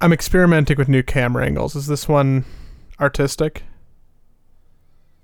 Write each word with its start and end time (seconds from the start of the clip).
I'm 0.00 0.12
experimenting 0.12 0.76
with 0.76 0.88
new 0.88 1.02
camera 1.02 1.44
angles. 1.44 1.74
Is 1.74 1.86
this 1.86 2.08
one 2.08 2.44
artistic? 3.00 3.64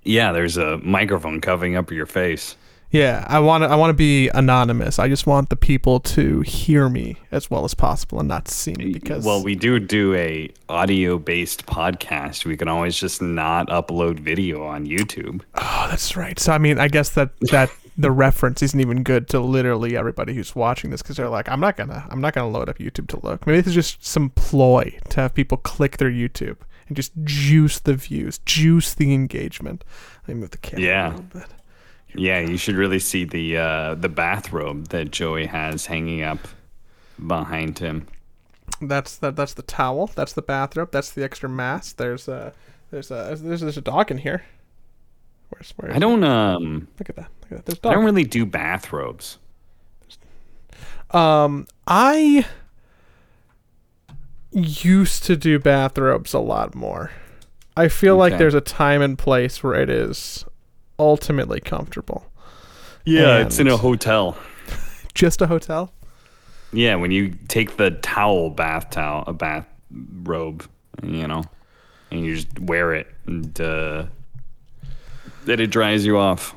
Yeah, 0.03 0.31
there's 0.31 0.57
a 0.57 0.77
microphone 0.79 1.41
covering 1.41 1.75
up 1.75 1.91
your 1.91 2.05
face. 2.05 2.55
Yeah, 2.91 3.25
I 3.27 3.39
want 3.39 3.63
to. 3.63 3.67
I 3.67 3.75
want 3.75 3.89
to 3.89 3.95
be 3.95 4.29
anonymous. 4.29 4.99
I 4.99 5.09
just 5.09 5.27
want 5.27 5.49
the 5.49 5.55
people 5.55 5.99
to 6.01 6.41
hear 6.41 6.87
me 6.87 7.17
as 7.31 7.49
well 7.49 7.65
as 7.65 7.73
possible 7.73 8.19
and 8.19 8.29
not 8.29 8.47
see 8.47 8.73
me 8.73 8.93
because. 8.93 9.25
well, 9.25 9.43
we 9.43 9.55
do 9.55 9.79
do 9.79 10.13
a 10.13 10.49
audio 10.69 11.17
based 11.17 11.65
podcast. 11.65 12.45
We 12.45 12.55
can 12.55 12.67
always 12.67 12.97
just 12.97 13.21
not 13.21 13.67
upload 13.67 14.19
video 14.19 14.63
on 14.63 14.85
YouTube. 14.85 15.41
Oh, 15.55 15.87
that's 15.89 16.15
right. 16.15 16.39
So 16.39 16.53
I 16.53 16.57
mean, 16.57 16.79
I 16.79 16.87
guess 16.87 17.09
that 17.09 17.31
that 17.51 17.69
the 17.97 18.11
reference 18.11 18.61
isn't 18.61 18.79
even 18.79 19.03
good 19.03 19.27
to 19.29 19.39
literally 19.39 19.95
everybody 19.95 20.33
who's 20.33 20.55
watching 20.55 20.89
this 20.89 21.01
because 21.01 21.15
they're 21.17 21.29
like, 21.29 21.47
I'm 21.49 21.59
not 21.59 21.77
gonna, 21.77 22.05
I'm 22.09 22.21
not 22.21 22.33
gonna 22.33 22.49
load 22.49 22.69
up 22.69 22.77
YouTube 22.77 23.07
to 23.09 23.19
look. 23.25 23.45
Maybe 23.47 23.57
this 23.61 23.67
is 23.67 23.73
just 23.73 24.05
some 24.05 24.29
ploy 24.31 24.97
to 25.09 25.21
have 25.21 25.33
people 25.33 25.57
click 25.57 25.97
their 25.97 26.11
YouTube 26.11 26.57
and 26.87 26.95
just 26.95 27.11
juice 27.23 27.79
the 27.79 27.93
views, 27.95 28.39
juice 28.45 28.93
the 28.93 29.13
engagement. 29.13 29.83
Let 30.27 30.35
me 30.35 30.41
move 30.41 30.51
the 30.51 30.57
camera 30.57 30.85
Yeah. 30.85 31.07
a 31.07 31.09
little 31.11 31.23
bit. 31.23 31.47
Yeah, 32.17 32.39
you 32.39 32.57
should 32.57 32.75
really 32.75 32.99
see 32.99 33.25
the 33.25 33.57
uh, 33.57 33.95
the 33.95 34.07
bathrobe 34.07 34.87
that 34.89 35.11
Joey 35.11 35.47
has 35.47 35.85
hanging 35.87 36.21
up 36.21 36.39
behind 37.27 37.79
him. 37.79 38.07
That's 38.81 39.17
that. 39.17 39.35
That's 39.35 39.53
the 39.53 39.61
towel. 39.63 40.07
That's 40.15 40.31
the 40.33 40.41
bathrobe. 40.41 40.91
That's 40.91 41.09
the 41.11 41.23
extra 41.23 41.49
mask. 41.49 41.97
There's 41.97 42.27
a, 42.27 42.53
there's 42.91 43.11
a, 43.11 43.37
there's, 43.41 43.61
there's 43.61 43.77
a 43.77 43.81
dog 43.81 44.11
in 44.11 44.19
here. 44.19 44.43
Where's 45.49 45.71
where? 45.77 45.93
I 45.93 45.99
don't 45.99 46.23
um 46.23 46.87
look 46.99 47.09
at 47.09 47.15
that. 47.15 47.29
Look 47.43 47.51
at 47.51 47.57
that. 47.57 47.65
There's 47.65 47.77
a 47.77 47.81
I 47.81 47.89
dog. 47.89 47.93
don't 47.95 48.05
really 48.05 48.23
do 48.23 48.45
bathrobes. 48.45 49.37
Um, 51.11 51.67
I 51.87 52.45
used 54.51 55.23
to 55.25 55.35
do 55.37 55.59
bathrobes 55.59 56.33
a 56.33 56.39
lot 56.39 56.75
more. 56.75 57.11
I 57.77 57.89
feel 57.89 58.15
like 58.17 58.37
there's 58.37 58.53
a 58.53 58.61
time 58.61 59.01
and 59.01 59.17
place 59.17 59.61
where 59.61 59.75
it 59.75 59.89
is 59.89 60.45
ultimately 60.97 61.59
comfortable. 61.59 62.31
Yeah, 63.05 63.39
it's 63.39 63.59
in 63.59 63.67
a 63.67 63.77
hotel. 63.77 64.37
Just 65.13 65.41
a 65.41 65.47
hotel? 65.47 65.93
Yeah, 66.73 66.95
when 66.95 67.11
you 67.11 67.35
take 67.47 67.77
the 67.77 67.91
towel, 67.91 68.49
bath 68.49 68.89
towel, 68.89 69.23
a 69.27 69.33
bath 69.33 69.67
robe, 70.23 70.67
you 71.03 71.27
know, 71.27 71.43
and 72.11 72.25
you 72.25 72.35
just 72.35 72.59
wear 72.59 72.93
it, 72.93 73.07
and 73.25 73.59
uh, 73.61 74.05
then 75.45 75.59
it 75.59 75.67
dries 75.67 76.05
you 76.05 76.17
off. 76.17 76.55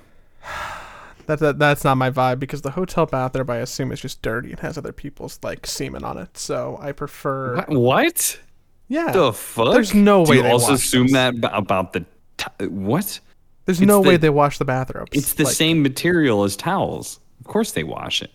That, 1.26 1.40
that 1.40 1.58
that's 1.58 1.84
not 1.84 1.96
my 1.98 2.10
vibe 2.10 2.38
because 2.40 2.62
the 2.62 2.70
hotel 2.70 3.04
bathrobe 3.04 3.50
I 3.50 3.56
assume 3.58 3.92
is 3.92 4.00
just 4.00 4.22
dirty 4.22 4.50
and 4.50 4.60
has 4.60 4.78
other 4.78 4.92
people's 4.92 5.38
like 5.42 5.66
semen 5.66 6.02
on 6.02 6.16
it. 6.16 6.38
So 6.38 6.78
I 6.80 6.92
prefer 6.92 7.64
What? 7.68 8.40
Yeah. 8.88 9.12
The 9.12 9.34
fuck? 9.34 9.74
There's 9.74 9.92
no 9.92 10.24
Do 10.24 10.30
way 10.30 10.36
you 10.38 10.42
they 10.44 10.50
also 10.50 10.72
wash 10.72 10.84
assume 10.86 11.08
that 11.08 11.34
about 11.52 11.92
the 11.92 12.06
t- 12.38 12.66
what? 12.68 13.20
There's 13.66 13.78
it's 13.80 13.86
no 13.86 14.00
way 14.00 14.12
the- 14.12 14.18
they 14.22 14.30
wash 14.30 14.56
the 14.56 14.64
bathrobes. 14.64 15.10
It's 15.12 15.34
the 15.34 15.44
Like, 15.44 15.52
same 15.54 15.82
material 15.82 16.44
as 16.44 16.56
towels. 16.56 17.20
Of 17.40 17.46
course 17.46 17.72
they 17.72 17.84
wash 17.84 18.22
it. 18.22 18.30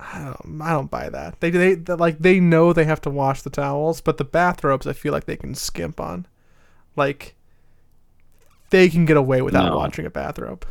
I 0.00 0.24
don't, 0.24 0.60
I 0.60 0.70
don't 0.72 0.90
buy 0.90 1.08
that. 1.10 1.38
They, 1.38 1.50
they 1.50 1.74
they 1.76 1.94
like 1.94 2.18
they 2.18 2.40
know 2.40 2.72
they 2.72 2.84
have 2.84 3.00
to 3.02 3.10
wash 3.10 3.42
the 3.42 3.50
towels, 3.50 4.00
but 4.00 4.16
the 4.18 4.24
bathrobes 4.24 4.88
I 4.88 4.92
feel 4.92 5.12
like 5.12 5.26
they 5.26 5.36
can 5.36 5.54
skimp 5.54 6.00
on. 6.00 6.26
Like 6.96 7.33
they 8.74 8.88
can 8.88 9.04
get 9.04 9.16
away 9.16 9.40
without 9.40 9.66
No. 9.70 9.76
washing 9.76 10.04
a 10.04 10.10
bathrobe. 10.10 10.66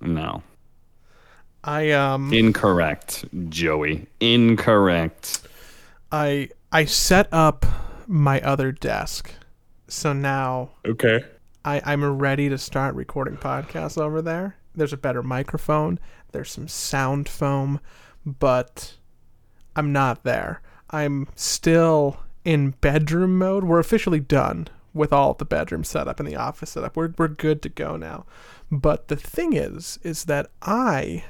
No. 0.00 0.42
I 1.62 1.90
um 1.90 2.32
Incorrect, 2.32 3.26
Joey. 3.50 4.06
Incorrect. 4.18 5.42
I 6.10 6.48
I 6.72 6.86
set 6.86 7.28
up 7.30 7.66
my 8.06 8.40
other 8.40 8.72
desk. 8.72 9.30
So 9.88 10.14
now 10.14 10.70
Okay. 10.86 11.22
I, 11.66 11.82
I'm 11.84 12.02
ready 12.02 12.48
to 12.48 12.56
start 12.56 12.94
recording 12.94 13.36
podcasts 13.36 14.00
over 14.00 14.22
there. 14.22 14.56
There's 14.74 14.94
a 14.94 14.96
better 14.96 15.22
microphone, 15.22 15.98
there's 16.32 16.50
some 16.50 16.66
sound 16.68 17.28
foam, 17.28 17.78
but 18.24 18.94
I'm 19.76 19.92
not 19.92 20.24
there. 20.24 20.62
I'm 20.90 21.28
still 21.34 22.20
in 22.46 22.70
bedroom 22.80 23.36
mode. 23.36 23.64
We're 23.64 23.80
officially 23.80 24.20
done 24.20 24.68
with 24.94 25.12
all 25.12 25.34
the 25.34 25.44
bedroom 25.44 25.84
setup 25.84 26.18
and 26.20 26.28
the 26.28 26.36
office 26.36 26.70
setup. 26.70 26.96
We're 26.96 27.12
we're 27.18 27.28
good 27.28 27.62
to 27.62 27.68
go 27.68 27.96
now. 27.96 28.24
But 28.70 29.08
the 29.08 29.16
thing 29.16 29.52
is, 29.54 29.98
is 30.02 30.24
that 30.24 30.50
I 30.62 31.24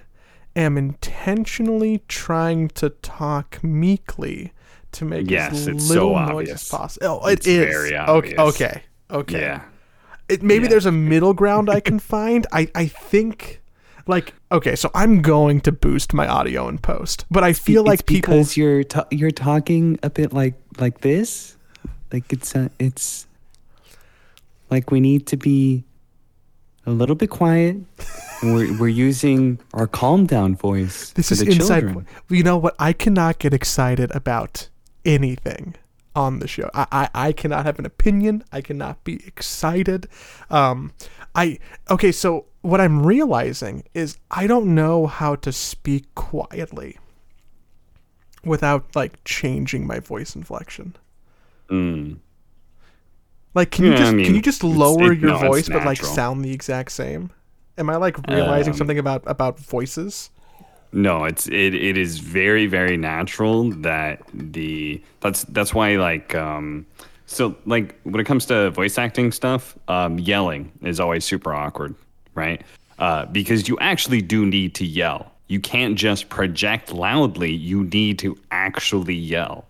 am 0.56 0.76
intentionally 0.78 2.02
trying 2.08 2.68
to 2.68 2.90
talk 2.90 3.62
meekly 3.62 4.52
to 4.92 5.04
make 5.04 5.30
Yes, 5.30 5.52
as 5.52 5.68
it's 5.68 5.86
so 5.86 6.08
little 6.08 6.14
noise 6.20 6.30
obvious. 6.30 6.62
as 6.62 6.68
possible. 6.68 7.20
Oh, 7.22 7.26
it 7.28 7.32
It's 7.40 7.46
is. 7.46 7.64
very 7.66 7.88
Okay, 7.96 7.96
obvious. 8.36 8.38
okay. 8.38 8.82
Okay. 9.10 9.40
Yeah. 9.40 9.62
It, 10.28 10.42
maybe 10.42 10.64
Yeah. 10.64 10.70
there's 10.70 10.86
a 10.86 10.92
middle 11.12 11.34
ground 11.34 11.70
I 11.70 11.80
can 11.80 11.98
find. 11.98 12.46
I, 12.52 12.68
I 12.74 12.86
think, 12.86 13.60
like, 14.06 14.34
okay, 14.50 14.74
so 14.74 14.90
I'm 14.94 15.22
going 15.22 15.60
to 15.62 15.72
boost 15.72 16.12
my 16.14 16.26
audio 16.26 16.68
in 16.68 16.78
post, 16.78 17.24
but 17.30 17.44
I 17.44 17.52
feel 17.52 17.84
like 17.84 18.00
it's 18.00 18.02
people. 18.08 18.32
because 18.34 18.56
you're 18.56 18.82
ta- 18.84 19.06
you're 19.10 19.30
talking 19.30 19.98
a 20.02 20.10
bit 20.10 20.32
like 20.32 20.54
like 20.80 21.02
this, 21.02 21.56
like 22.12 22.32
it's 22.32 22.56
uh, 22.56 22.68
it's 22.78 23.26
like 24.70 24.90
we 24.90 25.00
need 25.00 25.26
to 25.28 25.36
be 25.36 25.84
a 26.86 26.90
little 26.90 27.14
bit 27.14 27.30
quiet. 27.30 27.76
and 27.76 27.86
we're 28.54 28.78
we're 28.78 28.88
using 28.88 29.58
our 29.74 29.86
calm 29.86 30.26
down 30.26 30.56
voice. 30.56 31.10
This 31.10 31.30
is 31.30 31.42
inside. 31.42 31.80
children. 31.80 32.06
You 32.28 32.42
know 32.42 32.56
what? 32.56 32.74
I 32.78 32.92
cannot 32.92 33.38
get 33.38 33.52
excited 33.52 34.14
about 34.14 34.68
anything 35.04 35.76
on 36.14 36.40
the 36.40 36.48
show. 36.48 36.70
I, 36.74 36.86
I, 36.90 37.08
I 37.28 37.32
cannot 37.32 37.64
have 37.64 37.78
an 37.78 37.86
opinion. 37.86 38.44
I 38.52 38.60
cannot 38.60 39.04
be 39.04 39.24
excited. 39.26 40.08
Um, 40.50 40.92
I 41.34 41.58
okay. 41.90 42.12
So 42.12 42.46
what 42.62 42.80
I'm 42.80 43.04
realizing 43.04 43.84
is 43.94 44.18
I 44.30 44.46
don't 44.46 44.74
know 44.74 45.06
how 45.06 45.36
to 45.36 45.52
speak 45.52 46.14
quietly 46.14 46.98
without 48.44 48.94
like 48.96 49.22
changing 49.24 49.86
my 49.86 50.00
voice 50.00 50.34
inflection. 50.34 50.96
Mm. 51.70 52.18
Like, 53.54 53.70
can 53.70 53.84
you 53.86 53.90
Yeah, 53.92 53.96
I 53.96 54.00
just 54.00 54.14
mean, 54.14 54.26
can 54.26 54.34
you 54.34 54.42
just 54.42 54.62
lower 54.64 55.12
it- 55.12 55.20
your 55.20 55.32
no, 55.32 55.38
voice 55.38 55.68
but 55.68 55.84
like 55.84 56.02
sound 56.02 56.44
the 56.44 56.52
exact 56.52 56.92
same? 56.92 57.30
Am 57.76 57.88
I 57.90 57.96
like 57.96 58.16
realizing 58.28 58.72
Um, 58.72 58.78
something 58.78 58.98
about 58.98 59.22
about 59.26 59.58
voices? 59.58 60.30
No, 60.92 61.24
it's 61.24 61.46
it, 61.48 61.74
it 61.74 61.96
is 61.98 62.18
very 62.18 62.66
very 62.66 62.96
natural 62.96 63.70
that 63.82 64.22
the 64.34 65.00
that's 65.20 65.44
that's 65.44 65.74
why 65.74 65.96
like 65.96 66.34
um 66.34 66.86
so 67.26 67.54
like 67.66 67.94
when 68.04 68.20
it 68.20 68.24
comes 68.24 68.46
to 68.46 68.70
voice 68.70 68.96
acting 68.98 69.32
stuff, 69.32 69.76
um 69.88 70.18
yelling 70.18 70.70
is 70.82 70.98
always 71.00 71.24
super 71.24 71.52
awkward, 71.52 71.94
right? 72.34 72.62
Uh 72.98 73.26
because 73.26 73.68
you 73.68 73.78
actually 73.80 74.22
do 74.22 74.44
need 74.46 74.74
to 74.76 74.84
yell. 74.86 75.30
You 75.48 75.60
can't 75.60 75.94
just 75.96 76.28
project 76.28 76.92
loudly, 76.92 77.52
you 77.52 77.84
need 77.84 78.18
to 78.20 78.36
actually 78.50 79.14
yell. 79.14 79.64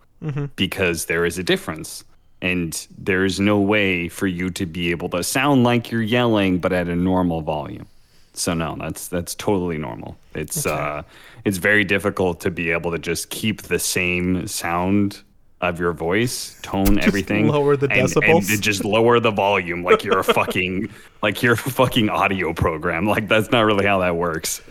Because 0.56 1.06
there 1.06 1.24
is 1.24 1.38
a 1.38 1.44
difference. 1.44 2.02
And 2.40 2.86
there 2.96 3.24
is 3.24 3.40
no 3.40 3.58
way 3.58 4.08
for 4.08 4.26
you 4.26 4.50
to 4.50 4.66
be 4.66 4.90
able 4.90 5.08
to 5.10 5.24
sound 5.24 5.64
like 5.64 5.90
you're 5.90 6.02
yelling 6.02 6.58
but 6.58 6.72
at 6.72 6.88
a 6.88 6.94
normal 6.94 7.40
volume. 7.40 7.86
So 8.32 8.54
no, 8.54 8.76
that's 8.78 9.08
that's 9.08 9.34
totally 9.34 9.78
normal. 9.78 10.16
It's 10.34 10.64
uh 10.64 11.02
it's 11.44 11.58
very 11.58 11.84
difficult 11.84 12.40
to 12.40 12.50
be 12.50 12.70
able 12.70 12.92
to 12.92 12.98
just 12.98 13.30
keep 13.30 13.62
the 13.62 13.78
same 13.78 14.46
sound 14.46 15.22
of 15.60 15.80
your 15.80 15.92
voice, 15.92 16.56
tone, 16.62 16.98
everything. 17.02 17.48
lower 17.48 17.76
the 17.76 17.90
and, 17.90 18.08
decibels? 18.08 18.36
And 18.36 18.46
to 18.48 18.60
just 18.60 18.84
lower 18.84 19.18
the 19.18 19.32
volume 19.32 19.82
like 19.82 20.04
you're 20.04 20.20
a 20.20 20.24
fucking 20.40 20.88
like 21.22 21.42
you're 21.42 21.54
a 21.54 21.56
fucking 21.56 22.08
audio 22.08 22.52
program. 22.52 23.06
Like 23.06 23.28
that's 23.28 23.50
not 23.50 23.62
really 23.62 23.84
how 23.86 23.98
that 24.00 24.16
works. 24.16 24.62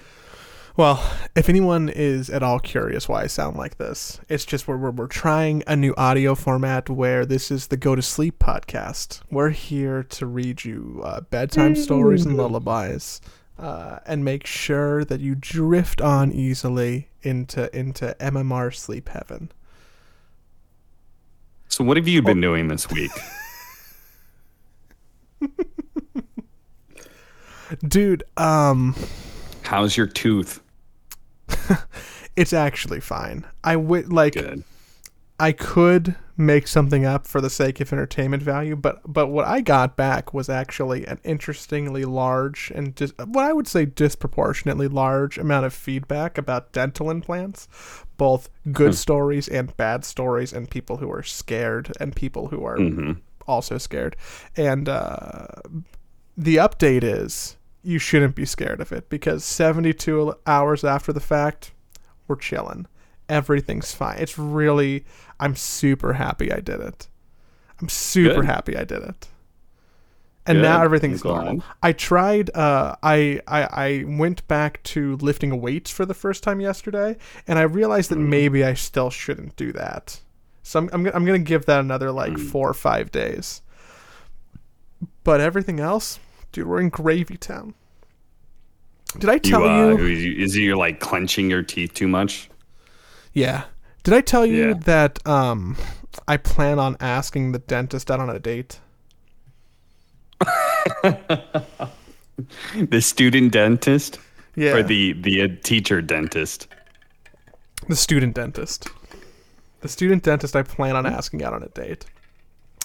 Well, 0.77 1.03
if 1.35 1.49
anyone 1.49 1.89
is 1.89 2.29
at 2.29 2.43
all 2.43 2.59
curious 2.59 3.09
why 3.09 3.23
I 3.23 3.27
sound 3.27 3.57
like 3.57 3.79
this, 3.79 4.19
it's 4.29 4.45
just 4.45 4.67
we're, 4.67 4.77
we're, 4.77 4.91
we're 4.91 5.07
trying 5.07 5.63
a 5.65 5.75
new 5.75 5.95
audio 5.97 6.35
format 6.35 6.87
where 6.87 7.25
this 7.25 7.49
is 7.49 7.65
the 7.67 7.77
Go 7.77 7.95
to 7.95 8.01
Sleep 8.03 8.37
podcast. 8.37 9.21
We're 9.31 9.49
here 9.49 10.03
to 10.03 10.27
read 10.27 10.65
you 10.65 11.01
uh, 11.03 11.21
bedtime 11.21 11.75
stories 11.75 12.27
and 12.27 12.37
lullabies 12.37 13.21
uh, 13.57 13.97
and 14.05 14.23
make 14.23 14.45
sure 14.45 15.03
that 15.05 15.19
you 15.19 15.33
drift 15.33 15.99
on 15.99 16.31
easily 16.31 17.09
into, 17.23 17.75
into 17.75 18.15
MMR 18.19 18.71
sleep 18.75 19.09
heaven. 19.09 19.51
So 21.69 21.83
what 21.83 21.97
have 21.97 22.07
you 22.07 22.21
been 22.21 22.39
doing 22.39 22.67
this 22.67 22.87
week? 22.91 23.09
Dude, 27.87 28.23
um, 28.37 28.93
How's 29.67 29.97
your 29.97 30.07
tooth? 30.07 30.61
it's 32.35 32.53
actually 32.53 32.99
fine. 32.99 33.45
I 33.63 33.75
would 33.75 34.11
like. 34.11 34.33
Good. 34.33 34.63
I 35.39 35.51
could 35.51 36.15
make 36.35 36.67
something 36.67 37.05
up 37.05 37.27
for 37.27 37.41
the 37.41 37.49
sake 37.49 37.79
of 37.79 37.91
entertainment 37.93 38.41
value, 38.41 38.75
but 38.75 39.01
but 39.11 39.27
what 39.27 39.45
I 39.45 39.61
got 39.61 39.95
back 39.95 40.33
was 40.33 40.49
actually 40.49 41.05
an 41.05 41.19
interestingly 41.23 42.05
large 42.05 42.71
and 42.73 42.93
dis- 42.95 43.13
what 43.17 43.45
I 43.45 43.53
would 43.53 43.67
say 43.67 43.85
disproportionately 43.85 44.87
large 44.87 45.37
amount 45.37 45.65
of 45.65 45.73
feedback 45.73 46.37
about 46.37 46.71
dental 46.71 47.11
implants, 47.11 47.67
both 48.17 48.49
good 48.71 48.95
stories 48.95 49.47
and 49.47 49.75
bad 49.77 50.05
stories, 50.05 50.53
and 50.53 50.69
people 50.69 50.97
who 50.97 51.11
are 51.11 51.23
scared 51.23 51.91
and 51.99 52.15
people 52.15 52.47
who 52.47 52.65
are 52.65 52.77
also 53.47 53.77
scared. 53.77 54.15
And 54.55 54.89
uh, 54.89 55.47
the 56.35 56.57
update 56.57 57.03
is 57.03 57.57
you 57.87 57.99
shouldn't 57.99 58.35
be 58.35 58.45
scared 58.45 58.81
of 58.81 58.91
it 58.91 59.09
because 59.09 59.45
72 59.45 60.33
hours 60.45 60.83
after 60.83 61.13
the 61.13 61.19
fact, 61.21 61.71
we're 62.27 62.35
chilling. 62.35 62.85
Everything's 63.29 63.93
fine. 63.93 64.17
It's 64.19 64.37
really, 64.37 65.05
I'm 65.39 65.55
super 65.55 66.13
happy 66.13 66.51
I 66.51 66.59
did 66.59 66.81
it. 66.81 67.07
I'm 67.81 67.87
super 67.89 68.41
Good. 68.41 68.45
happy 68.45 68.75
I 68.77 68.83
did 68.83 69.03
it. 69.03 69.27
And 70.45 70.61
now 70.61 70.77
Good. 70.79 70.85
everything's 70.85 71.21
I'm 71.23 71.31
glad. 71.31 71.43
normal. 71.45 71.63
I 71.83 71.91
tried. 71.93 72.49
Uh, 72.55 72.95
I, 73.03 73.39
I 73.47 73.61
I 73.63 74.03
went 74.07 74.47
back 74.47 74.81
to 74.83 75.15
lifting 75.17 75.59
weights 75.61 75.91
for 75.91 76.05
the 76.05 76.13
first 76.13 76.41
time 76.41 76.59
yesterday, 76.61 77.17
and 77.47 77.59
I 77.59 77.63
realized 77.63 78.07
Mm. 78.11 78.13
that 78.15 78.19
maybe 78.19 78.63
I 78.63 78.73
still 78.73 79.09
shouldn't 79.09 79.55
do 79.57 79.71
that. 79.73 80.21
So 80.63 80.79
I'm 80.79 80.89
I'm, 80.93 81.03
gonna- 81.03 81.15
I'm 81.15 81.25
gonna 81.25 81.39
give 81.39 81.65
that 81.65 81.81
another 81.81 82.11
like 82.13 82.33
Mm. 82.33 82.49
four 82.49 82.69
or 82.69 82.73
five 82.73 83.11
days. 83.11 83.61
But 85.23 85.41
everything 85.41 85.79
else, 85.79 86.19
dude, 86.57 86.67
we're 86.67 86.81
in 86.81 86.89
Gravy 86.89 87.37
Town. 87.37 87.75
Did 89.19 89.29
I 89.29 89.33
You, 89.35 89.39
tell 89.39 89.63
uh, 89.63 89.95
you? 89.95 90.07
is 90.43 90.55
it 90.55 90.61
you're 90.61 90.75
like 90.75 90.99
clenching 90.99 91.51
your 91.51 91.61
teeth 91.61 91.93
too 91.93 92.07
much? 92.07 92.49
Yeah. 93.33 93.65
Did 94.03 94.15
I 94.15 94.21
tell 94.21 94.43
you 94.45 94.69
Yeah. 94.69 94.73
that 94.85 95.25
um 95.27 95.77
I 96.27 96.37
plan 96.37 96.79
on 96.79 96.97
asking 96.99 97.51
the 97.51 97.59
dentist 97.59 98.09
out 98.09 98.19
on 98.19 98.29
a 98.29 98.39
date? 98.39 98.79
The 102.75 103.01
student 103.01 103.51
dentist 103.51 104.19
Yeah. 104.55 104.73
or 104.75 104.83
the 104.83 105.13
the 105.13 105.41
uh, 105.43 105.47
teacher 105.63 106.01
dentist? 106.01 106.67
The 107.87 107.95
student 107.95 108.35
dentist. 108.35 108.87
The 109.81 109.87
student 109.89 110.23
dentist 110.23 110.55
I 110.55 110.61
plan 110.63 110.95
on 110.95 111.05
asking 111.05 111.43
out 111.43 111.53
on 111.53 111.63
a 111.63 111.69
date. 111.69 112.05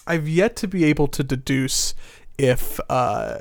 I've 0.06 0.26
yet 0.28 0.56
to 0.56 0.68
be 0.68 0.84
able 0.84 1.06
to 1.08 1.22
deduce 1.22 1.94
if 2.38 2.80
uh 2.88 3.38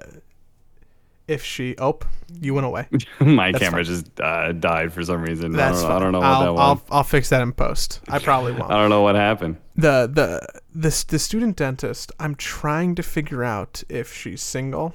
if 1.31 1.43
she 1.43 1.75
oh 1.77 1.97
you 2.39 2.53
went 2.53 2.65
away. 2.65 2.87
My 3.19 3.51
That's 3.51 3.63
camera 3.63 3.83
fine. 3.85 3.93
just 3.93 4.19
uh, 4.19 4.51
died 4.53 4.91
for 4.93 5.03
some 5.03 5.21
reason. 5.21 5.51
That's 5.51 5.79
I, 5.79 5.81
don't, 5.81 5.87
fine. 5.89 5.95
I 5.95 5.99
don't 5.99 6.11
know 6.11 6.19
what 6.19 6.27
I'll, 6.27 6.43
that 6.43 6.53
was. 6.53 6.61
I'll 6.91 6.97
I'll 6.97 7.03
fix 7.03 7.29
that 7.29 7.41
in 7.41 7.51
post. 7.53 7.99
I 8.09 8.19
probably 8.19 8.53
won't. 8.53 8.71
I 8.71 8.77
don't 8.77 8.89
know 8.89 9.01
what 9.01 9.15
happened. 9.15 9.57
the 9.75 10.09
the 10.13 10.61
the 10.73 11.05
the 11.07 11.19
student 11.19 11.55
dentist 11.57 12.11
i'm 12.19 12.35
trying 12.35 12.95
to 12.95 13.03
figure 13.03 13.43
out 13.43 13.83
if 13.89 14.13
she's 14.13 14.41
single 14.41 14.93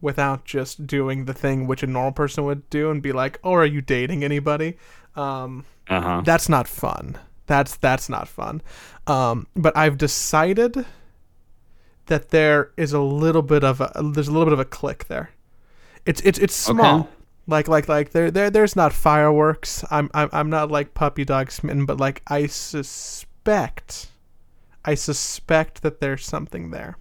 without 0.00 0.44
just 0.44 0.86
doing 0.86 1.24
the 1.26 1.34
thing 1.34 1.66
which 1.66 1.82
a 1.82 1.86
normal 1.86 2.12
person 2.12 2.44
would 2.44 2.68
do 2.70 2.90
and 2.90 3.02
be 3.02 3.12
like 3.12 3.38
oh 3.44 3.52
are 3.54 3.66
you 3.66 3.80
dating 3.80 4.22
anybody 4.24 4.76
um 5.16 5.64
Uh 5.88 6.00
huh. 6.00 6.22
that's 6.24 6.48
not 6.48 6.66
fun 6.68 7.16
that's 7.46 7.76
that's 7.76 8.08
not 8.08 8.26
fun 8.28 8.62
um 9.06 9.46
but 9.56 9.76
i've 9.76 9.96
decided 9.98 10.84
that 12.06 12.30
there 12.30 12.70
is 12.76 12.92
a 12.92 13.00
little 13.00 13.42
bit 13.42 13.62
of 13.64 13.80
a 13.80 13.90
there's 14.14 14.28
a 14.28 14.32
little 14.32 14.46
bit 14.46 14.52
of 14.52 14.60
a 14.60 14.64
click 14.64 15.06
there 15.08 15.30
it's 16.06 16.20
it's 16.22 16.38
it's 16.38 16.54
small 16.54 17.00
Okay. 17.00 17.08
like 17.46 17.68
like 17.68 17.88
like 17.88 18.10
there 18.10 18.30
there 18.30 18.50
there's 18.50 18.76
not 18.76 18.92
fireworks 18.92 19.84
i'm 19.90 20.10
i'm, 20.14 20.28
I'm 20.32 20.50
not 20.50 20.70
like 20.70 20.94
puppy 20.94 21.24
dog 21.24 21.50
smitten 21.50 21.86
but 21.86 21.98
like 21.98 22.22
i 22.28 22.46
suspect 22.46 24.08
i 24.84 24.94
suspect 24.94 25.82
that 25.82 26.00
there's 26.00 26.24
something 26.24 26.70
there 26.70 26.96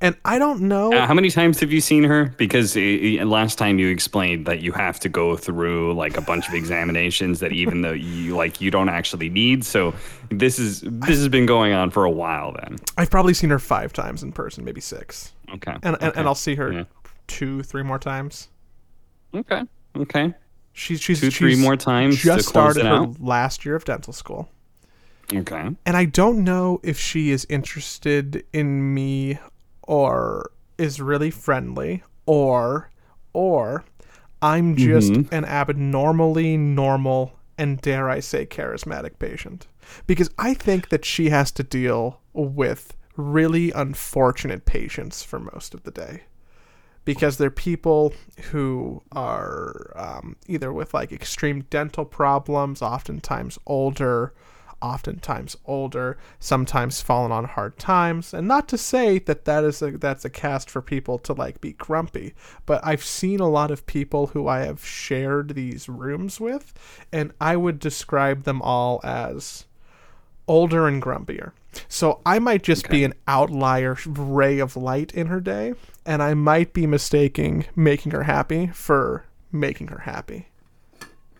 and 0.00 0.14
i 0.24 0.38
don't 0.38 0.60
know 0.60 0.92
Uh, 0.92 1.06
how 1.08 1.14
many 1.14 1.28
times 1.30 1.58
have 1.58 1.72
you 1.72 1.80
seen 1.80 2.04
her? 2.04 2.26
Because 2.36 2.76
uh, 2.76 2.80
last 3.26 3.58
time 3.58 3.80
you 3.80 3.88
explained 3.88 4.46
that 4.46 4.60
you 4.60 4.70
have 4.70 5.00
to 5.00 5.08
go 5.08 5.36
through 5.36 5.92
like 5.94 6.16
a 6.16 6.20
bunch 6.20 6.46
of 6.48 6.54
examinations 6.54 7.40
that 7.40 7.50
even 7.52 7.80
though 7.82 7.92
you 7.94 8.36
like 8.36 8.60
you 8.60 8.70
don't 8.70 8.88
actually 8.88 9.28
need. 9.28 9.64
So 9.64 9.92
this 10.30 10.60
is 10.60 10.82
this 10.82 11.16
has 11.18 11.28
been 11.28 11.46
going 11.46 11.72
on 11.72 11.90
for 11.90 12.04
a 12.04 12.10
while. 12.10 12.52
Then 12.52 12.78
i've 12.96 13.10
probably 13.10 13.34
seen 13.34 13.50
her 13.50 13.58
five 13.58 13.92
times 13.92 14.22
in 14.22 14.30
person 14.30 14.64
maybe 14.64 14.80
six 14.80 15.32
okay. 15.54 15.74
and 15.82 15.96
and, 16.00 16.12
and 16.16 16.28
i'll 16.28 16.36
see 16.46 16.54
her 16.54 16.72
Yeah. 16.72 16.84
Two 17.28 17.62
three 17.62 17.82
more 17.84 17.98
times 17.98 18.48
Okay. 19.34 19.62
Okay. 19.96 20.34
she's 20.72 21.00
she's 21.00 21.20
Two, 21.20 21.30
three 21.30 21.54
more 21.56 21.76
times 21.76 22.16
just 22.18 22.48
started 22.48 22.84
her 22.86 22.94
out? 22.94 23.20
last 23.20 23.64
year 23.64 23.76
of 23.76 23.84
dental 23.84 24.12
school 24.12 24.48
Okay. 25.32 25.68
and 25.86 25.96
I 25.96 26.06
don't 26.06 26.42
know 26.42 26.80
if 26.82 26.98
she 26.98 27.30
is 27.30 27.46
interested 27.50 28.44
in 28.52 28.94
me 28.94 29.38
or 29.82 30.50
is 30.78 31.00
really 31.00 31.30
friendly 31.30 32.02
or 32.26 32.90
or 33.34 33.84
I'm 34.40 34.76
just 34.76 35.12
Mm-hmm. 35.12 35.34
an 35.34 35.44
abnormally 35.44 36.56
normal 36.56 37.34
and 37.58 37.80
dare 37.80 38.08
I 38.08 38.20
say 38.20 38.46
charismatic 38.46 39.18
patient 39.18 39.66
because 40.06 40.30
I 40.38 40.54
think 40.54 40.88
that 40.90 41.04
she 41.04 41.28
has 41.30 41.50
to 41.52 41.62
deal 41.62 42.20
with 42.32 42.96
really 43.16 43.72
unfortunate 43.72 44.64
patients 44.64 45.22
for 45.24 45.40
most 45.40 45.74
of 45.74 45.82
the 45.82 45.90
day 45.90 46.22
because 47.08 47.38
they're 47.38 47.50
people 47.50 48.12
who 48.50 49.02
are 49.12 49.94
um, 49.96 50.36
either 50.46 50.70
with 50.70 50.92
like 50.92 51.10
extreme 51.10 51.62
dental 51.70 52.04
problems, 52.04 52.82
oftentimes 52.82 53.58
older, 53.64 54.34
oftentimes 54.82 55.56
older, 55.64 56.18
sometimes 56.38 57.00
fallen 57.00 57.32
on 57.32 57.46
hard 57.46 57.78
times. 57.78 58.34
And 58.34 58.46
not 58.46 58.68
to 58.68 58.76
say 58.76 59.18
that 59.20 59.46
that 59.46 59.64
is 59.64 59.80
a, 59.80 59.92
that's 59.92 60.26
a 60.26 60.28
cast 60.28 60.68
for 60.68 60.82
people 60.82 61.16
to 61.20 61.32
like 61.32 61.62
be 61.62 61.72
grumpy, 61.72 62.34
but 62.66 62.78
I've 62.84 63.02
seen 63.02 63.40
a 63.40 63.48
lot 63.48 63.70
of 63.70 63.86
people 63.86 64.26
who 64.26 64.46
I 64.46 64.66
have 64.66 64.84
shared 64.84 65.54
these 65.54 65.88
rooms 65.88 66.38
with, 66.38 66.74
and 67.10 67.32
I 67.40 67.56
would 67.56 67.78
describe 67.78 68.42
them 68.42 68.60
all 68.60 69.00
as 69.02 69.64
older 70.48 70.88
and 70.88 71.00
grumpier. 71.02 71.52
So 71.88 72.20
I 72.26 72.38
might 72.40 72.62
just 72.62 72.88
be 72.88 73.04
an 73.04 73.14
outlier 73.28 73.96
ray 74.06 74.58
of 74.58 74.76
light 74.76 75.12
in 75.12 75.28
her 75.28 75.40
day, 75.40 75.74
and 76.04 76.22
I 76.22 76.34
might 76.34 76.72
be 76.72 76.86
mistaking 76.86 77.66
making 77.76 78.12
her 78.12 78.24
happy 78.24 78.68
for 78.68 79.24
making 79.52 79.88
her 79.88 80.00
happy. 80.00 80.48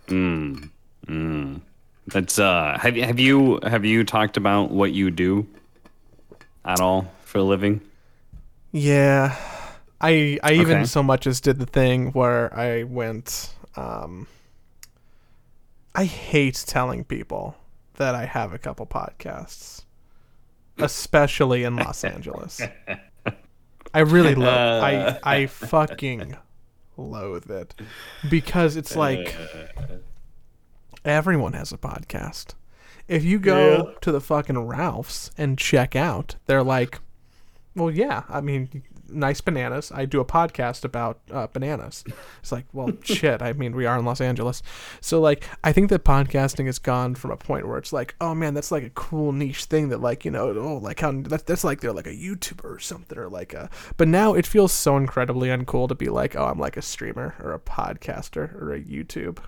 Mm. 0.06 0.70
Mm. 1.06 1.60
That's 2.06 2.38
uh. 2.38 2.78
Have 2.80 2.96
you 2.96 3.04
have 3.04 3.18
you 3.18 3.60
have 3.62 3.84
you 3.84 4.04
talked 4.04 4.36
about 4.36 4.70
what 4.70 4.92
you 4.92 5.10
do 5.10 5.46
at 6.64 6.80
all 6.80 7.10
for 7.24 7.38
a 7.38 7.42
living? 7.42 7.80
Yeah. 8.72 9.34
I 10.00 10.38
I 10.42 10.52
even 10.52 10.78
Okay. 10.78 10.84
so 10.84 11.02
much 11.02 11.26
as 11.26 11.40
did 11.40 11.58
the 11.58 11.66
thing 11.66 12.12
where 12.12 12.54
I 12.56 12.84
went 12.84 13.52
um 13.76 14.26
I 15.94 16.04
hate 16.04 16.62
telling 16.66 17.04
people 17.04 17.56
that 17.98 18.14
I 18.14 18.24
have 18.24 18.52
a 18.52 18.58
couple 18.58 18.86
podcasts. 18.86 19.84
Especially 20.78 21.64
in 21.64 21.76
Los 21.76 22.04
Angeles. 22.04 22.60
I 23.94 24.00
really 24.00 24.34
loathe 24.34 24.82
I 24.82 24.94
uh. 24.96 25.18
I 25.22 25.46
fucking 25.46 26.36
loathe 26.96 27.50
it. 27.50 27.74
Because 28.28 28.76
it's 28.76 28.96
like 28.96 29.34
uh. 29.76 29.96
everyone 31.04 31.52
has 31.52 31.72
a 31.72 31.78
podcast. 31.78 32.54
If 33.08 33.24
you 33.24 33.38
go 33.38 33.94
to 34.02 34.12
the 34.12 34.20
fucking 34.20 34.58
Ralph's 34.58 35.30
and 35.38 35.56
check 35.56 35.96
out, 35.96 36.36
they're 36.46 36.62
like, 36.62 37.00
well, 37.74 37.90
yeah, 37.90 38.24
I 38.28 38.42
mean, 38.42 38.82
nice 39.08 39.40
bananas. 39.40 39.90
I 39.94 40.04
do 40.04 40.20
a 40.20 40.24
podcast 40.24 40.84
about 40.84 41.20
uh, 41.30 41.46
bananas. 41.48 42.04
It's 42.40 42.52
like, 42.52 42.66
well, 42.72 42.92
shit. 43.02 43.42
I 43.42 43.52
mean, 43.52 43.74
we 43.74 43.86
are 43.86 43.98
in 43.98 44.04
Los 44.04 44.20
Angeles, 44.20 44.62
so 45.00 45.20
like, 45.20 45.44
I 45.64 45.72
think 45.72 45.90
that 45.90 46.04
podcasting 46.04 46.66
has 46.66 46.78
gone 46.78 47.14
from 47.14 47.30
a 47.30 47.36
point 47.36 47.66
where 47.66 47.78
it's 47.78 47.92
like, 47.92 48.14
oh 48.20 48.34
man, 48.34 48.54
that's 48.54 48.72
like 48.72 48.84
a 48.84 48.90
cool 48.90 49.32
niche 49.32 49.64
thing 49.64 49.88
that 49.90 50.00
like 50.00 50.24
you 50.24 50.30
know, 50.30 50.48
oh, 50.50 50.78
like 50.78 51.00
how 51.00 51.12
that, 51.12 51.46
that's 51.46 51.64
like 51.64 51.80
they're 51.80 51.92
like 51.92 52.06
a 52.06 52.10
YouTuber 52.10 52.64
or 52.64 52.78
something 52.78 53.18
or 53.18 53.28
like 53.28 53.54
a. 53.54 53.70
But 53.96 54.08
now 54.08 54.34
it 54.34 54.46
feels 54.46 54.72
so 54.72 54.96
incredibly 54.96 55.48
uncool 55.48 55.88
to 55.88 55.94
be 55.94 56.08
like, 56.08 56.36
oh, 56.36 56.46
I'm 56.46 56.58
like 56.58 56.76
a 56.76 56.82
streamer 56.82 57.34
or 57.42 57.52
a 57.52 57.58
podcaster 57.58 58.54
or 58.60 58.72
a 58.72 58.80
YouTube. 58.80 59.38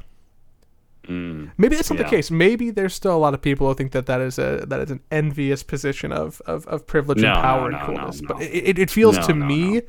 Mm. 1.09 1.51
Maybe 1.59 1.77
that's 1.77 1.91
not 1.91 1.99
Yeah. 1.99 2.05
the 2.05 2.11
case. 2.11 2.31
Maybe 2.31 2.71
there's 2.71 2.95
still 2.95 3.17
a 3.17 3.19
lot 3.19 3.35
of 3.35 3.41
people 3.43 3.67
who 3.69 3.75
think 3.75 3.93
that 3.93 4.07
that 4.07 4.21
is 4.21 4.39
a 4.39 4.65
that 4.69 4.81
is 4.81 4.91
an 4.91 5.01
envious 5.11 5.63
position 5.63 6.13
of 6.13 6.41
of, 6.47 6.67
of 6.67 6.87
privilege 6.87 7.19
No, 7.19 7.33
and 7.33 7.41
power 7.41 7.71
no, 7.71 7.77
and 7.79 7.87
coolness. 7.87 8.21
no, 8.21 8.29
But 8.35 8.43
it, 8.43 8.79
it, 8.79 8.91
feels 8.91 9.19
to 9.27 9.35
me, 9.35 9.83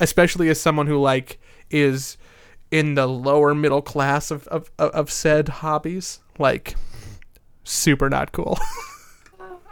especially 0.00 0.48
as 0.48 0.60
someone 0.60 0.86
who 0.86 0.98
like 0.98 1.38
is 1.70 2.16
in 2.70 2.94
the 2.94 3.06
lower 3.06 3.54
middle 3.54 3.82
class 3.82 4.30
of 4.30 4.46
of, 4.48 4.70
of, 4.78 5.10
said 5.10 5.48
hobbies, 5.48 6.20
like 6.38 6.74
super 7.64 8.08
not 8.08 8.32
cool. 8.32 8.58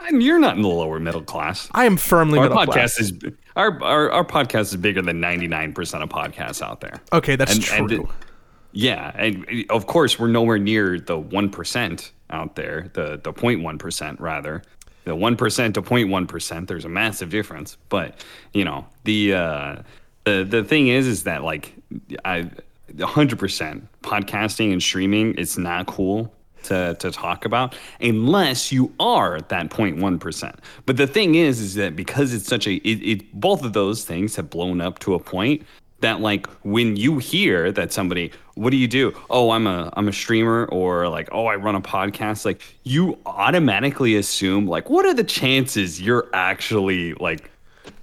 And 0.09 0.23
you're 0.23 0.39
not 0.39 0.57
in 0.57 0.63
the 0.63 0.69
lower 0.69 0.99
middle 0.99 1.23
class. 1.23 1.69
I 1.73 1.85
am 1.85 1.99
firmly 1.99 2.39
Our 2.39 2.49
middle 2.49 2.57
podcast 2.65 2.73
class. 2.73 2.99
is 3.01 3.13
our, 3.55 3.83
our 3.85 4.11
our 4.11 4.25
podcast 4.25 4.61
is 4.73 4.77
bigger 4.77 5.03
than 5.03 5.21
99% 5.21 6.03
of 6.03 6.09
podcasts 6.09 6.63
out 6.63 6.81
there. 6.81 7.01
okay, 7.13 7.37
that's 7.37 7.55
and- 7.55 7.63
true. 7.63 7.77
and 7.77 7.93
it- 7.93 8.07
Yeah, 8.73 9.13
and 9.15 9.67
of 9.71 9.87
course 9.87 10.19
we're 10.19 10.29
nowhere 10.29 10.59
near 10.59 11.01
the 11.01 11.19
one 11.19 11.51
percent 11.51 12.13
out 12.31 12.57
there, 12.57 12.91
the 12.95 13.21
the 13.23 13.33
0.1% 13.33 14.21
rather. 14.21 14.63
The 15.05 15.17
1% 15.17 15.75
to 15.75 15.83
0.1%, 15.83 16.67
there's 16.67 16.85
a 16.85 16.89
massive 16.89 17.31
difference. 17.31 17.79
But, 17.89 18.23
you 18.53 18.67
know, 18.67 18.87
the 19.05 19.35
uh 19.35 19.77
the 20.25 20.45
the 20.45 20.63
thing 20.63 20.89
is 20.89 21.07
is 21.07 21.25
that 21.25 21.43
like 21.43 21.75
I 22.25 22.51
100% 22.95 23.83
podcasting 24.03 24.73
and 24.73 24.83
streaming 24.83 25.35
it's 25.39 25.57
not 25.57 25.87
cool 25.87 26.33
to, 26.65 26.95
to 26.99 27.11
talk 27.11 27.45
about 27.45 27.75
unless 28.01 28.71
you 28.71 28.93
are 29.01 29.37
at 29.37 29.49
that 29.49 29.71
0.1%. 29.71 30.55
But 30.85 30.97
the 30.97 31.07
thing 31.07 31.35
is, 31.35 31.61
is 31.61 31.75
that 31.77 31.97
because 31.97 32.35
it's 32.35 32.47
such 32.47 32.67
a, 32.67 32.75
it, 32.75 33.03
it, 33.03 33.41
both 33.41 33.65
of 33.65 33.73
those 33.73 34.05
things 34.05 34.37
have 34.37 34.51
blown 34.51 34.81
up 34.81 34.99
to 35.01 35.15
a 35.15 35.19
point 35.19 35.63
that 36.01 36.21
like 36.21 36.47
when 36.63 36.97
you 36.97 37.19
hear 37.19 37.73
that 37.73 37.93
somebody, 37.93 38.33
what 38.55 38.71
do 38.71 38.77
you 38.77 38.89
do? 38.89 39.13
Oh, 39.29 39.51
I'm 39.51 39.67
a, 39.67 39.93
I'm 39.97 40.09
a 40.09 40.13
streamer 40.13 40.67
or 40.67 41.09
like, 41.09 41.29
oh, 41.33 41.47
I 41.47 41.57
run 41.57 41.75
a 41.75 41.81
podcast. 41.81 42.45
Like 42.45 42.63
you 42.85 43.19
automatically 43.27 44.17
assume 44.17 44.67
like, 44.67 44.91
what 44.91 45.07
are 45.07 45.15
the 45.15 45.25
chances 45.25 46.01
you're 46.01 46.29
actually 46.33 47.15
like 47.15 47.51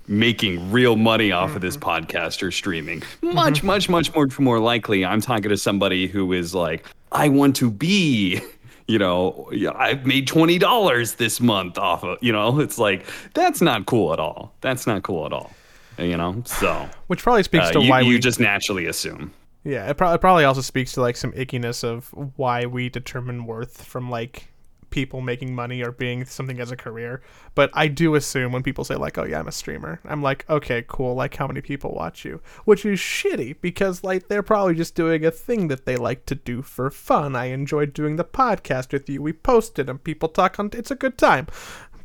making 0.08 0.72
real 0.72 0.96
money 0.96 1.32
off 1.32 1.56
of 1.56 1.62
this 1.62 1.77
mm-hmm. 1.77 2.08
podcast 2.08 2.42
or 2.42 2.51
streaming. 2.51 3.01
Mm-hmm. 3.01 3.34
Much, 3.34 3.63
much, 3.63 3.89
much 3.89 4.13
more 4.16 4.27
more 4.39 4.60
likely, 4.60 5.06
I'm 5.06 5.22
talking 5.22 5.50
to 5.50 5.58
somebody 5.58 6.08
who 6.08 6.34
is 6.34 6.56
like, 6.56 6.86
I 7.12 7.30
want 7.30 7.56
to 7.58 7.70
be, 7.70 8.42
you 8.88 9.00
know, 9.00 9.50
I've 9.75 10.06
made 10.06 10.27
twenty 10.27 10.58
dollars 10.58 11.16
this 11.16 11.39
month 11.39 11.77
off 11.77 12.04
of, 12.04 12.18
you 12.22 12.32
know, 12.32 12.60
it's 12.60 12.77
like 12.77 13.06
that's 13.34 13.62
not 13.62 13.86
cool 13.86 14.13
at 14.13 14.20
all. 14.20 14.54
That's 14.62 14.88
not 14.88 15.04
cool 15.04 15.25
at 15.25 15.34
all. 15.34 15.51
You 15.98 16.18
know, 16.18 16.44
so 16.46 16.89
Which 17.08 17.24
probably 17.24 17.44
speaks 17.44 17.68
uh, 17.68 17.72
to 17.74 17.82
you, 17.82 17.89
why 17.89 18.01
you 18.01 18.10
we 18.10 18.20
just 18.20 18.39
naturally 18.39 18.86
assume. 18.86 19.34
Yeah, 19.63 19.89
it, 19.89 19.98
pro- 19.98 20.13
it 20.13 20.22
probably 20.22 20.46
also 20.46 20.62
speaks 20.62 20.94
to 20.94 21.01
like 21.01 21.18
some 21.18 21.34
ickiness 21.34 21.84
of 21.84 22.10
why 22.38 22.66
we 22.66 22.89
determine 22.89 23.46
worth 23.46 23.84
from 23.84 24.10
like 24.10 24.48
people 24.89 25.20
making 25.22 25.54
money 25.54 25.84
or 25.84 25.92
being 25.92 26.25
something 26.25 26.60
as 26.60 26.72
a 26.72 26.77
career. 26.77 27.22
But 27.56 27.70
I 27.74 27.88
do 27.88 28.16
assume 28.16 28.51
when 28.51 28.63
people 28.63 28.84
say 28.84 28.96
like, 28.96 29.18
"Oh 29.18 29.25
yeah, 29.25 29.39
I'm 29.39 29.48
a 29.48 29.51
streamer," 29.51 30.00
I'm 30.06 30.22
like, 30.22 30.50
"Okay, 30.50 30.86
cool. 30.88 31.16
Like, 31.16 31.36
how 31.36 31.48
many 31.48 31.62
people 31.62 31.92
watch 31.92 32.24
you?" 32.24 32.42
Which 32.66 32.86
is 32.86 33.00
shitty 33.00 33.58
because 33.62 34.04
like 34.04 34.27
they're 34.27 34.44
probably 34.44 34.75
just 34.75 34.96
doing 34.96 35.25
a 35.25 35.32
thing 35.32 35.68
that 35.68 35.86
they 35.86 35.98
like 35.98 36.25
to 36.27 36.36
do 36.36 36.62
for 36.62 36.89
fun. 36.89 37.36
I 37.36 37.46
enjoyed 37.46 37.94
doing 37.94 38.16
the 38.16 38.24
podcast 38.24 38.94
with 38.94 39.10
you. 39.10 39.22
We 39.22 39.34
posted 39.34 39.89
and 39.89 40.04
people 40.04 40.30
talk 40.30 40.60
on. 40.60 40.70
It's 40.74 40.92
a 40.92 40.96
good 40.96 41.18
time, 41.18 41.48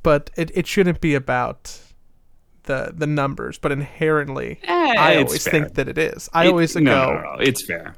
but 0.02 0.30
it 0.36 0.50
it 0.54 0.66
shouldn't 0.66 1.00
be 1.00 1.14
about 1.14 1.80
the 2.64 2.92
the 2.96 3.06
numbers, 3.06 3.58
but 3.58 3.72
inherently, 3.72 4.58
eh, 4.64 4.94
I 4.98 5.16
always 5.16 5.44
fair. 5.44 5.50
think 5.52 5.74
that 5.74 5.88
it 5.88 5.98
is. 5.98 6.28
I 6.32 6.44
It- 6.44 6.48
always 6.48 6.74
no, 6.76 6.82
go. 6.82 7.14
no, 7.14 7.20
no, 7.22 7.36
it's 7.40 7.64
fair. 7.66 7.94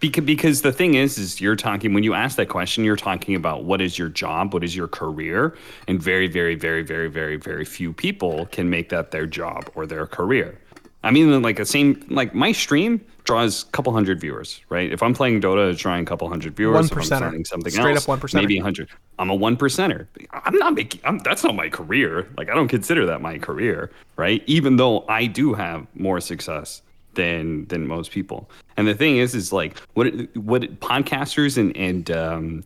Because, 0.00 0.24
because 0.24 0.62
the 0.62 0.72
thing 0.72 0.94
is, 0.94 1.18
is 1.18 1.42
you're 1.42 1.56
talking 1.56 1.92
when 1.92 2.04
you 2.04 2.14
ask 2.14 2.36
that 2.38 2.48
question, 2.48 2.84
you're 2.84 2.96
talking 2.96 3.34
about 3.34 3.64
what 3.64 3.82
is 3.82 3.98
your 3.98 4.08
job, 4.08 4.54
what 4.54 4.64
is 4.64 4.74
your 4.74 4.88
career, 4.88 5.54
and 5.88 6.02
very, 6.02 6.26
very, 6.26 6.54
very, 6.54 6.82
very, 6.82 7.08
very, 7.08 7.36
very 7.36 7.66
few 7.66 7.92
people 7.92 8.46
can 8.46 8.70
make 8.70 8.88
that 8.88 9.10
their 9.10 9.26
job 9.26 9.68
or 9.74 9.86
their 9.86 10.06
career. 10.06 10.58
I 11.02 11.10
mean, 11.10 11.40
like 11.42 11.58
a 11.58 11.64
same, 11.64 12.04
like 12.10 12.34
my 12.34 12.52
stream 12.52 13.00
draws 13.24 13.62
a 13.62 13.66
couple 13.66 13.92
hundred 13.92 14.20
viewers, 14.20 14.60
right? 14.68 14.92
If 14.92 15.02
I'm 15.02 15.14
playing 15.14 15.40
Dota, 15.40 15.70
it's 15.70 15.80
drawing 15.80 16.02
a 16.02 16.04
couple 16.06 16.28
hundred 16.28 16.54
viewers. 16.56 16.74
One 16.74 16.84
If 16.84 16.92
I'm 16.92 16.98
percenter. 16.98 17.46
something 17.46 17.72
Straight 17.72 17.94
else, 17.94 18.04
up 18.04 18.08
one 18.08 18.20
percenter. 18.20 18.34
maybe 18.34 18.58
a 18.58 18.62
hundred. 18.62 18.90
I'm 19.18 19.30
a 19.30 19.34
one 19.34 19.56
percenter. 19.56 20.06
I'm 20.32 20.56
not 20.56 20.74
making. 20.74 21.00
I'm, 21.04 21.18
that's 21.20 21.42
not 21.42 21.54
my 21.54 21.68
career. 21.70 22.28
Like 22.36 22.50
I 22.50 22.54
don't 22.54 22.68
consider 22.68 23.06
that 23.06 23.22
my 23.22 23.38
career, 23.38 23.90
right? 24.16 24.42
Even 24.46 24.76
though 24.76 25.06
I 25.08 25.26
do 25.26 25.54
have 25.54 25.86
more 25.94 26.20
success 26.20 26.82
than 27.14 27.66
than 27.66 27.86
most 27.86 28.10
people. 28.10 28.50
And 28.76 28.86
the 28.86 28.94
thing 28.94 29.16
is, 29.16 29.34
is 29.34 29.52
like 29.52 29.78
what 29.94 30.08
what 30.36 30.62
podcasters 30.80 31.56
and 31.56 31.74
and 31.76 32.10
um, 32.10 32.64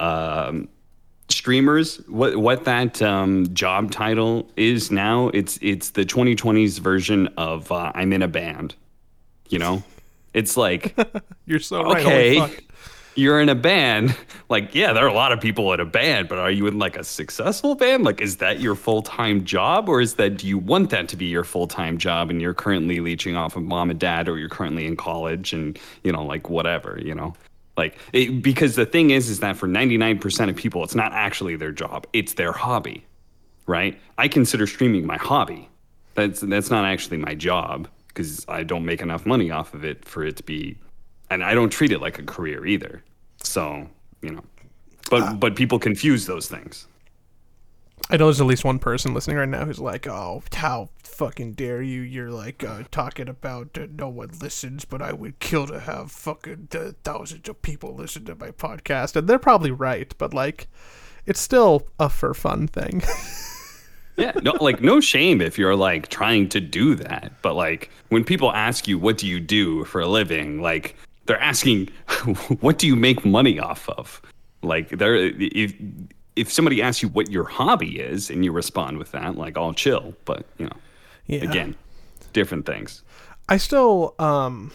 um, 0.00 0.68
streamers 1.32 1.96
what 2.08 2.36
what 2.36 2.64
that 2.64 3.00
um, 3.02 3.52
job 3.54 3.90
title 3.90 4.48
is 4.56 4.90
now. 4.90 5.28
It's 5.28 5.58
it's 5.62 5.90
the 5.90 6.04
2020s 6.04 6.78
version 6.80 7.28
of 7.36 7.70
uh, 7.72 7.92
I'm 7.94 8.12
in 8.12 8.22
a 8.22 8.28
band. 8.28 8.74
You 9.48 9.58
know, 9.58 9.82
it's 10.34 10.56
like 10.56 10.96
You're 11.46 11.60
so 11.60 11.90
okay, 11.92 12.38
fuck. 12.38 12.62
you're 13.14 13.40
in 13.40 13.48
a 13.48 13.54
band. 13.54 14.16
Like, 14.50 14.74
yeah, 14.74 14.92
there 14.92 15.04
are 15.04 15.08
a 15.08 15.14
lot 15.14 15.30
of 15.30 15.40
people 15.40 15.72
in 15.74 15.78
a 15.78 15.84
band, 15.84 16.28
but 16.28 16.38
are 16.38 16.50
you 16.50 16.66
in 16.66 16.80
like 16.80 16.96
a 16.96 17.04
successful 17.04 17.76
band? 17.76 18.02
Like, 18.02 18.20
is 18.20 18.38
that 18.38 18.58
your 18.58 18.74
full 18.74 19.00
time 19.00 19.44
job, 19.44 19.88
or 19.88 20.00
is 20.00 20.14
that 20.14 20.38
do 20.38 20.48
you 20.48 20.58
want 20.58 20.90
that 20.90 21.06
to 21.10 21.16
be 21.16 21.26
your 21.26 21.44
full 21.44 21.68
time 21.68 21.98
job 21.98 22.30
and 22.30 22.42
you're 22.42 22.52
currently 22.52 22.98
leeching 22.98 23.36
off 23.36 23.54
of 23.54 23.62
mom 23.62 23.90
and 23.90 24.00
dad, 24.00 24.28
or 24.28 24.38
you're 24.38 24.48
currently 24.48 24.86
in 24.86 24.96
college 24.96 25.52
and 25.52 25.78
you 26.02 26.10
know, 26.10 26.24
like 26.24 26.50
whatever, 26.50 26.98
you 27.00 27.14
know? 27.14 27.32
Like, 27.76 27.96
it, 28.12 28.42
because 28.42 28.76
the 28.76 28.86
thing 28.86 29.10
is, 29.10 29.28
is 29.28 29.40
that 29.40 29.56
for 29.56 29.66
99% 29.66 30.48
of 30.48 30.56
people, 30.56 30.84
it's 30.84 30.94
not 30.94 31.12
actually 31.12 31.56
their 31.56 31.72
job, 31.72 32.06
it's 32.12 32.34
their 32.34 32.52
hobby, 32.52 33.04
right? 33.66 33.98
I 34.18 34.28
consider 34.28 34.66
streaming 34.66 35.06
my 35.06 35.16
hobby. 35.16 35.68
That's 36.14 36.40
that's 36.40 36.70
not 36.70 36.84
actually 36.84 37.18
my 37.18 37.34
job 37.34 37.88
because 38.08 38.44
I 38.48 38.64
don't 38.64 38.84
make 38.84 39.00
enough 39.00 39.24
money 39.24 39.50
off 39.50 39.74
of 39.74 39.84
it 39.84 40.04
for 40.04 40.24
it 40.24 40.36
to 40.36 40.42
be, 40.42 40.76
and 41.30 41.42
I 41.44 41.54
don't 41.54 41.70
treat 41.70 41.92
it 41.92 42.00
like 42.00 42.18
a 42.18 42.24
career 42.24 42.66
either. 42.66 43.02
So 43.42 43.88
you 44.20 44.32
know, 44.32 44.44
but 45.08 45.22
uh, 45.22 45.32
but 45.34 45.54
people 45.54 45.78
confuse 45.78 46.26
those 46.26 46.48
things. 46.48 46.86
I 48.12 48.16
know 48.16 48.26
there's 48.26 48.40
at 48.40 48.46
least 48.46 48.64
one 48.64 48.80
person 48.80 49.14
listening 49.14 49.36
right 49.36 49.48
now 49.48 49.64
who's 49.64 49.78
like, 49.78 50.08
"Oh, 50.08 50.42
how 50.52 50.90
fucking 51.04 51.52
dare 51.52 51.80
you? 51.80 52.00
You're 52.00 52.32
like 52.32 52.64
uh, 52.64 52.82
talking 52.90 53.28
about 53.28 53.78
uh, 53.78 53.86
no 53.96 54.08
one 54.08 54.30
listens, 54.40 54.84
but 54.84 55.00
I 55.00 55.12
would 55.12 55.38
kill 55.38 55.68
to 55.68 55.78
have 55.78 56.10
fucking 56.10 56.68
uh, 56.74 56.92
thousands 57.04 57.48
of 57.48 57.62
people 57.62 57.94
listen 57.94 58.24
to 58.24 58.34
my 58.34 58.50
podcast." 58.50 59.14
And 59.14 59.28
they're 59.28 59.38
probably 59.38 59.70
right, 59.70 60.12
but 60.18 60.34
like, 60.34 60.66
it's 61.24 61.40
still 61.40 61.86
a 62.00 62.08
for 62.08 62.34
fun 62.34 62.66
thing. 62.66 63.02
Yeah, 64.16 64.32
no, 64.42 64.52
like 64.60 64.82
no 64.82 65.00
shame 65.00 65.40
if 65.40 65.56
you're 65.56 65.76
like 65.76 66.08
trying 66.08 66.50
to 66.50 66.60
do 66.60 66.94
that, 66.96 67.32
but 67.40 67.54
like 67.54 67.90
when 68.10 68.22
people 68.22 68.52
ask 68.52 68.86
you 68.86 68.98
what 68.98 69.16
do 69.16 69.26
you 69.26 69.40
do 69.40 69.84
for 69.84 70.02
a 70.02 70.06
living, 70.06 70.60
like 70.60 70.94
they're 71.24 71.40
asking 71.40 71.88
what 72.60 72.76
do 72.76 72.86
you 72.86 72.96
make 72.96 73.24
money 73.24 73.58
off 73.58 73.88
of? 73.88 74.20
Like 74.62 74.90
they're 74.90 75.16
if 75.16 75.74
if 76.40 76.50
somebody 76.50 76.80
asks 76.80 77.02
you 77.02 77.08
what 77.10 77.30
your 77.30 77.44
hobby 77.44 78.00
is 78.00 78.30
and 78.30 78.42
you 78.42 78.50
respond 78.50 78.96
with 78.96 79.12
that, 79.12 79.36
like 79.36 79.58
I'll 79.58 79.74
chill, 79.74 80.14
but 80.24 80.46
you 80.56 80.64
know, 80.64 80.76
yeah. 81.26 81.42
again, 81.42 81.76
different 82.32 82.64
things. 82.64 83.02
I 83.46 83.58
still 83.58 84.14
um 84.18 84.72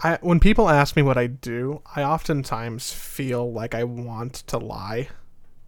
I 0.00 0.18
when 0.20 0.38
people 0.38 0.68
ask 0.68 0.94
me 0.94 1.02
what 1.02 1.18
I 1.18 1.26
do, 1.26 1.82
I 1.96 2.04
oftentimes 2.04 2.92
feel 2.92 3.52
like 3.52 3.74
I 3.74 3.82
want 3.82 4.34
to 4.46 4.58
lie. 4.58 5.08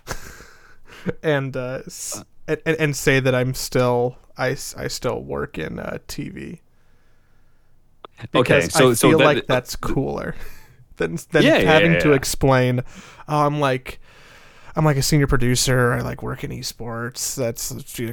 and 1.23 1.57
uh 1.57 1.83
s- 1.87 2.25
and, 2.47 2.61
and, 2.65 2.97
say 2.97 3.19
that 3.21 3.35
I'm 3.35 3.55
still 3.55 4.17
I, 4.39 4.51
I 4.77 4.89
still 4.89 5.21
work 5.21 5.59
in 5.59 5.79
uh, 5.79 5.99
TV. 6.07 6.61
Okay, 8.21 8.29
Because 8.33 8.73
so 8.73 8.91
I 8.91 8.95
so 8.95 9.11
feel 9.11 9.19
that, 9.19 9.25
like 9.25 9.47
that's 9.49 9.77
cooler 9.77 10.35
than 10.99 11.19
than 11.33 11.43
Yeah, 11.43 11.59
having 11.59 11.95
yeah, 11.95 12.01
to 12.01 12.13
explain. 12.13 12.83
Oh, 13.29 13.47
I'm 13.47 13.61
like, 13.61 14.01
I'm 14.77 14.85
like 14.85 14.97
a 14.97 15.03
senior 15.03 15.27
producer. 15.27 15.93
I 15.93 16.03
like 16.03 16.23
work 16.23 16.45
in 16.45 16.51
esports. 16.51 17.35
That's 17.35 17.71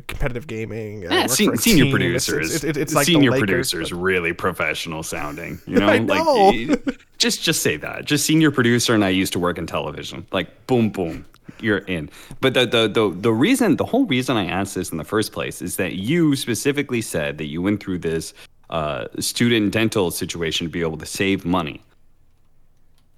competitive 0.07 0.47
gaming. 0.47 1.03
Yeah, 1.03 1.27
sen- 1.27 1.57
senior 1.57 1.91
producers. 1.91 2.55
It's, 2.55 2.63
it's, 2.63 2.77
it's 2.77 2.95
like 2.95 3.05
senior 3.05 3.31
producers, 3.37 3.91
but- 3.91 3.97
really 3.99 4.33
professional 4.33 5.03
sounding. 5.03 5.59
You 5.67 5.79
know, 5.79 5.97
know. 5.97 6.49
like 6.49 6.99
just 7.17 7.43
just 7.43 7.61
say 7.61 7.77
that. 7.77 8.05
Just 8.05 8.25
senior 8.25 8.51
producer, 8.51 8.95
and 8.95 9.03
I 9.03 9.09
used 9.09 9.33
to 9.33 9.39
work 9.39 9.57
in 9.57 9.67
television. 9.67 10.25
Like 10.31 10.65
boom, 10.67 10.89
boom, 10.89 11.25
you're 11.59 11.79
in. 11.79 12.09
But 12.41 12.53
the 12.53 12.65
the 12.65 12.87
the 12.87 13.15
the 13.15 13.33
reason, 13.33 13.75
the 13.75 13.85
whole 13.85 14.05
reason 14.05 14.37
I 14.37 14.45
asked 14.45 14.75
this 14.75 14.91
in 14.91 14.97
the 14.97 15.03
first 15.03 15.33
place 15.33 15.61
is 15.61 15.75
that 15.75 15.93
you 15.95 16.35
specifically 16.35 17.01
said 17.01 17.37
that 17.37 17.45
you 17.45 17.61
went 17.61 17.81
through 17.81 17.99
this 17.99 18.33
uh, 18.69 19.05
student 19.19 19.71
dental 19.71 20.09
situation 20.09 20.65
to 20.67 20.71
be 20.71 20.81
able 20.81 20.97
to 20.97 21.05
save 21.05 21.45
money. 21.45 21.81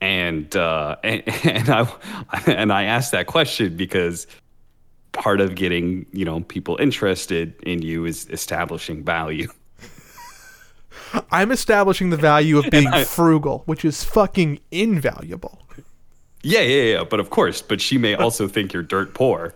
And 0.01 0.55
uh, 0.55 0.97
and, 1.03 1.23
and 1.45 1.69
I 1.69 1.87
and 2.47 2.71
I 2.71 2.83
asked 2.83 3.11
that 3.11 3.27
question 3.27 3.75
because 3.75 4.27
part 5.11 5.41
of 5.41 5.55
getting 5.55 6.05
you 6.11 6.25
know 6.25 6.41
people 6.41 6.77
interested 6.79 7.55
in 7.63 7.81
you 7.81 8.05
is 8.05 8.29
establishing 8.29 9.03
value. 9.03 9.47
I'm 11.31 11.51
establishing 11.51 12.09
the 12.09 12.17
value 12.17 12.57
of 12.57 12.69
being 12.69 12.87
I- 12.87 13.03
frugal, 13.03 13.63
which 13.65 13.85
is 13.85 14.03
fucking 14.03 14.59
invaluable. 14.71 15.61
Yeah, 16.43 16.61
yeah, 16.61 16.83
yeah. 16.97 17.03
But 17.03 17.19
of 17.19 17.29
course, 17.29 17.61
but 17.61 17.81
she 17.81 17.97
may 17.97 18.13
also 18.15 18.47
think 18.47 18.71
you're 18.71 18.83
dirt 18.83 19.13
poor. 19.13 19.53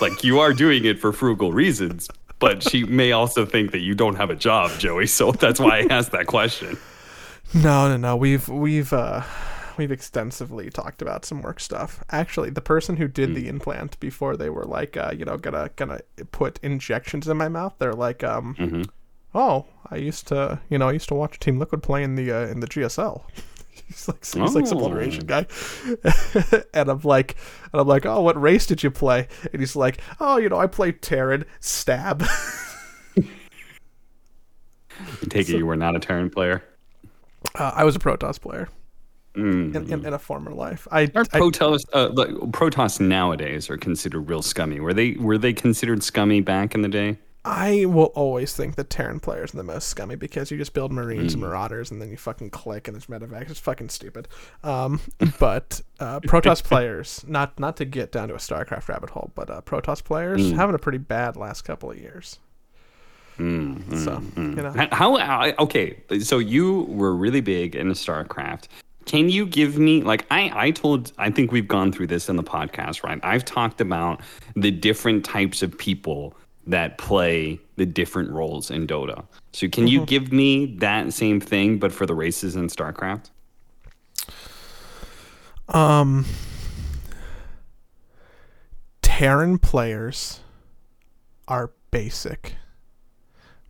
Like 0.00 0.24
you 0.24 0.38
are 0.40 0.52
doing 0.52 0.84
it 0.84 0.98
for 0.98 1.12
frugal 1.12 1.52
reasons, 1.52 2.08
but 2.38 2.62
she 2.62 2.84
may 2.84 3.12
also 3.12 3.44
think 3.44 3.72
that 3.72 3.80
you 3.80 3.94
don't 3.94 4.16
have 4.16 4.30
a 4.30 4.34
job, 4.34 4.70
Joey. 4.78 5.06
So 5.06 5.32
that's 5.32 5.60
why 5.60 5.80
I 5.80 5.86
asked 5.90 6.12
that 6.12 6.26
question. 6.26 6.78
No, 7.52 7.88
no, 7.88 7.96
no. 7.96 8.16
We've 8.16 8.48
we've 8.48 8.92
uh 8.92 9.22
we've 9.78 9.92
extensively 9.92 10.70
talked 10.70 11.02
about 11.02 11.24
some 11.24 11.42
work 11.42 11.60
stuff. 11.60 12.02
Actually, 12.10 12.50
the 12.50 12.60
person 12.60 12.96
who 12.96 13.08
did 13.08 13.34
the 13.34 13.48
implant 13.48 13.98
before 14.00 14.36
they 14.36 14.50
were 14.50 14.64
like 14.64 14.96
uh, 14.96 15.12
you 15.16 15.24
know, 15.24 15.36
gonna 15.36 15.70
gonna 15.76 16.00
put 16.32 16.58
injections 16.62 17.28
in 17.28 17.36
my 17.36 17.48
mouth, 17.48 17.74
they're 17.78 17.92
like 17.94 18.22
um 18.24 18.84
Oh, 19.36 19.66
I 19.90 19.96
used 19.96 20.28
to, 20.28 20.60
you 20.70 20.78
know, 20.78 20.88
I 20.88 20.92
used 20.92 21.08
to 21.08 21.14
watch 21.14 21.40
Team 21.40 21.58
Liquid 21.58 21.82
play 21.82 22.04
in 22.04 22.14
the 22.14 22.30
uh, 22.30 22.46
in 22.46 22.60
the 22.60 22.68
GSL. 22.68 23.22
he's 23.88 24.06
like 24.06 24.24
he's 24.24 24.54
like 24.54 24.66
some 24.66 24.78
Oh. 24.78 24.82
old 24.84 24.98
Asian 24.98 25.26
guy, 25.26 25.46
and 26.74 26.88
I'm 26.88 27.00
like, 27.02 27.34
and 27.72 27.80
I'm 27.80 27.88
like, 27.88 28.06
oh, 28.06 28.20
what 28.22 28.40
race 28.40 28.64
did 28.66 28.82
you 28.84 28.90
play? 28.92 29.26
And 29.52 29.60
he's 29.60 29.74
like, 29.74 29.98
oh, 30.20 30.36
you 30.38 30.48
know, 30.48 30.58
I 30.58 30.68
played 30.68 31.02
Terran 31.02 31.44
Stab. 31.58 32.22
I 32.26 33.24
take 35.28 35.48
it 35.48 35.56
you 35.58 35.66
were 35.66 35.76
not 35.76 35.96
a 35.96 35.98
Terran 35.98 36.30
player. 36.30 36.62
Uh, 37.56 37.72
I 37.74 37.84
was 37.84 37.96
a 37.96 37.98
Protoss 37.98 38.40
player 38.40 38.68
Mm. 39.34 39.74
in, 39.74 39.92
in, 39.92 40.06
in 40.06 40.12
a 40.12 40.18
former 40.18 40.52
life. 40.52 40.86
I, 40.92 41.02
Are 41.14 41.22
I 41.32 41.38
Protoss, 41.40 41.80
uh, 41.92 42.10
like, 42.12 42.28
Protoss 42.52 43.00
nowadays 43.00 43.68
are 43.68 43.76
considered 43.76 44.28
real 44.28 44.42
scummy. 44.42 44.78
Were 44.78 44.94
they 44.94 45.12
were 45.12 45.38
they 45.38 45.52
considered 45.52 46.04
scummy 46.04 46.40
back 46.40 46.74
in 46.74 46.82
the 46.82 46.88
day? 46.88 47.18
I 47.46 47.84
will 47.86 48.12
always 48.14 48.54
think 48.54 48.76
that 48.76 48.88
Terran 48.88 49.20
players 49.20 49.52
are 49.52 49.58
the 49.58 49.64
most 49.64 49.88
scummy 49.88 50.14
because 50.16 50.50
you 50.50 50.56
just 50.56 50.72
build 50.72 50.92
Marines 50.92 51.34
Hmm. 51.34 51.42
and 51.42 51.50
Marauders 51.50 51.90
and 51.90 52.00
then 52.00 52.10
you 52.10 52.16
fucking 52.16 52.50
click 52.50 52.88
and 52.88 52.94
there's 52.94 53.06
medevacs. 53.06 53.50
It's 53.50 53.58
fucking 53.60 53.88
stupid. 53.90 54.28
Um, 54.62 55.00
but 55.40 55.80
uh, 56.00 56.20
Protoss 56.20 56.62
players, 56.70 57.24
not 57.26 57.58
not 57.58 57.76
to 57.78 57.84
get 57.84 58.12
down 58.12 58.28
to 58.28 58.34
a 58.34 58.38
StarCraft 58.38 58.88
rabbit 58.88 59.10
hole, 59.10 59.32
but 59.34 59.50
uh, 59.50 59.60
Protoss 59.62 60.02
players 60.02 60.50
Hmm. 60.50 60.56
having 60.56 60.74
a 60.76 60.78
pretty 60.78 60.98
bad 60.98 61.36
last 61.36 61.62
couple 61.62 61.90
of 61.90 61.98
years. 61.98 62.38
Mm, 63.38 63.82
So 64.04 64.22
you 64.40 64.62
know, 64.62 64.70
How, 64.92 65.16
how 65.18 65.52
okay? 65.58 65.96
So 66.20 66.38
you 66.38 66.82
were 66.82 67.14
really 67.16 67.40
big 67.40 67.74
into 67.74 67.94
StarCraft. 67.94 68.68
Can 69.06 69.28
you 69.28 69.46
give 69.46 69.78
me 69.78 70.02
like 70.02 70.26
I 70.30 70.50
I 70.54 70.70
told 70.70 71.12
I 71.18 71.30
think 71.30 71.52
we've 71.52 71.68
gone 71.68 71.92
through 71.92 72.08
this 72.08 72.28
in 72.28 72.36
the 72.36 72.42
podcast, 72.42 73.02
right? 73.02 73.20
I've 73.22 73.44
talked 73.44 73.80
about 73.80 74.20
the 74.56 74.70
different 74.70 75.24
types 75.24 75.62
of 75.62 75.76
people 75.76 76.34
that 76.66 76.96
play 76.96 77.60
the 77.76 77.84
different 77.84 78.30
roles 78.30 78.70
in 78.70 78.86
Dota. 78.86 79.24
So 79.52 79.68
can 79.68 79.86
you 79.86 80.06
give 80.06 80.32
me 80.32 80.76
that 80.78 81.12
same 81.12 81.40
thing 81.40 81.78
but 81.78 81.92
for 81.92 82.06
the 82.06 82.14
races 82.14 82.56
in 82.56 82.68
StarCraft? 82.68 83.30
um, 85.68 86.24
Terran 89.02 89.58
players 89.58 90.40
are 91.46 91.72
basic 91.90 92.56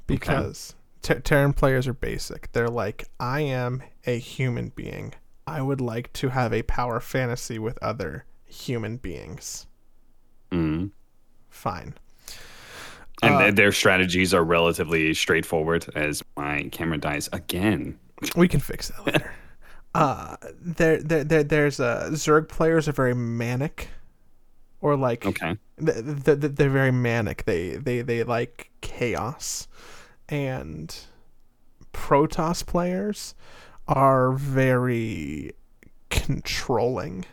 because 0.06 0.74
Ter- 1.02 1.20
Terran 1.20 1.52
players 1.52 1.86
are 1.86 1.94
basic. 1.94 2.50
They're 2.52 2.68
like, 2.68 3.08
I 3.20 3.40
am 3.40 3.82
a 4.06 4.18
human 4.18 4.70
being. 4.70 5.14
I 5.46 5.60
would 5.62 5.80
like 5.80 6.12
to 6.14 6.30
have 6.30 6.52
a 6.52 6.62
power 6.62 7.00
fantasy 7.00 7.58
with 7.58 7.78
other 7.82 8.24
human 8.46 8.96
beings. 8.96 9.66
Mm. 10.50 10.90
Fine. 11.50 11.94
And 13.22 13.34
Uh, 13.34 13.50
their 13.50 13.72
strategies 13.72 14.34
are 14.34 14.44
relatively 14.44 15.14
straightforward 15.14 15.86
as 15.94 16.22
my 16.36 16.68
camera 16.72 16.98
dies 16.98 17.28
again. 17.32 17.98
We 18.36 18.48
can 18.48 18.60
fix 18.60 18.88
that 18.88 19.06
later. 19.06 19.32
uh, 19.94 20.36
there, 20.60 21.02
there, 21.02 21.24
there, 21.24 21.42
there's 21.44 21.80
uh, 21.80 22.10
Zerg 22.12 22.48
players 22.48 22.88
are 22.88 22.92
very 22.92 23.14
manic, 23.14 23.88
or 24.80 24.96
like 24.96 25.26
Okay. 25.26 25.56
th- 25.84 26.04
th- 26.24 26.40
th- 26.40 26.52
they're 26.54 26.70
very 26.70 26.92
manic. 26.92 27.44
They, 27.44 27.76
they, 27.76 28.02
they 28.02 28.24
like 28.24 28.70
chaos, 28.80 29.68
and 30.28 30.94
Protoss 31.92 32.64
players 32.66 33.34
are 33.88 34.32
very 34.32 35.52
controlling. 36.10 37.24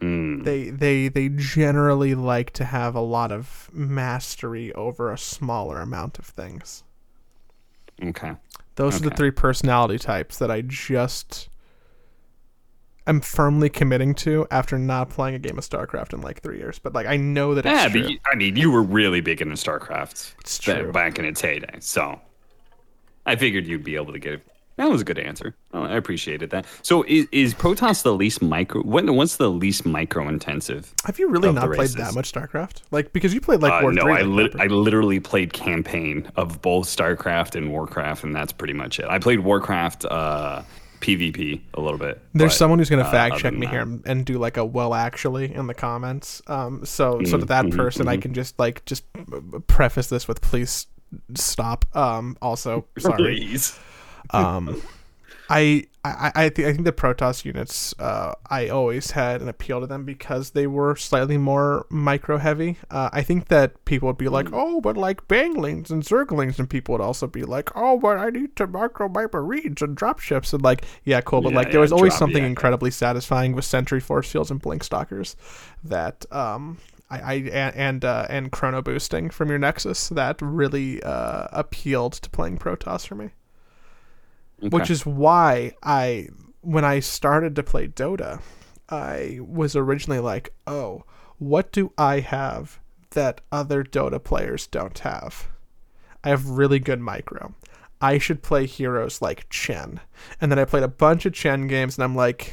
Mm. 0.00 0.44
They, 0.44 0.70
they, 0.70 1.08
they 1.08 1.28
generally 1.28 2.14
like 2.14 2.52
to 2.52 2.64
have 2.64 2.94
a 2.94 3.00
lot 3.00 3.30
of 3.32 3.68
mastery 3.72 4.72
over 4.74 5.12
a 5.12 5.18
smaller 5.18 5.78
amount 5.80 6.18
of 6.18 6.24
things. 6.26 6.84
Okay. 8.02 8.32
Those 8.76 8.96
are 8.96 9.00
the 9.10 9.10
three 9.10 9.30
personality 9.30 9.98
types 9.98 10.38
that 10.38 10.50
I 10.50 10.62
just 10.62 11.50
am 13.06 13.20
firmly 13.20 13.68
committing 13.68 14.14
to 14.14 14.46
after 14.50 14.78
not 14.78 15.10
playing 15.10 15.34
a 15.34 15.38
game 15.38 15.58
of 15.58 15.64
StarCraft 15.68 16.14
in 16.14 16.22
like 16.22 16.40
three 16.40 16.56
years. 16.58 16.78
But 16.78 16.94
like 16.94 17.06
I 17.06 17.18
know 17.18 17.54
that 17.54 17.66
it's 17.66 17.74
Yeah, 17.74 17.88
true. 17.88 18.02
but 18.02 18.10
you, 18.10 18.18
I 18.32 18.36
mean, 18.36 18.56
you 18.56 18.70
were 18.70 18.82
really 18.82 19.20
big 19.20 19.42
into 19.42 19.54
StarCraft 19.56 20.34
It's 20.40 20.58
true. 20.58 20.90
back 20.92 21.18
in 21.18 21.26
its 21.26 21.42
heyday, 21.42 21.76
so 21.80 22.18
I 23.26 23.36
figured 23.36 23.66
you'd 23.66 23.84
be 23.84 23.96
able 23.96 24.12
to 24.14 24.18
get. 24.18 24.40
That 24.80 24.88
was 24.88 25.02
a 25.02 25.04
good 25.04 25.18
answer. 25.18 25.54
Oh, 25.74 25.82
I 25.82 25.96
appreciated 25.96 26.48
that. 26.50 26.64
So, 26.80 27.04
is, 27.06 27.26
is 27.32 27.52
Protoss 27.52 28.02
the 28.02 28.14
least 28.14 28.40
micro? 28.40 28.80
What, 28.80 29.04
what's 29.10 29.36
the 29.36 29.50
least 29.50 29.84
micro 29.84 30.26
intensive? 30.26 30.94
Have 31.04 31.18
you 31.18 31.28
really 31.28 31.52
not 31.52 31.70
played 31.70 31.90
that 31.90 32.14
much 32.14 32.32
StarCraft? 32.32 32.80
Like 32.90 33.12
because 33.12 33.34
you 33.34 33.42
played 33.42 33.60
like 33.60 33.74
Uh, 33.74 33.80
War 33.82 33.92
no, 33.92 34.04
Three. 34.04 34.12
I, 34.14 34.22
like 34.22 34.54
lit 34.54 34.60
I 34.62 34.66
literally 34.68 35.20
played 35.20 35.52
campaign 35.52 36.32
of 36.36 36.62
both 36.62 36.86
StarCraft 36.86 37.56
and 37.56 37.70
Warcraft, 37.70 38.24
and 38.24 38.34
that's 38.34 38.52
pretty 38.54 38.72
much 38.72 38.98
it. 38.98 39.04
I 39.04 39.18
played 39.18 39.40
Warcraft 39.40 40.06
uh, 40.06 40.62
PvP 41.02 41.60
a 41.74 41.80
little 41.82 41.98
bit. 41.98 42.18
There's 42.32 42.52
but, 42.52 42.56
someone 42.56 42.78
who's 42.78 42.88
gonna 42.88 43.02
uh, 43.02 43.10
fact 43.10 43.36
check 43.36 43.52
me 43.52 43.66
that- 43.66 43.72
here 43.72 44.00
and, 44.06 44.24
do 44.24 44.38
like 44.38 44.56
a 44.56 44.64
well 44.64 44.94
actually 44.94 45.54
in 45.54 45.66
the 45.66 45.74
comments. 45.74 46.40
Um, 46.46 46.86
so 46.86 47.22
so 47.24 47.36
to 47.36 47.44
that 47.44 47.66
mhm, 47.66 47.76
person, 47.76 48.08
I 48.08 48.16
can 48.16 48.32
just 48.32 48.58
like 48.58 48.82
just 48.86 49.04
preface 49.66 50.06
this 50.06 50.26
with 50.26 50.40
please 50.40 50.86
stop. 51.34 51.84
Um, 51.94 52.38
also 52.40 52.86
sorry. 52.96 53.16
Please. 53.18 53.78
Um, 54.32 54.80
I 55.52 55.86
I 56.04 56.32
I, 56.34 56.48
th- 56.48 56.66
I 56.66 56.72
think 56.72 56.84
the 56.84 56.92
Protoss 56.92 57.44
units 57.44 57.92
uh, 57.98 58.34
I 58.48 58.68
always 58.68 59.10
had 59.10 59.42
an 59.42 59.48
appeal 59.48 59.80
to 59.80 59.86
them 59.86 60.04
because 60.04 60.50
they 60.52 60.66
were 60.68 60.94
slightly 60.96 61.36
more 61.38 61.86
micro 61.90 62.38
heavy. 62.38 62.78
Uh, 62.90 63.10
I 63.12 63.22
think 63.22 63.48
that 63.48 63.84
people 63.84 64.06
would 64.06 64.16
be 64.16 64.28
like, 64.28 64.48
oh, 64.52 64.80
but 64.80 64.96
like 64.96 65.26
banelings 65.28 65.90
and 65.90 66.04
zerglings, 66.04 66.58
and 66.60 66.70
people 66.70 66.92
would 66.92 67.00
also 67.02 67.26
be 67.26 67.42
like, 67.42 67.70
oh, 67.74 67.98
but 67.98 68.16
I 68.16 68.30
need 68.30 68.54
to 68.56 68.66
micro 68.68 69.08
my 69.08 69.26
marines 69.32 69.82
and 69.82 69.96
dropships 69.96 70.52
and 70.54 70.62
like, 70.62 70.84
yeah, 71.04 71.20
cool, 71.20 71.40
but 71.42 71.52
Yeah, 71.52 71.56
like 71.56 71.70
there 71.72 71.80
yeah, 71.80 71.80
was 71.80 71.92
always 71.92 72.12
drop- 72.12 72.18
something 72.20 72.44
yeah. 72.44 72.48
incredibly 72.48 72.90
satisfying 72.92 73.52
with 73.54 73.64
sentry 73.64 74.00
force 74.00 74.30
fields 74.30 74.50
and 74.52 74.60
blink 74.60 74.84
stalkers 74.84 75.36
that 75.84 76.24
um. 76.32 76.78
I, 77.12 77.18
I 77.18 77.34
and 77.34 77.74
and, 77.76 78.04
uh, 78.04 78.26
and 78.30 78.52
chrono 78.52 78.82
boosting 78.82 79.30
from 79.30 79.48
your 79.48 79.58
Nexus 79.58 80.10
that 80.10 80.40
really 80.40 81.02
uh, 81.02 81.48
appealed 81.50 82.12
to 82.12 82.30
playing 82.30 82.58
Protoss 82.58 83.04
for 83.04 83.16
me 83.16 83.30
which 84.60 84.90
is 84.90 85.06
why 85.06 85.72
I 85.82 86.28
when 86.60 86.84
I 86.84 87.00
started 87.00 87.56
to 87.56 87.62
play 87.62 87.88
Dota, 87.88 88.40
I 88.88 89.38
was 89.40 89.74
originally 89.76 90.20
like, 90.20 90.52
"Oh, 90.66 91.04
what 91.38 91.72
do 91.72 91.92
I 91.96 92.20
have 92.20 92.78
that 93.10 93.40
other 93.50 93.82
Dota 93.82 94.22
players 94.22 94.66
don't 94.66 94.98
have? 95.00 95.48
I 96.22 96.28
have 96.28 96.50
really 96.50 96.78
good 96.78 97.00
micro. 97.00 97.54
I 98.00 98.18
should 98.18 98.42
play 98.42 98.66
heroes 98.66 99.22
like 99.22 99.48
Chen." 99.48 100.00
And 100.40 100.50
then 100.50 100.58
I 100.58 100.64
played 100.64 100.82
a 100.82 100.88
bunch 100.88 101.24
of 101.26 101.32
Chen 101.32 101.66
games 101.66 101.96
and 101.96 102.04
I'm 102.04 102.16
like, 102.16 102.52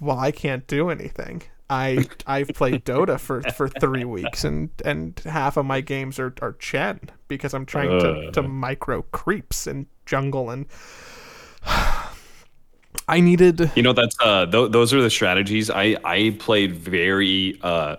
"Well, 0.00 0.18
I 0.18 0.30
can't 0.32 0.66
do 0.66 0.90
anything." 0.90 1.42
I 1.70 2.06
I've 2.26 2.48
played 2.48 2.84
Dota 2.84 3.18
for, 3.18 3.42
for 3.42 3.68
three 3.68 4.04
weeks 4.04 4.44
and, 4.44 4.70
and 4.84 5.20
half 5.24 5.56
of 5.56 5.66
my 5.66 5.80
games 5.80 6.18
are, 6.18 6.34
are 6.42 6.52
Chen 6.54 7.00
because 7.28 7.54
I'm 7.54 7.66
trying 7.66 7.98
to, 8.00 8.30
to 8.32 8.42
micro 8.42 9.02
creeps 9.02 9.66
and 9.66 9.86
jungle 10.06 10.50
and 10.50 10.66
I 13.08 13.20
needed 13.20 13.70
You 13.74 13.82
know, 13.82 13.92
that's 13.92 14.16
uh, 14.20 14.46
th- 14.46 14.70
those 14.70 14.94
are 14.94 15.02
the 15.02 15.10
strategies. 15.10 15.70
I 15.70 15.96
I 16.04 16.36
played 16.38 16.74
very 16.74 17.58
uh, 17.62 17.96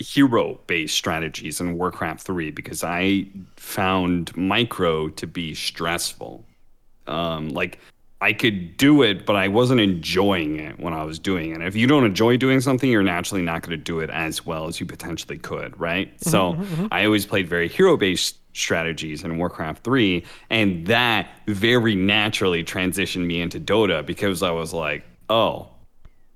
hero 0.00 0.60
based 0.66 0.96
strategies 0.96 1.60
in 1.60 1.76
Warcraft 1.76 2.22
three 2.22 2.50
because 2.50 2.84
I 2.84 3.26
found 3.56 4.36
micro 4.36 5.08
to 5.08 5.26
be 5.26 5.54
stressful. 5.54 6.44
Um, 7.06 7.50
like 7.50 7.78
I 8.20 8.32
could 8.32 8.76
do 8.78 9.02
it, 9.02 9.26
but 9.26 9.36
I 9.36 9.48
wasn't 9.48 9.80
enjoying 9.80 10.58
it 10.58 10.80
when 10.80 10.94
I 10.94 11.04
was 11.04 11.18
doing 11.18 11.54
it. 11.54 11.60
If 11.60 11.76
you 11.76 11.86
don't 11.86 12.04
enjoy 12.04 12.38
doing 12.38 12.60
something, 12.60 12.90
you're 12.90 13.02
naturally 13.02 13.42
not 13.42 13.62
going 13.62 13.78
to 13.78 13.82
do 13.82 14.00
it 14.00 14.08
as 14.08 14.46
well 14.46 14.68
as 14.68 14.80
you 14.80 14.86
potentially 14.86 15.36
could, 15.36 15.78
right? 15.78 16.08
Mm-hmm, 16.08 16.30
so 16.30 16.52
mm-hmm, 16.52 16.62
mm-hmm. 16.62 16.86
I 16.90 17.04
always 17.04 17.26
played 17.26 17.46
very 17.46 17.68
hero 17.68 17.96
based 17.96 18.38
strategies 18.54 19.22
in 19.22 19.36
Warcraft 19.36 19.84
3, 19.84 20.24
and 20.48 20.86
that 20.86 21.28
very 21.46 21.94
naturally 21.94 22.64
transitioned 22.64 23.26
me 23.26 23.42
into 23.42 23.60
Dota 23.60 24.04
because 24.04 24.42
I 24.42 24.50
was 24.50 24.72
like, 24.72 25.04
oh, 25.28 25.68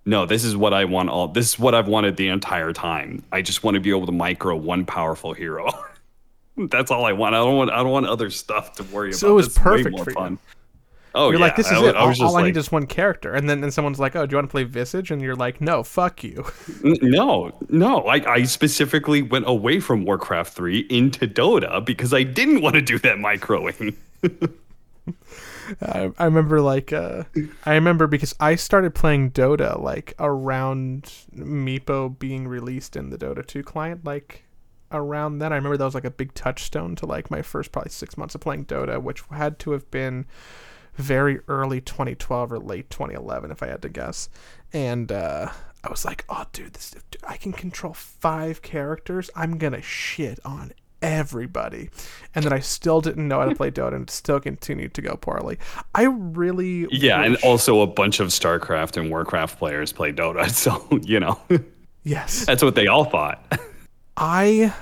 no, 0.04 0.26
this 0.26 0.44
is 0.44 0.56
what 0.56 0.74
I 0.74 0.84
want 0.84 1.08
all 1.08 1.28
this 1.28 1.50
is 1.50 1.58
what 1.58 1.74
I've 1.74 1.88
wanted 1.88 2.16
the 2.16 2.28
entire 2.28 2.72
time. 2.72 3.22
I 3.32 3.42
just 3.42 3.64
want 3.64 3.76
to 3.76 3.80
be 3.80 3.90
able 3.90 4.06
to 4.06 4.12
micro 4.12 4.56
one 4.56 4.84
powerful 4.84 5.32
hero. 5.32 5.70
That's 6.56 6.90
all 6.90 7.06
I 7.06 7.12
want. 7.12 7.34
I 7.34 7.38
don't 7.38 7.56
want 7.56 7.70
I 7.70 7.76
don't 7.76 7.92
want 7.92 8.06
other 8.06 8.28
stuff 8.28 8.72
to 8.74 8.82
worry 8.84 9.12
So 9.12 9.18
about. 9.18 9.20
So 9.28 9.30
it 9.30 9.34
was 9.34 9.46
That's 9.54 9.58
perfect 9.58 10.00
for 10.00 10.28
you. 10.28 10.38
Oh, 11.14 11.30
You're 11.30 11.40
yeah. 11.40 11.46
like, 11.46 11.56
this 11.56 11.66
is 11.66 11.78
I, 11.78 11.88
it. 11.88 11.96
I 11.96 12.00
All, 12.00 12.08
was 12.08 12.18
just 12.18 12.28
all 12.28 12.36
I 12.36 12.44
need 12.44 12.56
is 12.56 12.70
one 12.70 12.86
character. 12.86 13.34
And 13.34 13.48
then 13.48 13.62
and 13.64 13.74
someone's 13.74 13.98
like, 13.98 14.14
oh, 14.14 14.26
do 14.26 14.32
you 14.32 14.36
want 14.36 14.48
to 14.48 14.50
play 14.50 14.64
Visage? 14.64 15.10
And 15.10 15.20
you're 15.20 15.34
like, 15.34 15.60
no, 15.60 15.82
fuck 15.82 16.22
you. 16.22 16.44
No, 17.02 17.52
no. 17.68 18.02
I, 18.02 18.32
I 18.32 18.42
specifically 18.44 19.22
went 19.22 19.48
away 19.48 19.80
from 19.80 20.04
Warcraft 20.04 20.52
3 20.54 20.86
into 20.90 21.26
Dota 21.26 21.84
because 21.84 22.14
I 22.14 22.22
didn't 22.22 22.62
want 22.62 22.74
to 22.74 22.82
do 22.82 22.98
that 23.00 23.16
microing. 23.16 23.96
I, 25.82 26.10
I 26.18 26.24
remember 26.24 26.60
like 26.60 26.92
uh, 26.92 27.24
I 27.64 27.74
remember 27.74 28.06
because 28.06 28.34
I 28.40 28.56
started 28.56 28.94
playing 28.94 29.32
Dota 29.32 29.80
like 29.80 30.14
around 30.18 31.04
Meepo 31.34 32.18
being 32.18 32.48
released 32.48 32.96
in 32.96 33.10
the 33.10 33.18
Dota 33.18 33.46
2 33.46 33.62
client 33.62 34.04
like 34.04 34.44
around 34.90 35.38
then 35.38 35.52
I 35.52 35.56
remember 35.56 35.76
that 35.76 35.84
was 35.84 35.94
like 35.94 36.04
a 36.04 36.10
big 36.10 36.34
touchstone 36.34 36.96
to 36.96 37.06
like 37.06 37.30
my 37.30 37.42
first 37.42 37.70
probably 37.72 37.90
6 37.90 38.16
months 38.16 38.34
of 38.34 38.40
playing 38.40 38.64
Dota 38.66 39.00
which 39.00 39.22
had 39.30 39.58
to 39.60 39.70
have 39.72 39.88
been 39.90 40.26
very 40.96 41.40
early 41.48 41.80
2012 41.80 42.52
or 42.52 42.58
late 42.58 42.90
2011, 42.90 43.50
if 43.50 43.62
I 43.62 43.66
had 43.66 43.82
to 43.82 43.88
guess. 43.88 44.28
And 44.72 45.10
uh, 45.10 45.50
I 45.82 45.90
was 45.90 46.04
like, 46.04 46.24
oh, 46.28 46.44
dude, 46.52 46.74
this, 46.74 46.90
dude, 46.90 47.22
I 47.24 47.36
can 47.36 47.52
control 47.52 47.94
five 47.94 48.62
characters. 48.62 49.30
I'm 49.34 49.58
gonna 49.58 49.82
shit 49.82 50.38
on 50.44 50.72
everybody. 51.02 51.90
And 52.34 52.44
then 52.44 52.52
I 52.52 52.60
still 52.60 53.00
didn't 53.00 53.26
know 53.26 53.40
how 53.40 53.46
to 53.46 53.54
play 53.54 53.70
Dota 53.70 53.94
and 53.94 54.02
it 54.08 54.10
still 54.10 54.40
continued 54.40 54.94
to 54.94 55.02
go 55.02 55.16
poorly. 55.16 55.58
I 55.94 56.04
really 56.04 56.86
Yeah, 56.90 57.22
and 57.22 57.36
also 57.36 57.80
a 57.80 57.86
bunch 57.86 58.20
of 58.20 58.28
StarCraft 58.28 58.96
and 58.96 59.10
Warcraft 59.10 59.58
players 59.58 59.92
play 59.92 60.12
Dota, 60.12 60.50
so 60.50 60.86
you 61.02 61.20
know 61.20 61.40
yes. 62.04 62.44
that's 62.44 62.62
what 62.62 62.74
they 62.74 62.86
all 62.86 63.04
thought. 63.04 63.58
I 64.16 64.74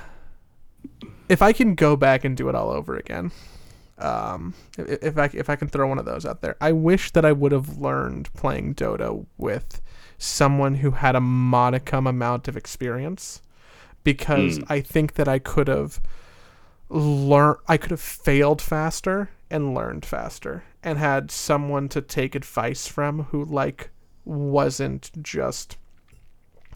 if 1.29 1.41
I 1.41 1.53
can 1.53 1.75
go 1.75 1.95
back 1.95 2.25
and 2.25 2.35
do 2.35 2.49
it 2.49 2.55
all 2.55 2.71
over 2.71 2.97
again, 2.97 3.31
um, 3.99 4.53
if, 4.77 5.03
if 5.03 5.17
I 5.17 5.29
if 5.33 5.49
I 5.49 5.55
can 5.55 5.67
throw 5.67 5.87
one 5.87 5.99
of 5.99 6.05
those 6.05 6.25
out 6.25 6.41
there, 6.41 6.55
I 6.61 6.71
wish 6.71 7.11
that 7.11 7.25
I 7.25 7.31
would 7.31 7.51
have 7.51 7.77
learned 7.77 8.33
playing 8.33 8.75
Dota 8.75 9.25
with 9.37 9.81
someone 10.17 10.75
who 10.75 10.91
had 10.91 11.15
a 11.15 11.21
modicum 11.21 12.07
amount 12.07 12.47
of 12.47 12.57
experience, 12.57 13.41
because 14.03 14.57
Hmm. 14.57 14.63
I 14.69 14.81
think 14.81 15.13
that 15.13 15.27
I 15.27 15.39
could 15.39 15.67
have 15.67 15.99
learned, 16.89 17.57
I 17.67 17.77
could 17.77 17.91
have 17.91 18.01
failed 18.01 18.61
faster 18.61 19.29
and 19.49 19.73
learned 19.73 20.05
faster, 20.05 20.63
and 20.83 20.97
had 20.97 21.31
someone 21.31 21.89
to 21.89 22.01
take 22.01 22.35
advice 22.35 22.87
from 22.87 23.23
who 23.31 23.43
like 23.45 23.89
wasn't 24.25 25.11
just 25.23 25.77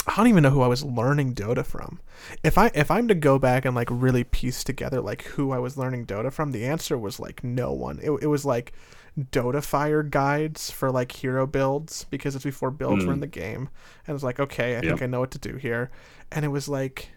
I 0.06 0.16
don't 0.18 0.28
even 0.28 0.44
know 0.44 0.50
who 0.50 0.62
I 0.62 0.68
was 0.68 0.84
learning 0.84 1.34
Dota 1.34 1.66
from. 1.66 2.00
If 2.44 2.58
I 2.58 2.72
if 2.74 2.92
I'm 2.92 3.08
to 3.08 3.16
go 3.16 3.40
back 3.40 3.66
and 3.66 3.76
like 3.76 3.88
really 3.90 4.24
piece 4.24 4.64
together 4.64 5.02
like 5.02 5.24
who 5.24 5.52
I 5.52 5.60
was 5.60 5.78
learning 5.78 6.06
Dota 6.08 6.32
from, 6.32 6.52
the 6.52 6.66
answer 6.66 6.98
was 6.98 7.20
like 7.20 7.44
no 7.44 7.72
one. 7.72 8.00
It, 8.02 8.12
it 8.12 8.28
was 8.28 8.46
like 8.46 8.74
DotaFire 9.18 10.10
guides 10.10 10.72
for 10.72 10.92
like 10.92 11.12
hero 11.12 11.48
builds 11.48 12.06
because 12.10 12.36
it's 12.36 12.44
before 12.44 12.72
builds 12.72 13.06
were 13.06 13.14
in 13.14 13.18
hmm. 13.18 13.22
the 13.22 13.28
game, 13.28 13.70
and 14.06 14.10
it 14.10 14.14
was 14.14 14.24
like 14.24 14.40
okay, 14.40 14.78
I 14.78 14.82
think 14.82 15.02
I 15.02 15.06
know 15.06 15.22
what 15.22 15.32
to 15.32 15.40
do 15.40 15.56
here, 15.56 15.92
and 16.32 16.44
it 16.44 16.50
was 16.50 16.68
like 16.68 17.10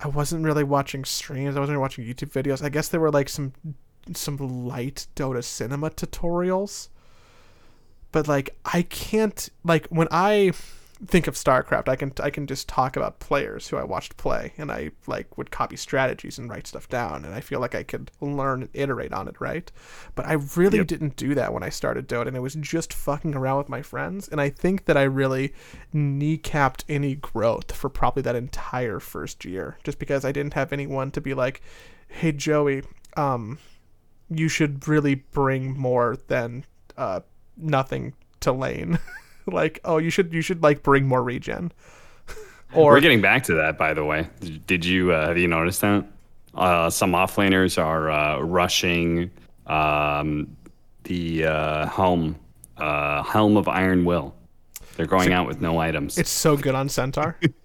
I 0.00 0.08
wasn't 0.08 0.44
really 0.44 0.64
watching 0.64 1.04
streams. 1.04 1.56
I 1.56 1.60
wasn't 1.60 1.76
really 1.76 1.82
watching 1.82 2.04
YouTube 2.04 2.30
videos. 2.30 2.62
I 2.62 2.68
guess 2.68 2.88
there 2.88 3.00
were 3.00 3.12
like 3.12 3.28
some 3.28 3.52
some 4.12 4.36
light 4.36 5.06
DotaCinema 5.16 5.94
tutorials. 5.94 6.88
But 8.12 8.28
like 8.28 8.56
I 8.64 8.82
can't 8.82 9.48
like 9.64 9.86
when 9.88 10.08
I 10.10 10.52
think 11.06 11.26
of 11.26 11.34
StarCraft, 11.34 11.88
I 11.88 11.96
can 11.96 12.12
I 12.20 12.30
can 12.30 12.46
just 12.46 12.68
talk 12.68 12.96
about 12.96 13.18
players 13.18 13.68
who 13.68 13.76
I 13.76 13.84
watched 13.84 14.16
play 14.16 14.52
and 14.56 14.70
I 14.70 14.92
like 15.06 15.36
would 15.36 15.50
copy 15.50 15.76
strategies 15.76 16.38
and 16.38 16.48
write 16.48 16.66
stuff 16.66 16.88
down 16.88 17.24
and 17.24 17.34
I 17.34 17.40
feel 17.40 17.60
like 17.60 17.74
I 17.74 17.82
could 17.82 18.10
learn 18.20 18.62
and 18.62 18.70
iterate 18.74 19.12
on 19.12 19.28
it, 19.28 19.40
right? 19.40 19.70
But 20.14 20.26
I 20.26 20.34
really 20.56 20.78
Yep. 20.78 20.86
didn't 20.86 21.16
do 21.16 21.34
that 21.34 21.52
when 21.52 21.62
I 21.62 21.68
started 21.68 22.08
Dota 22.08 22.28
and 22.28 22.36
it 22.36 22.40
was 22.40 22.54
just 22.54 22.92
fucking 22.92 23.34
around 23.34 23.58
with 23.58 23.68
my 23.68 23.82
friends 23.82 24.28
and 24.28 24.40
I 24.40 24.50
think 24.50 24.84
that 24.86 24.96
I 24.96 25.02
really 25.02 25.52
kneecapped 25.94 26.84
any 26.88 27.16
growth 27.16 27.72
for 27.72 27.88
probably 27.90 28.22
that 28.22 28.36
entire 28.36 29.00
first 29.00 29.44
year 29.44 29.78
just 29.84 29.98
because 29.98 30.24
I 30.24 30.32
didn't 30.32 30.54
have 30.54 30.72
anyone 30.72 31.10
to 31.12 31.20
be 31.20 31.34
like, 31.34 31.60
"Hey 32.08 32.32
Joey, 32.32 32.82
um 33.16 33.58
you 34.30 34.48
should 34.48 34.86
really 34.88 35.14
bring 35.16 35.78
more 35.78 36.16
than 36.28 36.64
uh 36.96 37.20
nothing 37.56 38.14
to 38.40 38.52
lane." 38.52 38.98
like, 39.52 39.80
"Oh, 39.84 39.98
you 39.98 40.10
should 40.10 40.32
you 40.32 40.42
should 40.42 40.62
like 40.62 40.82
bring 40.82 41.06
more 41.06 41.22
regen." 41.22 41.72
or 42.74 42.92
We're 42.92 43.00
getting 43.00 43.20
back 43.20 43.44
to 43.44 43.54
that, 43.54 43.78
by 43.78 43.94
the 43.94 44.04
way. 44.04 44.28
Did 44.66 44.84
you 44.84 45.12
uh, 45.12 45.28
have 45.28 45.38
you 45.38 45.48
noticed 45.48 45.80
that? 45.80 46.06
Uh, 46.54 46.88
some 46.88 47.12
offlaners 47.12 47.82
are 47.82 48.10
uh, 48.10 48.38
rushing 48.40 49.30
um, 49.66 50.56
the 51.04 51.44
uh, 51.46 51.86
helm 51.86 52.36
uh, 52.76 53.22
helm 53.22 53.56
of 53.56 53.68
Iron 53.68 54.04
Will. 54.04 54.34
They're 54.96 55.06
going 55.06 55.32
out 55.32 55.46
with 55.48 55.60
no 55.60 55.78
items. 55.78 56.18
it's 56.18 56.30
so 56.30 56.56
good 56.56 56.74
on 56.74 56.88
Centaur. 56.88 57.36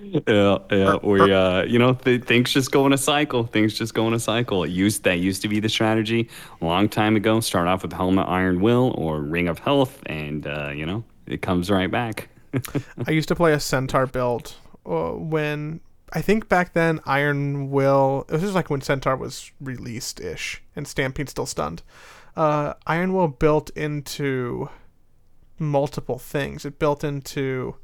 Yeah, 0.00 0.58
yeah. 0.70 0.96
We, 1.02 1.32
uh, 1.32 1.64
you 1.64 1.78
know, 1.78 1.94
th- 1.94 2.24
things 2.24 2.52
just 2.52 2.70
go 2.70 2.86
in 2.86 2.92
a 2.92 2.98
cycle. 2.98 3.44
Things 3.44 3.74
just 3.74 3.94
go 3.94 4.06
in 4.06 4.14
a 4.14 4.20
cycle. 4.20 4.64
It 4.64 4.70
used 4.70 5.04
that 5.04 5.18
used 5.18 5.42
to 5.42 5.48
be 5.48 5.60
the 5.60 5.68
strategy 5.68 6.28
a 6.60 6.64
long 6.64 6.88
time 6.88 7.16
ago. 7.16 7.40
Start 7.40 7.66
off 7.66 7.82
with 7.82 7.92
Helm 7.92 8.18
of 8.18 8.28
Iron 8.28 8.60
Will 8.60 8.94
or 8.96 9.20
Ring 9.20 9.48
of 9.48 9.58
Health, 9.58 10.00
and 10.06 10.46
uh, 10.46 10.70
you 10.70 10.86
know, 10.86 11.04
it 11.26 11.42
comes 11.42 11.70
right 11.70 11.90
back. 11.90 12.28
I 13.06 13.10
used 13.10 13.28
to 13.28 13.34
play 13.34 13.52
a 13.52 13.60
Centaur 13.60 14.06
build 14.06 14.54
uh, 14.86 15.10
when 15.12 15.80
I 16.12 16.20
think 16.20 16.48
back 16.48 16.74
then 16.74 17.00
Iron 17.04 17.70
Will. 17.70 18.24
It 18.28 18.32
was 18.32 18.42
just 18.42 18.54
like 18.54 18.70
when 18.70 18.82
Centaur 18.82 19.16
was 19.16 19.50
released 19.60 20.20
ish, 20.20 20.62
and 20.76 20.86
Stampede 20.86 21.28
still 21.28 21.46
stunned. 21.46 21.82
Uh, 22.36 22.74
Iron 22.86 23.12
Will 23.12 23.28
built 23.28 23.70
into 23.70 24.68
multiple 25.58 26.18
things. 26.18 26.64
It 26.64 26.78
built 26.78 27.04
into 27.04 27.76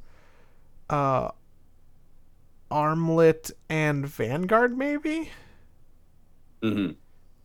uh, 0.90 1.30
Armlet 2.70 3.50
and 3.68 4.06
Vanguard, 4.06 4.76
maybe. 4.76 5.30
mm-hmm. 6.62 6.92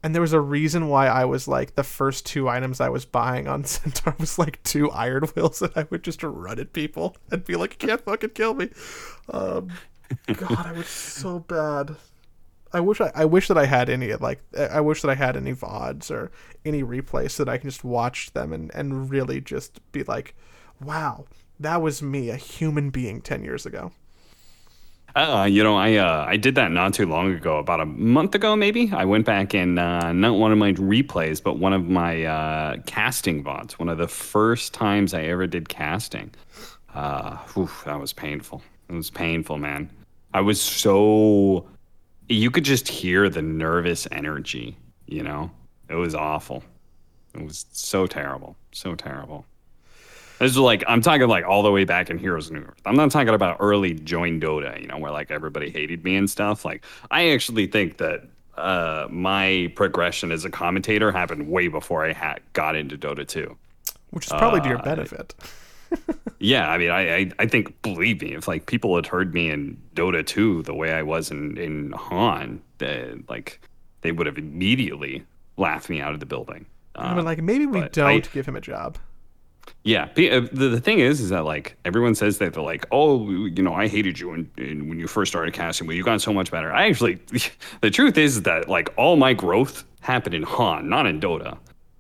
And 0.06 0.14
there 0.14 0.22
was 0.22 0.34
a 0.34 0.42
reason 0.42 0.90
why 0.90 1.08
I 1.08 1.24
was 1.24 1.48
like 1.48 1.76
the 1.76 1.84
first 1.84 2.26
two 2.26 2.50
items 2.50 2.82
I 2.82 2.90
was 2.90 3.06
buying 3.06 3.48
on 3.48 3.64
Centaur 3.64 4.16
was 4.20 4.38
like 4.38 4.62
two 4.64 4.92
Iron 4.92 5.24
Wills 5.36 5.62
and 5.62 5.72
I 5.78 5.88
would 5.90 6.04
just 6.04 6.22
run 6.24 6.60
at 6.60 6.74
people 6.74 7.16
and 7.32 7.44
be 7.46 7.56
like, 7.56 7.82
"You 7.82 7.88
can't 7.88 8.02
fucking 8.02 8.32
kill 8.32 8.54
me." 8.54 8.70
Um, 9.30 9.70
God, 10.28 10.66
I 10.66 10.74
was 10.74 10.88
so 10.88 11.40
bad. 11.40 11.96
I 12.74 12.80
wish 12.80 13.00
I, 13.00 13.12
I 13.16 13.26
wish 13.26 13.48
that 13.48 13.58
I 13.58 13.66
had 13.66 13.90
any 13.90 14.14
like 14.16 14.42
I 14.58 14.82
wish 14.82 15.02
that 15.04 15.10
I 15.10 15.16
had 15.16 15.38
any 15.38 15.54
vods 15.54 16.12
or 16.12 16.32
any 16.66 16.84
replays 16.84 17.32
so 17.32 17.46
that 17.46 17.52
I 17.52 17.58
can 17.58 17.70
just 17.70 17.84
watch 17.84 18.34
them 18.34 18.52
and 18.52 18.74
and 18.74 19.10
really 19.10 19.40
just 19.40 19.80
be 19.92 20.04
like, 20.04 20.36
"Wow, 20.82 21.26
that 21.60 21.82
was 21.82 22.02
me, 22.02 22.30
a 22.30 22.36
human 22.36 22.90
being 22.90 23.22
ten 23.22 23.44
years 23.44 23.66
ago." 23.66 23.92
Uh, 25.16 25.48
you 25.50 25.64
know, 25.64 25.78
I 25.78 25.96
uh, 25.96 26.26
I 26.28 26.38
did 26.38 26.56
that 26.56 26.72
not 26.72 26.96
too 26.96 27.06
long 27.06 27.32
ago, 27.34 27.60
about 27.60 27.80
a 27.80 27.86
month 27.86 28.34
ago, 28.34 28.56
maybe. 28.56 28.92
I 28.92 29.06
went 29.06 29.26
back 29.26 29.54
and 29.54 29.78
uh, 29.78 30.12
not 30.12 30.40
one 30.40 30.52
of 30.52 30.58
my 30.58 30.74
replays, 30.74 31.42
but 31.42 31.60
one 31.60 31.72
of 31.72 31.88
my 31.88 32.24
uh, 32.24 32.78
casting 32.88 33.44
VODs. 33.44 33.74
One 33.74 33.90
of 33.90 34.00
the 34.00 34.08
first 34.08 34.74
times 34.74 35.14
I 35.14 35.24
ever 35.24 35.46
did 35.46 35.70
casting. 35.70 36.34
Uh, 36.96 37.38
whew, 37.54 37.70
that 37.86 38.00
was 38.00 38.12
painful. 38.12 38.64
It 38.90 38.94
was 38.94 39.12
painful, 39.12 39.60
man. 39.60 39.92
I 40.34 40.42
was 40.42 40.60
so. 40.60 41.68
You 42.28 42.50
could 42.50 42.64
just 42.64 42.88
hear 42.88 43.30
the 43.30 43.42
nervous 43.44 44.08
energy. 44.12 44.78
You 45.06 45.22
know, 45.22 45.52
it 45.90 45.96
was 45.96 46.16
awful. 46.16 46.64
It 47.36 47.44
was 47.44 47.68
so 47.72 48.08
terrible, 48.08 48.56
so 48.72 48.96
terrible. 48.96 49.46
This 50.44 50.52
is 50.52 50.58
like 50.58 50.84
I'm 50.88 51.02
talking 51.02 51.28
like 51.28 51.46
all 51.46 51.64
the 51.64 51.72
way 51.72 51.86
back 51.86 52.10
in 52.10 52.18
Heroes 52.18 52.50
of 52.50 52.56
Newerth. 52.58 52.78
I'm 52.86 52.96
not 52.96 53.12
talking 53.12 53.34
about 53.34 53.58
early 53.60 53.94
join 53.94 54.40
Dota, 54.40 54.80
you 54.82 54.88
know, 54.88 54.98
where 54.98 55.12
like 55.12 55.32
everybody 55.32 55.70
hated 55.70 56.04
me 56.04 56.16
and 56.16 56.30
stuff. 56.30 56.66
Like 56.66 56.84
I 57.12 57.30
actually 57.32 57.68
think 57.68 57.98
that 57.98 58.26
uh, 58.58 59.08
my 59.10 59.72
progression 59.76 60.32
as 60.32 60.46
a 60.46 60.50
commentator 60.50 61.12
happened 61.12 61.50
way 61.50 61.68
before 61.70 62.06
I 62.06 62.14
had 62.14 62.40
got 62.54 62.76
into 62.76 62.98
Dota 62.98 63.28
2. 63.28 63.58
Which 64.12 64.28
is 64.28 64.32
probably 64.34 64.62
to 64.62 64.68
your 64.70 64.80
Uh, 64.80 64.84
benefit. 64.84 65.34
Yeah, 66.40 66.70
I 66.70 66.78
mean, 66.78 66.90
I, 66.90 67.16
I 67.16 67.32
I 67.40 67.46
think 67.48 67.82
believe 67.84 68.22
me, 68.22 68.34
if 68.34 68.48
like 68.50 68.66
people 68.66 68.96
had 68.98 69.08
heard 69.08 69.34
me 69.34 69.50
in 69.50 69.82
Dota 69.96 70.26
2 70.26 70.64
the 70.64 70.74
way 70.74 70.92
I 70.92 71.02
was 71.02 71.32
in 71.32 71.56
in 71.58 71.92
HoN, 71.94 72.62
they, 72.80 73.16
like 73.30 73.62
they 74.02 74.12
would 74.12 74.28
have 74.28 74.38
immediately 74.38 75.24
laughed 75.56 75.90
me 75.90 76.02
out 76.02 76.14
of 76.14 76.20
the 76.20 76.26
building. 76.26 76.66
I 76.96 77.12
Uh, 77.12 77.16
mean, 77.16 77.26
like 77.26 77.42
maybe 77.42 77.66
we 77.66 77.88
don't 77.90 78.06
I- 78.06 78.20
give 78.20 78.46
him 78.46 78.58
a 78.58 78.62
job. 78.62 78.98
Yeah, 79.86 80.04
uh, 80.04 80.48
the, 80.52 80.70
the 80.70 80.80
thing 80.80 81.00
is, 81.00 81.20
is 81.20 81.30
that 81.30 81.44
like 81.44 81.76
everyone 81.84 82.16
says 82.16 82.38
that 82.38 82.54
they're 82.54 82.64
like, 82.64 82.86
oh, 82.92 83.30
you 83.30 83.62
know, 83.62 83.74
I 83.74 83.88
hated 83.88 84.18
you 84.18 84.30
when, 84.30 84.50
when 84.58 84.98
you 84.98 85.08
first 85.08 85.32
started 85.32 85.54
casting, 85.54 85.88
but 85.88 85.96
you 85.96 86.04
got 86.04 86.22
so 86.22 86.32
much 86.32 86.52
better. 86.52 86.72
I 86.72 86.88
actually, 86.88 87.20
the 87.82 87.92
truth 87.92 88.18
is 88.18 88.44
that 88.44 88.70
like 88.70 88.94
all 88.98 89.18
my 89.18 89.34
growth 89.34 89.84
happened 90.00 90.36
in 90.36 90.44
HoN, 90.44 90.88
not 90.88 91.06
in 91.06 91.20
Dota. 91.20 91.58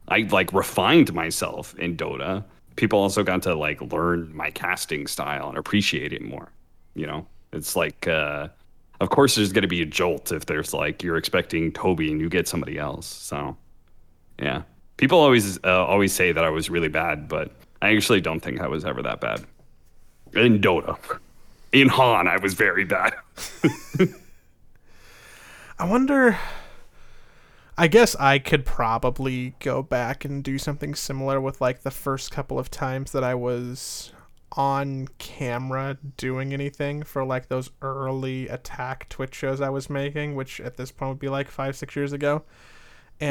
I 0.08 0.19
like 0.32 0.54
refined 0.54 1.13
myself 1.13 1.76
in 1.78 1.97
Dota. 1.97 2.43
People 2.78 2.99
also 2.99 3.21
got 3.21 3.41
to 3.43 3.56
like 3.56 3.82
learn 3.82 4.34
my 4.36 4.49
casting 4.49 5.06
style 5.06 5.49
and 5.49 5.58
appreciate 5.58 6.13
it 6.13 6.21
more. 6.21 6.52
You 6.95 7.08
know, 7.08 7.28
it's 7.52 7.76
like, 7.76 8.08
uh, 8.08 8.47
of 9.02 9.10
course, 9.10 9.36
there's 9.36 9.52
going 9.52 9.63
to 9.63 9.67
be 9.67 9.82
a 9.82 9.86
jolt 9.86 10.32
if 10.32 10.45
there's 10.45 10.73
like 10.73 11.04
you're 11.04 11.17
expecting 11.17 11.71
Toby 11.71 12.12
and 12.12 12.21
you 12.21 12.30
get 12.30 12.47
somebody 12.47 12.78
else. 12.78 13.08
So, 13.08 13.58
yeah. 14.39 14.63
People 14.97 15.19
always 15.19 15.58
uh, 15.63 15.86
always 15.86 16.13
say 16.13 16.32
that 16.32 16.43
I 16.43 16.49
was 16.49 16.69
really 16.69 16.89
bad, 16.89 17.27
but 17.27 17.51
I 17.82 17.95
actually 17.95 18.21
don't 18.21 18.39
think 18.39 18.62
I 18.62 18.67
was 18.67 18.86
ever 18.86 19.01
that 19.03 19.19
bad. 19.19 19.45
In 20.34 20.60
Dota, 20.62 20.97
in 21.71 21.89
HoN, 21.89 22.27
I 22.27 22.38
was 22.38 22.53
very 22.53 22.86
bad. 22.86 23.13
I 25.79 25.86
wonder. 25.86 26.38
I 27.75 27.88
guess 27.88 28.15
I 28.17 28.38
could 28.38 28.65
probably 28.65 29.56
go 29.60 29.82
back 29.82 30.25
and 30.25 30.43
do 30.43 30.60
something 30.60 30.93
similar 30.93 31.41
with 31.41 31.60
like 31.60 31.82
the 31.82 31.89
first 31.89 32.29
couple 32.29 32.60
of 32.60 32.69
times 32.69 33.12
that 33.13 33.23
I 33.23 33.34
was 33.34 34.13
on 34.51 35.08
camera 35.17 35.97
doing 36.17 36.53
anything 36.53 37.01
for 37.01 37.25
like 37.25 37.47
those 37.47 37.71
early 37.82 38.47
attack 38.47 39.10
Twitch 39.10 39.34
shows 39.34 39.60
I 39.60 39.69
was 39.69 39.89
making, 39.89 40.36
which 40.36 40.60
at 40.62 40.77
this 40.77 40.91
point 40.91 41.10
would 41.10 41.19
be 41.19 41.29
like 41.29 41.49
five, 41.49 41.75
six 41.75 41.95
years 41.95 42.13
ago. 42.13 42.43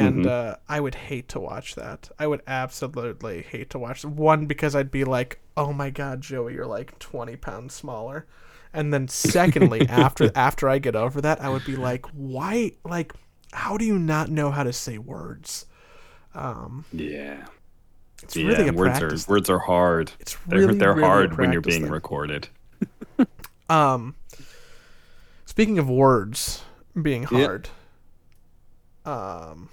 And 0.01 0.25
Mhm. 0.25 0.27
uh, 0.27 0.55
I 0.67 0.79
would 0.79 0.95
hate 0.95 1.27
to 1.29 1.39
watch 1.39 1.75
that. 1.75 2.09
I 2.19 2.27
would 2.27 2.41
absolutely 2.47 3.41
hate 3.43 3.69
to 3.71 3.79
watch 3.79 4.03
one 4.05 4.45
because 4.47 4.75
I'd 4.75 4.91
be 4.91 5.03
like, 5.03 5.39
"Oh 5.55 5.73
my 5.73 5.89
god, 5.89 6.21
Joey, 6.21 6.53
you're 6.55 6.65
like 6.65 6.97
20 6.99 7.35
pounds 7.37 7.73
smaller," 7.73 8.25
and 8.73 8.93
then 8.93 9.07
secondly, 9.07 9.87
after 9.89 10.31
after 10.35 10.69
I 10.69 10.79
get 10.79 10.95
over 10.95 11.21
that, 11.21 11.41
I 11.41 11.49
would 11.49 11.63
be 11.63 11.75
like, 11.75 12.05
"Why? 12.13 12.73
Like, 12.83 13.13
how 13.53 13.77
do 13.77 13.85
you 13.85 13.99
not 13.99 14.29
know 14.29 14.51
how 14.51 14.63
to 14.63 14.73
say 14.73 14.97
words?" 14.97 15.65
Um, 16.33 16.85
Yeah. 16.91 17.45
it's 18.23 18.35
yeah. 18.35 18.43
really 18.43 18.67
a 18.67 18.73
words 18.73 18.99
practice. 18.99 19.27
are 19.27 19.31
words 19.31 19.49
are 19.49 19.59
hard. 19.59 20.11
It's 20.19 20.37
They're 20.47 20.61
really 20.61 20.73
they're 20.73 20.93
really 20.93 21.01
hard 21.01 21.37
when 21.37 21.51
you're 21.51 21.61
being 21.61 21.85
thing. 21.85 21.89
recorded. 21.89 22.49
Um, 23.69 24.15
speaking 25.45 25.79
of 25.79 25.89
words 25.89 26.63
being 27.01 27.23
hard, 27.23 27.69
um, 29.05 29.69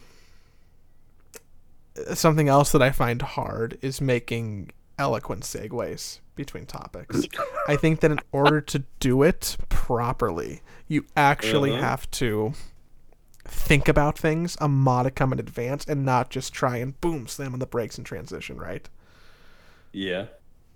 something 2.15 2.49
else 2.49 2.73
that 2.73 2.83
I 2.83 2.91
find 2.91 3.21
hard 3.23 3.79
is 3.83 4.01
making 4.01 4.71
eloquent 4.99 5.43
segues 5.45 6.21
between 6.37 6.67
topics. 6.67 7.27
I 7.69 7.77
think 7.77 8.01
that 8.01 8.11
in 8.11 8.21
order 8.33 8.61
to 8.63 8.85
do 9.01 9.23
it 9.23 9.57
properly, 9.69 10.63
you 10.89 11.05
actually 11.17 11.73
Uh-huh. 11.73 11.81
have 11.83 12.11
to 12.13 12.53
think 13.45 13.89
about 13.89 14.19
things 14.19 14.57
a 14.61 14.69
modicum 14.69 15.33
in 15.33 15.39
advance 15.39 15.85
and 15.87 16.05
not 16.05 16.31
just 16.31 16.53
try 16.53 16.77
and 16.77 16.99
boom 17.01 17.27
slam 17.27 17.53
on 17.53 17.59
the 17.59 17.67
brakes 17.67 17.97
and 17.99 18.07
transition, 18.07 18.57
right? 18.59 18.89
Yeah. 19.93 20.27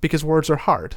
Because 0.01 0.25
words 0.25 0.51
are 0.51 0.57
hard. 0.57 0.97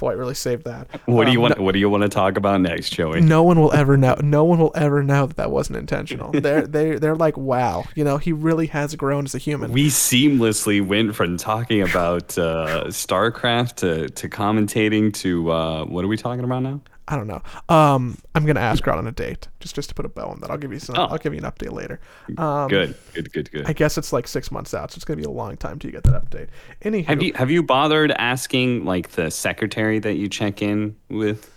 Boy, 0.00 0.10
I 0.10 0.14
really 0.14 0.34
saved 0.34 0.64
that. 0.64 0.88
What 1.06 1.26
do 1.26 1.30
you 1.32 1.38
Um, 1.38 1.42
want? 1.42 1.60
What 1.60 1.72
do 1.72 1.78
you 1.78 1.88
want 1.90 2.02
to 2.02 2.08
talk 2.08 2.36
about 2.36 2.60
next, 2.60 2.90
Joey? 2.90 3.20
no 3.20 3.42
one 3.42 3.60
will 3.60 3.72
ever 3.72 3.96
know. 3.96 4.16
No 4.22 4.44
one 4.44 4.58
will 4.58 4.72
ever 4.74 5.02
know 5.02 5.26
that 5.26 5.36
that 5.36 5.50
wasn't 5.50 5.76
intentional. 5.78 6.30
They're 6.32 6.66
they 6.66 6.96
they're 6.96 7.14
like, 7.16 7.36
wow, 7.36 7.84
you 7.94 8.02
know, 8.02 8.16
he 8.16 8.32
really 8.32 8.66
has 8.68 8.94
grown 8.96 9.24
as 9.26 9.34
a 9.34 9.38
human. 9.38 9.72
We 9.72 9.88
seamlessly 9.88 10.84
went 10.84 11.14
from 11.14 11.36
talking 11.36 11.82
about 11.82 12.36
uh, 12.38 12.84
StarCraft 12.88 13.74
to, 13.76 14.08
to 14.08 14.28
commentating 14.28 15.12
to 15.14 15.50
uh, 15.52 15.84
what 15.84 16.04
are 16.04 16.08
we 16.08 16.16
talking 16.16 16.44
about 16.44 16.62
now? 16.62 16.80
I 17.12 17.16
don't 17.16 17.26
know. 17.26 17.42
Um, 17.68 18.16
I'm 18.36 18.46
gonna 18.46 18.60
ask 18.60 18.84
her 18.84 18.92
out 18.92 18.98
on 18.98 19.06
a 19.08 19.12
date, 19.12 19.48
just 19.58 19.74
just 19.74 19.88
to 19.88 19.94
put 19.96 20.06
a 20.06 20.08
bow 20.08 20.28
on 20.28 20.38
that. 20.40 20.50
I'll 20.50 20.56
give 20.56 20.72
you 20.72 20.78
some. 20.78 20.94
Oh. 20.96 21.06
I'll 21.06 21.18
give 21.18 21.34
you 21.34 21.40
an 21.40 21.44
update 21.44 21.72
later. 21.72 21.98
Um, 22.38 22.68
Good, 22.68 22.94
good, 23.14 23.32
good, 23.32 23.50
good. 23.50 23.66
I 23.66 23.72
guess 23.72 23.98
it's 23.98 24.12
like 24.12 24.28
six 24.28 24.52
months 24.52 24.72
out, 24.74 24.92
so 24.92 24.96
it's 24.96 25.04
gonna 25.04 25.16
be 25.16 25.24
a 25.24 25.30
long 25.30 25.56
time 25.56 25.78
till 25.80 25.88
you 25.90 25.92
get 25.92 26.04
that 26.04 26.24
update. 26.24 26.46
Anyhow, 26.82 27.08
have 27.08 27.22
you 27.22 27.32
have 27.34 27.50
you 27.50 27.62
bothered 27.64 28.12
asking 28.12 28.84
like 28.84 29.10
the 29.10 29.28
secretary 29.30 29.98
that 29.98 30.14
you 30.14 30.28
check 30.28 30.62
in 30.62 30.94
with? 31.08 31.50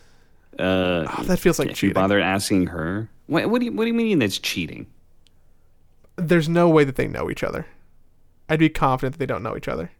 Uh, 0.57 1.05
Oh, 1.17 1.23
that 1.23 1.37
feels 1.37 1.59
like 1.59 1.67
have 1.69 1.77
you 1.77 1.89
cheating. 1.89 1.93
bothered 1.93 2.21
asking 2.23 2.67
her? 2.67 3.09
What, 3.27 3.49
what 3.49 3.59
do 3.59 3.65
you 3.65 3.71
what 3.73 3.83
do 3.83 3.87
you 3.89 3.93
mean 3.93 4.19
that's 4.19 4.39
cheating? 4.39 4.87
There's 6.15 6.49
no 6.49 6.67
way 6.69 6.83
that 6.83 6.95
they 6.95 7.07
know 7.07 7.29
each 7.29 7.43
other. 7.43 7.65
I'd 8.49 8.59
be 8.59 8.69
confident 8.69 9.13
that 9.13 9.19
they 9.19 9.25
don't 9.25 9.41
know 9.43 9.55
each 9.55 9.67
other. 9.67 9.91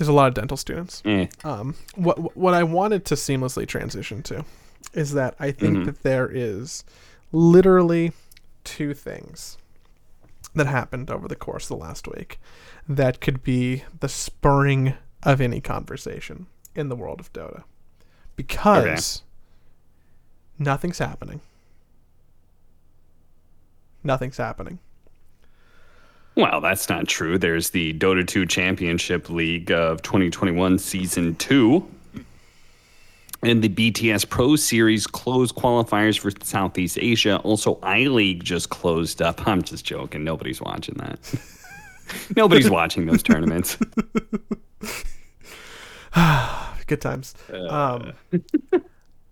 There's 0.00 0.08
a 0.08 0.14
lot 0.14 0.28
of 0.28 0.32
dental 0.34 0.56
students. 0.56 1.02
Eh. 1.04 1.26
um, 1.44 1.74
what 1.94 2.34
what 2.34 2.54
I 2.54 2.62
wanted 2.62 3.04
to 3.04 3.16
seamlessly 3.16 3.68
transition 3.68 4.22
to 4.22 4.46
is 4.94 5.12
that 5.12 5.34
I 5.38 5.50
think 5.50 5.76
Mhm. 5.76 5.84
that 5.84 6.02
there 6.02 6.26
is 6.26 6.84
literally 7.32 8.12
two 8.64 8.94
things 8.94 9.58
that 10.54 10.66
happened 10.66 11.10
over 11.10 11.28
the 11.28 11.36
course 11.36 11.64
of 11.64 11.76
the 11.76 11.84
last 11.84 12.08
week 12.08 12.40
that 12.88 13.20
could 13.20 13.42
be 13.42 13.84
the 14.00 14.08
spurring 14.08 14.94
of 15.22 15.38
any 15.38 15.60
conversation 15.60 16.46
in 16.74 16.88
the 16.88 16.96
world 16.96 17.20
of 17.20 17.30
Dota 17.34 17.64
because 18.36 19.20
nothing's 20.58 20.98
happening. 20.98 21.42
Nothing's 24.02 24.38
happening. 24.38 24.78
Well, 26.40 26.62
that's 26.62 26.88
not 26.88 27.06
true. 27.06 27.36
There's 27.36 27.68
the 27.68 27.92
Dota 27.92 28.26
2 28.26 28.46
Championship 28.46 29.28
League 29.28 29.70
of 29.70 30.00
2021 30.00 30.78
Season 30.78 31.34
2. 31.34 31.86
And 33.42 33.62
the 33.62 33.68
BTS 33.68 34.26
Pro 34.26 34.56
Series 34.56 35.06
closed 35.06 35.54
qualifiers 35.54 36.18
for 36.18 36.30
Southeast 36.42 36.96
Asia. 36.98 37.36
Also, 37.44 37.78
I 37.82 38.04
League 38.04 38.42
just 38.42 38.70
closed 38.70 39.20
up. 39.20 39.42
I'm 39.46 39.60
just 39.60 39.84
joking. 39.84 40.24
Nobody's 40.24 40.62
watching 40.62 40.94
that. 40.94 41.18
Nobody's 42.36 42.70
watching 42.70 43.04
those 43.04 43.22
tournaments. 43.22 43.76
Good 46.86 47.02
times. 47.02 47.34
Uh. 47.52 48.12
Um, 48.32 48.42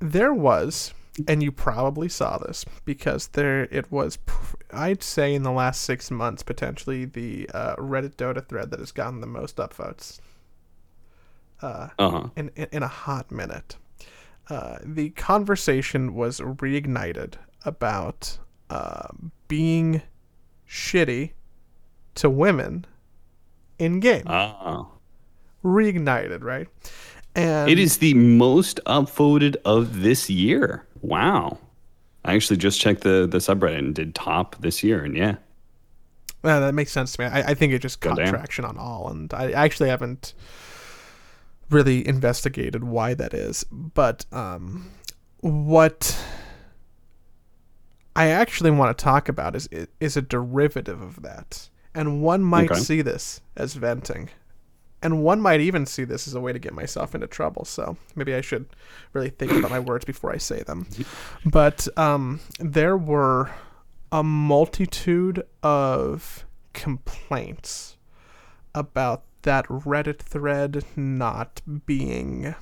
there 0.00 0.34
was, 0.34 0.92
and 1.26 1.42
you 1.42 1.50
probably 1.50 2.08
saw 2.08 2.38
this 2.38 2.64
because 2.84 3.28
there 3.28 3.64
it 3.64 3.90
was. 3.90 4.18
I'd 4.72 5.02
say 5.02 5.34
in 5.34 5.42
the 5.42 5.50
last 5.52 5.82
six 5.82 6.10
months, 6.10 6.42
potentially 6.42 7.04
the 7.04 7.48
uh, 7.52 7.76
Reddit 7.76 8.14
Dota 8.16 8.46
thread 8.46 8.70
that 8.70 8.80
has 8.80 8.92
gotten 8.92 9.20
the 9.20 9.26
most 9.26 9.56
upvotes 9.56 10.18
uh, 11.62 11.88
Uh 11.98 12.10
huh. 12.10 12.28
in, 12.36 12.50
in 12.56 12.68
in 12.72 12.82
a 12.82 12.88
hot 12.88 13.30
minute. 13.32 13.76
Uh, 14.50 14.78
the 14.82 15.10
conversation 15.10 16.14
was 16.14 16.40
reignited 16.40 17.34
about 17.64 18.38
uh, 18.70 19.08
being 19.48 20.00
shitty 20.68 21.32
to 22.14 22.30
women 22.30 22.86
in 23.78 24.00
game. 24.00 24.24
Oh. 24.26 24.88
reignited, 25.64 26.42
right? 26.42 26.66
And 27.34 27.70
It 27.70 27.78
is 27.78 27.98
the 27.98 28.14
most 28.14 28.80
upvoted 28.86 29.56
of 29.64 30.00
this 30.00 30.28
year. 30.30 30.86
Wow. 31.02 31.58
I 32.24 32.34
actually 32.34 32.56
just 32.58 32.80
checked 32.80 33.02
the, 33.02 33.26
the 33.30 33.38
subreddit 33.38 33.78
and 33.78 33.94
did 33.94 34.14
top 34.14 34.56
this 34.60 34.82
year. 34.82 35.04
And 35.04 35.16
yeah. 35.16 35.36
Uh, 36.44 36.60
that 36.60 36.74
makes 36.74 36.92
sense 36.92 37.12
to 37.12 37.22
me. 37.22 37.26
I, 37.26 37.50
I 37.50 37.54
think 37.54 37.72
it 37.72 37.80
just 37.80 38.00
caught 38.00 38.16
Goddamn. 38.16 38.32
traction 38.32 38.64
on 38.64 38.76
all, 38.78 39.08
and 39.08 39.32
I 39.34 39.50
actually 39.52 39.88
haven't 39.88 40.34
really 41.70 42.06
investigated 42.06 42.84
why 42.84 43.14
that 43.14 43.34
is. 43.34 43.64
But 43.72 44.24
um, 44.32 44.88
what 45.40 46.16
I 48.14 48.28
actually 48.28 48.70
want 48.70 48.96
to 48.96 49.02
talk 49.04 49.28
about 49.28 49.56
is 49.56 49.68
is 50.00 50.16
a 50.16 50.22
derivative 50.22 51.00
of 51.02 51.22
that, 51.22 51.68
and 51.94 52.22
one 52.22 52.42
might 52.42 52.70
Okay. 52.70 52.80
see 52.80 53.02
this 53.02 53.40
as 53.56 53.74
venting, 53.74 54.30
and 55.02 55.22
one 55.22 55.40
might 55.40 55.60
even 55.60 55.86
see 55.86 56.04
this 56.04 56.26
as 56.26 56.34
a 56.34 56.40
way 56.40 56.52
to 56.52 56.58
get 56.58 56.72
myself 56.74 57.14
into 57.14 57.26
trouble. 57.26 57.64
So 57.64 57.96
maybe 58.16 58.34
I 58.34 58.40
should 58.40 58.66
really 59.12 59.30
think 59.30 59.52
about 59.52 59.70
my 59.70 59.78
words 59.80 60.04
before 60.04 60.32
I 60.32 60.38
say 60.38 60.62
them. 60.62 60.86
But 61.44 61.86
um, 61.96 62.40
there 62.58 62.96
were 62.96 63.50
a 64.10 64.22
multitude 64.24 65.42
of 65.62 66.44
complaints 66.72 67.96
about 68.74 69.22
that 69.42 69.66
Reddit 69.66 70.18
thread 70.18 70.84
not 70.96 71.60
being 71.86 72.54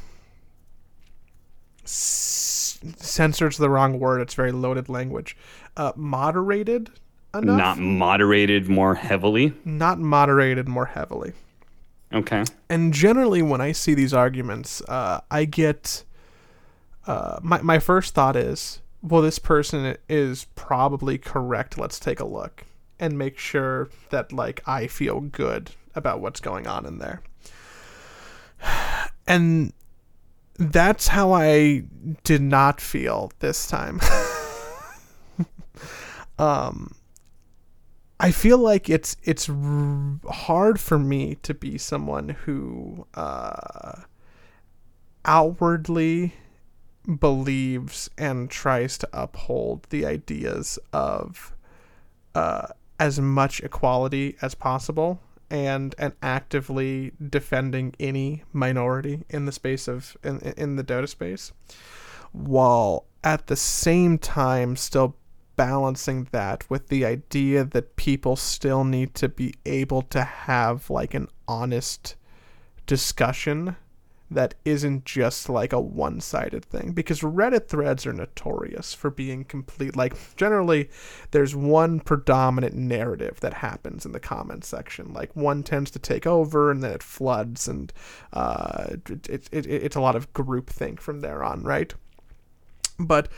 s- 1.85 2.79
censored's 2.97 3.57
the 3.59 3.71
wrong 3.71 3.99
word. 3.99 4.21
It's 4.21 4.35
very 4.35 4.53
loaded 4.53 4.89
language. 4.89 5.37
Uh, 5.77 5.93
moderated 5.97 6.91
enough, 7.35 7.57
Not 7.57 7.79
moderated 7.79 8.69
more 8.69 8.95
heavily. 8.95 9.53
not 9.65 9.99
moderated 9.99 10.69
more 10.69 10.87
heavily. 10.87 11.33
Okay. 12.13 12.45
And 12.69 12.93
generally, 12.93 13.43
when 13.43 13.61
I 13.61 13.73
see 13.73 13.95
these 13.95 14.15
arguments, 14.15 14.81
uh, 14.83 15.21
I 15.31 15.45
get 15.45 16.05
uh, 17.07 17.39
my 17.43 17.61
my 17.63 17.79
first 17.79 18.15
thought 18.15 18.37
is, 18.37 18.81
well, 19.03 19.23
this 19.23 19.39
person 19.39 19.97
is 20.09 20.47
probably 20.55 21.19
correct. 21.19 21.79
Let's 21.79 21.99
take 21.99 22.21
a 22.21 22.27
look 22.27 22.65
and 22.99 23.19
make 23.19 23.39
sure 23.39 23.91
that 24.11 24.33
like 24.33 24.63
I 24.67 24.87
feel 24.87 25.21
good 25.21 25.71
about 25.95 26.21
what's 26.21 26.41
going 26.41 26.67
on 26.67 26.87
in 26.87 26.99
there. 26.99 27.23
And 29.29 29.73
that's 30.57 31.09
how 31.09 31.33
I 31.33 31.83
did 32.23 32.41
not 32.41 32.81
feel 32.81 33.33
this 33.41 33.67
time. 33.67 34.01
um 36.39 36.95
I 38.19 38.31
feel 38.31 38.59
like 38.59 38.89
it's 38.89 39.17
it's 39.25 39.49
r- 39.49 40.19
hard 40.31 40.81
for 40.81 40.99
me 40.99 41.37
to 41.43 41.53
be 41.53 41.77
someone 41.77 42.31
who 42.31 43.07
uh, 43.15 44.03
outwardly 45.25 46.35
believes 47.21 48.11
and 48.17 48.51
tries 48.51 48.99
to 48.99 49.09
uphold 49.13 49.87
the 49.91 50.07
ideas 50.07 50.79
of 50.93 51.55
uh, 52.35 52.69
as 52.99 53.21
much 53.21 53.61
equality 53.61 54.37
as 54.41 54.55
possible 54.55 55.21
and 55.51 55.95
and 55.99 56.13
actively 56.23 57.13
defending 57.29 57.95
any 58.01 58.43
minority 58.53 59.25
in 59.29 59.45
the 59.45 59.53
space 59.53 59.87
of 59.87 60.17
in, 60.25 60.41
in 60.57 60.77
the 60.77 60.83
Dota 60.85 61.09
space 61.09 61.53
while 62.33 63.05
at 63.23 63.47
the 63.47 63.57
same 63.57 64.19
time 64.19 64.75
still 64.75 65.17
balancing 65.57 66.29
that 66.33 66.69
with 66.71 66.89
the 66.89 67.05
idea 67.05 67.65
that 67.65 67.97
people 67.97 68.37
still 68.37 68.85
need 68.85 69.15
to 69.15 69.29
be 69.29 69.55
able 69.65 70.03
to 70.03 70.23
have 70.23 70.89
like 70.91 71.15
an 71.15 71.29
honest 71.49 72.15
discussion 72.87 73.77
that 74.31 74.55
isn't 74.65 75.05
just 75.05 75.49
like 75.49 75.73
a 75.73 75.81
one 75.81 76.21
sided 76.21 76.65
thing. 76.65 76.93
Because 76.93 77.21
Reddit 77.21 77.69
threads 77.69 78.07
are 78.07 78.13
notorious 78.13 78.93
for 78.93 79.11
being 79.11 79.45
complete. 79.45 79.95
Like, 79.95 80.15
generally, 80.37 80.91
there's 81.31 81.55
one 81.55 82.01
predominant 82.01 82.75
narrative 82.75 83.39
that 83.41 83.55
happens 83.55 84.05
in 84.05 84.13
the 84.13 84.21
comment 84.21 84.65
section. 84.65 85.13
Like, 85.13 85.35
one 85.37 85.63
tends 85.63 85.91
to 85.93 85.99
take 85.99 86.27
over 86.27 86.71
and 86.71 86.83
then 86.83 86.93
it 86.93 87.03
floods, 87.03 87.69
and 87.69 87.93
uh, 88.33 88.87
it, 89.09 89.29
it, 89.29 89.49
it, 89.53 89.67
it's 89.67 89.97
a 89.97 90.01
lot 90.01 90.17
of 90.17 90.33
groupthink 90.33 91.01
from 91.01 91.21
there 91.21 91.45
on, 91.45 91.63
right? 91.63 91.95
But 92.99 93.29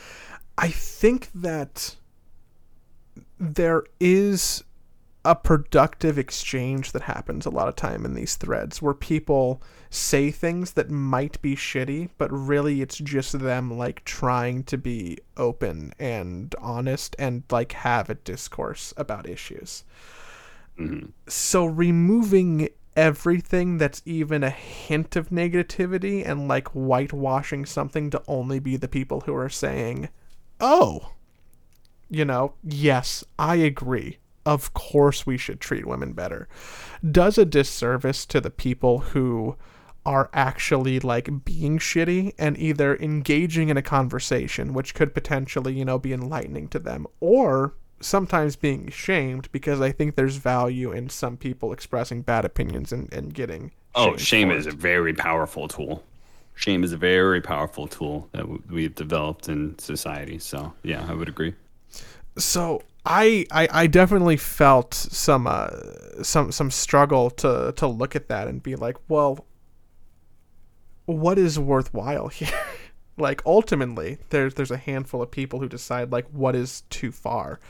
I 0.56 0.68
think 0.68 1.28
that 1.34 1.96
there 3.38 3.84
is 4.00 4.64
a 5.24 5.34
productive 5.34 6.18
exchange 6.18 6.92
that 6.92 7.02
happens 7.02 7.44
a 7.44 7.50
lot 7.50 7.68
of 7.68 7.76
time 7.76 8.04
in 8.04 8.14
these 8.14 8.36
threads 8.36 8.80
where 8.80 8.94
people 8.94 9.60
say 9.90 10.30
things 10.30 10.72
that 10.72 10.90
might 10.90 11.40
be 11.42 11.56
shitty 11.56 12.08
but 12.18 12.30
really 12.32 12.80
it's 12.80 12.98
just 12.98 13.38
them 13.38 13.76
like 13.76 14.04
trying 14.04 14.62
to 14.62 14.78
be 14.78 15.18
open 15.36 15.92
and 15.98 16.54
honest 16.60 17.16
and 17.18 17.42
like 17.50 17.72
have 17.72 18.08
a 18.08 18.14
discourse 18.14 18.94
about 18.96 19.28
issues. 19.28 19.84
Mm-hmm. 20.78 21.06
So 21.26 21.66
removing 21.66 22.68
everything 22.96 23.78
that's 23.78 24.02
even 24.04 24.42
a 24.42 24.50
hint 24.50 25.14
of 25.14 25.30
negativity 25.30 26.26
and 26.26 26.48
like 26.48 26.68
whitewashing 26.68 27.66
something 27.66 28.10
to 28.10 28.22
only 28.26 28.58
be 28.60 28.76
the 28.76 28.88
people 28.88 29.20
who 29.20 29.34
are 29.34 29.48
saying 29.48 30.08
oh 30.60 31.12
you 32.10 32.24
know, 32.24 32.54
yes, 32.62 33.24
I 33.38 33.56
agree. 33.56 34.18
Of 34.46 34.72
course, 34.72 35.26
we 35.26 35.36
should 35.36 35.60
treat 35.60 35.86
women 35.86 36.12
better. 36.12 36.48
Does 37.08 37.36
a 37.36 37.44
disservice 37.44 38.24
to 38.26 38.40
the 38.40 38.50
people 38.50 38.98
who 38.98 39.56
are 40.06 40.30
actually 40.32 40.98
like 41.00 41.44
being 41.44 41.78
shitty 41.78 42.32
and 42.38 42.56
either 42.56 42.96
engaging 42.96 43.68
in 43.68 43.76
a 43.76 43.82
conversation, 43.82 44.72
which 44.72 44.94
could 44.94 45.12
potentially, 45.12 45.74
you 45.74 45.84
know, 45.84 45.98
be 45.98 46.14
enlightening 46.14 46.68
to 46.68 46.78
them, 46.78 47.06
or 47.20 47.74
sometimes 48.00 48.56
being 48.56 48.88
shamed 48.88 49.50
because 49.52 49.80
I 49.82 49.92
think 49.92 50.14
there's 50.14 50.36
value 50.36 50.92
in 50.92 51.10
some 51.10 51.36
people 51.36 51.72
expressing 51.72 52.22
bad 52.22 52.44
opinions 52.46 52.92
and, 52.92 53.12
and 53.12 53.34
getting. 53.34 53.72
Oh, 53.94 54.16
shame 54.16 54.50
is 54.50 54.66
it. 54.66 54.72
a 54.72 54.76
very 54.76 55.12
powerful 55.12 55.68
tool. 55.68 56.02
Shame 56.54 56.84
is 56.84 56.92
a 56.92 56.96
very 56.96 57.40
powerful 57.40 57.86
tool 57.86 58.28
that 58.32 58.70
we've 58.70 58.94
developed 58.94 59.48
in 59.48 59.78
society. 59.78 60.38
So, 60.38 60.72
yeah, 60.82 61.06
I 61.08 61.14
would 61.14 61.28
agree. 61.28 61.54
So 62.38 62.82
I, 63.04 63.46
I 63.50 63.68
I 63.70 63.86
definitely 63.86 64.36
felt 64.36 64.94
some 64.94 65.46
uh 65.46 65.70
some 66.22 66.52
some 66.52 66.70
struggle 66.70 67.30
to 67.30 67.72
to 67.76 67.86
look 67.86 68.16
at 68.16 68.28
that 68.28 68.48
and 68.48 68.62
be 68.62 68.76
like, 68.76 68.96
well, 69.08 69.46
what 71.06 71.38
is 71.38 71.58
worthwhile 71.58 72.28
here? 72.28 72.48
like 73.16 73.42
ultimately, 73.44 74.18
there's 74.30 74.54
there's 74.54 74.70
a 74.70 74.76
handful 74.76 75.22
of 75.22 75.30
people 75.30 75.60
who 75.60 75.68
decide 75.68 76.12
like 76.12 76.26
what 76.30 76.54
is 76.54 76.82
too 76.90 77.10
far, 77.10 77.60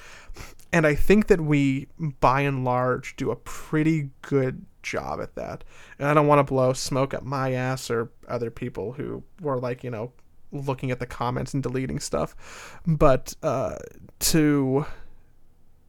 and 0.72 0.86
I 0.86 0.94
think 0.94 1.28
that 1.28 1.40
we 1.40 1.88
by 2.20 2.42
and 2.42 2.64
large 2.64 3.16
do 3.16 3.30
a 3.30 3.36
pretty 3.36 4.10
good 4.22 4.64
job 4.82 5.20
at 5.20 5.34
that. 5.36 5.64
And 5.98 6.08
I 6.08 6.14
don't 6.14 6.26
want 6.26 6.40
to 6.40 6.44
blow 6.44 6.72
smoke 6.72 7.14
up 7.14 7.22
my 7.22 7.52
ass 7.52 7.90
or 7.90 8.10
other 8.26 8.50
people 8.50 8.92
who 8.92 9.22
were 9.40 9.58
like 9.58 9.84
you 9.84 9.90
know 9.90 10.12
looking 10.52 10.90
at 10.90 10.98
the 10.98 11.06
comments 11.06 11.54
and 11.54 11.62
deleting 11.62 12.00
stuff, 12.00 12.80
but 12.86 13.34
uh, 13.42 13.76
to 14.20 14.86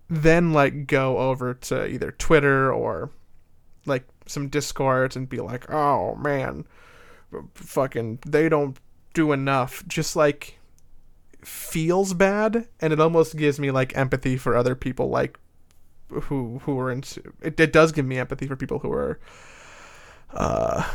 then 0.10 0.54
like 0.54 0.88
go 0.88 1.18
over 1.18 1.54
to 1.54 1.88
either 1.88 2.12
Twitter 2.12 2.74
or 2.74 3.12
like 3.86 4.06
some 4.26 4.50
discords 4.50 5.16
and 5.16 5.30
be 5.30 5.40
like, 5.40 5.72
"Oh 5.72 6.16
man, 6.16 6.66
fucking 7.56 8.20
they 8.26 8.50
don't 8.50 8.78
do 9.14 9.32
enough." 9.32 9.84
Just 9.88 10.16
like 10.16 10.60
feels 11.44 12.14
bad 12.14 12.68
and 12.82 12.92
it 12.92 13.00
almost 13.00 13.38
gives 13.38 13.60
me 13.60 13.72
like 13.72 13.96
empathy 13.96 14.36
for 14.36 14.56
other 14.58 14.76
people 14.76 15.10
like 15.10 15.40
who 16.10 16.60
who 16.64 16.78
are 16.80 16.92
into 16.92 17.22
it, 17.42 17.60
it 17.60 17.72
does 17.72 17.92
give 17.92 18.06
me 18.06 18.18
empathy 18.18 18.48
for 18.48 18.56
people 18.56 18.80
who 18.80 18.92
are 18.92 19.20
uh 20.34 20.88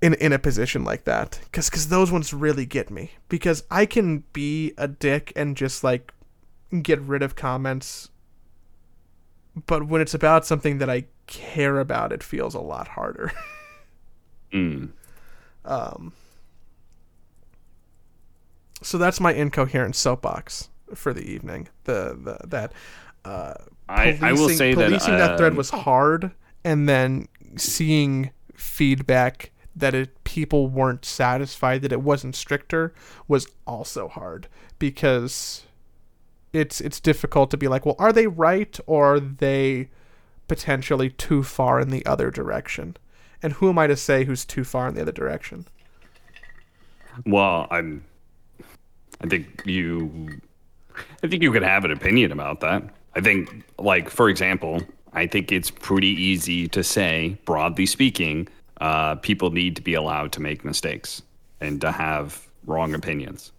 in 0.00 0.14
in 0.14 0.32
a 0.32 0.38
position 0.38 0.84
like 0.84 1.04
that 1.04 1.40
cuz 1.52 1.68
cuz 1.70 1.88
those 1.88 2.12
ones 2.12 2.32
really 2.32 2.64
get 2.66 2.90
me 2.90 3.12
because 3.28 3.64
I 3.70 3.84
can 3.86 4.22
be 4.32 4.72
a 4.78 4.86
dick 4.88 5.32
and 5.34 5.56
just 5.56 5.82
like 5.82 6.12
get 6.82 7.00
rid 7.00 7.22
of 7.22 7.34
comments 7.34 8.10
but 9.66 9.86
when 9.88 10.00
it's 10.00 10.14
about 10.14 10.46
something 10.46 10.78
that 10.78 10.88
I 10.88 11.06
care 11.26 11.80
about 11.80 12.12
it 12.12 12.22
feels 12.22 12.54
a 12.54 12.60
lot 12.60 12.88
harder 12.88 13.32
Mm. 14.52 14.90
um 15.64 16.12
so 18.82 18.96
that's 18.96 19.20
my 19.20 19.32
incoherent 19.34 19.96
soapbox 19.96 20.70
for 20.94 21.12
the 21.12 21.20
evening 21.22 21.68
the, 21.84 22.16
the 22.22 22.46
that 22.46 22.72
uh 23.24 23.54
I, 23.88 24.18
I 24.22 24.32
will 24.32 24.38
policing- 24.38 24.56
say 24.58 24.74
that, 24.74 24.86
policing 24.86 25.16
that 25.16 25.38
thread 25.38 25.52
um, 25.52 25.56
was 25.56 25.70
hard, 25.70 26.30
and 26.62 26.86
then 26.88 27.26
seeing 27.56 28.30
feedback 28.54 29.50
that 29.78 29.94
it, 29.94 30.24
people 30.24 30.68
weren't 30.68 31.04
satisfied 31.04 31.82
that 31.82 31.92
it 31.92 32.02
wasn't 32.02 32.34
stricter 32.34 32.92
was 33.26 33.46
also 33.66 34.08
hard 34.08 34.48
because 34.78 35.64
it's 36.52 36.80
it's 36.80 37.00
difficult 37.00 37.50
to 37.50 37.56
be 37.56 37.68
like, 37.68 37.84
well, 37.84 37.96
are 37.98 38.12
they 38.12 38.26
right 38.26 38.78
or 38.86 39.14
are 39.14 39.20
they 39.20 39.88
potentially 40.46 41.10
too 41.10 41.42
far 41.42 41.80
in 41.80 41.90
the 41.90 42.04
other 42.06 42.30
direction? 42.30 42.96
And 43.42 43.54
who 43.54 43.68
am 43.68 43.78
I 43.78 43.86
to 43.86 43.96
say 43.96 44.24
who's 44.24 44.44
too 44.44 44.64
far 44.64 44.88
in 44.88 44.94
the 44.94 45.02
other 45.02 45.12
direction? 45.12 45.66
Well, 47.26 47.66
I'm. 47.70 48.04
I 49.20 49.26
think 49.26 49.62
you. 49.64 50.40
I 51.22 51.28
think 51.28 51.42
you 51.42 51.52
could 51.52 51.62
have 51.62 51.84
an 51.84 51.92
opinion 51.92 52.32
about 52.32 52.60
that. 52.60 52.82
I 53.14 53.20
think, 53.20 53.64
like 53.78 54.10
for 54.10 54.28
example, 54.28 54.82
I 55.12 55.26
think 55.26 55.52
it's 55.52 55.70
pretty 55.70 56.08
easy 56.08 56.68
to 56.68 56.82
say, 56.82 57.38
broadly 57.44 57.86
speaking, 57.86 58.48
uh, 58.80 59.16
people 59.16 59.50
need 59.50 59.76
to 59.76 59.82
be 59.82 59.94
allowed 59.94 60.32
to 60.32 60.40
make 60.40 60.64
mistakes 60.64 61.22
and 61.60 61.80
to 61.80 61.90
have 61.92 62.46
wrong 62.66 62.94
opinions. 62.94 63.52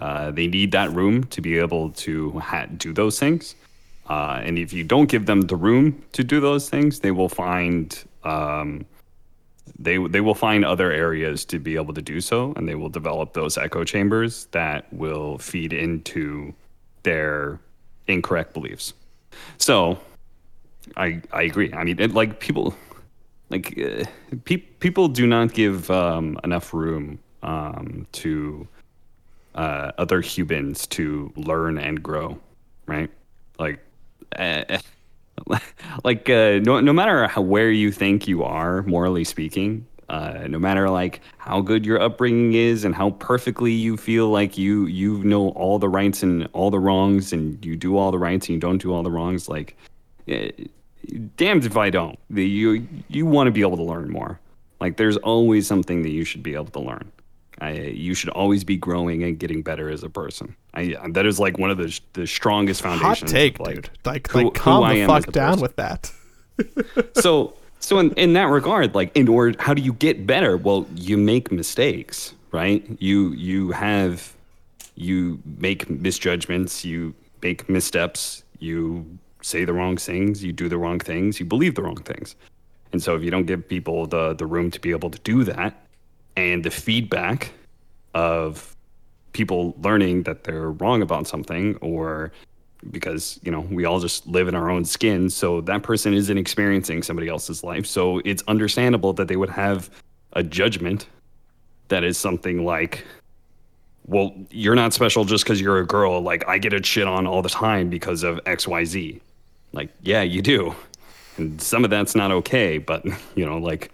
Uh, 0.00 0.30
they 0.30 0.46
need 0.46 0.72
that 0.72 0.92
room 0.92 1.24
to 1.24 1.40
be 1.40 1.58
able 1.58 1.90
to 1.90 2.38
ha- 2.38 2.66
do 2.76 2.92
those 2.92 3.18
things. 3.18 3.54
Uh, 4.08 4.40
and 4.42 4.58
if 4.58 4.72
you 4.72 4.84
don't 4.84 5.08
give 5.10 5.26
them 5.26 5.42
the 5.42 5.56
room 5.56 6.02
to 6.12 6.24
do 6.24 6.40
those 6.40 6.68
things, 6.68 7.00
they 7.00 7.10
will 7.10 7.28
find 7.28 8.04
um, 8.24 8.86
they 9.78 9.98
they 10.08 10.20
will 10.20 10.34
find 10.34 10.64
other 10.64 10.90
areas 10.90 11.44
to 11.44 11.58
be 11.58 11.76
able 11.76 11.94
to 11.94 12.02
do 12.02 12.20
so, 12.20 12.52
and 12.56 12.68
they 12.68 12.74
will 12.74 12.88
develop 12.88 13.34
those 13.34 13.58
echo 13.58 13.84
chambers 13.84 14.46
that 14.52 14.90
will 14.92 15.38
feed 15.38 15.72
into 15.72 16.54
their 17.02 17.60
incorrect 18.06 18.54
beliefs. 18.54 18.94
So, 19.58 19.98
I 20.96 21.20
I 21.32 21.42
agree. 21.42 21.72
I 21.72 21.84
mean, 21.84 22.00
it, 22.00 22.14
like 22.14 22.40
people, 22.40 22.74
like 23.50 23.78
uh, 23.78 24.04
pe- 24.44 24.56
people 24.56 25.08
do 25.08 25.26
not 25.26 25.52
give 25.52 25.90
um, 25.90 26.38
enough 26.44 26.72
room 26.74 27.18
um, 27.42 28.06
to 28.12 28.66
uh, 29.54 29.92
other 29.98 30.20
humans 30.20 30.86
to 30.88 31.32
learn 31.36 31.78
and 31.78 32.02
grow, 32.02 32.38
right? 32.86 33.10
Like. 33.58 33.80
Uh, 34.36 34.78
like 36.04 36.28
uh, 36.28 36.58
no, 36.64 36.80
no 36.80 36.92
matter 36.92 37.28
how 37.28 37.40
where 37.40 37.70
you 37.70 37.92
think 37.92 38.26
you 38.26 38.42
are 38.42 38.82
morally 38.82 39.22
speaking 39.22 39.86
uh, 40.08 40.46
no 40.48 40.58
matter 40.58 40.88
like 40.88 41.20
how 41.36 41.60
good 41.60 41.84
your 41.84 42.00
upbringing 42.00 42.54
is 42.54 42.84
and 42.84 42.94
how 42.94 43.10
perfectly 43.10 43.72
you 43.72 43.96
feel 43.96 44.30
like 44.30 44.56
you 44.56 44.86
you 44.86 45.22
know 45.24 45.50
all 45.50 45.78
the 45.78 45.88
rights 45.88 46.22
and 46.22 46.48
all 46.52 46.70
the 46.70 46.78
wrongs 46.78 47.32
and 47.32 47.62
you 47.64 47.76
do 47.76 47.96
all 47.96 48.10
the 48.10 48.18
rights 48.18 48.46
and 48.46 48.54
you 48.54 48.60
don't 48.60 48.80
do 48.80 48.92
all 48.92 49.02
the 49.02 49.10
wrongs 49.10 49.48
like 49.48 49.76
eh, 50.28 50.50
damned 51.36 51.64
if 51.64 51.76
i 51.76 51.90
don't 51.90 52.18
The- 52.30 52.46
you 52.46 52.86
you 53.08 53.26
want 53.26 53.46
to 53.46 53.50
be 53.50 53.60
able 53.62 53.76
to 53.76 53.82
learn 53.82 54.10
more 54.10 54.38
like 54.80 54.96
there's 54.96 55.16
always 55.18 55.66
something 55.66 56.02
that 56.02 56.10
you 56.10 56.24
should 56.24 56.42
be 56.42 56.54
able 56.54 56.66
to 56.66 56.80
learn 56.80 57.10
I, 57.60 57.72
you 57.72 58.14
should 58.14 58.30
always 58.30 58.62
be 58.62 58.76
growing 58.76 59.24
and 59.24 59.36
getting 59.36 59.62
better 59.62 59.90
as 59.90 60.04
a 60.04 60.08
person. 60.08 60.54
I, 60.74 60.94
that 61.08 61.26
is 61.26 61.40
like 61.40 61.58
one 61.58 61.72
of 61.72 61.76
the 61.78 61.98
the 62.12 62.24
strongest 62.24 62.82
foundations. 62.82 63.32
Hot 63.32 63.36
take, 63.36 63.58
like, 63.58 63.74
dude. 63.74 63.90
Like, 64.04 64.28
who- 64.30 64.44
like 64.44 64.54
calm 64.54 64.88
the 64.88 65.04
fuck 65.06 65.32
down 65.32 65.54
person. 65.58 65.62
with 65.62 65.74
that. 65.74 66.12
so 67.20 67.54
so 67.80 67.98
in, 67.98 68.12
in 68.12 68.32
that 68.34 68.44
regard 68.44 68.94
like 68.94 69.10
in 69.16 69.26
order 69.26 69.60
how 69.60 69.74
do 69.74 69.82
you 69.82 69.92
get 69.94 70.24
better 70.24 70.56
well 70.56 70.86
you 70.94 71.16
make 71.16 71.50
mistakes 71.50 72.32
right 72.52 72.84
you 73.00 73.32
you 73.32 73.70
have 73.72 74.32
you 74.94 75.40
make 75.58 75.88
misjudgments 75.90 76.84
you 76.84 77.12
make 77.42 77.68
missteps 77.68 78.42
you 78.60 79.04
say 79.48 79.64
the 79.64 79.72
wrong 79.72 79.96
things 79.96 80.44
you 80.44 80.52
do 80.52 80.68
the 80.68 80.78
wrong 80.78 80.98
things 80.98 81.40
you 81.40 81.46
believe 81.46 81.74
the 81.74 81.82
wrong 81.82 81.96
things 81.96 82.36
and 82.92 83.02
so 83.02 83.14
if 83.16 83.22
you 83.22 83.30
don't 83.30 83.46
give 83.46 83.66
people 83.68 84.06
the 84.06 84.34
the 84.34 84.46
room 84.46 84.70
to 84.70 84.80
be 84.80 84.90
able 84.90 85.10
to 85.10 85.18
do 85.20 85.44
that 85.44 85.86
and 86.36 86.64
the 86.64 86.70
feedback 86.70 87.52
of 88.14 88.76
people 89.32 89.74
learning 89.82 90.22
that 90.22 90.44
they're 90.44 90.70
wrong 90.72 91.02
about 91.02 91.26
something 91.26 91.76
or 91.76 92.32
because 92.90 93.40
you 93.42 93.50
know 93.50 93.60
we 93.70 93.84
all 93.84 94.00
just 94.00 94.26
live 94.26 94.48
in 94.48 94.54
our 94.54 94.70
own 94.70 94.84
skin 94.84 95.28
so 95.28 95.60
that 95.60 95.82
person 95.82 96.14
isn't 96.14 96.38
experiencing 96.38 97.02
somebody 97.02 97.28
else's 97.28 97.64
life 97.64 97.86
so 97.86 98.20
it's 98.24 98.42
understandable 98.48 99.12
that 99.12 99.28
they 99.28 99.36
would 99.36 99.50
have 99.50 99.90
a 100.34 100.42
judgment 100.42 101.06
that 101.88 102.04
is 102.04 102.18
something 102.18 102.64
like 102.64 103.04
well, 104.08 104.32
you're 104.50 104.74
not 104.74 104.94
special 104.94 105.26
just 105.26 105.44
because 105.44 105.60
you're 105.60 105.78
a 105.78 105.86
girl. 105.86 106.22
Like, 106.22 106.48
I 106.48 106.56
get 106.56 106.72
a 106.72 106.82
shit 106.82 107.06
on 107.06 107.26
all 107.26 107.42
the 107.42 107.50
time 107.50 107.90
because 107.90 108.22
of 108.22 108.42
XYZ. 108.44 109.20
Like, 109.72 109.90
yeah, 110.02 110.22
you 110.22 110.42
do. 110.42 110.74
And 111.36 111.60
some 111.60 111.84
of 111.84 111.90
that's 111.90 112.14
not 112.14 112.32
okay, 112.32 112.78
but, 112.78 113.04
you 113.34 113.46
know, 113.46 113.58
like, 113.58 113.90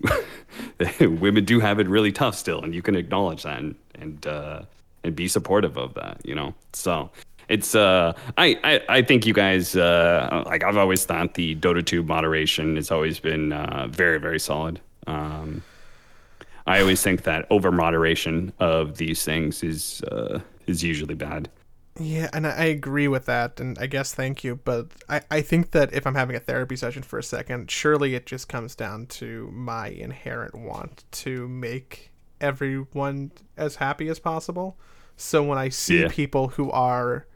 women 1.00 1.44
do 1.44 1.60
have 1.60 1.78
it 1.78 1.88
really 1.88 2.12
tough 2.12 2.34
still, 2.34 2.62
and 2.62 2.74
you 2.74 2.82
can 2.82 2.96
acknowledge 2.96 3.44
that 3.44 3.58
and, 3.58 3.74
and, 3.94 4.26
uh, 4.26 4.62
and 5.04 5.14
be 5.14 5.28
supportive 5.28 5.76
of 5.76 5.94
that, 5.94 6.20
you 6.24 6.34
know? 6.34 6.54
So, 6.72 7.10
it's 7.48 7.74
uh 7.74 8.12
I, 8.36 8.60
I 8.62 8.98
I 8.98 9.02
think 9.02 9.24
you 9.24 9.32
guys 9.32 9.74
uh 9.74 10.42
like 10.44 10.62
I've 10.62 10.76
always 10.76 11.06
thought 11.06 11.32
the 11.32 11.56
Dota 11.56 11.82
2 11.82 12.02
moderation 12.02 12.76
has 12.76 12.90
always 12.90 13.18
been 13.20 13.54
uh 13.54 13.86
very 13.90 14.20
very 14.20 14.38
solid. 14.38 14.80
Um 15.06 15.62
I 16.68 16.80
always 16.80 17.02
think 17.02 17.22
that 17.22 17.46
over 17.48 17.72
moderation 17.72 18.52
of 18.60 18.98
these 18.98 19.24
things 19.24 19.62
is 19.62 20.02
uh, 20.02 20.40
is 20.66 20.84
usually 20.84 21.14
bad. 21.14 21.48
Yeah, 22.00 22.28
and 22.32 22.46
I 22.46 22.64
agree 22.66 23.08
with 23.08 23.26
that, 23.26 23.58
and 23.58 23.76
I 23.78 23.86
guess 23.86 24.14
thank 24.14 24.44
you. 24.44 24.56
But 24.56 24.86
I, 25.08 25.22
I 25.30 25.40
think 25.40 25.72
that 25.72 25.92
if 25.92 26.06
I'm 26.06 26.14
having 26.14 26.36
a 26.36 26.40
therapy 26.40 26.76
session 26.76 27.02
for 27.02 27.18
a 27.18 27.22
second, 27.24 27.70
surely 27.70 28.14
it 28.14 28.24
just 28.24 28.48
comes 28.48 28.74
down 28.76 29.06
to 29.06 29.50
my 29.52 29.88
inherent 29.88 30.54
want 30.54 31.04
to 31.12 31.48
make 31.48 32.10
everyone 32.40 33.32
as 33.56 33.76
happy 33.76 34.08
as 34.08 34.20
possible. 34.20 34.78
So 35.16 35.42
when 35.42 35.58
I 35.58 35.70
see 35.70 36.02
Yeah. 36.02 36.08
people 36.08 36.48
who 36.50 36.70
are 36.70 37.26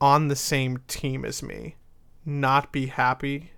on 0.00 0.28
the 0.28 0.36
same 0.36 0.78
team 0.86 1.24
as 1.24 1.42
me 1.42 1.74
not 2.24 2.72
be 2.72 2.86
happy, 2.86 3.50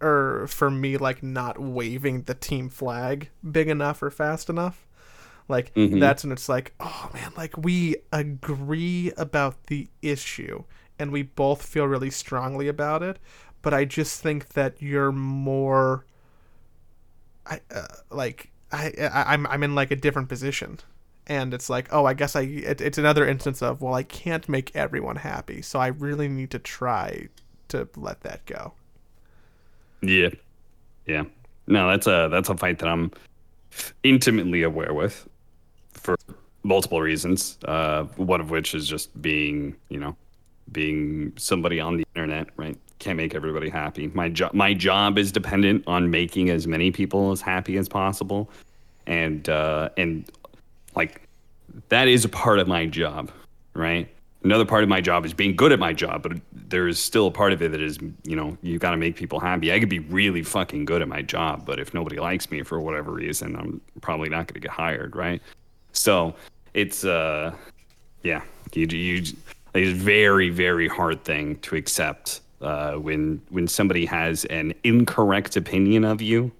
or 0.00 0.46
for 0.46 0.70
me, 0.70 0.96
like 0.96 1.22
not 1.22 1.58
waving 1.58 2.22
the 2.22 2.34
team 2.34 2.68
flag 2.70 3.28
big 3.50 3.68
enough 3.68 4.02
or 4.02 4.10
fast 4.10 4.48
enough, 4.48 4.86
like 5.50 5.74
Mhm. 5.74 6.00
that's 6.00 6.24
when 6.24 6.32
it's 6.32 6.48
like, 6.48 6.74
oh 6.80 7.10
man, 7.14 7.32
like 7.36 7.56
we 7.58 7.96
agree 8.12 9.12
about 9.16 9.64
the 9.66 9.88
issue 10.02 10.64
and 10.98 11.12
we 11.12 11.22
both 11.22 11.62
feel 11.62 11.86
really 11.86 12.10
strongly 12.10 12.68
about 12.68 13.02
it, 13.02 13.18
but 13.62 13.74
I 13.74 13.84
just 13.86 14.22
think 14.22 14.50
that 14.50 14.80
you're 14.82 15.12
more 15.12 16.06
I 17.46 17.60
uh, 17.74 17.86
like 18.10 18.50
I, 18.72 18.92
I 19.00 19.32
I'm 19.34 19.46
I'm 19.46 19.62
in 19.62 19.74
like 19.74 19.90
a 19.90 19.96
different 19.96 20.28
position. 20.28 20.78
And 21.26 21.54
it's 21.54 21.70
like, 21.70 21.88
oh, 21.92 22.06
I 22.06 22.14
guess 22.14 22.34
I. 22.34 22.42
It, 22.42 22.80
it's 22.80 22.98
another 22.98 23.26
instance 23.26 23.62
of, 23.62 23.80
well, 23.82 23.94
I 23.94 24.02
can't 24.02 24.48
make 24.48 24.74
everyone 24.74 25.16
happy, 25.16 25.62
so 25.62 25.78
I 25.78 25.88
really 25.88 26.28
need 26.28 26.50
to 26.50 26.58
try 26.58 27.28
to 27.68 27.88
let 27.96 28.22
that 28.22 28.46
go. 28.46 28.74
Yeah, 30.02 30.30
yeah. 31.06 31.24
No, 31.68 31.90
that's 31.90 32.06
a 32.08 32.28
that's 32.30 32.50
a 32.50 32.56
fight 32.56 32.80
that 32.80 32.88
I'm 32.88 33.12
intimately 34.04 34.64
aware 34.64 34.94
with 34.94 35.28
for 36.16 36.34
multiple 36.62 37.00
reasons. 37.00 37.58
Uh, 37.64 38.04
one 38.16 38.40
of 38.40 38.50
which 38.50 38.74
is 38.74 38.88
just 38.88 39.20
being, 39.20 39.76
you 39.88 39.98
know, 39.98 40.16
being 40.72 41.32
somebody 41.36 41.80
on 41.80 41.96
the 41.96 42.04
internet, 42.14 42.48
right? 42.56 42.78
Can't 42.98 43.16
make 43.16 43.34
everybody 43.34 43.68
happy. 43.68 44.08
My 44.08 44.28
job 44.28 44.52
my 44.52 44.74
job 44.74 45.18
is 45.18 45.32
dependent 45.32 45.84
on 45.86 46.10
making 46.10 46.50
as 46.50 46.66
many 46.66 46.90
people 46.90 47.32
as 47.32 47.40
happy 47.40 47.78
as 47.78 47.88
possible, 47.88 48.50
and 49.06 49.48
uh, 49.48 49.88
and 49.96 50.30
like 50.94 51.22
that 51.88 52.08
is 52.08 52.24
a 52.24 52.28
part 52.28 52.58
of 52.58 52.68
my 52.68 52.84
job, 52.86 53.30
right? 53.74 54.08
Another 54.42 54.64
part 54.64 54.82
of 54.82 54.88
my 54.88 55.00
job 55.02 55.26
is 55.26 55.34
being 55.34 55.54
good 55.54 55.70
at 55.70 55.78
my 55.78 55.92
job, 55.92 56.22
but 56.22 56.32
there 56.52 56.88
is 56.88 56.98
still 56.98 57.26
a 57.26 57.30
part 57.30 57.52
of 57.52 57.60
it 57.60 57.72
that 57.72 57.80
is, 57.80 57.98
you 58.24 58.34
know, 58.34 58.56
you 58.62 58.78
got 58.78 58.92
to 58.92 58.96
make 58.96 59.14
people 59.14 59.38
happy. 59.38 59.70
I 59.70 59.78
could 59.78 59.90
be 59.90 59.98
really 59.98 60.42
fucking 60.42 60.86
good 60.86 61.02
at 61.02 61.08
my 61.08 61.20
job, 61.20 61.66
but 61.66 61.78
if 61.78 61.92
nobody 61.92 62.18
likes 62.18 62.50
me 62.50 62.62
for 62.62 62.80
whatever 62.80 63.12
reason, 63.12 63.54
I'm 63.54 63.82
probably 64.00 64.30
not 64.30 64.46
going 64.46 64.54
to 64.54 64.60
get 64.60 64.70
hired, 64.70 65.14
right? 65.14 65.42
So 65.92 66.34
it's, 66.74 67.04
uh, 67.04 67.54
yeah, 68.22 68.42
you, 68.72 68.86
you, 68.86 69.18
it's 69.18 69.34
a 69.74 69.92
very, 69.92 70.50
very 70.50 70.88
hard 70.88 71.24
thing 71.24 71.56
to 71.60 71.76
accept 71.76 72.40
uh, 72.60 72.94
when 72.94 73.40
when 73.48 73.66
somebody 73.66 74.04
has 74.04 74.44
an 74.46 74.74
incorrect 74.84 75.56
opinion 75.56 76.04
of 76.04 76.20
you 76.20 76.52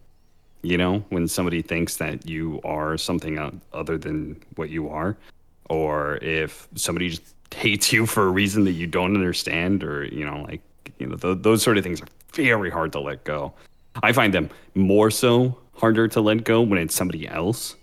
you 0.62 0.76
know 0.76 1.04
when 1.10 1.26
somebody 1.28 1.62
thinks 1.62 1.96
that 1.96 2.26
you 2.26 2.60
are 2.64 2.96
something 2.96 3.60
other 3.72 3.98
than 3.98 4.40
what 4.56 4.70
you 4.70 4.88
are 4.88 5.16
or 5.68 6.16
if 6.16 6.68
somebody 6.74 7.10
just 7.10 7.34
hates 7.54 7.92
you 7.92 8.06
for 8.06 8.26
a 8.26 8.30
reason 8.30 8.64
that 8.64 8.72
you 8.72 8.86
don't 8.86 9.14
understand 9.14 9.82
or 9.82 10.04
you 10.04 10.24
know 10.24 10.42
like 10.48 10.60
you 10.98 11.06
know 11.06 11.16
th- 11.16 11.38
those 11.40 11.62
sort 11.62 11.76
of 11.76 11.84
things 11.84 12.00
are 12.00 12.08
very 12.32 12.70
hard 12.70 12.92
to 12.92 13.00
let 13.00 13.24
go. 13.24 13.52
I 14.02 14.12
find 14.12 14.32
them 14.32 14.50
more 14.74 15.10
so 15.10 15.58
harder 15.74 16.06
to 16.08 16.20
let 16.20 16.44
go 16.44 16.62
when 16.62 16.78
it's 16.78 16.94
somebody 16.94 17.26
else 17.26 17.74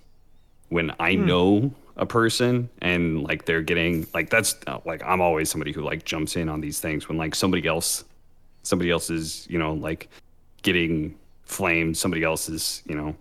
when 0.70 0.92
i 1.00 1.16
know 1.16 1.72
a 1.96 2.06
person 2.06 2.70
and 2.82 3.24
like 3.24 3.46
they're 3.46 3.62
getting 3.62 4.06
like 4.14 4.30
that's 4.30 4.56
uh, 4.68 4.80
like 4.86 5.02
i'm 5.04 5.22
always 5.22 5.50
somebody 5.50 5.72
who 5.72 5.82
like 5.82 6.06
jumps 6.06 6.36
in 6.36 6.48
on 6.50 6.62
these 6.62 6.80
things 6.80 7.10
when 7.10 7.18
like 7.18 7.34
somebody 7.34 7.68
else 7.68 8.04
somebody 8.64 8.92
else 8.92 9.10
is 9.10 9.48
you 9.50 9.58
know 9.58 9.74
like 9.74 10.10
getting 10.62 11.18
flamed 11.44 11.98
somebody 11.98 12.24
else 12.24 12.50
is 12.50 12.84
you 12.86 12.96
know 12.96 13.16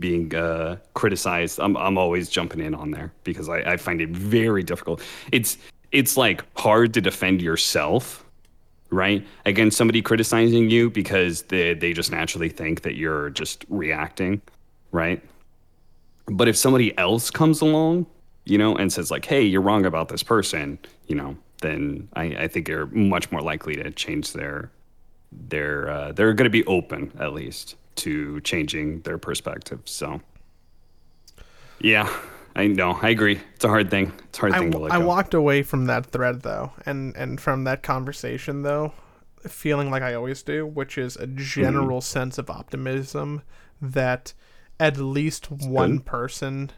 being 0.00 0.34
uh, 0.34 0.76
criticized. 0.94 1.60
I'm, 1.60 1.76
I'm 1.76 1.98
always 1.98 2.28
jumping 2.28 2.60
in 2.60 2.74
on 2.74 2.90
there 2.90 3.12
because 3.22 3.48
I, 3.48 3.58
I 3.72 3.76
find 3.76 4.00
it 4.00 4.10
very 4.10 4.62
difficult. 4.62 5.02
It's 5.30 5.58
it's 5.92 6.16
like 6.16 6.44
hard 6.58 6.94
to 6.94 7.00
defend 7.00 7.42
yourself 7.42 8.24
right 8.90 9.24
against 9.44 9.76
somebody 9.76 10.02
criticizing 10.02 10.70
you 10.70 10.90
because 10.90 11.42
they, 11.42 11.74
they 11.74 11.92
just 11.92 12.10
naturally 12.10 12.48
think 12.48 12.82
that 12.82 12.96
you're 12.96 13.30
just 13.30 13.64
reacting 13.68 14.40
right 14.92 15.22
but 16.30 16.48
if 16.48 16.56
somebody 16.56 16.96
else 16.98 17.30
comes 17.30 17.60
along 17.60 18.06
you 18.44 18.56
know 18.56 18.74
and 18.76 18.92
says 18.92 19.10
like 19.10 19.24
hey 19.24 19.42
you're 19.42 19.60
wrong 19.60 19.84
about 19.84 20.08
this 20.08 20.22
person 20.22 20.78
you 21.06 21.14
know 21.14 21.36
then 21.60 22.08
i, 22.14 22.24
I 22.24 22.48
think 22.48 22.68
you're 22.68 22.86
much 22.86 23.30
more 23.30 23.42
likely 23.42 23.76
to 23.76 23.90
change 23.90 24.32
their 24.32 24.70
they're 25.32 25.88
uh, 25.90 26.12
they're 26.12 26.34
going 26.34 26.44
to 26.44 26.50
be 26.50 26.64
open 26.66 27.12
at 27.18 27.32
least 27.32 27.76
to 27.96 28.40
changing 28.40 29.00
their 29.02 29.18
perspective. 29.18 29.80
So, 29.84 30.20
yeah, 31.80 32.10
I 32.56 32.66
know, 32.66 32.98
I 33.00 33.10
agree. 33.10 33.40
It's 33.54 33.64
a 33.64 33.68
hard 33.68 33.90
thing. 33.90 34.12
It's 34.28 34.38
a 34.38 34.40
hard 34.42 34.54
I, 34.54 34.58
thing 34.58 34.70
to 34.72 34.78
let 34.78 34.92
I 34.92 34.98
go. 34.98 35.06
walked 35.06 35.34
away 35.34 35.62
from 35.62 35.86
that 35.86 36.06
thread 36.06 36.42
though, 36.42 36.72
and 36.86 37.16
and 37.16 37.40
from 37.40 37.64
that 37.64 37.82
conversation 37.82 38.62
though, 38.62 38.92
feeling 39.42 39.90
like 39.90 40.02
I 40.02 40.14
always 40.14 40.42
do, 40.42 40.66
which 40.66 40.98
is 40.98 41.16
a 41.16 41.26
general 41.26 42.00
sense 42.00 42.38
of 42.38 42.50
optimism 42.50 43.42
that 43.80 44.34
at 44.80 44.96
least 44.96 45.50
one 45.50 45.98
good. 45.98 46.06
person 46.06 46.70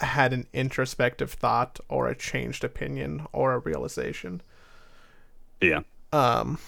had 0.00 0.32
an 0.32 0.46
introspective 0.52 1.32
thought 1.32 1.80
or 1.88 2.08
a 2.08 2.14
changed 2.14 2.64
opinion 2.64 3.26
or 3.32 3.52
a 3.52 3.58
realization. 3.58 4.40
yeah, 5.60 5.80
Um, 6.12 6.58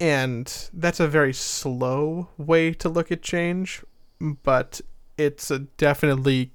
and 0.00 0.68
that's 0.72 1.00
a 1.00 1.08
very 1.08 1.32
slow 1.32 2.28
way 2.36 2.72
to 2.74 2.88
look 2.88 3.12
at 3.12 3.22
change, 3.22 3.84
but 4.20 4.80
it's 5.16 5.50
a 5.50 5.60
definitely, 5.60 6.52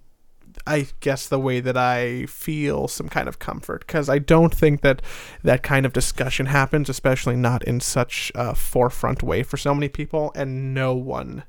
I 0.65 0.87
guess, 0.99 1.27
the 1.27 1.39
way 1.39 1.59
that 1.59 1.77
I 1.77 2.25
feel 2.27 2.87
some 2.87 3.09
kind 3.09 3.27
of 3.27 3.39
comfort 3.39 3.85
because 3.85 4.09
I 4.09 4.19
don't 4.19 4.53
think 4.53 4.81
that 4.81 5.01
that 5.43 5.63
kind 5.63 5.85
of 5.85 5.93
discussion 5.93 6.45
happens, 6.47 6.87
especially 6.89 7.35
not 7.35 7.63
in 7.63 7.79
such 7.79 8.31
a 8.35 8.55
forefront 8.55 9.21
way 9.23 9.43
for 9.43 9.57
so 9.57 9.73
many 9.73 9.89
people, 9.89 10.31
and 10.35 10.73
no 10.73 10.93
one 10.95 11.43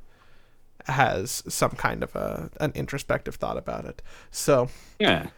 has 0.85 1.43
some 1.49 1.71
kind 1.73 2.03
of 2.03 2.15
a 2.15 2.51
an 2.61 2.73
introspective 2.75 3.37
thought 3.37 3.57
about 3.57 3.85
it. 3.85 4.03
So 4.31 4.69
yeah. 4.99 5.29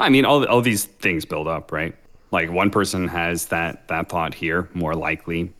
I 0.00 0.08
mean, 0.08 0.24
all 0.24 0.44
all 0.46 0.60
these 0.60 0.84
things 0.84 1.24
build 1.24 1.48
up, 1.48 1.72
right? 1.72 1.94
Like 2.30 2.50
one 2.50 2.70
person 2.70 3.08
has 3.08 3.46
that 3.46 3.88
that 3.88 4.08
thought 4.08 4.34
here, 4.34 4.68
more 4.74 4.94
likely, 4.94 5.52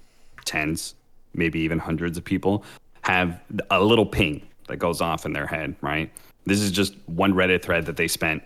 tens, 0.45 0.95
maybe 1.35 1.61
even 1.61 1.79
hundreds 1.79 2.17
of 2.19 2.25
people 2.25 2.65
have 3.03 3.41
a 3.71 3.83
little 3.83 4.07
ping 4.07 4.47
that 4.69 4.77
goes 4.77 5.01
off 5.01 5.25
in 5.25 5.33
their 5.33 5.47
head, 5.47 5.75
right? 5.81 6.11
This 6.45 6.61
is 6.61 6.71
just 6.71 6.95
one 7.07 7.33
Reddit 7.33 7.63
thread 7.63 7.87
that 7.87 7.97
they 7.97 8.09
spent 8.09 8.43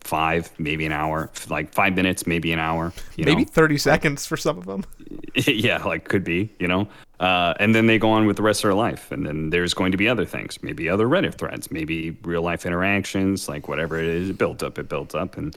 five, 0.00 0.50
maybe 0.58 0.86
an 0.86 0.92
hour, 0.92 1.30
like 1.48 1.72
five 1.72 1.94
minutes, 1.94 2.26
maybe 2.26 2.52
an 2.52 2.58
hour. 2.58 2.92
You 3.16 3.24
maybe 3.24 3.44
know? 3.44 3.50
30 3.50 3.78
seconds 3.78 4.26
for 4.26 4.36
some 4.36 4.58
of 4.58 4.66
them. 4.66 4.84
yeah, 5.34 5.82
like 5.84 6.08
could 6.08 6.24
be, 6.24 6.50
you 6.58 6.68
know. 6.68 6.88
Uh, 7.24 7.54
and 7.58 7.74
then 7.74 7.86
they 7.86 7.98
go 7.98 8.10
on 8.10 8.26
with 8.26 8.36
the 8.36 8.42
rest 8.42 8.62
of 8.62 8.68
their 8.68 8.74
life, 8.74 9.10
and 9.10 9.24
then 9.24 9.48
there's 9.48 9.72
going 9.72 9.90
to 9.90 9.96
be 9.96 10.06
other 10.06 10.26
things, 10.26 10.62
maybe 10.62 10.90
other 10.90 11.06
Reddit 11.06 11.36
threads, 11.36 11.70
maybe 11.70 12.10
real 12.22 12.42
life 12.42 12.66
interactions, 12.66 13.48
like 13.48 13.66
whatever 13.66 13.98
it 13.98 14.04
is, 14.04 14.28
it 14.28 14.36
built 14.36 14.62
up, 14.62 14.78
it 14.78 14.90
built 14.90 15.14
up, 15.14 15.38
and 15.38 15.56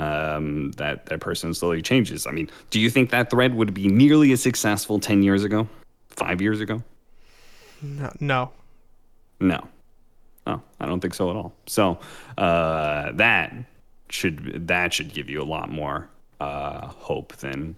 um, 0.00 0.72
that 0.72 1.06
that 1.06 1.20
person 1.20 1.54
slowly 1.54 1.82
changes. 1.82 2.26
I 2.26 2.32
mean, 2.32 2.50
do 2.70 2.80
you 2.80 2.90
think 2.90 3.10
that 3.10 3.30
thread 3.30 3.54
would 3.54 3.72
be 3.72 3.86
nearly 3.86 4.32
as 4.32 4.42
successful 4.42 4.98
ten 4.98 5.22
years 5.22 5.44
ago, 5.44 5.68
five 6.08 6.42
years 6.42 6.60
ago? 6.60 6.82
No, 7.80 8.10
no. 8.18 8.50
No, 9.38 9.68
no, 10.48 10.62
I 10.80 10.86
don't 10.86 10.98
think 10.98 11.14
so 11.14 11.30
at 11.30 11.36
all. 11.36 11.52
So 11.66 12.00
uh, 12.38 13.12
that 13.12 13.54
should 14.08 14.66
that 14.66 14.92
should 14.92 15.14
give 15.14 15.30
you 15.30 15.40
a 15.40 15.44
lot 15.44 15.70
more 15.70 16.08
uh, 16.40 16.88
hope 16.88 17.36
than 17.36 17.76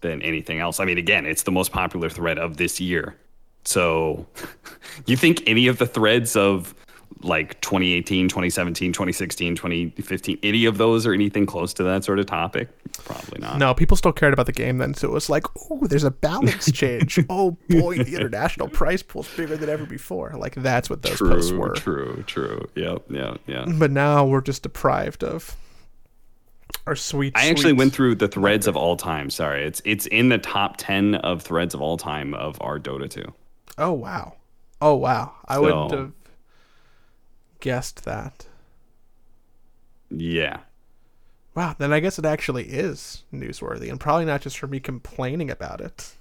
than 0.00 0.22
anything 0.22 0.60
else. 0.60 0.80
I 0.80 0.84
mean, 0.84 0.98
again, 0.98 1.26
it's 1.26 1.42
the 1.42 1.50
most 1.52 1.72
popular 1.72 2.08
thread 2.08 2.38
of 2.38 2.56
this 2.56 2.80
year. 2.80 3.16
So, 3.64 4.26
you 5.06 5.16
think 5.16 5.42
any 5.46 5.66
of 5.66 5.78
the 5.78 5.86
threads 5.86 6.36
of 6.36 6.74
like 7.22 7.60
2018, 7.62 8.28
2017, 8.28 8.92
2016, 8.92 9.56
2015, 9.56 10.38
any 10.42 10.64
of 10.66 10.78
those 10.78 11.04
or 11.04 11.12
anything 11.12 11.46
close 11.46 11.74
to 11.74 11.82
that 11.82 12.04
sort 12.04 12.20
of 12.20 12.26
topic? 12.26 12.68
Probably 13.04 13.40
not. 13.40 13.58
No, 13.58 13.74
people 13.74 13.96
still 13.96 14.12
cared 14.12 14.32
about 14.32 14.46
the 14.46 14.52
game 14.52 14.78
then, 14.78 14.94
so 14.94 15.08
it 15.08 15.12
was 15.12 15.28
like, 15.28 15.44
oh, 15.70 15.86
there's 15.86 16.04
a 16.04 16.10
balance 16.10 16.70
change. 16.72 17.18
oh 17.28 17.56
boy, 17.68 17.98
the 17.98 18.14
international 18.14 18.68
prize 18.68 19.02
pool's 19.02 19.28
bigger 19.36 19.56
than 19.56 19.68
ever 19.68 19.84
before. 19.84 20.32
Like 20.36 20.54
that's 20.54 20.88
what 20.88 21.02
those 21.02 21.18
posts 21.18 21.50
True, 21.50 21.58
were. 21.58 21.74
true, 21.74 22.24
true. 22.26 22.68
Yep, 22.76 23.04
yeah, 23.10 23.34
yeah. 23.46 23.64
But 23.66 23.90
now 23.90 24.24
we're 24.24 24.40
just 24.40 24.62
deprived 24.62 25.24
of 25.24 25.56
our 26.86 26.96
sweet. 26.96 27.32
I 27.36 27.48
actually 27.48 27.72
went 27.72 27.92
through 27.92 28.16
the 28.16 28.28
threads 28.28 28.66
of 28.66 28.76
all 28.76 28.96
time. 28.96 29.30
Sorry, 29.30 29.64
it's 29.64 29.80
it's 29.84 30.06
in 30.06 30.28
the 30.28 30.38
top 30.38 30.76
ten 30.78 31.16
of 31.16 31.42
threads 31.42 31.74
of 31.74 31.80
all 31.82 31.96
time 31.96 32.34
of 32.34 32.56
our 32.60 32.78
Dota 32.78 33.08
2. 33.08 33.24
Oh 33.78 33.92
wow, 33.92 34.34
oh 34.80 34.94
wow! 34.94 35.32
I 35.46 35.58
wouldn't 35.58 35.92
have 35.92 36.12
guessed 37.60 38.04
that. 38.04 38.46
Yeah, 40.10 40.60
Wow, 41.54 41.74
then 41.76 41.92
I 41.92 42.00
guess 42.00 42.18
it 42.18 42.24
actually 42.24 42.64
is 42.64 43.24
newsworthy, 43.34 43.90
and 43.90 43.98
probably 44.00 44.24
not 44.24 44.40
just 44.42 44.58
for 44.58 44.66
me 44.66 44.80
complaining 44.80 45.50
about 45.50 45.80
it. 45.80 46.12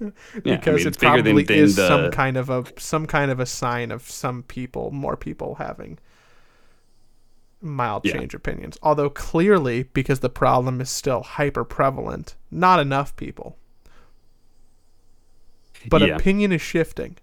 Yeah, 0.44 0.54
I 0.54 0.56
because 0.56 0.78
mean, 0.78 0.86
it 0.86 0.88
it's 0.88 0.96
bigger 0.96 1.22
than- 1.22 1.24
probably 1.24 1.42
than 1.44 1.56
is 1.58 1.76
the- 1.76 1.86
some 1.86 2.10
kind 2.10 2.36
of 2.36 2.50
a 2.50 2.64
some 2.76 3.06
kind 3.06 3.30
of 3.30 3.38
a 3.38 3.46
sign 3.46 3.92
of 3.92 4.02
some 4.10 4.42
people, 4.42 4.90
more 4.90 5.16
people 5.16 5.54
having 5.56 5.96
mild 7.62 8.04
Yeah. 8.04 8.14
change 8.14 8.34
opinions. 8.34 8.78
Although 8.82 9.10
clearly, 9.10 9.84
because 9.94 10.20
the 10.20 10.28
problem 10.28 10.80
is 10.80 10.90
still 10.90 11.22
hyper 11.22 11.64
prevalent, 11.64 12.34
not 12.50 12.80
enough 12.80 13.14
people. 13.16 13.56
But 15.88 16.02
Yeah. 16.02 16.16
opinion 16.16 16.52
is 16.52 16.62
shifting. 16.62 17.16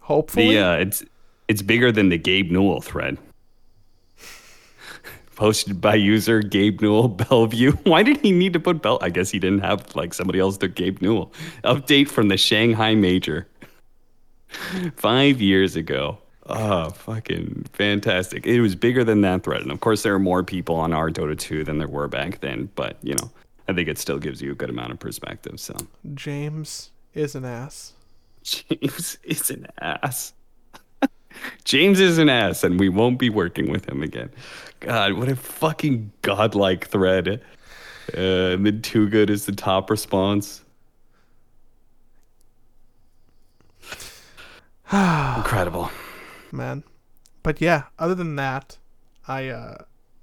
Hopefully, 0.00 0.54
the 0.54 0.58
uh, 0.58 0.74
it's 0.76 1.04
it's 1.48 1.62
bigger 1.62 1.92
than 1.92 2.08
the 2.08 2.18
Gabe 2.18 2.50
Newell 2.50 2.80
thread. 2.80 3.18
Posted 5.36 5.80
by 5.80 5.94
user 5.94 6.40
Gabe 6.40 6.80
Newell 6.82 7.08
Bellevue. 7.20 7.72
Why 7.84 8.02
did 8.02 8.18
he 8.18 8.32
need 8.32 8.52
to 8.52 8.60
put 8.60 8.82
Bell? 8.82 8.98
I 9.00 9.10
guess 9.10 9.30
he 9.30 9.38
didn't 9.38 9.60
have 9.60 9.94
like 9.96 10.12
somebody 10.14 10.38
else 10.40 10.58
to 10.58 10.68
Gabe 10.68 11.00
Newell. 11.00 11.32
Update 11.64 12.08
from 12.08 12.28
the 12.28 12.36
Shanghai 12.36 12.94
Major. 12.94 13.46
Five 14.96 15.40
years 15.40 15.76
ago. 15.76 16.18
Oh, 16.46 16.90
fucking 16.90 17.66
fantastic. 17.72 18.46
It 18.46 18.60
was 18.60 18.74
bigger 18.74 19.04
than 19.04 19.20
that 19.20 19.44
thread. 19.44 19.62
And 19.62 19.70
of 19.70 19.80
course, 19.80 20.02
there 20.02 20.14
are 20.14 20.18
more 20.18 20.42
people 20.42 20.74
on 20.76 20.92
our 20.92 21.10
Dota 21.10 21.38
2 21.38 21.64
than 21.64 21.78
there 21.78 21.88
were 21.88 22.08
back 22.08 22.40
then. 22.40 22.68
But, 22.74 22.96
you 23.02 23.14
know, 23.14 23.30
I 23.68 23.72
think 23.72 23.88
it 23.88 23.98
still 23.98 24.18
gives 24.18 24.42
you 24.42 24.50
a 24.52 24.54
good 24.54 24.70
amount 24.70 24.90
of 24.90 24.98
perspective. 24.98 25.60
So, 25.60 25.74
James 26.14 26.90
is 27.14 27.34
an 27.34 27.44
ass. 27.44 27.92
James 28.42 29.18
is 29.22 29.50
an 29.50 29.68
ass. 29.80 30.32
James 31.64 32.00
is 32.00 32.18
an 32.18 32.28
ass, 32.28 32.64
and 32.64 32.78
we 32.80 32.88
won't 32.88 33.18
be 33.18 33.30
working 33.30 33.70
with 33.70 33.88
him 33.88 34.02
again. 34.02 34.30
God, 34.80 35.12
what 35.12 35.28
a 35.28 35.36
fucking 35.36 36.10
godlike 36.22 36.88
thread. 36.88 37.40
Uh, 38.16 38.20
and 38.20 38.66
then 38.66 38.82
Too 38.82 39.08
Good 39.08 39.30
is 39.30 39.46
the 39.46 39.52
top 39.52 39.90
response. 39.90 40.62
Incredible. 44.92 45.90
Man. 46.52 46.84
But 47.42 47.60
yeah, 47.60 47.84
other 47.98 48.14
than 48.14 48.36
that, 48.36 48.78
I 49.26 49.48
uh 49.48 49.76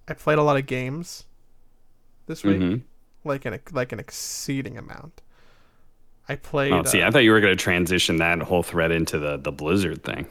I 0.08 0.14
played 0.14 0.38
a 0.38 0.44
lot 0.44 0.58
of 0.58 0.66
games 0.66 1.26
this 2.28 2.44
week, 2.44 2.60
Mhm. 2.60 2.82
like 3.24 3.46
an 3.46 3.60
like 3.72 3.92
an 3.92 4.00
exceeding 4.00 4.78
amount. 4.78 5.22
I 6.28 6.36
played. 6.36 6.72
Oh, 6.74 6.84
see, 6.84 7.02
uh, 7.02 7.08
I 7.08 7.12
thought 7.12 7.24
you 7.24 7.32
were 7.32 7.42
going 7.42 7.58
to 7.58 7.62
transition 7.64 8.18
that 8.18 8.40
whole 8.44 8.62
thread 8.62 8.92
into 8.92 9.18
the, 9.18 9.38
the 9.38 9.52
Blizzard 9.52 10.04
thing. 10.04 10.28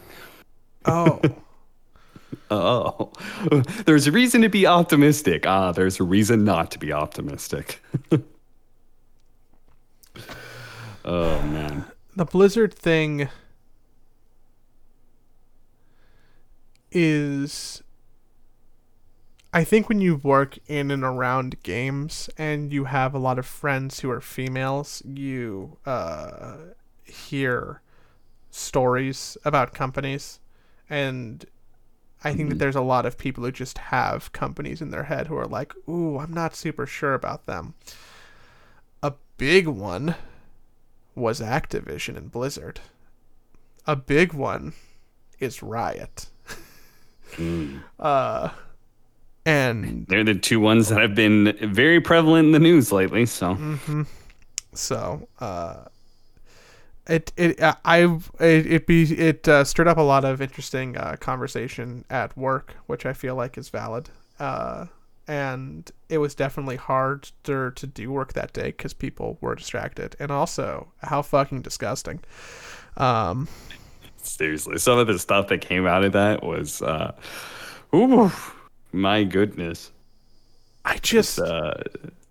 oh, 0.85 1.21
Oh, 2.51 3.13
there's 3.87 4.07
a 4.07 4.13
reason 4.13 4.43
to 4.43 4.49
be 4.49 4.67
optimistic. 4.67 5.45
Ah, 5.47 5.73
there's 5.73 5.99
a 5.99 6.05
reason 6.05 6.45
not 6.45 6.71
to 6.71 6.79
be 6.79 6.93
optimistic. 6.93 7.83
oh, 11.05 11.43
man. 11.43 11.85
the 12.17 12.25
Blizzard 12.25 12.73
thing 12.75 13.29
is 17.01 17.85
I 19.53 19.63
think 19.63 19.89
when 19.89 20.01
you 20.01 20.17
work 20.17 20.59
in 20.67 20.91
and 20.91 21.05
around 21.05 21.63
games 21.63 22.29
and 22.37 22.73
you 22.73 22.85
have 22.85 23.15
a 23.15 23.19
lot 23.19 23.39
of 23.39 23.47
friends 23.47 24.01
who 24.01 24.11
are 24.11 24.21
females, 24.21 25.01
you 25.07 25.79
uh, 25.87 26.57
hear 27.05 27.81
stories 28.51 29.39
about 29.45 29.73
companies. 29.73 30.41
And 30.91 31.47
I 32.25 32.35
think 32.35 32.49
that 32.49 32.59
there's 32.59 32.77
a 32.77 32.81
lot 32.81 33.07
of 33.07 33.17
people 33.17 33.45
who 33.45 33.53
just 33.53 33.79
have 33.79 34.33
companies 34.33 34.83
in 34.83 34.91
their 34.91 35.05
head 35.05 35.29
who 35.29 35.37
are 35.37 35.47
like, 35.47 35.73
ooh, 35.89 36.19
I'm 36.19 36.33
not 36.33 36.57
super 36.57 36.85
sure 36.85 37.15
about 37.15 37.47
them. 37.47 37.75
A 39.05 39.15
big 39.37 39.69
one 39.69 40.17
was 41.15 41.41
Activision 41.41 42.17
and 42.17 42.31
Blizzard. 42.31 42.81
A 43.87 43.95
big 43.95 44.35
one 44.35 44.73
is 45.39 45.63
Riot. 45.63 46.27
Uh, 47.99 48.51
and 49.47 50.07
They're 50.09 50.25
the 50.25 50.35
two 50.35 50.61
ones 50.61 50.89
that 50.89 51.01
have 51.01 51.15
been 51.15 51.57
very 51.63 52.01
prevalent 52.01 52.47
in 52.47 52.53
the 52.53 52.59
news 52.59 52.93
lately. 52.93 53.25
So, 53.27 53.57
so 54.75 55.29
uh, 55.41 55.85
it 57.07 57.33
it 57.37 57.61
uh, 57.61 57.75
I 57.85 58.05
it 58.41 58.67
it 58.67 58.87
be 58.87 59.05
it 59.05 59.49
uh, 59.49 59.65
stirred 59.65 59.89
up 59.89 59.97
a 59.97 60.03
lot 60.03 60.25
of 60.25 60.43
interesting 60.43 60.97
uh, 60.97 61.17
conversation 61.19 62.05
at 62.11 62.37
work, 62.37 62.75
which 62.87 63.07
I 63.07 63.15
feel 63.15 63.35
like 63.35 63.57
is 63.57 63.71
valid. 63.71 64.11
Uh, 64.39 64.87
and 65.27 65.91
it 66.09 66.19
was 66.19 66.35
definitely 66.35 66.77
hard 66.77 67.31
to, 67.45 67.71
to 67.73 67.87
do 67.87 68.11
work 68.11 68.33
that 68.33 68.55
day 68.55 68.69
because 68.69 68.95
people 68.95 69.37
were 69.43 69.55
distracted, 69.55 70.17
and 70.19 70.31
also 70.31 70.89
how 71.03 71.21
fucking 71.21 71.61
disgusting. 71.61 72.21
Um, 72.97 73.47
seriously, 74.29 74.79
some 74.79 74.99
of 74.99 75.07
the 75.07 75.19
stuff 75.19 75.49
that 75.49 75.61
came 75.61 75.87
out 75.87 76.05
of 76.05 76.13
that 76.13 76.43
was, 76.43 76.83
uh, 76.83 77.13
ooh, 77.95 78.31
my 78.93 79.25
goodness. 79.25 79.91
I 80.85 80.97
just 80.99 81.39
uh, 81.39 81.75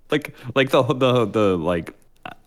like 0.10 0.34
like 0.56 0.72
the 0.72 0.84
the 0.84 1.26
the 1.26 1.58
like 1.58 1.94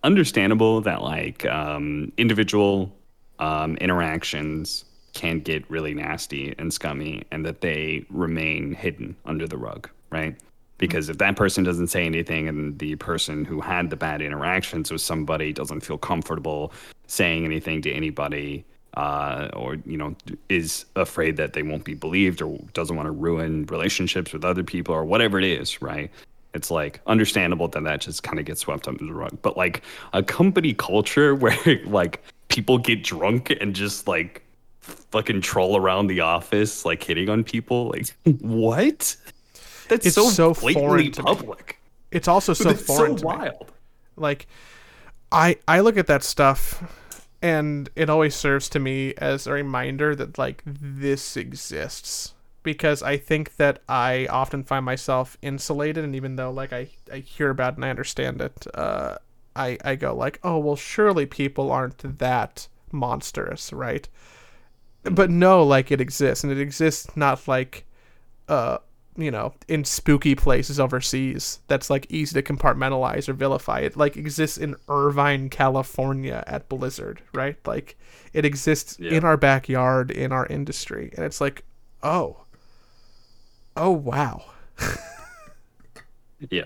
understandable 0.03 0.81
that 0.81 1.03
like 1.03 1.45
um, 1.47 2.13
individual 2.17 2.93
um, 3.39 3.77
interactions 3.77 4.85
can 5.13 5.41
get 5.41 5.69
really 5.71 5.95
nasty 5.95 6.55
and 6.59 6.73
scummy, 6.73 7.23
and 7.31 7.45
that 7.45 7.61
they 7.61 8.05
remain 8.11 8.73
hidden 8.75 9.17
under 9.25 9.47
the 9.47 9.57
rug, 9.57 9.89
right? 10.11 10.37
Because 10.79 11.09
if 11.09 11.19
that 11.19 11.37
person 11.37 11.63
doesn't 11.63 11.89
say 11.89 12.07
anything, 12.07 12.49
and 12.49 12.79
the 12.79 12.97
person 12.97 13.45
who 13.45 13.61
had 13.61 13.91
the 13.91 13.97
bad 13.97 14.23
interactions 14.23 14.91
with 14.91 15.01
somebody 15.01 15.53
doesn't 15.53 15.81
feel 15.81 15.99
comfortable 15.99 16.73
saying 17.07 17.45
anything 17.45 17.83
to 17.83 17.93
anybody, 17.93 18.65
uh, 18.95 19.49
or 19.55 19.77
you 19.87 19.97
know 19.97 20.15
is 20.49 20.85
afraid 20.97 21.37
that 21.37 21.53
they 21.53 21.63
won't 21.63 21.85
be 21.85 21.95
believed 21.95 22.43
or 22.43 22.59
doesn't 22.73 22.97
want 22.97 23.07
to 23.07 23.13
ruin 23.13 23.67
relationships 23.67 24.33
with 24.33 24.45
other 24.45 24.65
people 24.65 24.95
or 24.95 25.05
whatever 25.05 25.39
it 25.39 25.45
is 25.45 25.81
right? 25.81 26.11
It's 26.53 26.71
like 26.71 27.01
understandable 27.07 27.69
that 27.69 27.85
that 27.85 28.01
just 28.01 28.25
kind 28.25 28.41
of 28.41 28.45
gets 28.45 28.63
swept 28.63 28.89
under 28.89 29.05
the 29.05 29.13
rug. 29.13 29.39
But 29.43 29.57
like 29.57 29.83
a 30.13 30.23
company 30.23 30.75
culture 30.75 31.35
where 31.37 31.57
like 31.85 32.23
people 32.49 32.79
get 32.79 33.05
drunk 33.05 33.51
and 33.61 33.75
just 33.75 34.09
like 34.09 34.43
fucking 34.81 35.41
troll 35.41 35.77
around 35.77 36.09
the 36.09 36.21
office 36.21 36.85
like 36.85 37.03
hitting 37.03 37.29
on 37.29 37.45
people 37.45 37.91
like 37.91 38.09
what? 38.41 39.17
That's 39.89 40.07
It's 40.07 40.15
so, 40.15 40.31
so 40.31 40.55
foreign 40.55 41.13
public. 41.13 41.79
It's 42.11 42.29
also 42.29 42.53
so 42.55 42.75
foreign 42.75 43.19
so 43.19 43.27
wild. 43.27 43.73
Like 44.17 44.47
i 45.33 45.57
i 45.69 45.79
look 45.79 45.97
at 45.97 46.09
that 46.09 46.25
stuff 46.25 46.83
and 47.43 47.89
it 47.97 48.11
always 48.11 48.35
serves 48.35 48.69
to 48.69 48.79
me 48.79 49.15
as 49.19 49.47
a 49.47 49.53
reminder 49.53 50.15
that 50.15 50.39
like 50.39 50.63
this 50.67 51.37
exists. 51.37 52.35
Because 52.63 53.03
i 53.03 53.17
think 53.17 53.57
that 53.57 53.83
i 53.89 54.27
often 54.27 54.63
find 54.63 54.85
myself 54.85 55.39
insulated 55.41 56.05
and 56.05 56.15
even 56.15 56.37
though 56.37 56.51
like 56.51 56.75
i 56.75 56.91
i 57.11 57.17
hear 57.21 57.49
about 57.49 57.73
it 57.73 57.77
and 57.77 57.87
i 57.87 57.89
understand 57.89 58.43
it 58.43 58.67
uh 58.75 59.17
i 59.57 59.79
i 59.83 59.95
go 59.95 60.15
like 60.15 60.39
oh 60.45 60.59
well 60.59 60.77
surely 60.77 61.25
people 61.25 61.73
aren't 61.73 62.19
that 62.19 62.69
monstrous 62.93 63.73
right? 63.73 64.09
But 65.03 65.31
no 65.31 65.63
like 65.65 65.91
it 65.91 66.01
exists. 66.01 66.45
And 66.45 66.53
it 66.53 66.61
exists 66.61 67.17
not 67.17 67.47
like 67.49 67.87
uh 68.49 68.79
you 69.17 69.31
know 69.31 69.53
in 69.69 69.85
spooky 69.85 70.35
places 70.35 70.79
overseas 70.79 71.61
that's 71.67 71.91
like 71.91 72.07
easy 72.11 72.41
to 72.41 72.53
compartmentalize 72.53 73.29
or 73.29 73.33
vilify 73.33 73.81
it 73.81 73.97
like 73.97 74.17
exists 74.17 74.57
in 74.57 74.77
irvine 74.89 75.49
california 75.49 76.45
at 76.47 76.69
blizzard 76.69 77.21
right 77.35 77.57
like 77.67 77.99
it 78.33 78.45
exists 78.45 78.97
Yeah. 79.01 79.13
in 79.13 79.25
our 79.25 79.37
backyard 79.37 80.11
in 80.11 80.31
our 80.33 80.47
industry 80.47 81.13
and 81.17 81.25
it's 81.25 81.41
like 81.41 81.65
oh 82.03 82.45
oh 83.77 83.91
wow 83.91 84.45
Yeah. 86.49 86.65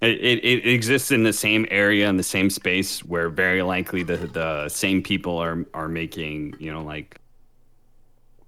It, 0.00 0.18
it, 0.20 0.44
it 0.44 0.66
exists 0.66 1.10
in 1.10 1.22
the 1.22 1.32
same 1.32 1.66
area 1.70 2.08
in 2.08 2.16
the 2.16 2.22
same 2.22 2.48
space 2.50 3.04
where 3.04 3.28
very 3.28 3.62
likely 3.62 4.02
the, 4.02 4.16
the 4.16 4.68
same 4.68 5.02
people 5.02 5.36
are 5.38 5.64
are 5.74 5.88
making 5.88 6.54
you 6.58 6.72
know 6.72 6.82
like 6.82 7.18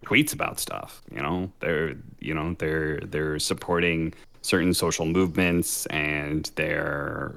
tweets 0.07 0.33
about 0.33 0.61
stuff. 0.61 1.03
You 1.11 1.21
know, 1.21 1.53
they're 1.61 1.95
you 2.21 2.35
know 2.35 2.55
they're 2.59 3.01
they're 3.01 3.39
supporting 3.39 4.15
certain 4.43 4.73
social 4.73 5.07
movements 5.07 5.87
and 5.87 6.53
they're 6.55 7.35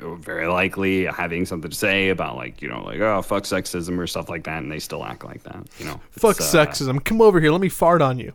uh, 0.00 0.14
very 0.14 0.46
likely 0.46 1.04
having 1.06 1.44
something 1.44 1.68
to 1.68 1.76
say 1.76 2.10
about 2.10 2.36
like 2.36 2.62
you 2.62 2.68
know 2.68 2.80
like 2.84 3.00
oh 3.00 3.20
fuck 3.22 3.42
sexism 3.42 3.98
or 3.98 4.06
stuff 4.06 4.28
like 4.28 4.44
that 4.44 4.62
and 4.62 4.70
they 4.70 4.78
still 4.78 5.04
act 5.04 5.24
like 5.24 5.42
that 5.42 5.66
you 5.80 5.84
know 5.84 6.00
Fuck 6.10 6.40
uh, 6.40 6.44
sexism. 6.44 7.04
Come 7.04 7.20
over 7.20 7.40
here. 7.40 7.50
Let 7.50 7.60
me 7.60 7.68
fart 7.68 8.00
on 8.00 8.20
you. 8.20 8.32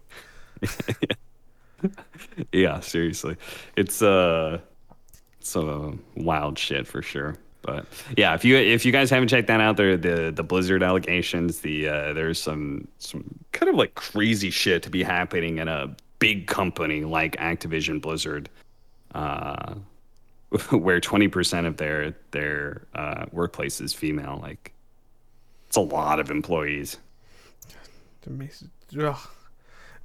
yeah 2.53 2.79
seriously 2.79 3.35
it's 3.75 4.01
uh 4.01 4.57
it's 5.41 5.55
a 5.57 5.93
wild 6.15 6.57
shit 6.57 6.87
for 6.87 7.01
sure 7.01 7.35
but 7.63 7.85
yeah 8.17 8.35
if 8.35 8.45
you 8.45 8.55
if 8.55 8.85
you 8.85 8.91
guys 8.91 9.09
haven't 9.09 9.27
checked 9.27 9.47
that 9.47 9.59
out 9.59 9.77
there 9.77 9.97
the 9.97 10.31
the 10.31 10.43
blizzard 10.43 10.83
allegations 10.83 11.59
the 11.59 11.87
uh 11.87 12.13
there's 12.13 12.39
some 12.39 12.87
some 12.99 13.23
kind 13.51 13.69
of 13.69 13.75
like 13.75 13.95
crazy 13.95 14.51
shit 14.51 14.83
to 14.83 14.89
be 14.89 15.01
happening 15.01 15.57
in 15.57 15.67
a 15.67 15.95
big 16.19 16.45
company 16.45 17.03
like 17.03 17.35
activision 17.37 17.99
blizzard 18.01 18.49
uh 19.15 19.73
where 20.69 21.01
20% 21.01 21.65
of 21.65 21.77
their 21.77 22.15
their 22.31 22.85
uh 22.93 23.25
workplace 23.31 23.81
is 23.81 23.93
female 23.93 24.39
like 24.41 24.73
it's 25.73 25.77
a 25.79 25.81
lot 25.81 26.19
of 26.19 26.29
employees. 26.29 26.97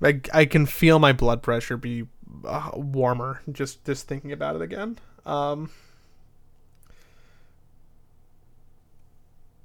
I, 0.02 0.18
I 0.32 0.46
can 0.46 0.64
feel 0.64 0.98
my 0.98 1.12
blood 1.12 1.42
pressure 1.42 1.76
be 1.76 2.06
uh, 2.46 2.70
warmer 2.72 3.42
just 3.52 3.84
just 3.84 4.08
thinking 4.08 4.32
about 4.32 4.56
it 4.56 4.62
again. 4.62 4.98
Um, 5.26 5.70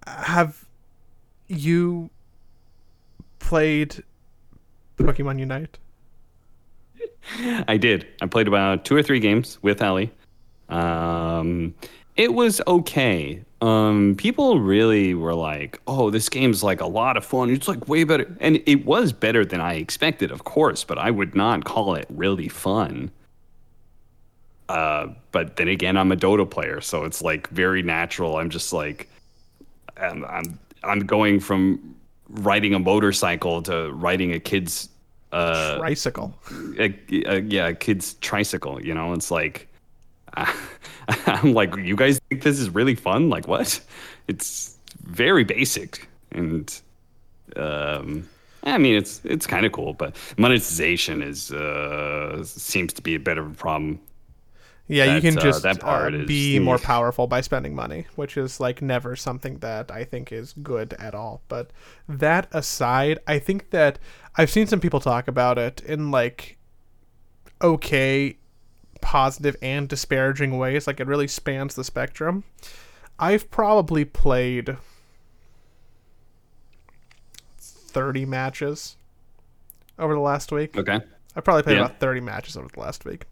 have 0.07 0.65
you 1.47 2.09
played 3.39 4.03
Pokemon 4.97 5.39
Unite? 5.39 5.77
I 7.67 7.77
did. 7.77 8.07
I 8.21 8.27
played 8.27 8.47
about 8.47 8.85
two 8.85 8.95
or 8.95 9.03
three 9.03 9.19
games 9.19 9.59
with 9.61 9.81
Ellie. 9.81 10.11
Um, 10.69 11.73
it 12.15 12.33
was 12.33 12.61
okay. 12.67 13.43
Um, 13.61 14.15
people 14.17 14.59
really 14.59 15.13
were 15.13 15.33
like, 15.33 15.79
"Oh, 15.87 16.09
this 16.09 16.27
game's 16.29 16.63
like 16.63 16.81
a 16.81 16.85
lot 16.85 17.15
of 17.15 17.25
fun. 17.25 17.49
It's 17.49 17.67
like 17.67 17.87
way 17.87 18.03
better," 18.03 18.35
and 18.39 18.61
it 18.65 18.85
was 18.85 19.13
better 19.13 19.45
than 19.45 19.61
I 19.61 19.75
expected, 19.75 20.31
of 20.31 20.43
course. 20.43 20.83
But 20.83 20.97
I 20.97 21.11
would 21.11 21.33
not 21.33 21.63
call 21.63 21.95
it 21.95 22.05
really 22.09 22.49
fun. 22.49 23.11
Uh, 24.69 25.07
but 25.31 25.55
then 25.55 25.67
again, 25.67 25.97
I'm 25.97 26.11
a 26.11 26.15
Dota 26.15 26.49
player, 26.49 26.81
so 26.81 27.03
it's 27.05 27.21
like 27.21 27.47
very 27.49 27.81
natural. 27.81 28.37
I'm 28.37 28.49
just 28.49 28.73
like, 28.73 29.09
I'm 29.97 30.25
I'm, 30.25 30.59
I'm 30.83 30.99
going 31.05 31.39
from 31.39 31.95
riding 32.29 32.73
a 32.73 32.79
motorcycle 32.79 33.61
to 33.63 33.91
riding 33.91 34.33
a 34.33 34.39
kid's 34.39 34.89
uh, 35.31 35.77
Tricycle. 35.77 36.33
a, 36.79 36.93
a, 37.25 37.39
yeah, 37.41 37.67
a 37.69 37.73
kid's 37.73 38.13
tricycle. 38.15 38.83
You 38.83 38.93
know, 38.93 39.13
it's 39.13 39.31
like 39.31 39.67
I'm 41.07 41.53
like, 41.53 41.75
you 41.77 41.95
guys 41.95 42.19
think 42.29 42.43
this 42.43 42.59
is 42.59 42.69
really 42.69 42.95
fun? 42.95 43.29
Like, 43.29 43.47
what? 43.47 43.79
It's 44.27 44.77
very 45.01 45.43
basic, 45.43 46.07
and 46.31 46.73
um, 47.55 48.27
I 48.63 48.77
mean, 48.77 48.95
it's 48.95 49.21
it's 49.23 49.45
kind 49.45 49.65
of 49.65 49.71
cool, 49.71 49.93
but 49.93 50.15
monetization 50.37 51.21
is 51.21 51.51
uh, 51.51 52.43
seems 52.43 52.93
to 52.93 53.01
be 53.01 53.15
a 53.15 53.19
bit 53.19 53.37
of 53.37 53.51
a 53.51 53.53
problem. 53.53 53.99
Yeah, 54.87 55.15
you 55.15 55.21
can 55.21 55.37
uh, 55.37 55.41
just 55.41 55.63
that 55.63 55.79
part 55.79 56.13
uh, 56.13 56.25
be 56.25 56.59
more 56.59 56.77
powerful 56.77 57.25
by 57.25 57.39
spending 57.41 57.73
money, 57.73 58.05
which 58.15 58.35
is 58.35 58.59
like 58.59 58.81
never 58.81 59.15
something 59.15 59.59
that 59.59 59.89
I 59.89 60.03
think 60.03 60.31
is 60.31 60.53
good 60.61 60.93
at 60.99 61.15
all. 61.15 61.41
But 61.47 61.71
that 62.07 62.47
aside, 62.51 63.19
I 63.25 63.39
think 63.39 63.69
that 63.69 63.97
I've 64.35 64.49
seen 64.49 64.67
some 64.67 64.81
people 64.81 64.99
talk 64.99 65.27
about 65.29 65.57
it 65.57 65.79
in 65.81 66.11
like 66.11 66.57
okay, 67.61 68.35
positive 68.99 69.55
and 69.61 69.87
disparaging 69.87 70.57
ways. 70.57 70.85
Like 70.85 70.99
it 70.99 71.07
really 71.07 71.27
spans 71.29 71.75
the 71.75 71.83
spectrum. 71.85 72.43
I've 73.17 73.49
probably 73.49 74.03
played 74.03 74.75
30 77.57 78.25
matches 78.25 78.97
over 79.97 80.13
the 80.13 80.19
last 80.19 80.51
week. 80.51 80.75
Okay. 80.77 80.99
I 81.35 81.41
probably 81.41 81.63
played 81.63 81.77
Yeah. 81.77 81.85
about 81.85 81.99
30 81.99 82.19
matches 82.21 82.57
over 82.57 82.67
the 82.67 82.79
last 82.79 83.05
week. 83.05 83.25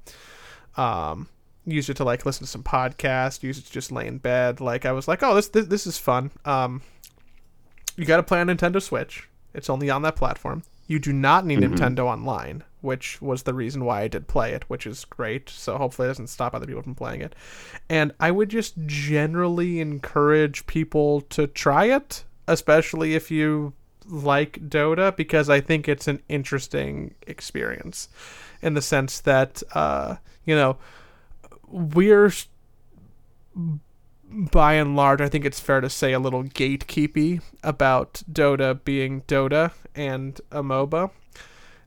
Um, 0.78 1.28
used 1.66 1.90
it 1.90 1.98
to 1.98 2.04
like 2.04 2.26
listen 2.26 2.46
to 2.46 2.52
some 2.52 2.64
podcasts, 2.64 3.44
used 3.44 3.60
it 3.60 3.68
to 3.68 3.72
just 3.72 3.92
lay 3.92 4.08
in 4.08 4.18
bed. 4.18 4.62
Like 4.62 4.86
I 4.86 4.92
was 4.92 5.08
like, 5.08 5.24
oh, 5.24 5.36
this 5.36 5.50
this, 5.50 5.68
this 5.68 5.88
is 5.88 5.98
fun. 5.98 6.32
Um, 6.46 6.82
you 7.98 8.06
got 8.06 8.18
to 8.18 8.24
play 8.24 8.40
on 8.40 8.48
Nintendo 8.48 8.82
Switch. 8.82 9.28
It's 9.54 9.70
only 9.70 9.90
on 9.90 10.02
that 10.04 10.16
platform. 10.16 10.64
You 10.88 11.00
do 11.00 11.14
not 11.14 11.46
need 11.46 11.60
Nintendo 11.60 12.06
Online, 12.06 12.64
which 12.82 13.22
was 13.22 13.44
the 13.44 13.54
reason 13.54 13.86
why 13.86 14.02
I 14.02 14.08
did 14.08 14.28
play 14.28 14.52
it, 14.52 14.70
which 14.70 14.86
is 14.86 15.06
great. 15.06 15.50
So 15.50 15.78
hopefully 15.78 16.08
it 16.08 16.10
doesn't 16.10 16.28
stop 16.28 16.54
other 16.54 16.66
people 16.66 16.82
from 16.82 16.96
playing 16.96 17.22
it. 17.22 17.34
And 17.90 18.14
I 18.20 18.32
would 18.32 18.50
just 18.50 18.74
generally 18.86 19.80
encourage 19.80 20.66
people 20.68 21.22
to 21.22 21.48
try 21.48 21.86
it, 21.86 22.26
especially 22.48 23.14
if 23.16 23.32
you 23.32 23.74
like 24.06 24.68
Dota, 24.68 25.16
because 25.16 25.50
I 25.50 25.62
think 25.62 25.88
it's 25.88 26.08
an 26.08 26.22
interesting 26.28 27.14
experience 27.26 28.10
in 28.62 28.74
the 28.74 28.82
sense 28.82 29.22
that, 29.22 29.64
uh, 29.74 30.16
you 30.44 30.56
know, 30.56 30.78
we're 31.72 32.32
by 34.24 34.74
and 34.74 34.96
large, 34.96 35.20
I 35.22 35.28
think 35.28 35.46
it's 35.46 35.60
fair 35.60 35.82
to 35.82 35.90
say 35.90 36.14
a 36.14 36.20
little 36.20 36.44
gatekeepy 36.44 37.42
about 37.64 38.24
Dota 38.32 38.82
being 38.84 39.22
Dota 39.24 39.72
and 39.96 40.40
a 40.52 40.64
MOBA. 40.64 41.12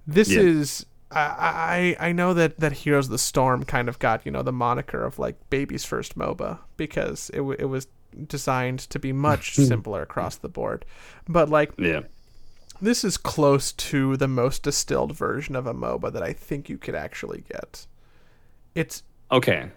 This 0.07 0.31
Yeah. 0.31 0.41
is 0.41 0.87
I, 1.11 1.97
I 2.01 2.09
I 2.09 2.13
know 2.13 2.35
that 2.35 2.59
that 2.59 2.73
Heroes 2.73 3.07
of 3.07 3.13
the 3.13 3.19
Storm 3.19 3.65
kind 3.65 3.89
of 3.89 3.99
got 3.99 4.27
you 4.27 4.33
know 4.33 4.43
the 4.43 4.53
moniker 4.53 5.05
of 5.05 5.19
like 5.19 5.37
baby's 5.49 5.85
first 5.85 6.19
MOBA 6.19 6.59
because 6.77 7.31
it 7.33 7.39
w- 7.39 7.57
it 7.59 7.67
was 7.67 7.87
designed 8.27 8.81
to 8.81 8.99
be 8.99 9.13
much 9.13 9.55
simpler 9.55 10.03
across 10.03 10.37
the 10.37 10.49
board, 10.49 10.85
but 11.29 11.49
like 11.49 11.73
Yeah. 11.79 12.01
this 12.83 13.05
is 13.05 13.17
close 13.17 13.73
to 13.73 14.17
the 14.17 14.29
most 14.29 14.63
distilled 14.65 15.17
version 15.17 15.57
of 15.57 15.67
a 15.67 15.75
MOBA 15.75 16.13
that 16.13 16.23
I 16.23 16.33
think 16.33 16.69
you 16.69 16.79
could 16.79 16.95
actually 16.95 17.45
get. 17.49 17.87
It's 18.75 19.03
Okay. 19.35 19.69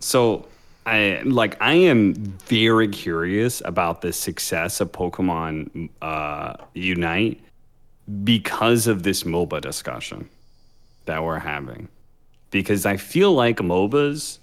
So 0.00 0.46
I 0.84 1.22
like 1.24 1.56
I 1.62 1.72
am 1.72 2.12
very 2.46 2.88
curious 2.88 3.62
about 3.64 4.02
the 4.02 4.12
success 4.12 4.82
of 4.82 4.92
Pokemon 4.92 5.88
uh, 6.02 6.56
Unite 6.74 7.40
because 8.22 8.86
of 8.86 9.04
this 9.04 9.22
MOBA 9.22 9.62
discussion 9.62 10.28
that 11.06 11.24
we're 11.24 11.38
having. 11.38 11.88
Because 12.50 12.84
I 12.84 12.98
feel 12.98 13.32
like 13.32 13.56
MOBAs 13.56 14.40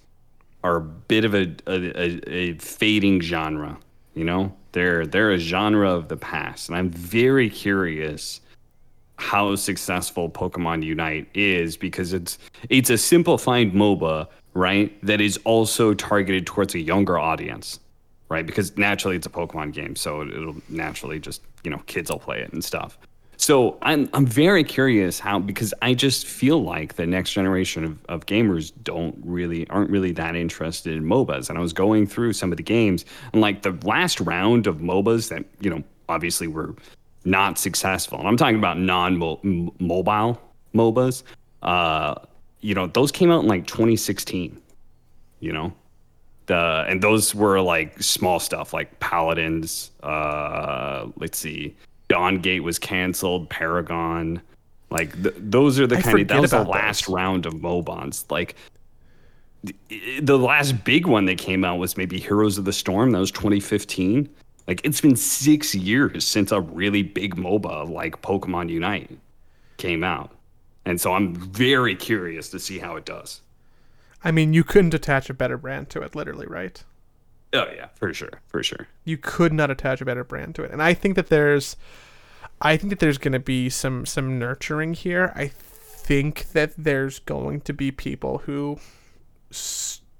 are 0.64 0.76
a 0.78 0.80
bit 0.80 1.24
of 1.24 1.34
a, 1.34 1.54
a, 1.68 2.28
a, 2.28 2.54
fading 2.54 3.20
genre. 3.20 3.78
You 4.14 4.24
know, 4.24 4.52
they're 4.72 5.06
they're 5.06 5.30
a 5.30 5.38
genre 5.38 5.92
of 5.92 6.08
the 6.08 6.16
past, 6.16 6.68
and 6.68 6.76
I'm 6.76 6.90
very 6.90 7.48
curious 7.48 8.40
how 9.18 9.54
successful 9.54 10.28
Pokemon 10.28 10.82
Unite 10.82 11.28
is 11.34 11.76
because 11.76 12.12
it's 12.12 12.38
it's 12.68 12.90
a 12.90 12.98
simplified 12.98 13.72
MOBA, 13.72 14.26
right? 14.56 14.98
That 15.04 15.20
is 15.20 15.38
also 15.44 15.92
targeted 15.92 16.46
towards 16.46 16.74
a 16.74 16.80
younger 16.80 17.18
audience, 17.18 17.78
right? 18.30 18.44
Because 18.44 18.76
naturally 18.76 19.16
it's 19.16 19.26
a 19.26 19.30
Pokemon 19.30 19.72
game, 19.72 19.94
so 19.94 20.22
it'll 20.22 20.56
naturally 20.68 21.20
just 21.20 21.42
you 21.62 21.70
know 21.70 21.78
kids 21.86 22.10
will 22.10 22.18
play 22.18 22.40
it 22.40 22.52
and 22.52 22.64
stuff. 22.64 22.98
So 23.36 23.76
I'm 23.82 24.08
I'm 24.14 24.26
very 24.26 24.64
curious 24.64 25.18
how 25.18 25.38
because 25.38 25.74
I 25.82 25.92
just 25.92 26.26
feel 26.26 26.62
like 26.62 26.94
the 26.94 27.06
next 27.06 27.32
generation 27.32 27.84
of, 27.84 28.04
of 28.06 28.26
gamers 28.26 28.72
don't 28.82 29.14
really 29.22 29.68
aren't 29.68 29.90
really 29.90 30.12
that 30.12 30.34
interested 30.34 30.96
in 30.96 31.04
MOBAs. 31.04 31.50
And 31.50 31.58
I 31.58 31.60
was 31.60 31.74
going 31.74 32.06
through 32.06 32.32
some 32.32 32.50
of 32.50 32.56
the 32.56 32.62
games 32.62 33.04
and 33.34 33.42
like 33.42 33.60
the 33.60 33.76
last 33.84 34.20
round 34.20 34.66
of 34.66 34.78
MOBAs 34.78 35.28
that 35.28 35.44
you 35.60 35.68
know 35.68 35.82
obviously 36.08 36.48
were 36.48 36.74
not 37.26 37.58
successful. 37.58 38.18
And 38.18 38.26
I'm 38.26 38.38
talking 38.38 38.56
about 38.56 38.78
non-mobile 38.78 40.40
MOBAs. 40.74 41.22
Uh, 41.62 42.14
you 42.60 42.74
know, 42.74 42.86
those 42.86 43.12
came 43.12 43.30
out 43.30 43.42
in 43.42 43.48
like 43.48 43.66
2016. 43.66 44.60
You 45.40 45.52
know, 45.52 45.72
the 46.46 46.84
and 46.88 47.02
those 47.02 47.34
were 47.34 47.60
like 47.60 48.02
small 48.02 48.40
stuff 48.40 48.72
like 48.72 48.98
Paladins. 49.00 49.90
Uh, 50.02 51.06
let's 51.16 51.38
see, 51.38 51.74
Dawngate 52.08 52.60
was 52.60 52.78
canceled. 52.78 53.48
Paragon. 53.50 54.40
Like 54.90 55.20
th- 55.22 55.34
those 55.38 55.78
are 55.80 55.86
the 55.86 55.98
I 55.98 56.02
kind 56.02 56.20
of 56.20 56.28
that 56.28 56.40
was 56.40 56.50
the 56.52 56.62
last 56.64 57.06
those. 57.06 57.14
round 57.14 57.44
of 57.46 57.54
MOBAs. 57.54 58.30
Like 58.30 58.54
the- 59.64 60.20
the 60.20 60.38
last 60.38 60.84
big 60.84 61.06
one 61.06 61.24
that 61.26 61.38
came 61.38 61.64
out 61.64 61.78
was 61.78 61.96
maybe 61.96 62.18
Heroes 62.20 62.56
of 62.56 62.64
the 62.64 62.72
Storm. 62.72 63.10
That 63.10 63.18
was 63.18 63.30
2015. 63.32 64.28
Like 64.68 64.80
it's 64.84 65.00
been 65.00 65.16
six 65.16 65.74
years 65.74 66.26
since 66.26 66.50
a 66.52 66.60
really 66.60 67.02
big 67.02 67.36
MOBA 67.36 67.88
like 67.90 68.20
Pokemon 68.22 68.68
Unite 68.70 69.10
came 69.76 70.02
out, 70.02 70.30
and 70.86 71.00
so 71.00 71.12
I'm 71.12 71.34
very 71.34 71.94
curious 71.94 72.48
to 72.50 72.58
see 72.58 72.78
how 72.78 72.96
it 72.96 73.04
does. 73.04 73.42
I 74.24 74.30
mean, 74.30 74.54
you 74.54 74.64
couldn't 74.64 74.94
attach 74.94 75.28
a 75.28 75.34
better 75.34 75.58
brand 75.58 75.90
to 75.90 76.00
it, 76.00 76.14
literally, 76.14 76.46
right? 76.46 76.82
Oh 77.52 77.66
yeah, 77.74 77.88
for 77.94 78.14
sure, 78.14 78.40
for 78.46 78.62
sure. 78.62 78.88
You 79.04 79.18
could 79.18 79.52
not 79.52 79.70
attach 79.70 80.00
a 80.00 80.04
better 80.04 80.24
brand 80.24 80.54
to 80.54 80.62
it. 80.62 80.70
And 80.70 80.82
I 80.82 80.94
think 80.94 81.16
that 81.16 81.28
there's 81.28 81.76
I 82.60 82.76
think 82.76 82.90
that 82.90 83.00
there's 83.00 83.18
going 83.18 83.32
to 83.32 83.38
be 83.38 83.68
some 83.68 84.06
some 84.06 84.38
nurturing 84.38 84.94
here. 84.94 85.32
I 85.34 85.48
think 85.48 86.52
that 86.52 86.72
there's 86.78 87.18
going 87.18 87.60
to 87.62 87.72
be 87.72 87.90
people 87.90 88.38
who 88.38 88.78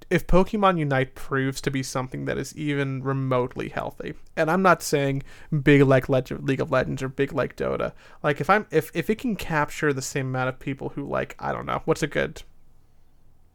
if 0.09 0.27
Pokemon 0.27 0.79
Unite 0.79 1.15
proves 1.15 1.61
to 1.63 1.71
be 1.71 1.83
something 1.83 2.27
that 2.27 2.39
is 2.39 2.57
even 2.57 3.03
remotely 3.03 3.69
healthy, 3.69 4.15
and 4.37 4.51
I'm 4.51 4.63
not 4.63 4.83
saying 4.83 5.23
big 5.63 5.83
like 5.83 6.09
Leg- 6.09 6.31
League 6.31 6.61
of 6.61 6.71
Legends 6.71 7.03
or 7.03 7.09
big 7.09 7.33
like 7.33 7.57
Dota, 7.57 7.93
like 8.23 8.41
if 8.41 8.49
I'm 8.49 8.67
if 8.71 8.91
if 8.95 9.11
it 9.11 9.19
can 9.19 9.37
capture 9.37 9.93
the 9.93 10.03
same 10.03 10.27
amount 10.27 10.49
of 10.49 10.59
people 10.59 10.91
who 10.91 11.07
like 11.07 11.35
I 11.39 11.53
don't 11.53 11.67
know 11.67 11.83
what's 11.85 12.03
a 12.03 12.07
good 12.07 12.43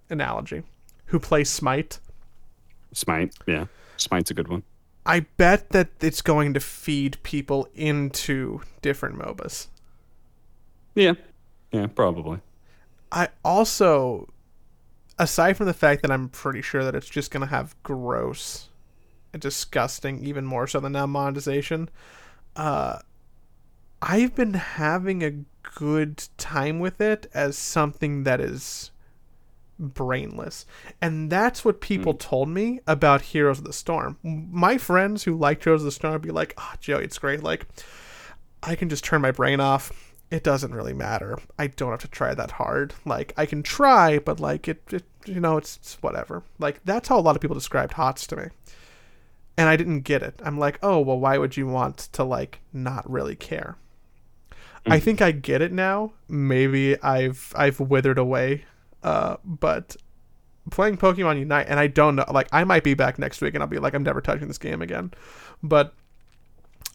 analogy, 0.10 0.64
who 1.06 1.20
play 1.20 1.44
Smite, 1.44 2.00
Smite, 2.94 3.34
yeah, 3.48 3.66
Smite's 3.98 4.32
a 4.32 4.34
good 4.34 4.50
one. 4.50 4.64
I 5.06 5.22
bet 5.22 5.70
that 5.70 5.90
it's 6.00 6.22
going 6.22 6.54
to 6.54 6.60
feed 6.60 7.18
people 7.24 7.68
into 7.74 8.62
different 8.82 9.18
MOBAs. 9.18 9.68
Yeah, 10.94 11.14
yeah, 11.72 11.88
probably. 11.88 12.40
I 13.12 13.30
also, 13.44 14.30
aside 15.22 15.56
from 15.56 15.68
the 15.68 15.74
fact 15.74 16.02
that 16.02 16.10
I'm 16.10 16.30
pretty 16.30 16.64
sure 16.64 16.84
that 16.84 16.96
it's 16.96 17.08
just 17.08 17.30
going 17.30 17.42
to 17.42 17.54
have 17.56 17.76
gross 17.84 18.70
and 19.32 19.42
disgusting, 19.42 20.24
even 20.26 20.46
more 20.46 20.66
so 20.66 20.80
than 20.80 20.94
now 20.94 21.06
monetization, 21.06 21.90
uh, 22.56 22.98
I've 24.02 24.34
been 24.34 24.56
having 24.56 25.24
a 25.24 25.44
good 25.76 26.24
time 26.38 26.80
with 26.80 27.00
it 27.00 27.28
as 27.36 27.56
something 27.56 28.24
that 28.24 28.42
is 28.42 28.90
brainless. 29.78 30.66
And 31.00 31.32
that's 31.32 31.64
what 31.64 31.82
people 31.82 32.16
told 32.16 32.50
me 32.50 32.80
about 32.88 33.22
Heroes 33.22 33.60
of 33.60 33.66
the 33.66 33.74
Storm. 33.74 34.18
My 34.24 34.80
friends 34.80 35.24
who 35.24 35.38
liked 35.38 35.64
Heroes 35.64 35.82
of 35.82 35.86
the 35.86 35.92
Storm 35.92 36.14
would 36.14 36.24
be 36.24 36.32
like, 36.32 36.56
oh, 36.58 36.74
Joey, 36.80 37.04
it's 37.04 37.20
great. 37.20 37.44
Like, 37.44 37.68
I 38.64 38.74
can 38.74 38.90
just 38.90 39.04
turn 39.04 39.22
my 39.22 39.32
brain 39.32 39.60
off. 39.60 40.11
It 40.32 40.44
doesn't 40.44 40.74
really 40.74 40.94
matter. 40.94 41.38
I 41.60 41.68
don't 41.68 41.92
have 41.92 42.02
to 42.02 42.08
try 42.08 42.34
that 42.34 42.52
hard. 42.52 42.94
Like, 43.06 43.34
I 43.38 43.46
can 43.46 43.62
try, 43.62 44.18
but, 44.18 44.40
like, 44.40 44.68
it, 44.68 44.82
it 44.92 45.04
you 45.26 45.40
know, 45.40 45.58
it's, 45.58 45.78
it's 45.78 46.02
whatever. 46.02 46.44
Like, 46.58 46.80
that's 46.86 47.10
how 47.10 47.20
a 47.20 47.22
lot 47.22 47.36
of 47.36 47.42
people 47.42 47.54
described 47.54 47.94
HOTS 47.94 48.26
to 48.28 48.36
me. 48.38 48.44
And 49.58 49.68
I 49.70 49.76
didn't 49.76 50.02
get 50.02 50.24
it. 50.24 50.40
I'm 50.44 50.58
like, 50.58 50.80
oh, 50.82 51.00
well, 51.00 51.20
why 51.20 51.38
would 51.38 51.58
you 51.58 51.68
want 51.68 51.98
to, 52.14 52.24
like, 52.24 52.62
not 52.74 53.10
really 53.10 53.36
care? 53.36 53.78
I 54.88 55.00
think 55.00 55.22
I 55.22 55.32
get 55.32 55.62
it 55.62 55.72
now. 55.72 56.14
Maybe 56.28 57.00
I've 57.04 57.54
I've 57.56 57.80
withered 57.80 58.18
away 58.18 58.66
uh, 59.04 59.38
but 59.44 59.96
playing 60.70 60.98
Pokemon 60.98 61.40
Unite, 61.40 61.68
and 61.68 61.80
I 61.80 61.88
don't 61.88 62.16
know, 62.16 62.26
like, 62.32 62.48
I 62.52 62.64
might 62.64 62.84
be 62.84 62.94
back 62.94 63.18
next 63.18 63.42
week 63.42 63.54
and 63.54 63.64
I'll 63.64 63.70
be 63.70 63.80
like, 63.80 63.94
I'm 63.94 64.04
never 64.04 64.22
touching 64.22 64.48
this 64.48 64.58
game 64.58 64.82
again. 64.82 65.12
But 65.64 65.94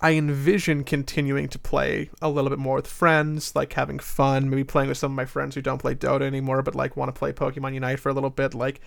I 0.00 0.12
envision 0.12 0.84
continuing 0.84 1.48
to 1.48 1.58
play 1.58 2.10
a 2.20 2.28
little 2.28 2.50
bit 2.50 2.58
more 2.58 2.76
with 2.76 2.86
friends, 2.86 3.54
like 3.56 3.72
having 3.72 3.98
fun, 3.98 4.50
maybe 4.50 4.62
playing 4.64 4.88
with 4.90 4.98
some 4.98 5.12
of 5.12 5.16
my 5.16 5.24
friends 5.24 5.54
who 5.54 5.62
don't 5.62 5.78
play 5.78 5.94
Dota 5.94 6.22
anymore, 6.22 6.62
but 6.62 6.74
like 6.74 6.96
want 6.96 7.14
to 7.14 7.18
play 7.18 7.32
Pokemon 7.32 7.72
Unite 7.74 7.98
for 7.98 8.10
a 8.10 8.12
little 8.12 8.28
bit. 8.30 8.52
Like, 8.54 8.80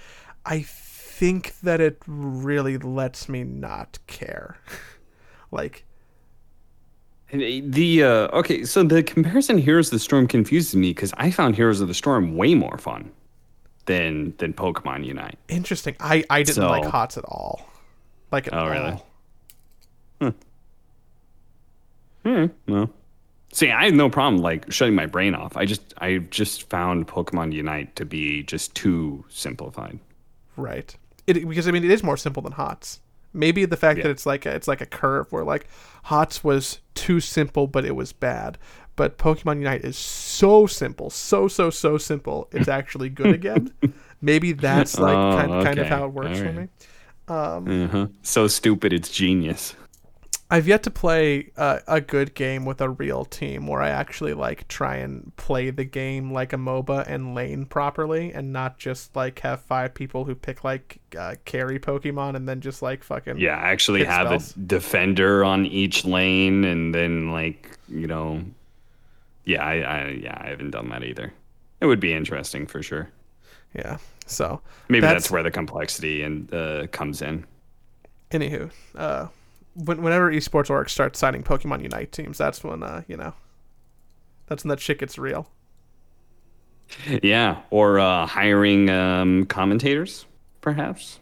I 0.45 0.61
think 0.61 1.59
that 1.61 1.81
it 1.81 2.01
really 2.05 2.77
lets 2.77 3.27
me 3.27 3.43
not 3.43 3.97
care. 4.05 4.57
like, 5.51 5.83
The 7.31 8.03
uh, 8.03 8.37
okay, 8.37 8.63
so 8.65 8.83
the 8.83 9.01
comparison 9.01 9.57
Heroes 9.57 9.87
of 9.87 9.91
the 9.93 9.99
Storm 9.99 10.27
confuses 10.27 10.75
me 10.75 10.89
because 10.91 11.11
I 11.17 11.31
found 11.31 11.55
Heroes 11.55 11.81
of 11.81 11.87
the 11.87 11.93
Storm 11.95 12.35
way 12.35 12.53
more 12.53 12.77
fun 12.77 13.11
than 13.85 14.35
than 14.37 14.53
Pokemon 14.53 15.05
Unite. 15.05 15.39
interesting. 15.47 15.95
I, 15.99 16.23
I 16.29 16.43
didn't 16.43 16.55
So- 16.55 16.69
like 16.69 16.85
HOTS 16.85 17.17
at 17.17 17.25
all. 17.25 17.65
Like, 18.31 18.45
at 18.45 18.53
Oh, 18.53 18.67
really? 18.69 19.01
all. 20.21 20.33
Hmm. 22.23 22.45
Well, 22.67 22.89
see, 23.53 23.71
I 23.71 23.85
have 23.85 23.93
no 23.93 24.09
problem 24.09 24.41
like 24.41 24.71
shutting 24.71 24.95
my 24.95 25.05
brain 25.05 25.35
off. 25.35 25.55
I 25.57 25.65
just 25.65 25.93
I 25.97 26.17
just 26.17 26.69
found 26.69 27.07
Pokemon 27.07 27.53
Unite 27.53 27.95
to 27.95 28.05
be 28.05 28.43
just 28.43 28.75
too 28.75 29.25
simplified. 29.29 29.99
Right. 30.57 30.95
It 31.27 31.47
because 31.47 31.67
I 31.67 31.71
mean 31.71 31.83
it 31.83 31.91
is 31.91 32.03
more 32.03 32.17
simple 32.17 32.41
than 32.43 32.53
Hots. 32.53 32.99
Maybe 33.31 33.63
the 33.65 33.77
fact 33.77 34.01
that 34.01 34.09
it's 34.09 34.25
like 34.25 34.45
a, 34.47 34.55
it's 34.55 34.67
like 34.67 34.81
a 34.81 34.85
curve 34.87 35.31
where 35.31 35.43
like 35.43 35.67
Hots 36.03 36.43
was 36.43 36.79
too 36.95 37.19
simple 37.19 37.67
but 37.67 37.85
it 37.85 37.95
was 37.95 38.11
bad. 38.11 38.57
But 38.95 39.17
Pokemon 39.17 39.59
Unite 39.59 39.85
is 39.85 39.97
so 39.97 40.67
simple, 40.67 41.09
so 41.09 41.47
so 41.47 41.69
so 41.69 41.97
simple. 41.97 42.49
It's 42.51 42.67
actually 42.79 43.09
good 43.09 43.33
again. 43.33 43.71
Maybe 44.21 44.51
that's 44.51 44.99
like 44.99 45.15
Oh, 45.15 45.37
kind, 45.37 45.63
kind 45.63 45.79
of 45.79 45.87
how 45.87 46.05
it 46.05 46.11
works 46.11 46.39
for 46.39 46.47
Alright. 46.47 46.69
me. 47.69 47.83
Uh-huh. 47.83 48.07
So 48.23 48.47
stupid, 48.47 48.91
it's 48.91 49.09
genius. 49.09 49.75
I've 50.51 50.67
yet 50.67 50.81
to 50.83 50.89
play 50.91 51.51
uh, 51.57 51.79
a 51.87 52.01
good 52.01 52.33
game 52.33 52.65
with 52.65 52.81
a 52.81 52.89
real 52.89 53.23
team 53.23 53.67
where 53.67 53.83
I 53.83 53.89
actually 53.89 54.33
like 54.33 54.67
try 54.67 54.95
and 54.95 55.31
play 55.37 55.69
the 55.69 55.83
game 55.83 56.33
like 56.33 56.53
a 56.53 56.57
MOBA 56.57 57.05
and 57.07 57.35
lane 57.35 57.67
properly, 57.67 58.33
and 58.33 58.51
not 58.51 58.79
just 58.79 59.15
like 59.15 59.39
have 59.41 59.61
five 59.61 59.93
people 59.93 60.25
who 60.25 60.33
pick 60.33 60.63
like 60.63 60.97
uh, 61.15 61.35
carry 61.45 61.79
Pokemon 61.79 62.35
and 62.35 62.49
then 62.49 62.61
just 62.61 62.81
like 62.81 63.03
fucking 63.03 63.37
Yeah, 63.37 63.57
actually 63.57 64.03
have 64.05 64.25
spells. 64.27 64.55
a 64.55 64.59
defender 64.61 65.43
on 65.45 65.67
each 65.67 66.03
lane, 66.03 66.63
and 66.63 66.95
then 66.95 67.31
like 67.31 67.77
you 67.87 68.07
know, 68.07 68.43
yeah, 69.45 69.63
I, 69.63 69.73
I 69.81 70.07
yeah 70.19 70.37
I 70.43 70.47
haven't 70.49 70.71
done 70.71 70.89
that 70.89 71.03
either. 71.03 71.31
It 71.79 71.85
would 71.85 71.99
be 71.99 72.11
interesting 72.11 72.65
for 72.65 72.81
sure. 72.81 73.09
Yeah. 73.75 73.97
So 74.25 74.61
Maybe 74.89 75.01
that's, 75.01 75.13
That's- 75.25 75.31
where 75.31 75.43
the 75.43 75.51
complexity 75.51 76.23
and 76.23 76.51
uh, 76.53 76.87
comes 76.87 77.21
in. 77.21 77.45
anywho, 78.31 78.71
uh, 78.95 79.27
when, 79.73 80.01
whenever 80.01 80.31
esports 80.31 80.69
org 80.69 80.89
starts 80.89 81.19
signing 81.19 81.43
Pokemon 81.43 81.81
Unite 81.81 82.11
teams, 82.11 82.37
that's 82.37 82.63
when 82.63 82.83
uh, 82.83 83.03
you 83.07 83.17
know, 83.17 83.33
that's 84.47 84.63
when 84.63 84.69
that 84.69 84.79
shit 84.79 84.99
gets 84.99 85.17
real. 85.17 85.49
Yeah, 87.21 87.61
or 87.69 87.99
uh, 87.99 88.25
hiring 88.25 88.89
um, 88.89 89.45
commentators, 89.45 90.25
perhaps. 90.61 91.19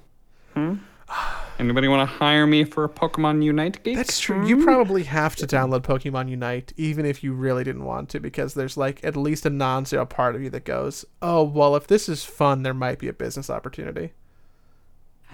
Hmm? 0.54 0.76
Anybody 1.60 1.88
want 1.88 2.08
to 2.08 2.16
hire 2.16 2.45
me 2.45 2.64
for 2.64 2.84
a 2.84 2.89
Pokemon 2.89 3.43
Unite 3.43 3.84
gig? 3.84 3.95
That's 3.95 4.20
true. 4.20 4.48
You 4.48 4.64
probably 4.64 5.04
have 5.04 5.36
to 5.38 5.48
download 5.48 5.82
Pokemon 5.82 6.30
Unite, 6.30 6.72
even 6.78 7.04
if 7.06 7.24
you 7.24 7.34
really 7.34 7.64
didn't 7.64 7.84
want 7.84 8.10
to, 8.10 8.20
because 8.20 8.54
there's 8.54 8.78
like 8.78 9.04
at 9.04 9.18
least 9.18 9.45
a 9.45 9.50
non-zero 9.50 10.06
part 10.06 10.36
of 10.36 10.41
you 10.43 10.52
that 10.52 10.66
goes, 10.66 11.04
"Oh, 11.22 11.43
well, 11.43 11.76
if 11.76 11.88
this 11.88 12.08
is 12.08 12.24
fun, 12.24 12.62
there 12.62 12.76
might 12.76 13.00
be 13.00 13.08
a 13.08 13.14
business 13.14 13.50
opportunity." 13.50 14.14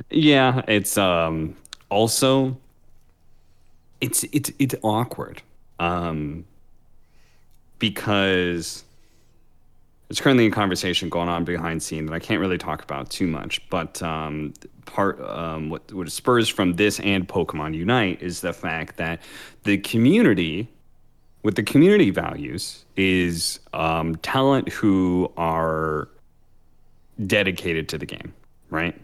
Yeah, 0.10 0.62
it's 0.68 0.98
um 0.98 1.56
also 1.90 2.58
it's 4.04 4.26
it's 4.26 4.52
it's 4.60 4.76
awkward. 4.84 5.42
Um 5.80 6.46
because 7.80 8.84
there's 10.08 10.22
currently 10.22 10.46
a 10.46 10.52
conversation 10.52 11.10
going 11.10 11.28
on 11.30 11.44
behind 11.44 11.82
scene 11.82 12.06
that 12.06 12.14
I 12.14 12.20
can't 12.20 12.40
really 12.40 12.58
talk 12.58 12.84
about 12.84 13.10
too 13.10 13.28
much, 13.28 13.68
but 13.70 14.02
um 14.04 14.54
part 14.86 15.22
um 15.22 15.70
what 15.70 15.92
what 15.94 16.12
spurs 16.12 16.50
from 16.50 16.74
this 16.74 17.00
and 17.00 17.28
Pokemon 17.28 17.76
Unite 17.76 18.22
is 18.22 18.42
the 18.42 18.52
fact 18.52 18.98
that 18.98 19.22
the 19.64 19.78
community 19.78 20.68
what 21.42 21.56
the 21.56 21.64
community 21.64 22.10
values 22.10 22.84
is 22.98 23.62
um 23.74 24.18
talent 24.18 24.68
who 24.68 25.32
are 25.38 26.10
dedicated 27.26 27.88
to 27.88 27.98
the 27.98 28.06
game, 28.06 28.34
right? 28.70 29.00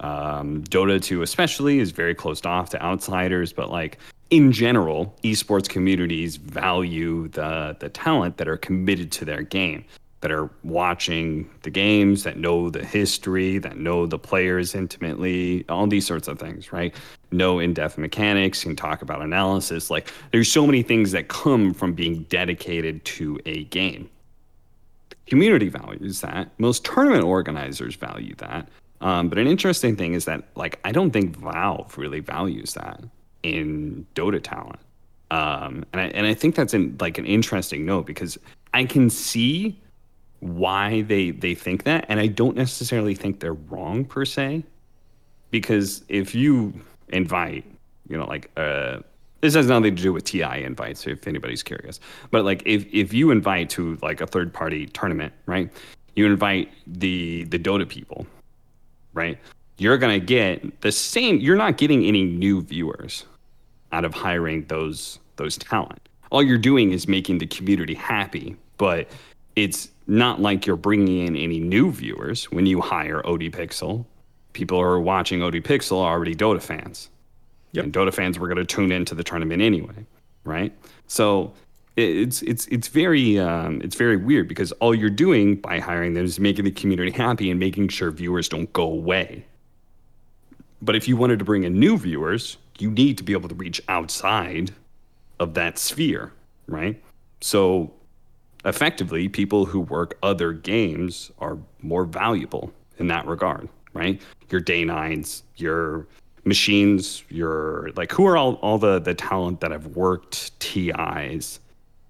Um, 0.00 0.62
Dota 0.64 1.02
2 1.02 1.22
especially 1.22 1.78
is 1.78 1.90
very 1.90 2.14
closed 2.14 2.46
off 2.46 2.70
to 2.70 2.82
outsiders, 2.82 3.52
but 3.52 3.70
like 3.70 3.98
in 4.30 4.52
general, 4.52 5.14
esports 5.24 5.68
communities 5.68 6.36
value 6.36 7.28
the 7.28 7.76
the 7.80 7.88
talent 7.88 8.36
that 8.36 8.48
are 8.48 8.56
committed 8.56 9.10
to 9.12 9.24
their 9.24 9.42
game, 9.42 9.84
that 10.20 10.30
are 10.30 10.50
watching 10.62 11.48
the 11.62 11.70
games, 11.70 12.24
that 12.24 12.36
know 12.36 12.70
the 12.70 12.84
history, 12.84 13.58
that 13.58 13.78
know 13.78 14.06
the 14.06 14.18
players 14.18 14.74
intimately, 14.74 15.64
all 15.68 15.86
these 15.86 16.06
sorts 16.06 16.28
of 16.28 16.38
things, 16.38 16.72
right? 16.72 16.94
Know 17.30 17.58
in-depth 17.58 17.98
mechanics, 17.98 18.62
can 18.62 18.76
talk 18.76 19.02
about 19.02 19.22
analysis. 19.22 19.90
Like 19.90 20.12
there's 20.30 20.50
so 20.50 20.66
many 20.66 20.82
things 20.82 21.12
that 21.12 21.28
come 21.28 21.72
from 21.74 21.92
being 21.92 22.24
dedicated 22.24 23.04
to 23.06 23.40
a 23.46 23.64
game 23.64 24.10
community 25.28 25.68
values 25.68 26.20
that. 26.22 26.48
Most 26.58 26.84
tournament 26.84 27.24
organizers 27.24 27.94
value 27.94 28.34
that. 28.36 28.68
Um, 29.00 29.28
but 29.28 29.38
an 29.38 29.46
interesting 29.46 29.96
thing 29.96 30.14
is 30.14 30.24
that, 30.24 30.44
like, 30.56 30.80
I 30.84 30.92
don't 30.92 31.10
think 31.10 31.36
Valve 31.36 31.96
really 31.96 32.20
values 32.20 32.74
that 32.74 33.02
in 33.42 34.06
Dota 34.14 34.42
talent. 34.42 34.80
Um, 35.30 35.84
and 35.92 36.00
I 36.00 36.04
and 36.06 36.26
I 36.26 36.34
think 36.34 36.54
that's 36.54 36.74
in 36.74 36.96
like 37.00 37.18
an 37.18 37.26
interesting 37.26 37.84
note 37.84 38.06
because 38.06 38.38
I 38.72 38.84
can 38.84 39.10
see 39.10 39.78
why 40.40 41.02
they 41.02 41.30
they 41.30 41.54
think 41.54 41.84
that, 41.84 42.06
and 42.08 42.18
I 42.18 42.28
don't 42.28 42.56
necessarily 42.56 43.14
think 43.14 43.40
they're 43.40 43.52
wrong 43.52 44.04
per 44.04 44.24
se. 44.24 44.64
Because 45.50 46.04
if 46.08 46.34
you 46.34 46.72
invite, 47.08 47.64
you 48.08 48.16
know, 48.16 48.26
like 48.26 48.50
uh, 48.56 49.00
this 49.40 49.54
has 49.54 49.66
nothing 49.66 49.96
to 49.96 50.02
do 50.02 50.12
with 50.12 50.24
TI 50.24 50.64
invites, 50.64 51.06
if 51.06 51.26
anybody's 51.26 51.62
curious. 51.62 52.00
But 52.30 52.44
like 52.44 52.62
if 52.64 52.86
if 52.92 53.12
you 53.12 53.30
invite 53.30 53.70
to 53.70 53.98
like 54.02 54.20
a 54.20 54.26
third 54.26 54.52
party 54.52 54.86
tournament, 54.86 55.32
right? 55.46 55.70
You 56.16 56.26
invite 56.26 56.70
the 56.86 57.44
the 57.44 57.58
Dota 57.58 57.88
people, 57.88 58.26
right? 59.14 59.38
You're 59.78 59.98
gonna 59.98 60.18
get 60.18 60.80
the 60.80 60.92
same. 60.92 61.38
You're 61.38 61.56
not 61.56 61.76
getting 61.76 62.04
any 62.04 62.24
new 62.24 62.62
viewers 62.62 63.24
out 63.92 64.04
of 64.04 64.14
hiring 64.14 64.64
those 64.66 65.18
those 65.36 65.56
talent. 65.56 66.00
all 66.30 66.42
you're 66.42 66.58
doing 66.58 66.92
is 66.92 67.08
making 67.08 67.38
the 67.38 67.46
community 67.46 67.94
happy, 67.94 68.56
but 68.76 69.08
it's 69.56 69.90
not 70.06 70.40
like 70.40 70.66
you're 70.66 70.76
bringing 70.76 71.26
in 71.26 71.36
any 71.36 71.60
new 71.60 71.90
viewers 71.92 72.44
when 72.50 72.66
you 72.66 72.80
hire 72.80 73.24
OD 73.26 73.42
Pixel. 73.52 74.04
People 74.52 74.78
who 74.78 74.84
are 74.84 75.00
watching 75.00 75.40
ODPixel 75.40 75.96
are 75.96 76.12
already 76.12 76.34
Dota 76.34 76.60
fans. 76.60 77.10
Yep. 77.72 77.84
And 77.84 77.92
Dota 77.92 78.12
fans 78.12 78.38
were 78.38 78.48
going 78.48 78.58
to 78.58 78.64
tune 78.64 78.90
into 78.90 79.14
the 79.14 79.22
tournament 79.22 79.62
anyway, 79.62 80.06
right? 80.44 80.72
So 81.06 81.52
it's 81.98 82.42
it's 82.42 82.66
it's 82.66 82.88
very 82.88 83.38
um, 83.38 83.80
it's 83.82 83.96
very 83.96 84.16
weird 84.16 84.46
because 84.46 84.70
all 84.72 84.94
you're 84.94 85.10
doing 85.10 85.56
by 85.56 85.80
hiring 85.80 86.14
them 86.14 86.24
is 86.24 86.38
making 86.38 86.64
the 86.64 86.70
community 86.70 87.10
happy 87.10 87.50
and 87.50 87.58
making 87.58 87.88
sure 87.88 88.10
viewers 88.10 88.48
don't 88.48 88.72
go 88.72 88.84
away. 88.84 89.44
But 90.80 90.94
if 90.94 91.08
you 91.08 91.16
wanted 91.16 91.40
to 91.40 91.44
bring 91.44 91.64
in 91.64 91.78
new 91.78 91.98
viewers, 91.98 92.56
you 92.78 92.90
need 92.90 93.18
to 93.18 93.24
be 93.24 93.32
able 93.32 93.48
to 93.48 93.54
reach 93.56 93.80
outside 93.88 94.70
of 95.40 95.54
that 95.54 95.76
sphere, 95.76 96.32
right? 96.68 97.02
So 97.40 97.92
effectively, 98.64 99.28
people 99.28 99.66
who 99.66 99.80
work 99.80 100.16
other 100.22 100.52
games 100.52 101.32
are 101.40 101.58
more 101.82 102.04
valuable 102.04 102.72
in 102.98 103.08
that 103.08 103.26
regard, 103.26 103.68
right? 103.92 104.22
Your 104.50 104.60
day 104.60 104.84
nines, 104.84 105.42
your 105.56 106.06
machines, 106.44 107.24
your 107.28 107.90
like 107.96 108.12
who 108.12 108.24
are 108.24 108.36
all, 108.36 108.54
all 108.54 108.78
the 108.78 109.00
the 109.00 109.14
talent 109.14 109.60
that 109.62 109.72
have 109.72 109.96
worked 109.96 110.58
TIs 110.60 111.58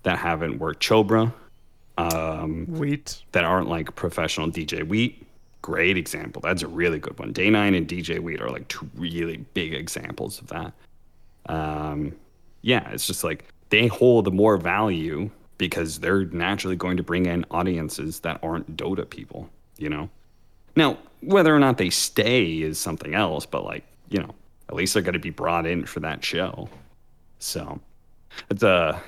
that 0.03 0.19
haven't 0.19 0.59
worked 0.59 0.83
Chobra, 0.83 1.33
um, 1.99 2.67
Wheat. 2.67 3.23
that 3.33 3.45
aren't 3.45 3.69
like 3.69 3.95
professional 3.95 4.49
DJ 4.49 4.87
Wheat. 4.87 5.27
Great 5.63 5.97
example. 5.97 6.41
That's 6.41 6.63
a 6.63 6.69
really 6.69 6.99
good 6.99 7.19
one. 7.19 7.33
Day 7.33 7.51
Nine 7.51 7.75
and 7.75 7.87
DJ 7.89 8.21
Wheat 8.21 8.41
are 8.41 8.51
like 8.51 8.69
two 8.69 8.89
really 8.95 9.39
big 9.55 9.75
examples 9.75 10.41
of 10.41 10.47
that. 10.49 10.73
Um, 11.47 12.15
yeah, 12.63 12.89
it's 12.91 13.07
just 13.07 13.25
like 13.25 13.45
they 13.71 13.87
hold 13.87 14.25
the 14.25 14.31
more 14.31 14.57
value 14.57 15.31
because 15.59 15.99
they're 15.99 16.25
naturally 16.27 16.77
going 16.77 16.97
to 16.97 17.03
bring 17.03 17.27
in 17.27 17.45
audiences 17.51 18.21
that 18.21 18.39
aren't 18.43 18.77
Dota 18.77 19.09
people, 19.09 19.51
you 19.77 19.89
know? 19.89 20.09
Now, 20.77 20.99
whether 21.21 21.55
or 21.55 21.59
not 21.59 21.79
they 21.79 21.91
stay 21.91 22.63
is 22.63 22.79
something 22.79 23.15
else, 23.15 23.45
but 23.45 23.65
like, 23.65 23.85
you 24.09 24.21
know, 24.21 24.35
at 24.69 24.77
least 24.77 24.95
they're 24.95 25.03
going 25.03 25.15
to 25.15 25.19
be 25.19 25.31
brought 25.31 25.67
in 25.67 25.85
for 25.85 25.99
that 26.01 26.25
show. 26.25 26.69
So 27.41 27.81
it's 28.51 28.63
a 28.63 29.03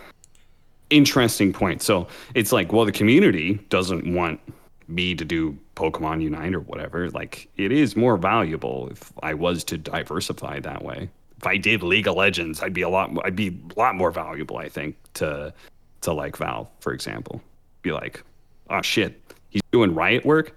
interesting 0.91 1.53
point. 1.53 1.83
So 1.83 2.07
it's 2.35 2.53
like, 2.53 2.73
well, 2.73 2.85
the 2.85 2.93
community 2.93 3.55
doesn't 3.69 4.13
want 4.13 4.41
me 4.89 5.15
to 5.15 5.25
do 5.25 5.57
Pokemon 5.77 6.23
Unite 6.23 6.55
or 6.55 6.61
whatever. 6.61 7.09
Like, 7.11 7.49
it 7.57 7.73
is 7.73 7.97
more 7.97 8.17
valuable 8.17 8.89
if 8.91 9.13
I 9.23 9.35
was 9.35 9.65
to 9.65 9.79
diversify 9.79 10.61
that 10.61 10.85
way. 10.85 11.09
If 11.39 11.47
I 11.47 11.57
did 11.57 11.83
League 11.83 12.07
of 12.07 12.17
Legends, 12.17 12.63
I'd 12.63 12.75
be 12.75 12.83
a 12.83 12.89
lot. 12.89 13.11
I'd 13.25 13.37
be 13.37 13.49
a 13.75 13.79
lot 13.79 13.95
more 13.95 14.11
valuable, 14.11 14.59
I 14.59 14.69
think, 14.69 14.97
to 15.15 15.55
to 16.03 16.13
like 16.13 16.37
Valve, 16.37 16.69
for 16.81 16.93
example. 16.93 17.41
Be 17.81 17.93
like, 17.93 18.23
oh 18.69 18.83
shit, 18.83 19.19
he's 19.49 19.63
doing 19.73 19.95
Riot 19.95 20.27
work. 20.27 20.55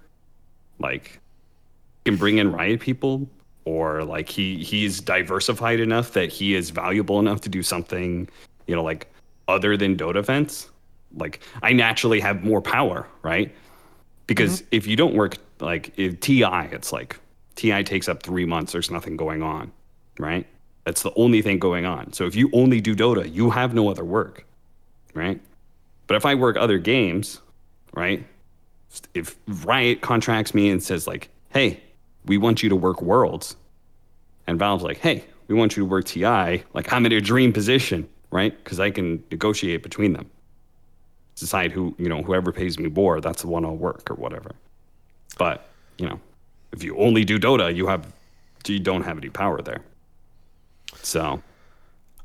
Like, 0.78 1.20
can 2.04 2.16
bring 2.16 2.36
in 2.36 2.52
Riot 2.52 2.80
people, 2.80 3.26
or 3.64 4.04
like 4.04 4.28
he 4.28 4.62
he's 4.62 5.00
diversified 5.00 5.80
enough 5.80 6.12
that 6.12 6.30
he 6.30 6.54
is 6.54 6.68
valuable 6.68 7.18
enough 7.18 7.40
to 7.42 7.48
do 7.48 7.62
something, 7.62 8.28
you 8.66 8.74
know, 8.74 8.82
like 8.82 9.10
other 9.48 9.76
than 9.76 9.96
Dota 9.96 10.16
events. 10.16 10.70
Like, 11.16 11.40
I 11.62 11.72
naturally 11.72 12.20
have 12.20 12.42
more 12.42 12.60
power, 12.60 13.06
right? 13.22 13.54
Because 14.26 14.62
mm-hmm. 14.62 14.68
if 14.72 14.86
you 14.86 14.96
don't 14.96 15.14
work 15.14 15.36
like 15.60 15.92
if 15.96 16.20
TI, 16.20 16.68
it's 16.72 16.92
like 16.92 17.18
TI 17.56 17.84
takes 17.84 18.08
up 18.08 18.22
three 18.22 18.44
months. 18.44 18.72
There's 18.72 18.90
nothing 18.90 19.16
going 19.16 19.42
on, 19.42 19.72
right? 20.18 20.46
That's 20.84 21.02
the 21.02 21.12
only 21.14 21.42
thing 21.42 21.58
going 21.58 21.86
on. 21.86 22.12
So 22.12 22.26
if 22.26 22.34
you 22.34 22.50
only 22.52 22.80
do 22.80 22.94
Dota, 22.94 23.32
you 23.32 23.50
have 23.50 23.74
no 23.74 23.88
other 23.88 24.04
work, 24.04 24.44
right? 25.14 25.40
But 26.06 26.16
if 26.16 26.26
I 26.26 26.34
work 26.34 26.56
other 26.56 26.78
games, 26.78 27.40
right? 27.94 28.24
If 29.14 29.36
Riot 29.64 30.02
contracts 30.02 30.54
me 30.54 30.70
and 30.70 30.82
says 30.82 31.06
like, 31.06 31.30
"Hey, 31.50 31.80
we 32.26 32.36
want 32.36 32.62
you 32.62 32.68
to 32.68 32.76
work 32.76 33.02
Worlds," 33.02 33.56
and 34.46 34.58
Valve's 34.58 34.84
like, 34.84 34.98
"Hey, 34.98 35.24
we 35.48 35.54
want 35.54 35.76
you 35.76 35.82
to 35.82 35.88
work 35.88 36.04
TI," 36.04 36.64
like 36.74 36.92
I'm 36.92 37.06
in 37.06 37.12
a 37.12 37.20
dream 37.20 37.52
position, 37.52 38.08
right? 38.34 38.52
Because 38.62 38.80
I 38.80 38.90
can 38.90 39.22
negotiate 39.30 39.82
between 39.84 40.12
them, 40.12 40.28
decide 41.36 41.70
who 41.72 41.94
you 41.98 42.08
know 42.08 42.20
whoever 42.22 42.52
pays 42.52 42.78
me 42.78 42.88
more, 42.90 43.20
that's 43.20 43.42
the 43.42 43.48
one 43.48 43.64
I'll 43.64 43.76
work 43.76 44.10
or 44.10 44.14
whatever. 44.14 44.50
But 45.38 45.66
you 45.98 46.06
know, 46.08 46.20
if 46.72 46.82
you 46.82 46.96
only 46.98 47.24
do 47.24 47.38
Dota, 47.38 47.74
you 47.74 47.86
have 47.86 48.12
you 48.66 48.80
don't 48.80 49.04
have 49.04 49.16
any 49.18 49.30
power 49.30 49.62
there. 49.62 49.82
So 51.02 51.42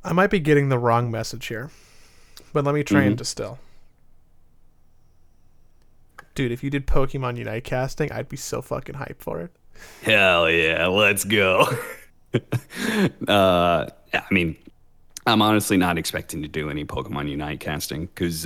I 0.03 0.13
might 0.13 0.31
be 0.31 0.39
getting 0.39 0.69
the 0.69 0.79
wrong 0.79 1.11
message 1.11 1.45
here, 1.47 1.69
but 2.53 2.63
let 2.65 2.73
me 2.73 2.83
try 2.83 3.01
Mm-hmm. 3.01 3.07
and 3.09 3.17
distill. 3.17 3.59
Dude, 6.35 6.51
if 6.51 6.63
you 6.63 6.69
did 6.69 6.87
Pokemon 6.87 7.37
Unite 7.37 7.65
casting, 7.65 8.11
I'd 8.11 8.29
be 8.29 8.37
so 8.37 8.61
fucking 8.61 8.95
hyped 8.95 9.19
for 9.19 9.41
it. 9.41 9.51
Hell 10.03 10.49
yeah, 10.49 10.87
let's 10.87 11.23
go. 11.25 11.67
uh, 13.27 13.85
I 14.13 14.21
mean, 14.31 14.55
I'm 15.29 15.41
honestly 15.41 15.77
not 15.77 15.97
expecting 15.97 16.41
to 16.41 16.47
do 16.47 16.69
any 16.69 16.85
Pokemon 16.85 17.29
Unite 17.29 17.59
casting 17.59 18.07
because 18.07 18.43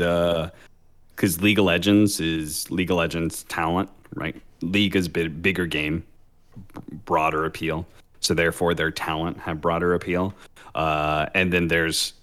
because 1.15 1.41
League 1.41 1.59
of 1.59 1.65
Legends 1.65 2.19
is 2.19 2.69
League 2.71 2.91
of 2.91 2.97
Legends 2.97 3.43
talent, 3.43 3.89
right? 4.15 4.35
League 4.61 4.95
is 4.95 5.07
bigger 5.07 5.65
game, 5.65 6.03
broader 7.05 7.45
appeal, 7.45 7.85
so 8.19 8.33
therefore 8.33 8.73
their 8.73 8.91
talent 8.91 9.37
have 9.39 9.61
broader 9.61 9.93
appeal. 9.93 10.33
Uh, 10.75 11.27
and 11.33 11.53
then 11.53 11.67
there's 11.67 12.13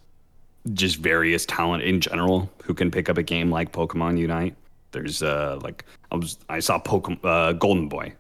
just 0.74 0.98
various 0.98 1.46
talent 1.46 1.82
in 1.82 2.00
general 2.00 2.50
who 2.62 2.74
can 2.74 2.90
pick 2.90 3.08
up 3.08 3.16
a 3.16 3.22
game 3.22 3.50
like 3.50 3.72
Pokemon 3.72 4.18
Unite. 4.18 4.54
There's 4.92 5.22
uh 5.22 5.58
like 5.62 5.84
I 6.11 6.16
was 6.16 6.36
I 6.48 6.61
saw 6.61 6.80
Pokemon 6.80 7.18
uh, 7.24 7.52
Golden 7.52 7.88
Boy 7.88 8.12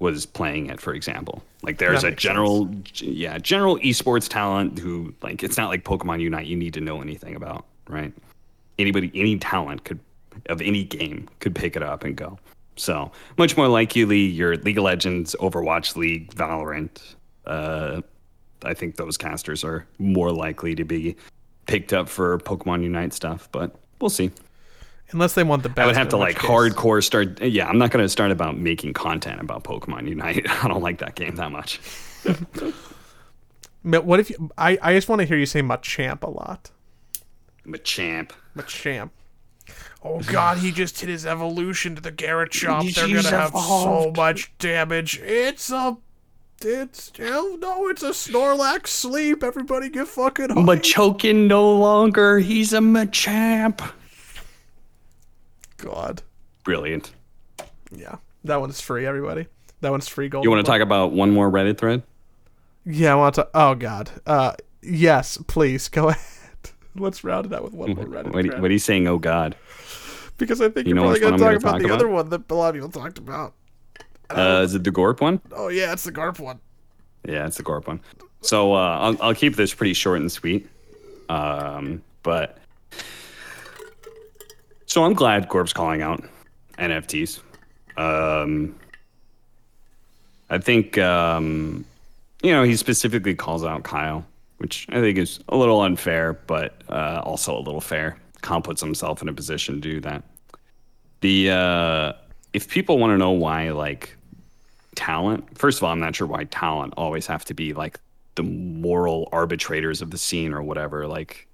was 0.00 0.26
playing 0.26 0.66
it 0.66 0.80
for 0.80 0.92
example. 0.94 1.42
Like 1.62 1.78
there's 1.78 2.02
a 2.04 2.10
general 2.10 2.64
g- 2.82 3.12
yeah, 3.12 3.38
general 3.38 3.76
esports 3.78 4.28
talent 4.28 4.78
who 4.78 5.14
like 5.22 5.44
it's 5.44 5.56
not 5.56 5.68
like 5.68 5.84
Pokemon 5.84 6.20
Unite 6.20 6.46
you 6.46 6.56
need 6.56 6.74
to 6.74 6.80
know 6.80 7.00
anything 7.00 7.36
about, 7.36 7.66
right? 7.88 8.12
Anybody 8.78 9.12
any 9.14 9.38
talent 9.38 9.84
could 9.84 10.00
of 10.46 10.60
any 10.62 10.82
game 10.84 11.28
could 11.38 11.54
pick 11.54 11.76
it 11.76 11.82
up 11.82 12.02
and 12.02 12.16
go. 12.16 12.38
So, 12.76 13.12
much 13.36 13.56
more 13.58 13.68
likely 13.68 14.20
your 14.20 14.56
League 14.56 14.78
of 14.78 14.84
Legends, 14.84 15.36
Overwatch 15.38 15.96
League, 15.96 16.34
Valorant, 16.34 17.14
uh 17.46 18.00
I 18.64 18.74
think 18.74 18.96
those 18.96 19.16
casters 19.16 19.64
are 19.64 19.86
more 19.98 20.32
likely 20.32 20.74
to 20.74 20.84
be 20.84 21.16
picked 21.66 21.92
up 21.92 22.08
for 22.08 22.38
Pokemon 22.38 22.82
Unite 22.82 23.12
stuff, 23.12 23.48
but 23.52 23.74
we'll 24.00 24.10
see. 24.10 24.30
Unless 25.12 25.34
they 25.34 25.42
want 25.44 25.62
the 25.62 25.68
best. 25.68 25.80
I 25.80 25.86
would 25.86 25.96
have 25.96 26.08
to 26.10 26.16
like 26.16 26.38
case- 26.38 26.48
hardcore 26.50 27.02
start. 27.02 27.40
Yeah, 27.42 27.68
I'm 27.68 27.78
not 27.78 27.90
going 27.90 28.04
to 28.04 28.08
start 28.08 28.30
about 28.30 28.56
making 28.56 28.92
content 28.92 29.40
about 29.40 29.64
Pokemon 29.64 30.08
Unite. 30.08 30.48
I 30.64 30.68
don't 30.68 30.82
like 30.82 30.98
that 30.98 31.14
game 31.16 31.34
that 31.36 31.50
much. 31.50 31.80
But 33.84 34.04
What 34.04 34.20
if 34.20 34.30
you, 34.30 34.50
I? 34.58 34.78
I 34.82 34.94
just 34.94 35.08
want 35.08 35.20
to 35.20 35.26
hear 35.26 35.36
you 35.38 35.46
say 35.46 35.62
Machamp 35.62 36.22
a 36.22 36.30
lot. 36.30 36.70
Machamp. 37.66 38.32
Machamp. 38.56 39.10
Oh 40.02 40.20
God, 40.20 40.58
he 40.58 40.70
just 40.72 41.00
hit 41.00 41.08
his 41.08 41.26
evolution 41.26 41.94
to 41.94 42.00
the 42.00 42.10
Garchomp. 42.12 42.94
They're 42.94 43.06
gonna 43.06 43.28
have 43.30 43.52
so 43.52 44.12
much 44.16 44.56
damage. 44.58 45.18
It's 45.20 45.70
a, 45.70 45.96
it's 46.62 47.12
oh 47.20 47.58
no, 47.60 47.88
it's 47.88 48.02
a 48.02 48.10
Snorlax 48.10 48.88
sleep. 48.88 49.42
Everybody 49.44 49.88
get 49.90 50.08
fucking 50.08 50.48
hype. 50.50 50.56
Machokin 50.56 51.46
no 51.46 51.72
longer. 51.74 52.38
He's 52.38 52.72
a 52.72 52.78
Machamp. 52.78 53.92
God, 55.80 56.22
Brilliant. 56.64 57.12
yeah, 57.90 58.16
that 58.44 58.60
one's 58.60 58.80
free. 58.80 59.06
Everybody, 59.06 59.46
that 59.80 59.90
one's 59.90 60.08
free. 60.08 60.28
Gold. 60.28 60.44
You 60.44 60.50
want 60.50 60.64
to 60.64 60.70
talk 60.70 60.80
about 60.80 61.12
one 61.12 61.30
more 61.30 61.50
Reddit 61.50 61.78
thread? 61.78 62.02
Yeah, 62.84 63.12
I 63.12 63.14
want 63.16 63.34
to. 63.36 63.48
Oh 63.54 63.74
God. 63.74 64.10
Uh, 64.26 64.52
yes, 64.82 65.38
please 65.46 65.88
go 65.88 66.08
ahead. 66.10 66.20
Let's 66.96 67.22
round 67.24 67.46
it 67.46 67.52
out 67.52 67.62
with 67.64 67.72
one 67.72 67.94
more 67.94 68.04
Reddit 68.06 68.32
What, 68.32 68.44
thread. 68.46 68.60
what 68.62 68.70
are 68.70 68.72
you 68.72 68.78
saying? 68.78 69.06
Oh 69.06 69.18
God. 69.18 69.56
because 70.38 70.60
I 70.60 70.68
think 70.68 70.86
You 70.86 70.94
are 70.96 71.00
probably 71.00 71.20
going 71.20 71.32
to 71.34 71.38
talk 71.38 71.54
about 71.56 71.70
talk 71.72 71.78
the 71.80 71.86
about? 71.86 71.94
other 71.96 72.08
one 72.08 72.28
that 72.30 72.50
a 72.50 72.54
lot 72.54 72.68
of 72.68 72.74
people 72.74 72.90
talked 72.90 73.18
about. 73.18 73.54
Uh, 74.30 74.62
is 74.64 74.74
it 74.74 74.84
the 74.84 74.90
Gorp 74.90 75.20
one? 75.20 75.40
Oh 75.52 75.68
yeah, 75.68 75.92
it's 75.92 76.04
the 76.04 76.12
Gorp 76.12 76.38
one. 76.38 76.60
Yeah, 77.26 77.46
it's 77.46 77.56
the 77.56 77.62
Gorp 77.62 77.86
one. 77.88 78.00
So 78.42 78.72
uh, 78.74 78.98
I'll, 78.98 79.16
I'll 79.22 79.34
keep 79.34 79.56
this 79.56 79.74
pretty 79.74 79.92
short 79.92 80.20
and 80.20 80.30
sweet. 80.32 80.68
Um, 81.28 82.02
but 82.22 82.58
so 84.90 85.04
I'm 85.04 85.14
glad 85.14 85.48
Gorp's 85.48 85.72
calling 85.72 86.02
out 86.02 86.24
NFTs. 86.76 87.38
Um, 87.96 88.74
I 90.50 90.58
think 90.58 90.98
um, 90.98 91.84
you 92.42 92.50
know 92.50 92.64
he 92.64 92.74
specifically 92.74 93.36
calls 93.36 93.64
out 93.64 93.84
Kyle, 93.84 94.26
which 94.58 94.88
I 94.88 95.00
think 95.00 95.16
is 95.16 95.38
a 95.48 95.56
little 95.56 95.80
unfair, 95.80 96.32
but 96.32 96.82
uh, 96.88 97.22
also 97.24 97.56
a 97.56 97.62
little 97.62 97.80
fair. 97.80 98.18
Kyle 98.40 98.60
puts 98.60 98.80
himself 98.80 99.22
in 99.22 99.28
a 99.28 99.32
position 99.32 99.76
to 99.76 99.80
do 99.80 100.00
that. 100.00 100.24
The 101.20 101.50
uh, 101.50 102.12
if 102.52 102.68
people 102.68 102.98
want 102.98 103.12
to 103.12 103.16
know 103.18 103.30
why, 103.30 103.70
like 103.70 104.16
talent. 104.96 105.56
First 105.56 105.78
of 105.78 105.84
all, 105.84 105.92
I'm 105.92 106.00
not 106.00 106.16
sure 106.16 106.26
why 106.26 106.44
talent 106.44 106.94
always 106.96 107.28
have 107.28 107.44
to 107.44 107.54
be 107.54 107.74
like 107.74 108.00
the 108.34 108.42
moral 108.42 109.28
arbitrators 109.30 110.02
of 110.02 110.10
the 110.10 110.18
scene 110.18 110.52
or 110.52 110.64
whatever. 110.64 111.06
Like, 111.06 111.46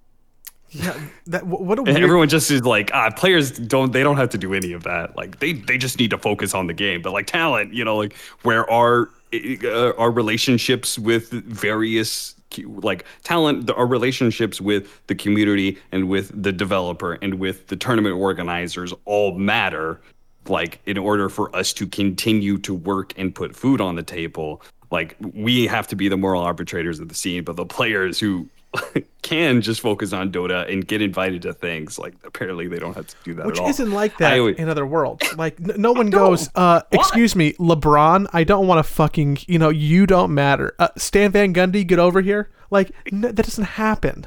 Yeah, 0.70 0.98
that 1.28 1.46
what 1.46 1.78
a 1.78 1.84
And 1.86 1.98
weird. 1.98 2.02
everyone 2.02 2.28
just 2.28 2.50
is 2.50 2.64
like, 2.64 2.90
ah, 2.92 3.10
players 3.10 3.52
don't 3.52 3.92
they 3.92 4.02
don't 4.02 4.16
have 4.16 4.30
to 4.30 4.38
do 4.38 4.52
any 4.52 4.72
of 4.72 4.82
that. 4.84 5.16
Like 5.16 5.38
they 5.38 5.52
they 5.54 5.78
just 5.78 5.98
need 5.98 6.10
to 6.10 6.18
focus 6.18 6.54
on 6.54 6.66
the 6.66 6.74
game. 6.74 7.02
But 7.02 7.12
like 7.12 7.26
talent, 7.26 7.72
you 7.72 7.84
know, 7.84 7.96
like 7.96 8.14
where 8.42 8.68
are 8.70 9.10
uh, 9.34 9.92
our 9.96 10.10
relationships 10.10 10.98
with 10.98 11.30
various 11.30 12.34
like 12.66 13.04
talent 13.22 13.70
our 13.70 13.86
relationships 13.86 14.60
with 14.60 15.06
the 15.08 15.14
community 15.14 15.78
and 15.92 16.08
with 16.08 16.30
the 16.42 16.52
developer 16.52 17.14
and 17.20 17.34
with 17.34 17.66
the 17.68 17.76
tournament 17.76 18.16
organizers 18.16 18.94
all 19.04 19.32
matter 19.36 20.00
like 20.48 20.80
in 20.86 20.96
order 20.96 21.28
for 21.28 21.54
us 21.54 21.72
to 21.72 21.86
continue 21.86 22.56
to 22.56 22.72
work 22.72 23.12
and 23.18 23.34
put 23.34 23.54
food 23.54 23.80
on 23.80 23.96
the 23.96 24.02
table 24.02 24.62
like 24.90 25.16
we 25.34 25.66
have 25.66 25.86
to 25.88 25.96
be 25.96 26.08
the 26.08 26.16
moral 26.16 26.40
arbitrators 26.42 27.00
of 27.00 27.08
the 27.08 27.14
scene 27.14 27.44
but 27.44 27.56
the 27.56 27.66
players 27.66 28.18
who 28.18 28.48
can 29.22 29.60
just 29.60 29.80
focus 29.80 30.12
on 30.12 30.30
dota 30.30 30.70
and 30.72 30.86
get 30.86 31.02
invited 31.02 31.42
to 31.42 31.52
things 31.52 31.98
like 31.98 32.14
apparently 32.24 32.68
they 32.68 32.78
don't 32.78 32.94
have 32.94 33.06
to 33.06 33.16
do 33.24 33.34
that 33.34 33.46
which 33.46 33.56
at 33.56 33.62
all 33.62 33.68
isn't 33.68 33.90
like 33.92 34.16
that 34.18 34.38
always- 34.38 34.56
in 34.56 34.68
other 34.68 34.86
worlds. 34.86 35.26
Like 35.36 35.58
n- 35.60 35.80
no 35.80 35.92
one 35.92 36.10
goes, 36.10 36.48
uh, 36.54 36.82
"Excuse 36.92 37.34
me, 37.36 37.52
LeBron, 37.54 38.26
I 38.32 38.44
don't 38.44 38.66
want 38.66 38.78
to 38.78 38.92
fucking, 38.92 39.38
you 39.48 39.58
know, 39.58 39.68
you 39.68 40.06
don't 40.06 40.32
matter." 40.32 40.74
Uh, 40.78 40.88
Stan 40.96 41.32
Van 41.32 41.52
Gundy, 41.52 41.86
get 41.86 41.98
over 41.98 42.20
here. 42.20 42.50
Like 42.70 42.90
n- 43.12 43.20
that 43.22 43.34
doesn't 43.36 43.64
happen. 43.64 44.26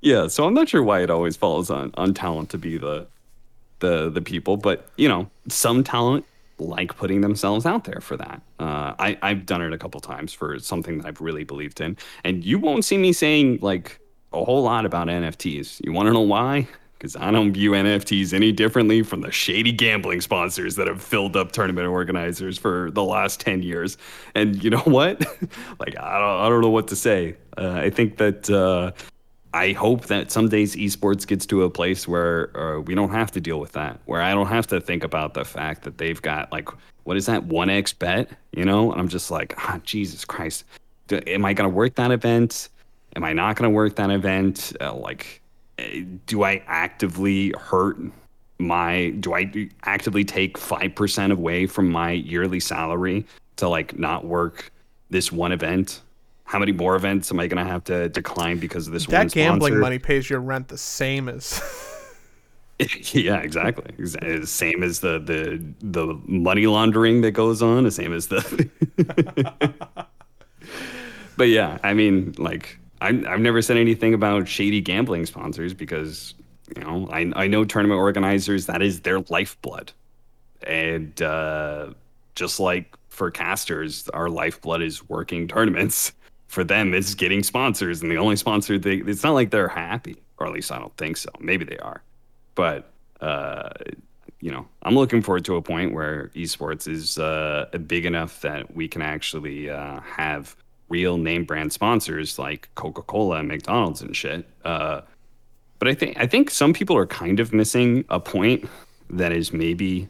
yeah 0.00 0.28
so 0.28 0.46
i'm 0.46 0.54
not 0.54 0.68
sure 0.68 0.82
why 0.82 1.02
it 1.02 1.10
always 1.10 1.36
falls 1.36 1.68
on 1.70 1.90
on 1.94 2.14
talent 2.14 2.48
to 2.50 2.58
be 2.58 2.78
the 2.78 3.06
the 3.80 4.08
the 4.10 4.20
people 4.22 4.56
but 4.56 4.88
you 4.96 5.08
know 5.08 5.28
some 5.48 5.82
talent 5.84 6.24
like 6.60 6.96
putting 6.96 7.20
themselves 7.20 7.66
out 7.66 7.84
there 7.84 8.00
for 8.00 8.16
that. 8.16 8.42
Uh 8.58 8.94
i 8.98 9.18
i've 9.22 9.46
done 9.46 9.62
it 9.62 9.72
a 9.72 9.78
couple 9.78 10.00
times 10.00 10.32
for 10.32 10.58
something 10.58 10.98
that 10.98 11.06
i've 11.06 11.20
really 11.20 11.44
believed 11.44 11.80
in. 11.80 11.96
And 12.24 12.44
you 12.44 12.58
won't 12.58 12.84
see 12.84 12.98
me 12.98 13.12
saying 13.12 13.58
like 13.62 13.98
a 14.32 14.44
whole 14.44 14.62
lot 14.62 14.86
about 14.86 15.08
nfts 15.08 15.80
you 15.84 15.92
want 15.92 16.06
to 16.06 16.12
know 16.12 16.20
why? 16.20 16.68
Because 16.98 17.16
i 17.16 17.30
don't 17.30 17.52
view 17.52 17.72
nfts 17.72 18.32
any 18.32 18.52
differently 18.52 19.02
from 19.02 19.22
the 19.22 19.32
shady 19.32 19.72
gambling 19.72 20.20
sponsors 20.20 20.76
that 20.76 20.86
have 20.86 21.02
filled 21.02 21.36
up 21.36 21.52
tournament 21.52 21.88
organizers 21.88 22.58
for 22.58 22.90
the 22.92 23.02
last 23.04 23.40
10 23.40 23.62
years. 23.62 23.96
And 24.34 24.62
you 24.62 24.70
know 24.70 24.78
what? 24.84 25.20
Like 25.78 25.96
i 25.98 26.18
don't 26.18 26.40
i 26.40 26.48
don't 26.48 26.60
know 26.60 26.70
what 26.70 26.88
to 26.88 26.96
say. 26.96 27.36
Uh, 27.56 27.72
i 27.72 27.90
think 27.90 28.18
that 28.18 28.50
uh 28.50 28.92
I 29.52 29.72
hope 29.72 30.06
that 30.06 30.30
some 30.30 30.48
days 30.48 30.76
esports 30.76 31.26
gets 31.26 31.44
to 31.46 31.64
a 31.64 31.70
place 31.70 32.06
where 32.06 32.56
uh, 32.56 32.80
we 32.80 32.94
don't 32.94 33.10
have 33.10 33.32
to 33.32 33.40
deal 33.40 33.58
with 33.58 33.72
that, 33.72 33.98
where 34.04 34.22
I 34.22 34.32
don't 34.32 34.46
have 34.46 34.66
to 34.68 34.80
think 34.80 35.02
about 35.02 35.34
the 35.34 35.44
fact 35.44 35.82
that 35.82 35.98
they've 35.98 36.20
got 36.20 36.52
like, 36.52 36.68
what 37.04 37.16
is 37.16 37.26
that, 37.26 37.48
1x 37.48 37.98
bet, 37.98 38.30
you 38.52 38.64
know? 38.64 38.92
And 38.92 39.00
I'm 39.00 39.08
just 39.08 39.30
like, 39.30 39.54
ah, 39.58 39.80
Jesus 39.82 40.24
Christ. 40.24 40.64
Do, 41.08 41.20
am 41.26 41.44
I 41.44 41.52
going 41.52 41.68
to 41.68 41.74
work 41.74 41.96
that 41.96 42.12
event? 42.12 42.68
Am 43.16 43.24
I 43.24 43.32
not 43.32 43.56
going 43.56 43.68
to 43.68 43.74
work 43.74 43.96
that 43.96 44.10
event? 44.10 44.72
Uh, 44.80 44.94
like, 44.94 45.40
eh, 45.78 46.04
do 46.26 46.44
I 46.44 46.62
actively 46.68 47.52
hurt 47.58 47.98
my, 48.60 49.10
do 49.18 49.34
I 49.34 49.68
actively 49.82 50.24
take 50.24 50.58
5% 50.58 51.32
away 51.32 51.66
from 51.66 51.90
my 51.90 52.12
yearly 52.12 52.60
salary 52.60 53.26
to 53.56 53.68
like 53.68 53.98
not 53.98 54.24
work 54.24 54.70
this 55.08 55.32
one 55.32 55.50
event? 55.50 56.02
How 56.50 56.58
many 56.58 56.72
more 56.72 56.96
events 56.96 57.30
am 57.30 57.38
I 57.38 57.46
going 57.46 57.64
to 57.64 57.70
have 57.70 57.84
to 57.84 58.08
decline 58.08 58.58
because 58.58 58.88
of 58.88 58.92
this 58.92 59.06
one 59.06 59.12
That 59.12 59.32
gambling 59.32 59.70
sponsor? 59.74 59.80
money 59.80 60.00
pays 60.00 60.28
your 60.28 60.40
rent 60.40 60.66
the 60.66 60.76
same 60.76 61.28
as. 61.28 61.62
yeah, 63.12 63.36
exactly. 63.36 63.84
Exa- 64.00 64.48
Same 64.48 64.82
as 64.82 64.98
the 64.98 65.20
the 65.20 65.64
the 65.80 66.20
money 66.26 66.66
laundering 66.66 67.20
that 67.20 67.30
goes 67.32 67.62
on. 67.62 67.84
The 67.84 67.92
same 67.92 68.12
as 68.12 68.26
the. 68.26 68.68
but 71.36 71.48
yeah, 71.48 71.78
I 71.84 71.94
mean, 71.94 72.34
like 72.36 72.80
I 73.00 73.10
I've 73.10 73.38
never 73.38 73.62
said 73.62 73.76
anything 73.76 74.12
about 74.12 74.48
shady 74.48 74.80
gambling 74.80 75.26
sponsors 75.26 75.72
because 75.72 76.34
you 76.74 76.82
know 76.82 77.08
I 77.12 77.30
I 77.36 77.46
know 77.46 77.64
tournament 77.64 78.00
organizers 78.00 78.66
that 78.66 78.82
is 78.82 79.02
their 79.02 79.20
lifeblood, 79.28 79.92
and 80.66 81.22
uh, 81.22 81.90
just 82.34 82.58
like 82.58 82.96
for 83.08 83.30
casters, 83.30 84.08
our 84.08 84.28
lifeblood 84.28 84.82
is 84.82 85.08
working 85.08 85.46
tournaments. 85.46 86.12
For 86.50 86.64
them, 86.64 86.94
it's 86.94 87.14
getting 87.14 87.42
sponsors, 87.42 88.02
and 88.02 88.10
the 88.10 88.16
only 88.16 88.36
sponsor 88.36 88.78
they 88.78 88.96
it's 88.96 89.22
not 89.22 89.34
like 89.34 89.50
they're 89.50 89.68
happy, 89.68 90.16
or 90.38 90.46
at 90.46 90.52
least 90.52 90.72
I 90.72 90.78
don't 90.78 90.96
think 90.96 91.16
so. 91.16 91.30
Maybe 91.40 91.64
they 91.64 91.78
are 91.78 92.02
but 92.60 92.92
uh, 93.22 93.70
you 94.40 94.50
know, 94.50 94.66
I'm 94.82 94.94
looking 94.94 95.22
forward 95.22 95.46
to 95.46 95.56
a 95.56 95.62
point 95.62 95.94
where 95.94 96.30
esports 96.34 96.86
is 96.86 97.18
uh, 97.18 97.66
big 97.86 98.04
enough 98.04 98.42
that 98.42 98.74
we 98.74 98.86
can 98.86 99.00
actually 99.00 99.70
uh, 99.70 100.00
have 100.00 100.56
real 100.90 101.16
name 101.16 101.44
brand 101.44 101.72
sponsors 101.72 102.38
like 102.38 102.68
Coca-Cola 102.74 103.38
and 103.38 103.48
McDonald's 103.48 104.02
and 104.02 104.14
shit. 104.14 104.46
Uh, 104.62 105.00
but 105.78 105.88
I 105.88 105.94
think 105.94 106.18
I 106.18 106.26
think 106.26 106.50
some 106.50 106.74
people 106.74 106.96
are 106.98 107.06
kind 107.06 107.40
of 107.40 107.54
missing 107.54 108.04
a 108.10 108.20
point 108.20 108.68
that 109.08 109.32
is 109.32 109.54
maybe 109.54 110.08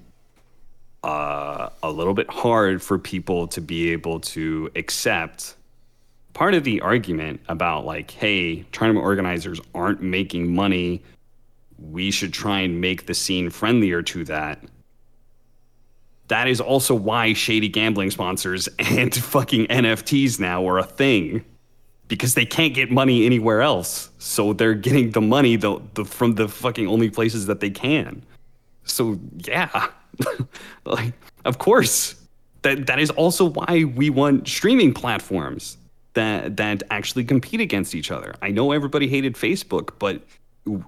uh, 1.05 1.68
a 1.84 1.91
little 1.93 2.14
bit 2.14 2.28
hard 2.30 2.82
for 2.82 2.99
people 2.99 3.47
to 3.47 3.61
be 3.61 3.93
able 3.93 4.18
to 4.20 4.70
accept. 4.74 5.55
Part 6.33 6.55
of 6.55 6.64
the 6.64 6.81
argument 6.81 7.41
about 7.49 7.85
like, 7.85 8.11
hey, 8.11 8.62
tournament 8.72 9.05
organizers 9.05 9.61
aren't 9.74 10.01
making 10.01 10.55
money 10.55 11.03
we 11.81 12.11
should 12.11 12.33
try 12.33 12.61
and 12.61 12.81
make 12.81 13.07
the 13.07 13.14
scene 13.14 13.51
friendlier 13.51 14.03
to 14.03 14.24
that. 14.24 14.62
That 16.28 16.47
is 16.47 16.61
also 16.61 16.95
why 16.95 17.33
shady 17.33 17.68
gambling 17.68 18.11
sponsors 18.11 18.68
and 18.78 19.14
fucking 19.14 19.66
NFTs 19.66 20.39
now 20.39 20.68
are 20.68 20.78
a 20.78 20.85
thing. 20.85 21.45
Because 22.07 22.35
they 22.35 22.45
can't 22.45 22.74
get 22.74 22.91
money 22.91 23.24
anywhere 23.24 23.62
else. 23.62 24.11
So 24.18 24.53
they're 24.53 24.74
getting 24.74 25.12
the 25.12 25.20
money 25.20 25.55
the, 25.55 25.81
the, 25.95 26.05
from 26.05 26.35
the 26.35 26.49
fucking 26.49 26.89
only 26.89 27.09
places 27.09 27.47
that 27.47 27.61
they 27.61 27.70
can. 27.70 28.24
So 28.83 29.18
yeah. 29.47 29.89
like 30.85 31.14
of 31.45 31.59
course. 31.59 32.16
That 32.62 32.89
that 32.89 32.99
is 32.99 33.11
also 33.11 33.47
why 33.47 33.85
we 33.85 34.11
want 34.11 34.47
streaming 34.47 34.93
platforms 34.93 35.78
that 36.14 36.56
that 36.56 36.82
actually 36.90 37.24
compete 37.24 37.61
against 37.61 37.94
each 37.94 38.11
other. 38.11 38.34
I 38.42 38.50
know 38.50 38.72
everybody 38.72 39.08
hated 39.08 39.34
Facebook, 39.34 39.90
but 39.98 40.22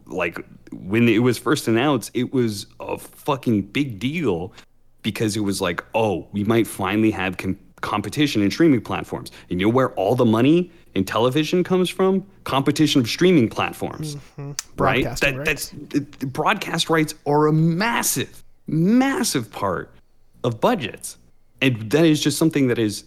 like 0.06 0.44
when 0.72 1.08
it 1.08 1.20
was 1.20 1.38
first 1.38 1.68
announced, 1.68 2.10
it 2.14 2.32
was 2.32 2.66
a 2.80 2.98
fucking 2.98 3.62
big 3.62 3.98
deal 3.98 4.52
because 5.02 5.36
it 5.36 5.40
was 5.40 5.60
like, 5.60 5.84
oh, 5.94 6.26
we 6.32 6.44
might 6.44 6.66
finally 6.66 7.10
have 7.10 7.36
com- 7.36 7.58
competition 7.80 8.42
in 8.42 8.50
streaming 8.50 8.80
platforms. 8.80 9.30
And 9.50 9.60
you 9.60 9.66
know 9.66 9.72
where 9.72 9.90
all 9.94 10.14
the 10.14 10.24
money 10.24 10.70
in 10.94 11.04
television 11.04 11.64
comes 11.64 11.88
from? 11.88 12.24
Competition 12.44 13.00
of 13.00 13.08
streaming 13.08 13.48
platforms, 13.48 14.16
mm-hmm. 14.16 14.52
right? 14.76 15.04
That, 15.20 15.36
rights. 15.36 15.70
that's 15.70 15.72
it- 15.94 16.32
broadcast 16.32 16.90
rights 16.90 17.14
are 17.26 17.46
a 17.46 17.52
massive, 17.52 18.42
massive 18.66 19.50
part 19.50 19.92
of 20.44 20.60
budgets, 20.60 21.16
and 21.60 21.90
that 21.90 22.04
is 22.04 22.20
just 22.20 22.38
something 22.38 22.68
that 22.68 22.78
is 22.78 23.04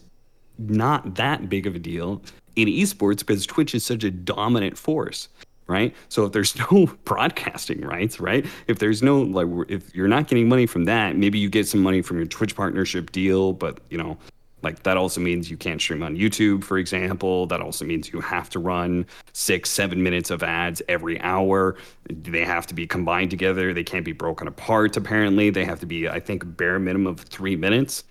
not 0.58 1.16
that 1.16 1.49
big 1.49 1.68
of 1.68 1.76
a 1.76 1.80
deal 1.80 2.22
in 2.56 2.68
esports 2.68 3.20
because 3.20 3.45
Twitch 3.45 3.76
is 3.76 3.86
such 3.86 4.03
a 4.03 4.12
dominant 4.12 4.78
force, 4.78 5.28
right? 5.68 5.93
So 6.10 6.26
if 6.26 6.32
there's 6.32 6.56
no 6.72 6.88
broadcasting 7.03 7.82
rights, 7.82 8.20
right? 8.20 8.45
If 8.68 8.80
there's 8.80 9.03
no 9.03 9.22
like 9.22 9.47
if 9.70 9.93
you're 9.95 10.08
not 10.08 10.28
getting 10.28 10.47
money 10.47 10.66
from 10.66 10.86
that, 10.86 11.16
maybe 11.16 11.39
you 11.39 11.49
get 11.49 11.68
some 11.68 11.82
money 11.82 12.01
from 12.01 12.18
your 12.18 12.28
Twitch 12.28 12.56
partnership 12.56 13.12
deal, 13.12 13.53
but 13.53 13.80
you 13.89 13.97
know, 13.97 14.18
like 14.62 14.82
that 14.84 14.97
also 14.97 15.22
means 15.22 15.51
you 15.51 15.58
can't 15.58 15.80
stream 15.80 16.01
on 16.01 16.16
YouTube, 16.16 16.64
for 16.64 16.80
example. 16.80 17.45
That 17.45 17.62
also 17.62 17.86
means 17.86 18.12
you 18.12 18.20
have 18.22 18.49
to 18.49 18.60
run 18.60 19.06
six, 19.32 19.70
seven 19.70 20.01
minutes 20.01 20.32
of 20.32 20.41
ads 20.41 20.82
every 20.88 21.22
hour. 21.22 21.76
They 22.10 22.43
have 22.43 22.66
to 22.68 22.74
be 22.74 22.88
combined 22.88 23.30
together. 23.30 23.74
They 23.74 23.84
can't 23.84 24.03
be 24.06 24.12
broken 24.12 24.47
apart. 24.47 24.97
Apparently, 24.97 25.51
they 25.51 25.66
have 25.66 25.80
to 25.82 25.86
be, 25.86 26.10
I 26.10 26.20
think, 26.20 26.58
bare 26.58 26.80
minimum 26.80 27.06
of 27.06 27.20
three 27.20 27.56
minutes 27.56 28.06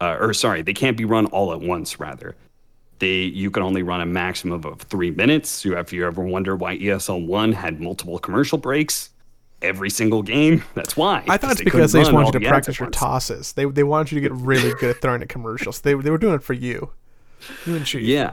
uh, 0.00 0.16
or 0.20 0.32
sorry, 0.34 0.62
they 0.62 0.74
can't 0.74 0.96
be 0.96 1.04
run 1.04 1.26
all 1.26 1.52
at 1.52 1.60
once. 1.60 1.98
Rather, 2.00 2.36
they 2.98 3.22
you 3.22 3.50
can 3.50 3.62
only 3.62 3.82
run 3.82 4.00
a 4.00 4.06
maximum 4.06 4.64
of 4.64 4.80
three 4.82 5.10
minutes. 5.10 5.48
So 5.48 5.76
if 5.78 5.92
you 5.92 6.06
ever 6.06 6.22
wonder 6.22 6.56
why 6.56 6.78
ESL 6.78 7.26
One 7.26 7.52
had 7.52 7.80
multiple 7.80 8.18
commercial 8.18 8.58
breaks 8.58 9.10
every 9.60 9.90
single 9.90 10.22
game, 10.22 10.62
that's 10.74 10.96
why. 10.96 11.24
I 11.28 11.36
thought 11.36 11.52
it's 11.52 11.62
because 11.62 11.92
they 11.92 12.00
just 12.00 12.12
wanted 12.12 12.34
you 12.34 12.40
to 12.40 12.48
practice 12.48 12.78
your 12.78 12.90
tosses. 12.90 13.52
They 13.54 13.64
they 13.64 13.82
wanted 13.84 14.12
you 14.12 14.20
to 14.20 14.28
get 14.28 14.32
really 14.32 14.72
good 14.80 14.96
at 14.96 15.02
throwing 15.02 15.22
at 15.22 15.28
commercials. 15.28 15.80
They 15.80 15.94
they 15.94 16.10
were 16.10 16.18
doing 16.18 16.34
it 16.34 16.42
for 16.42 16.54
you. 16.54 16.90
You 17.66 17.76
and 17.76 17.86
she. 17.86 18.00
Yeah, 18.00 18.32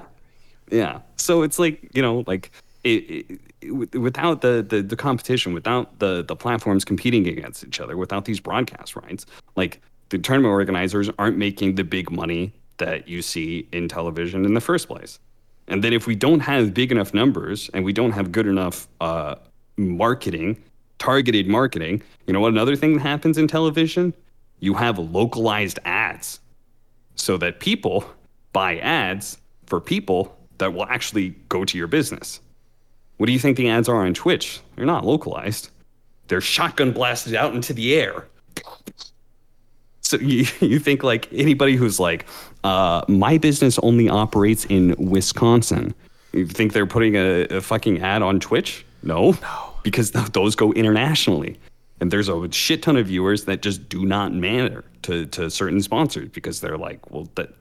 yeah. 0.71 0.99
So 1.17 1.41
it's 1.43 1.59
like 1.59 1.89
you 1.95 2.01
know, 2.01 2.23
like 2.27 2.51
it, 2.83 2.89
it, 2.89 3.41
it- 3.61 3.97
without 3.97 4.41
the, 4.41 4.63
the 4.67 4.83
the 4.83 4.95
competition, 4.95 5.53
without 5.53 5.97
the 5.99 6.23
the 6.23 6.35
platforms 6.35 6.85
competing 6.85 7.27
against 7.27 7.63
each 7.63 7.79
other, 7.79 7.97
without 7.97 8.25
these 8.25 8.39
broadcast 8.39 8.95
rights, 8.95 9.25
like 9.55 9.81
the 10.09 10.17
tournament 10.17 10.51
organizers 10.51 11.09
aren't 11.17 11.37
making 11.37 11.75
the 11.75 11.83
big 11.83 12.11
money 12.11 12.53
that 12.77 13.07
you 13.07 13.21
see 13.21 13.67
in 13.71 13.87
television 13.87 14.45
in 14.45 14.53
the 14.53 14.61
first 14.61 14.87
place. 14.87 15.19
And 15.67 15.83
then 15.83 15.93
if 15.93 16.05
we 16.05 16.15
don't 16.15 16.41
have 16.41 16.73
big 16.73 16.91
enough 16.91 17.13
numbers 17.13 17.69
and 17.73 17.83
we 17.83 17.93
don't 17.93 18.11
have 18.11 18.31
good 18.31 18.45
enough 18.45 18.87
uh, 19.01 19.35
marketing, 19.77 20.61
targeted 20.99 21.47
marketing, 21.47 22.03
you 22.27 22.33
know 22.33 22.39
what? 22.39 22.53
Another 22.53 22.75
thing 22.75 22.93
that 22.93 23.01
happens 23.01 23.37
in 23.37 23.47
television, 23.47 24.13
you 24.59 24.73
have 24.75 24.99
localized 24.99 25.79
ads 25.85 26.39
so 27.15 27.37
that 27.37 27.59
people 27.59 28.05
buy 28.53 28.77
ads 28.77 29.37
for 29.65 29.81
people 29.81 30.37
that 30.59 30.73
will 30.73 30.85
actually 30.85 31.29
go 31.49 31.65
to 31.65 31.77
your 31.77 31.87
business. 31.87 32.39
What 33.17 33.27
do 33.27 33.33
you 33.33 33.39
think 33.39 33.57
the 33.57 33.69
ads 33.69 33.89
are 33.89 34.05
on 34.05 34.13
Twitch? 34.13 34.59
They're 34.75 34.85
not 34.85 35.05
localized. 35.05 35.69
They're 36.27 36.41
shotgun 36.41 36.91
blasted 36.91 37.35
out 37.35 37.55
into 37.55 37.73
the 37.73 37.95
air. 37.95 38.27
So 40.15 40.21
you, 40.21 40.45
you 40.61 40.79
think 40.79 41.03
like 41.03 41.27
anybody 41.33 41.75
who's 41.75 41.99
like, 41.99 42.25
uh, 42.63 43.03
my 43.07 43.37
business 43.37 43.77
only 43.79 44.09
operates 44.09 44.65
in 44.65 44.95
Wisconsin. 44.97 45.93
You 46.33 46.45
think 46.47 46.73
they're 46.73 46.87
putting 46.87 47.15
a, 47.15 47.43
a 47.45 47.61
fucking 47.61 48.01
ad 48.01 48.21
on 48.21 48.39
Twitch? 48.39 48.85
No. 49.03 49.31
No. 49.41 49.73
Because 49.83 50.11
th- 50.11 50.31
those 50.31 50.55
go 50.55 50.73
internationally. 50.73 51.59
And 52.01 52.11
there's 52.11 52.27
a 52.27 52.51
shit 52.51 52.81
ton 52.83 52.97
of 52.97 53.07
viewers 53.07 53.45
that 53.45 53.61
just 53.61 53.87
do 53.87 54.05
not 54.05 54.33
matter 54.33 54.83
to, 55.03 55.25
to 55.27 55.49
certain 55.49 55.81
sponsors 55.81 56.29
because 56.29 56.59
they're 56.59 56.77
like, 56.77 57.09
well, 57.11 57.29
that 57.35 57.53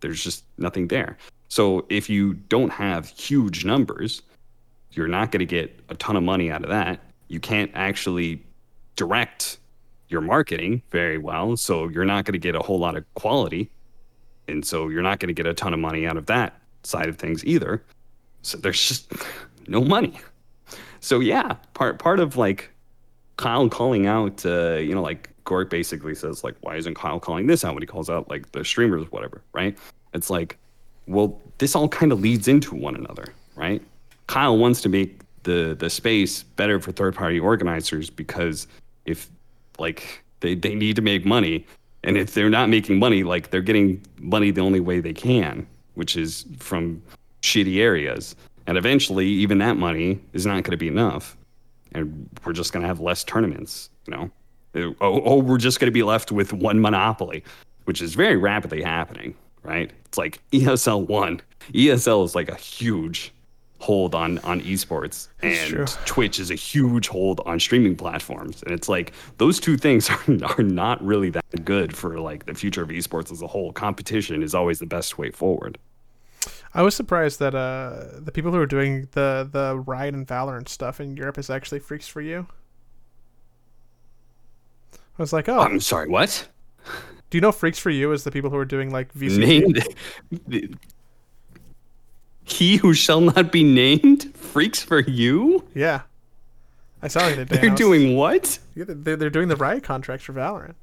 there's 0.00 0.22
just 0.22 0.44
nothing 0.58 0.88
there. 0.88 1.16
So 1.48 1.84
if 1.88 2.08
you 2.08 2.34
don't 2.34 2.70
have 2.70 3.08
huge 3.08 3.64
numbers, 3.64 4.22
you're 4.92 5.08
not 5.08 5.32
going 5.32 5.40
to 5.40 5.46
get 5.46 5.80
a 5.88 5.94
ton 5.96 6.16
of 6.16 6.22
money 6.22 6.50
out 6.50 6.62
of 6.62 6.70
that. 6.70 7.00
You 7.28 7.40
can't 7.40 7.70
actually 7.74 8.44
direct 8.94 9.58
your 10.12 10.20
marketing 10.20 10.82
very 10.90 11.18
well. 11.18 11.56
So 11.56 11.88
you're 11.88 12.04
not 12.04 12.24
going 12.24 12.34
to 12.34 12.38
get 12.38 12.54
a 12.54 12.60
whole 12.60 12.78
lot 12.78 12.96
of 12.96 13.04
quality. 13.14 13.70
And 14.46 14.64
so 14.64 14.88
you're 14.88 15.02
not 15.02 15.18
going 15.18 15.28
to 15.28 15.34
get 15.34 15.46
a 15.46 15.54
ton 15.54 15.72
of 15.72 15.80
money 15.80 16.06
out 16.06 16.16
of 16.16 16.26
that 16.26 16.60
side 16.84 17.08
of 17.08 17.16
things 17.16 17.44
either. 17.44 17.82
So 18.42 18.58
there's 18.58 18.86
just 18.86 19.12
no 19.66 19.82
money. 19.82 20.20
So 21.00 21.20
yeah, 21.20 21.56
part 21.74 21.98
part 21.98 22.20
of 22.20 22.36
like 22.36 22.70
Kyle 23.36 23.68
calling 23.68 24.06
out, 24.06 24.44
uh, 24.46 24.74
you 24.74 24.94
know, 24.94 25.02
like 25.02 25.30
Gork 25.44 25.70
basically 25.70 26.14
says, 26.14 26.44
like, 26.44 26.54
why 26.60 26.76
isn't 26.76 26.94
Kyle 26.94 27.18
calling 27.18 27.46
this 27.46 27.64
out 27.64 27.74
when 27.74 27.82
he 27.82 27.86
calls 27.86 28.08
out 28.08 28.28
like 28.28 28.52
the 28.52 28.64
streamers, 28.64 29.10
whatever, 29.10 29.42
right? 29.52 29.76
It's 30.14 30.30
like, 30.30 30.58
well, 31.06 31.40
this 31.58 31.74
all 31.74 31.88
kind 31.88 32.12
of 32.12 32.20
leads 32.20 32.46
into 32.46 32.74
one 32.74 32.94
another, 32.94 33.26
right? 33.56 33.82
Kyle 34.28 34.56
wants 34.56 34.80
to 34.82 34.88
make 34.88 35.20
the 35.42 35.74
the 35.78 35.90
space 35.90 36.44
better 36.44 36.78
for 36.78 36.92
third 36.92 37.14
party 37.14 37.40
organizers 37.40 38.08
because 38.10 38.68
if 39.04 39.28
like 39.78 40.22
they, 40.40 40.54
they 40.54 40.74
need 40.74 40.96
to 40.96 41.02
make 41.02 41.24
money. 41.24 41.66
And 42.04 42.16
if 42.16 42.34
they're 42.34 42.50
not 42.50 42.68
making 42.68 42.98
money 42.98 43.22
like 43.22 43.50
they're 43.50 43.60
getting 43.60 44.02
money 44.18 44.50
the 44.50 44.60
only 44.60 44.80
way 44.80 45.00
they 45.00 45.12
can 45.12 45.66
which 45.94 46.16
is 46.16 46.46
from 46.58 47.02
shitty 47.42 47.78
areas. 47.78 48.34
And 48.66 48.78
eventually 48.78 49.26
even 49.26 49.58
that 49.58 49.76
money 49.76 50.20
is 50.32 50.46
not 50.46 50.54
going 50.54 50.70
to 50.70 50.76
be 50.76 50.88
enough. 50.88 51.36
And 51.92 52.28
we're 52.44 52.54
just 52.54 52.72
going 52.72 52.80
to 52.80 52.88
have 52.88 53.00
less 53.00 53.24
tournaments 53.24 53.90
you 54.06 54.14
know? 54.14 54.30
Uh, 54.74 54.94
oh, 55.00 55.22
oh 55.24 55.36
we're 55.36 55.58
just 55.58 55.80
going 55.80 55.88
to 55.88 55.92
be 55.92 56.02
left 56.02 56.32
with 56.32 56.52
one 56.52 56.80
monopoly 56.80 57.44
which 57.84 58.00
is 58.00 58.14
very 58.14 58.36
rapidly 58.36 58.82
happening 58.82 59.34
right? 59.62 59.92
It's 60.06 60.18
like 60.18 60.40
esl 60.52 61.06
1 61.06 61.40
esl 61.72 62.24
is 62.24 62.34
like 62.34 62.48
a 62.48 62.56
huge 62.56 63.32
hold 63.82 64.14
on 64.14 64.38
on 64.40 64.60
esports 64.60 65.26
and 65.42 65.68
true. 65.68 65.84
twitch 66.04 66.38
is 66.38 66.52
a 66.52 66.54
huge 66.54 67.08
hold 67.08 67.40
on 67.46 67.58
streaming 67.58 67.96
platforms 67.96 68.62
and 68.62 68.72
it's 68.72 68.88
like 68.88 69.12
those 69.38 69.58
two 69.58 69.76
things 69.76 70.08
are, 70.10 70.20
are 70.56 70.62
not 70.62 71.04
really 71.04 71.30
that 71.30 71.64
good 71.64 71.94
for 71.96 72.20
like 72.20 72.46
the 72.46 72.54
future 72.54 72.82
of 72.82 72.90
esports 72.90 73.32
as 73.32 73.42
a 73.42 73.46
whole 73.46 73.72
competition 73.72 74.40
is 74.40 74.54
always 74.54 74.78
the 74.78 74.86
best 74.86 75.18
way 75.18 75.32
forward 75.32 75.78
I 76.74 76.82
was 76.82 76.94
surprised 76.94 77.38
that 77.40 77.54
uh, 77.54 78.18
the 78.18 78.32
people 78.32 78.50
who 78.50 78.58
are 78.58 78.66
doing 78.66 79.06
the 79.12 79.48
the 79.50 79.78
Riot 79.78 80.14
and 80.14 80.26
Valorant 80.26 80.68
stuff 80.68 81.00
in 81.00 81.16
Europe 81.16 81.38
is 81.38 81.50
actually 81.50 81.80
Freaks 81.80 82.10
4U. 82.10 82.46
I 84.94 85.22
was 85.22 85.32
like, 85.32 85.48
oh, 85.48 85.60
i'm 85.60 85.78
sorry 85.78 86.08
what 86.08 86.48
do 87.32 87.38
you 87.38 87.40
know 87.40 87.52
Freaks 87.52 87.80
4U 87.80 88.12
is 88.12 88.24
the 88.24 88.30
people 88.30 88.50
who 88.50 88.56
are 88.56 88.64
doing 88.64 88.90
like 88.90 89.12
VC? 89.14 89.38
named 89.38 90.86
he 92.44 92.76
who 92.76 92.92
shall 92.94 93.20
not 93.20 93.52
be 93.52 93.62
named 93.64 94.34
Freaks 94.34 94.84
4U 94.84 95.64
Yeah, 95.74 96.02
I 97.02 97.08
saw 97.08 97.26
it 97.28 97.48
they're 97.48 97.70
was- 97.70 97.78
doing 97.78 98.16
what 98.16 98.58
Yeah, 98.74 98.84
they're, 98.88 99.16
they're 99.16 99.30
doing 99.30 99.48
the 99.48 99.56
Riot 99.56 99.82
contracts 99.84 100.24
for 100.24 100.32
Valorant. 100.32 100.74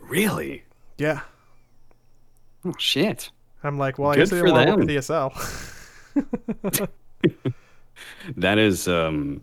really 0.00 0.62
Yeah, 0.96 1.20
oh 2.64 2.74
shit 2.78 3.30
I'm 3.62 3.76
like, 3.78 3.98
well, 3.98 4.10
I 4.10 4.14
Good 4.14 4.20
guess 4.20 4.30
they 4.30 4.38
for 4.40 4.46
don't 4.46 4.54
want 4.54 4.66
to 4.68 4.76
work 4.76 4.86
them. 4.86 4.86
with 4.86 5.04
ESL. 6.64 6.88
That 8.36 8.58
is 8.58 8.86
um, 8.86 9.40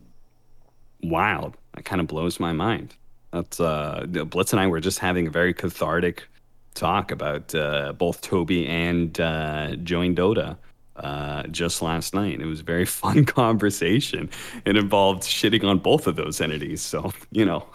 wild. 1.03 1.57
That 1.73 1.83
kind 1.85 1.99
of 1.99 2.07
blows 2.07 2.39
my 2.39 2.53
mind. 2.53 2.95
That's 3.31 3.59
uh, 3.59 4.05
Blitz 4.07 4.53
and 4.53 4.59
I 4.61 4.67
were 4.67 4.79
just 4.79 4.99
having 4.99 5.27
a 5.27 5.29
very 5.29 5.53
cathartic 5.53 6.27
talk 6.73 7.11
about 7.11 7.53
uh, 7.53 7.93
both 7.93 8.21
Toby 8.21 8.65
and 8.67 9.19
uh, 9.19 9.71
JoinDOTA 9.83 10.57
uh, 10.97 11.43
just 11.47 11.81
last 11.81 12.13
night. 12.13 12.39
It 12.41 12.45
was 12.45 12.61
a 12.61 12.63
very 12.63 12.85
fun 13.01 13.25
conversation. 13.25 14.29
It 14.65 14.77
involved 14.77 15.23
shitting 15.23 15.63
on 15.67 15.79
both 15.79 16.07
of 16.07 16.15
those 16.15 16.39
entities. 16.41 16.81
So 16.81 17.13
you 17.31 17.45
know, 17.45 17.67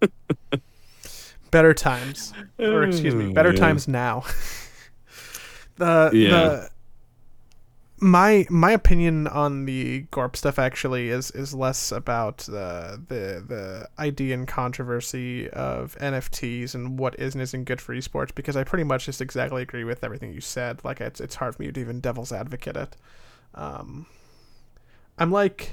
better 1.50 1.74
times, 1.74 2.32
or 2.58 2.84
excuse 2.84 3.14
me, 3.14 3.32
better 3.32 3.52
Yeah. 3.52 3.60
times 3.60 3.88
now. 3.88 4.24
the 5.76 6.10
Yeah. 6.12 6.30
the 6.30 6.70
my 8.04 8.46
my 8.50 8.70
opinion 8.70 9.26
on 9.26 9.64
the 9.64 10.00
Gorp 10.10 10.36
stuff 10.36 10.58
actually 10.58 11.08
is 11.08 11.30
is 11.30 11.54
less 11.54 11.90
about 11.90 12.38
the 12.38 13.02
the 13.08 13.42
the 13.46 13.88
idea 13.98 14.34
and 14.34 14.46
controversy 14.46 15.48
of 15.48 15.96
NFTs 15.98 16.74
and 16.74 16.98
what 16.98 17.18
is 17.18 17.34
and 17.34 17.40
isn't 17.40 17.64
good 17.64 17.80
for 17.80 17.94
esports 17.94 18.34
because 18.34 18.56
I 18.56 18.64
pretty 18.64 18.84
much 18.84 19.06
just 19.06 19.22
exactly 19.22 19.62
agree 19.62 19.84
with 19.84 20.04
everything 20.04 20.34
you 20.34 20.42
said. 20.42 20.84
Like 20.84 21.00
it's 21.00 21.18
it's 21.18 21.36
hard 21.36 21.56
for 21.56 21.62
me 21.62 21.72
to 21.72 21.80
even 21.80 22.00
devil's 22.00 22.30
advocate 22.30 22.76
it. 22.76 22.94
Um, 23.54 24.04
I'm 25.16 25.32
like 25.32 25.72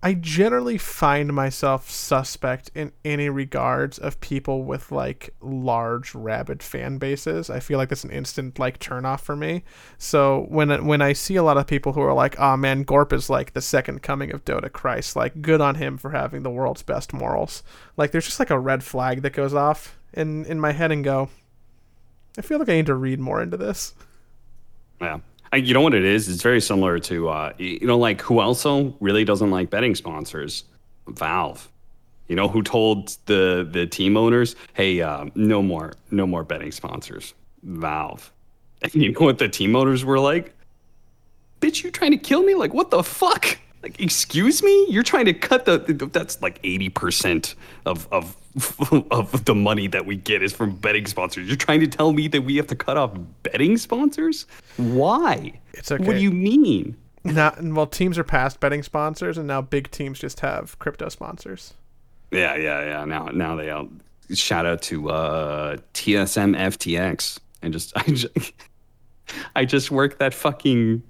I 0.00 0.14
generally 0.14 0.78
find 0.78 1.32
myself 1.34 1.90
suspect 1.90 2.70
in 2.72 2.92
any 3.04 3.28
regards 3.28 3.98
of 3.98 4.20
people 4.20 4.62
with 4.62 4.92
like 4.92 5.34
large 5.40 6.14
rabid 6.14 6.62
fan 6.62 6.98
bases. 6.98 7.50
I 7.50 7.58
feel 7.58 7.78
like 7.78 7.88
that's 7.88 8.04
an 8.04 8.12
instant 8.12 8.60
like 8.60 8.78
turnoff 8.78 9.20
for 9.20 9.34
me. 9.34 9.64
So 9.98 10.46
when 10.50 10.86
when 10.86 11.02
I 11.02 11.14
see 11.14 11.34
a 11.34 11.42
lot 11.42 11.56
of 11.56 11.66
people 11.66 11.94
who 11.94 12.00
are 12.00 12.14
like, 12.14 12.38
"Oh 12.38 12.56
man, 12.56 12.84
Gorp 12.84 13.12
is 13.12 13.28
like 13.28 13.54
the 13.54 13.60
second 13.60 14.02
coming 14.02 14.32
of 14.32 14.44
Dota 14.44 14.72
Christ," 14.72 15.16
like 15.16 15.42
good 15.42 15.60
on 15.60 15.74
him 15.74 15.98
for 15.98 16.10
having 16.10 16.44
the 16.44 16.50
world's 16.50 16.82
best 16.82 17.12
morals. 17.12 17.64
Like 17.96 18.12
there's 18.12 18.26
just 18.26 18.38
like 18.38 18.50
a 18.50 18.58
red 18.58 18.84
flag 18.84 19.22
that 19.22 19.32
goes 19.32 19.52
off 19.52 19.98
in 20.12 20.44
in 20.44 20.60
my 20.60 20.70
head 20.72 20.92
and 20.92 21.02
go, 21.02 21.28
I 22.38 22.42
feel 22.42 22.60
like 22.60 22.68
I 22.68 22.74
need 22.74 22.86
to 22.86 22.94
read 22.94 23.18
more 23.18 23.42
into 23.42 23.56
this. 23.56 23.94
Yeah. 25.00 25.18
I, 25.52 25.56
you 25.56 25.74
know 25.74 25.80
what 25.80 25.94
it 25.94 26.04
is? 26.04 26.28
It's 26.28 26.42
very 26.42 26.60
similar 26.60 26.98
to, 27.00 27.28
uh, 27.28 27.52
you 27.58 27.86
know, 27.86 27.98
like 27.98 28.20
who 28.20 28.38
also 28.38 28.94
really 29.00 29.24
doesn't 29.24 29.50
like 29.50 29.70
betting 29.70 29.94
sponsors? 29.94 30.64
Valve. 31.06 31.68
You 32.28 32.36
know 32.36 32.46
who 32.48 32.62
told 32.62 33.16
the 33.24 33.66
the 33.68 33.86
team 33.86 34.16
owners, 34.16 34.54
"Hey, 34.74 35.00
uh, 35.00 35.26
no 35.34 35.62
more, 35.62 35.94
no 36.10 36.26
more 36.26 36.44
betting 36.44 36.72
sponsors." 36.72 37.32
Valve. 37.62 38.30
And 38.82 38.94
you 39.02 39.12
know 39.12 39.20
what 39.20 39.38
the 39.38 39.48
team 39.48 39.74
owners 39.74 40.04
were 40.04 40.20
like? 40.20 40.54
Bitch, 41.60 41.82
you 41.82 41.90
trying 41.90 42.10
to 42.12 42.18
kill 42.18 42.42
me? 42.42 42.54
Like 42.54 42.74
what 42.74 42.90
the 42.90 43.02
fuck? 43.02 43.58
Like, 43.82 44.00
excuse 44.00 44.62
me? 44.62 44.86
You're 44.88 45.02
trying 45.02 45.26
to 45.26 45.34
cut 45.34 45.64
the 45.64 45.78
that's 46.12 46.40
like 46.42 46.58
eighty 46.64 46.88
percent 46.88 47.54
of 47.86 48.08
of 48.12 48.36
of 49.10 49.44
the 49.44 49.54
money 49.54 49.86
that 49.88 50.06
we 50.06 50.16
get 50.16 50.42
is 50.42 50.52
from 50.52 50.74
betting 50.76 51.06
sponsors. 51.06 51.46
You're 51.46 51.56
trying 51.56 51.80
to 51.80 51.86
tell 51.86 52.12
me 52.12 52.28
that 52.28 52.42
we 52.42 52.56
have 52.56 52.66
to 52.68 52.76
cut 52.76 52.96
off 52.96 53.16
betting 53.42 53.76
sponsors? 53.76 54.46
Why? 54.76 55.60
It's 55.74 55.92
okay. 55.92 56.04
What 56.04 56.14
do 56.14 56.20
you 56.22 56.32
mean? 56.32 56.96
Now, 57.24 57.54
well, 57.60 57.86
teams 57.86 58.18
are 58.18 58.24
past 58.24 58.58
betting 58.60 58.82
sponsors, 58.82 59.38
and 59.38 59.46
now 59.46 59.60
big 59.60 59.90
teams 59.90 60.18
just 60.18 60.40
have 60.40 60.78
crypto 60.78 61.08
sponsors. 61.08 61.74
Yeah, 62.30 62.56
yeah, 62.56 62.84
yeah. 62.84 63.04
Now, 63.04 63.26
now 63.26 63.56
they 63.56 63.70
all 63.70 63.88
shout 64.34 64.66
out 64.66 64.82
to 64.82 65.10
uh, 65.10 65.76
TSM 65.94 66.56
FTX 66.56 67.38
and 67.62 67.72
just 67.72 67.92
I 67.96 68.02
just, 68.02 68.52
I 69.56 69.64
just 69.64 69.90
worked 69.90 70.18
that 70.18 70.34
fucking 70.34 71.02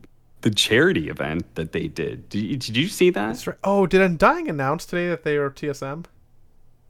the 0.43 0.51
charity 0.51 1.09
event 1.09 1.55
that 1.55 1.73
they 1.73 1.89
did. 1.89 2.29
Did 2.29 2.43
you, 2.43 2.57
did 2.57 2.77
you 2.77 2.89
see 2.89 3.11
that? 3.11 3.27
That's 3.29 3.47
right. 3.47 3.57
Oh, 3.65 3.87
did 3.87 4.01
Undying 4.01 4.49
announce 4.49 4.87
today 4.87 5.09
that 5.09 5.25
they 5.25 5.37
are 5.37 5.51
TSM? 5.51 6.05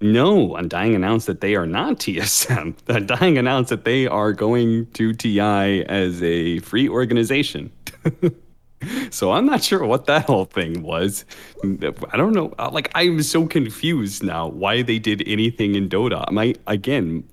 No, 0.00 0.54
Undying 0.54 0.94
announced 0.94 1.26
that 1.26 1.40
they 1.40 1.56
are 1.56 1.66
not 1.66 1.98
TSM. 1.98 2.76
Undying 2.88 3.38
announced 3.38 3.70
that 3.70 3.84
they 3.84 4.06
are 4.06 4.32
going 4.32 4.86
to 4.92 5.12
TI 5.12 5.84
as 5.86 6.22
a 6.22 6.60
free 6.60 6.88
organization. 6.88 7.72
so 9.10 9.32
I'm 9.32 9.46
not 9.46 9.64
sure 9.64 9.84
what 9.84 10.06
that 10.06 10.26
whole 10.26 10.44
thing 10.44 10.82
was. 10.82 11.24
I 11.64 12.16
don't 12.16 12.32
know. 12.32 12.54
Like 12.70 12.92
I'm 12.94 13.22
so 13.22 13.46
confused 13.46 14.22
now 14.22 14.46
why 14.48 14.82
they 14.82 15.00
did 15.00 15.22
anything 15.26 15.74
in 15.74 15.88
Dota. 15.88 16.24
Am 16.28 16.38
I 16.38 16.54
again? 16.66 17.24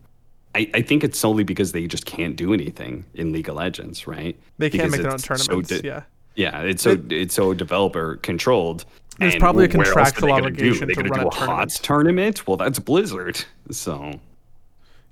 I, 0.55 0.69
I 0.73 0.81
think 0.81 1.03
it's 1.03 1.19
solely 1.19 1.43
because 1.43 1.71
they 1.73 1.85
just 1.85 2.05
can't 2.05 2.35
do 2.35 2.53
anything 2.53 3.05
in 3.13 3.31
League 3.31 3.49
of 3.49 3.55
Legends, 3.55 4.07
right? 4.07 4.37
They 4.57 4.69
can't 4.69 4.83
Because 4.83 4.91
make 4.93 5.01
their 5.01 5.11
own 5.11 5.15
it's 5.15 5.25
so 5.25 5.35
tournaments. 5.35 5.81
yeah. 5.83 6.03
Yeah, 6.35 6.61
it's 6.61 6.81
so 6.83 6.97
it's 7.09 7.33
so 7.35 7.53
developer 7.53 8.17
controlled. 8.17 8.85
There's 9.19 9.35
probably 9.35 9.65
a 9.65 9.67
where 9.69 9.87
else 9.87 9.89
are 9.89 9.93
contractual 10.11 10.31
obligation 10.33 10.87
to 10.89 10.95
run 10.95 11.05
do 11.05 11.11
a 11.13 11.27
a 11.27 11.31
tournament. 11.31 11.33
HOTS 11.35 11.79
tournament? 11.79 12.47
Well, 12.47 12.57
that's 12.57 12.79
Blizzard. 12.79 13.43
So 13.71 14.19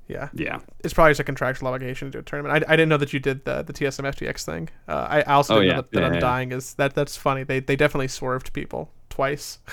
Yeah, 0.10 0.28
Yeah. 0.34 0.60
it's 0.84 0.94
probably 0.94 1.12
just 1.12 1.22
a 1.22 1.24
contractual 1.24 1.68
obligation 1.70 2.08
to 2.10 2.12
do 2.12 2.20
a 2.20 2.24
tournament. 2.24 2.66
I, 2.68 2.74
I 2.74 2.76
didn't 2.76 2.90
know 2.90 2.98
that 2.98 3.14
you 3.14 3.20
did 3.22 3.46
the 3.46 3.64
the 3.64 3.72
TSM 3.74 4.04
FTX 4.06 4.44
thing. 4.46 4.70
Uh, 4.88 5.08
I 5.10 5.22
also 5.24 5.56
Oh, 5.56 5.60
didn't 5.60 5.68
yeah. 5.70 5.76
know 5.76 5.82
that, 5.82 5.92
that 5.92 6.00
Yeah, 6.02 6.08
I'm 6.08 6.14
yeah. 6.16 6.20
dying 6.20 6.52
is 6.52 6.74
that 6.76 6.94
that's 6.94 7.16
funny. 7.16 7.44
They 7.44 7.60
they 7.62 7.76
definitely 7.78 8.10
swerved 8.10 8.52
people 8.54 8.92
twice. 9.10 9.60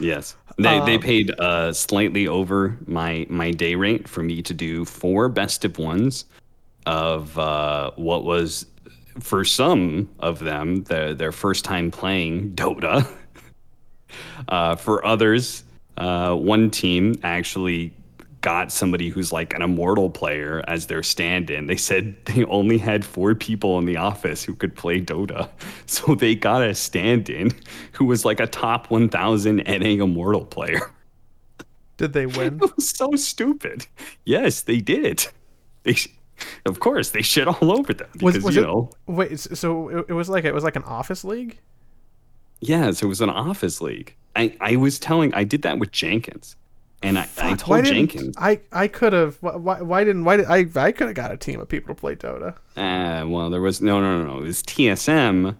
Yes, 0.00 0.36
they 0.56 0.80
they 0.80 0.94
Um, 0.96 1.00
paid 1.00 1.32
uh 1.40 1.72
slightly 1.72 2.28
over 2.28 2.76
my 2.86 3.26
my 3.28 3.50
day 3.50 3.74
rate 3.74 4.08
for 4.08 4.22
me 4.22 4.42
to 4.42 4.54
do 4.54 4.84
four 4.84 5.28
best 5.28 5.64
of 5.64 5.78
ones 5.78 6.24
of 6.86 7.38
uh 7.38 7.90
what 7.96 8.24
was 8.24 8.66
for 9.20 9.44
some 9.44 10.08
of 10.20 10.38
them 10.38 10.84
their 10.84 11.14
their 11.14 11.32
first 11.32 11.64
time 11.64 11.90
playing 11.90 12.52
Dota. 12.52 13.06
Uh, 14.48 14.74
for 14.74 15.04
others, 15.04 15.64
uh, 15.98 16.34
one 16.34 16.70
team 16.70 17.14
actually 17.22 17.92
got 18.40 18.70
somebody 18.70 19.08
who's 19.08 19.32
like 19.32 19.54
an 19.54 19.62
immortal 19.62 20.10
player 20.10 20.62
as 20.68 20.86
their 20.86 21.02
stand-in. 21.02 21.66
They 21.66 21.76
said 21.76 22.16
they 22.26 22.44
only 22.44 22.78
had 22.78 23.04
four 23.04 23.34
people 23.34 23.78
in 23.78 23.84
the 23.84 23.96
office 23.96 24.44
who 24.44 24.54
could 24.54 24.74
play 24.76 25.00
Dota, 25.00 25.48
so 25.86 26.14
they 26.14 26.34
got 26.34 26.62
a 26.62 26.74
stand-in 26.74 27.52
who 27.92 28.04
was 28.04 28.24
like 28.24 28.40
a 28.40 28.46
top 28.46 28.90
1,000 28.90 29.56
NA 29.66 30.04
immortal 30.04 30.44
player. 30.44 30.80
Did 31.96 32.12
they 32.12 32.26
win? 32.26 32.60
It 32.62 32.76
was 32.76 32.90
so 32.90 33.10
stupid. 33.16 33.86
Yes, 34.24 34.62
they 34.62 34.78
did. 34.80 35.26
They, 35.82 35.96
of 36.66 36.78
course, 36.80 37.10
they 37.10 37.22
shit 37.22 37.48
all 37.48 37.72
over 37.72 37.92
them 37.92 38.08
because 38.12 38.34
Was 38.36 38.44
was 38.44 38.56
you 38.56 38.62
it? 38.62 38.64
know. 38.64 38.90
Wait, 39.06 39.40
so 39.40 39.88
it, 39.88 40.06
it 40.10 40.12
was 40.12 40.28
like 40.28 40.44
it 40.44 40.54
was 40.54 40.62
like 40.64 40.76
an 40.76 40.84
office 40.84 41.24
league. 41.24 41.58
Yes, 42.60 43.02
it 43.02 43.06
was 43.06 43.20
an 43.20 43.30
office 43.30 43.80
league. 43.80 44.14
I, 44.36 44.56
I 44.60 44.76
was 44.76 44.98
telling, 44.98 45.32
I 45.34 45.44
did 45.44 45.62
that 45.62 45.78
with 45.78 45.90
Jenkins, 45.92 46.56
and 47.02 47.18
I, 47.18 47.22
I 47.22 47.26
Fuck, 47.26 47.68
why 47.68 47.80
told 47.80 47.84
Jenkins, 47.86 48.34
I 48.38 48.60
I 48.72 48.88
could 48.88 49.12
have 49.12 49.36
why 49.40 49.80
why 49.82 50.04
didn't 50.04 50.24
why 50.24 50.36
did 50.38 50.46
I 50.46 50.66
I 50.76 50.92
could 50.92 51.06
have 51.08 51.14
got 51.14 51.32
a 51.32 51.36
team 51.36 51.60
of 51.60 51.68
people 51.68 51.94
to 51.94 52.00
play 52.00 52.16
Dota. 52.16 52.54
Uh, 52.76 53.26
well, 53.28 53.50
there 53.50 53.60
was 53.60 53.80
no, 53.80 54.00
no, 54.00 54.18
no, 54.22 54.32
no. 54.34 54.38
It 54.38 54.46
was 54.46 54.62
TSM 54.62 55.56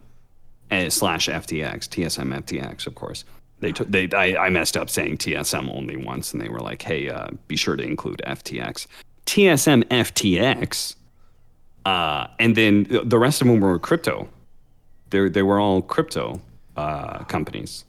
uh, 0.70 0.90
slash 0.90 1.28
FTX. 1.28 1.89
TSM 1.89 2.43
FTX, 2.43 2.86
of 2.86 2.94
course. 2.94 3.24
They 3.60 3.73
took. 3.73 3.89
They. 3.89 4.09
I, 4.12 4.47
I 4.47 4.51
messed 4.51 4.77
up 4.77 4.89
saying 4.90 5.19
TSM 5.19 5.69
only 5.74 5.97
once, 5.97 6.32
and 6.32 6.40
they 6.43 6.48
were 6.48 6.60
like, 6.60 6.82
"Hey, 6.82 7.09
uh, 7.09 7.28
be 7.48 7.56
sure 7.56 7.77
to 7.77 7.82
include 7.82 8.20
FTX." 8.27 8.86
TSM 9.27 9.82
FTX, 9.85 10.94
uh, 11.85 12.27
and 12.39 12.56
then 12.56 12.85
the- 12.85 13.05
the 13.05 13.19
rest 13.19 13.40
of 13.43 13.48
them 13.48 13.60
were 13.60 13.78
crypto. 13.78 14.28
They 15.10 15.28
they 15.28 15.43
were 15.43 15.59
all 15.60 15.82
crypto 15.82 16.40
uh, 16.77 17.24
companies. 17.24 17.85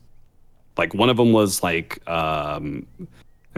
Like 0.77 0.93
one 0.93 1.09
of 1.09 1.17
them 1.17 1.33
was 1.33 1.61
like 1.61 1.99
um, 2.09 2.87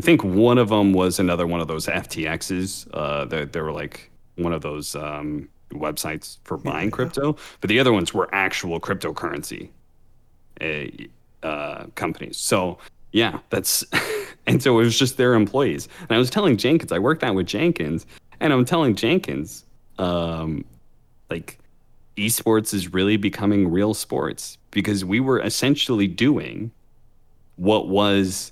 I 0.02 0.04
think 0.04 0.24
one 0.24 0.58
of 0.58 0.70
them 0.70 0.94
was 0.94 1.20
another 1.20 1.46
one 1.46 1.62
of 1.62 1.68
those 1.68 1.86
FTXs. 1.86 2.88
Uh, 2.92 3.26
they, 3.26 3.46
they 3.46 3.62
were 3.62 3.72
like 3.72 4.10
one 4.36 4.52
of 4.52 4.64
those 4.64 4.96
um, 4.96 5.48
websites 5.74 6.40
for 6.44 6.58
buying 6.58 6.90
crypto, 6.90 7.38
but 7.60 7.68
the 7.68 7.80
other 7.80 7.94
ones 7.94 8.12
were 8.12 8.28
actual 8.34 8.80
cryptocurrency 8.80 9.70
uh, 10.60 11.46
uh, 11.46 11.86
companies. 11.94 12.38
So 12.38 12.80
yeah, 13.12 13.42
that's 13.52 13.86
and 14.48 14.64
so 14.64 14.80
it 14.80 14.86
was 14.86 14.98
just 14.98 15.18
their 15.18 15.36
employees. 15.36 15.88
And 16.00 16.10
I 16.10 16.18
was 16.18 16.32
telling 16.32 16.58
Jenkins, 16.58 16.92
I 16.92 16.98
worked 16.98 17.24
out 17.24 17.36
with 17.36 17.46
Jenkins, 17.46 18.08
and 18.40 18.52
I'm 18.52 18.66
telling 18.66 18.96
Jenkins, 18.96 19.66
um, 20.00 20.66
like 21.30 21.60
esports 22.18 22.74
is 22.74 22.92
really 22.92 23.18
becoming 23.18 23.70
real 23.70 23.94
sports 23.94 24.58
because 24.72 25.06
we 25.06 25.20
were 25.20 25.40
essentially 25.40 26.08
doing 26.08 26.72
what 27.58 27.88
was 27.88 28.52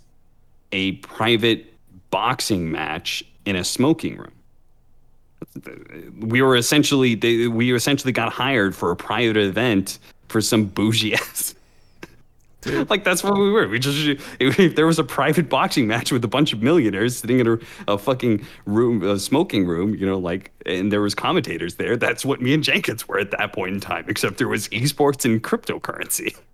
a 0.71 0.93
private 0.93 1.73
boxing 2.11 2.71
match 2.71 3.23
in 3.45 3.55
a 3.55 3.63
smoking 3.63 4.17
room. 4.17 4.31
We 6.19 6.41
were 6.41 6.55
essentially 6.55 7.15
they, 7.15 7.47
we 7.47 7.73
essentially 7.73 8.11
got 8.11 8.31
hired 8.31 8.75
for 8.75 8.91
a 8.91 8.95
private 8.95 9.37
event 9.37 9.99
for 10.27 10.41
some 10.41 10.65
bougie 10.65 11.13
ass. 11.15 11.55
like 12.89 13.05
that's 13.05 13.23
what 13.23 13.35
we 13.35 13.51
were. 13.51 13.67
We 13.67 13.79
just 13.79 14.19
if, 14.39 14.59
if 14.59 14.75
there 14.75 14.85
was 14.85 14.99
a 14.99 15.03
private 15.03 15.49
boxing 15.49 15.87
match 15.87 16.11
with 16.11 16.23
a 16.25 16.27
bunch 16.27 16.51
of 16.51 16.61
millionaires 16.61 17.17
sitting 17.17 17.39
in 17.39 17.47
a, 17.47 17.57
a 17.87 17.97
fucking 17.97 18.45
room, 18.65 19.01
a 19.01 19.17
smoking 19.17 19.65
room, 19.65 19.95
you 19.95 20.05
know, 20.05 20.19
like, 20.19 20.51
and 20.65 20.91
there 20.91 21.01
was 21.01 21.15
commentators 21.15 21.75
there. 21.75 21.95
That's 21.95 22.25
what 22.25 22.41
me 22.41 22.53
and 22.53 22.63
Jenkins 22.63 23.07
were 23.07 23.17
at 23.17 23.31
that 23.31 23.53
point 23.53 23.73
in 23.73 23.79
time. 23.79 24.05
Except 24.09 24.37
there 24.37 24.49
was 24.49 24.67
esports 24.69 25.25
and 25.25 25.41
cryptocurrency. 25.41 26.37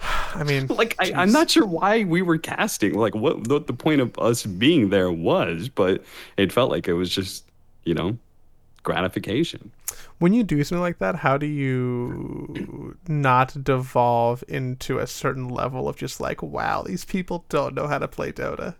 I 0.34 0.44
mean, 0.44 0.66
like 0.70 0.94
I, 0.98 1.12
I'm 1.14 1.32
not 1.32 1.50
sure 1.50 1.66
why 1.66 2.04
we 2.04 2.22
were 2.22 2.38
casting, 2.38 2.94
like 2.94 3.14
what, 3.14 3.48
what 3.48 3.66
the 3.66 3.72
point 3.72 4.00
of 4.00 4.18
us 4.18 4.44
being 4.44 4.90
there 4.90 5.10
was, 5.10 5.68
but 5.68 6.02
it 6.36 6.52
felt 6.52 6.70
like 6.70 6.88
it 6.88 6.94
was 6.94 7.10
just, 7.10 7.44
you 7.84 7.94
know, 7.94 8.16
gratification. 8.82 9.72
when 10.18 10.32
you 10.32 10.42
do 10.44 10.62
something 10.64 10.80
like 10.80 10.98
that, 10.98 11.16
how 11.16 11.36
do 11.36 11.46
you 11.46 12.96
not 13.08 13.62
devolve 13.62 14.44
into 14.48 14.98
a 14.98 15.06
certain 15.06 15.48
level 15.48 15.88
of 15.88 15.96
just 15.96 16.20
like, 16.20 16.42
wow, 16.42 16.82
these 16.82 17.04
people 17.04 17.44
don't 17.48 17.74
know 17.74 17.86
how 17.86 17.98
to 17.98 18.08
play 18.08 18.32
Dota? 18.32 18.74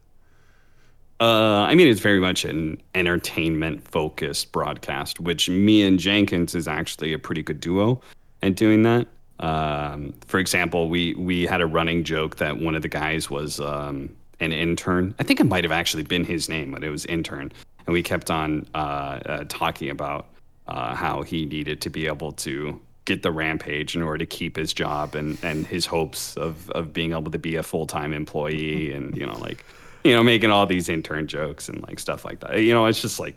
Uh, 1.19 1.63
I 1.63 1.75
mean, 1.75 1.89
it's 1.89 2.01
very 2.01 2.21
much 2.21 2.45
an 2.45 2.81
entertainment 2.95 3.83
focused 3.83 4.53
broadcast, 4.53 5.19
which 5.19 5.49
me 5.49 5.83
and 5.83 5.99
Jenkins 5.99 6.55
is 6.55 6.69
actually 6.69 7.13
a 7.15 7.19
pretty 7.19 7.43
good 7.43 7.59
duo 7.59 8.01
at 8.43 8.55
doing 8.55 8.83
that. 8.83 9.09
Um, 9.41 10.15
for 10.27 10.39
example, 10.39 10.89
we 10.89 11.15
we 11.15 11.45
had 11.45 11.61
a 11.61 11.67
running 11.67 12.05
joke 12.05 12.37
that 12.37 12.59
one 12.59 12.75
of 12.75 12.83
the 12.83 12.89
guys 12.89 13.31
was 13.31 13.61
um, 13.61 14.15
an 14.41 14.53
intern. 14.53 15.15
I 15.19 15.23
think 15.23 15.41
it 15.41 15.47
might 15.47 15.65
have 15.65 15.73
actually 15.73 16.05
been 16.05 16.25
his 16.25 16.49
name, 16.49 16.73
but 16.73 16.83
it 16.83 16.91
was 16.91 17.05
intern, 17.07 17.53
and 17.87 17.93
we 17.93 18.03
kept 18.03 18.31
on 18.31 18.67
uh, 18.75 18.79
uh, 19.27 19.45
talking 19.49 19.91
about 19.91 20.27
uh, 20.67 20.95
how 20.95 21.23
he 21.23 21.45
needed 21.45 21.81
to 21.83 21.91
be 21.91 22.07
able 22.07 22.33
to 22.33 22.81
get 23.05 23.23
the 23.23 23.31
rampage 23.31 23.95
in 23.95 24.03
order 24.03 24.19
to 24.19 24.27
keep 24.27 24.57
his 24.57 24.73
job 24.73 25.15
and 25.15 25.39
and 25.43 25.67
his 25.67 25.87
hopes 25.87 26.37
of 26.37 26.71
of 26.71 26.93
being 26.93 27.13
able 27.13 27.31
to 27.31 27.39
be 27.39 27.57
a 27.57 27.63
full 27.63 27.87
time 27.87 28.13
employee, 28.13 28.93
and 28.93 29.17
you 29.17 29.27
know 29.27 29.39
like 29.39 29.65
you 30.07 30.15
know, 30.15 30.23
making 30.23 30.53
all 30.53 30.67
these 30.67 30.89
intern 30.89 31.27
jokes 31.27 31.69
and 31.69 31.83
like 31.83 31.99
stuff 31.99 32.25
like 32.25 32.39
that. 32.41 32.61
You 32.61 32.73
know, 32.73 32.87
it's 32.87 33.03
just 33.03 33.19
like 33.19 33.37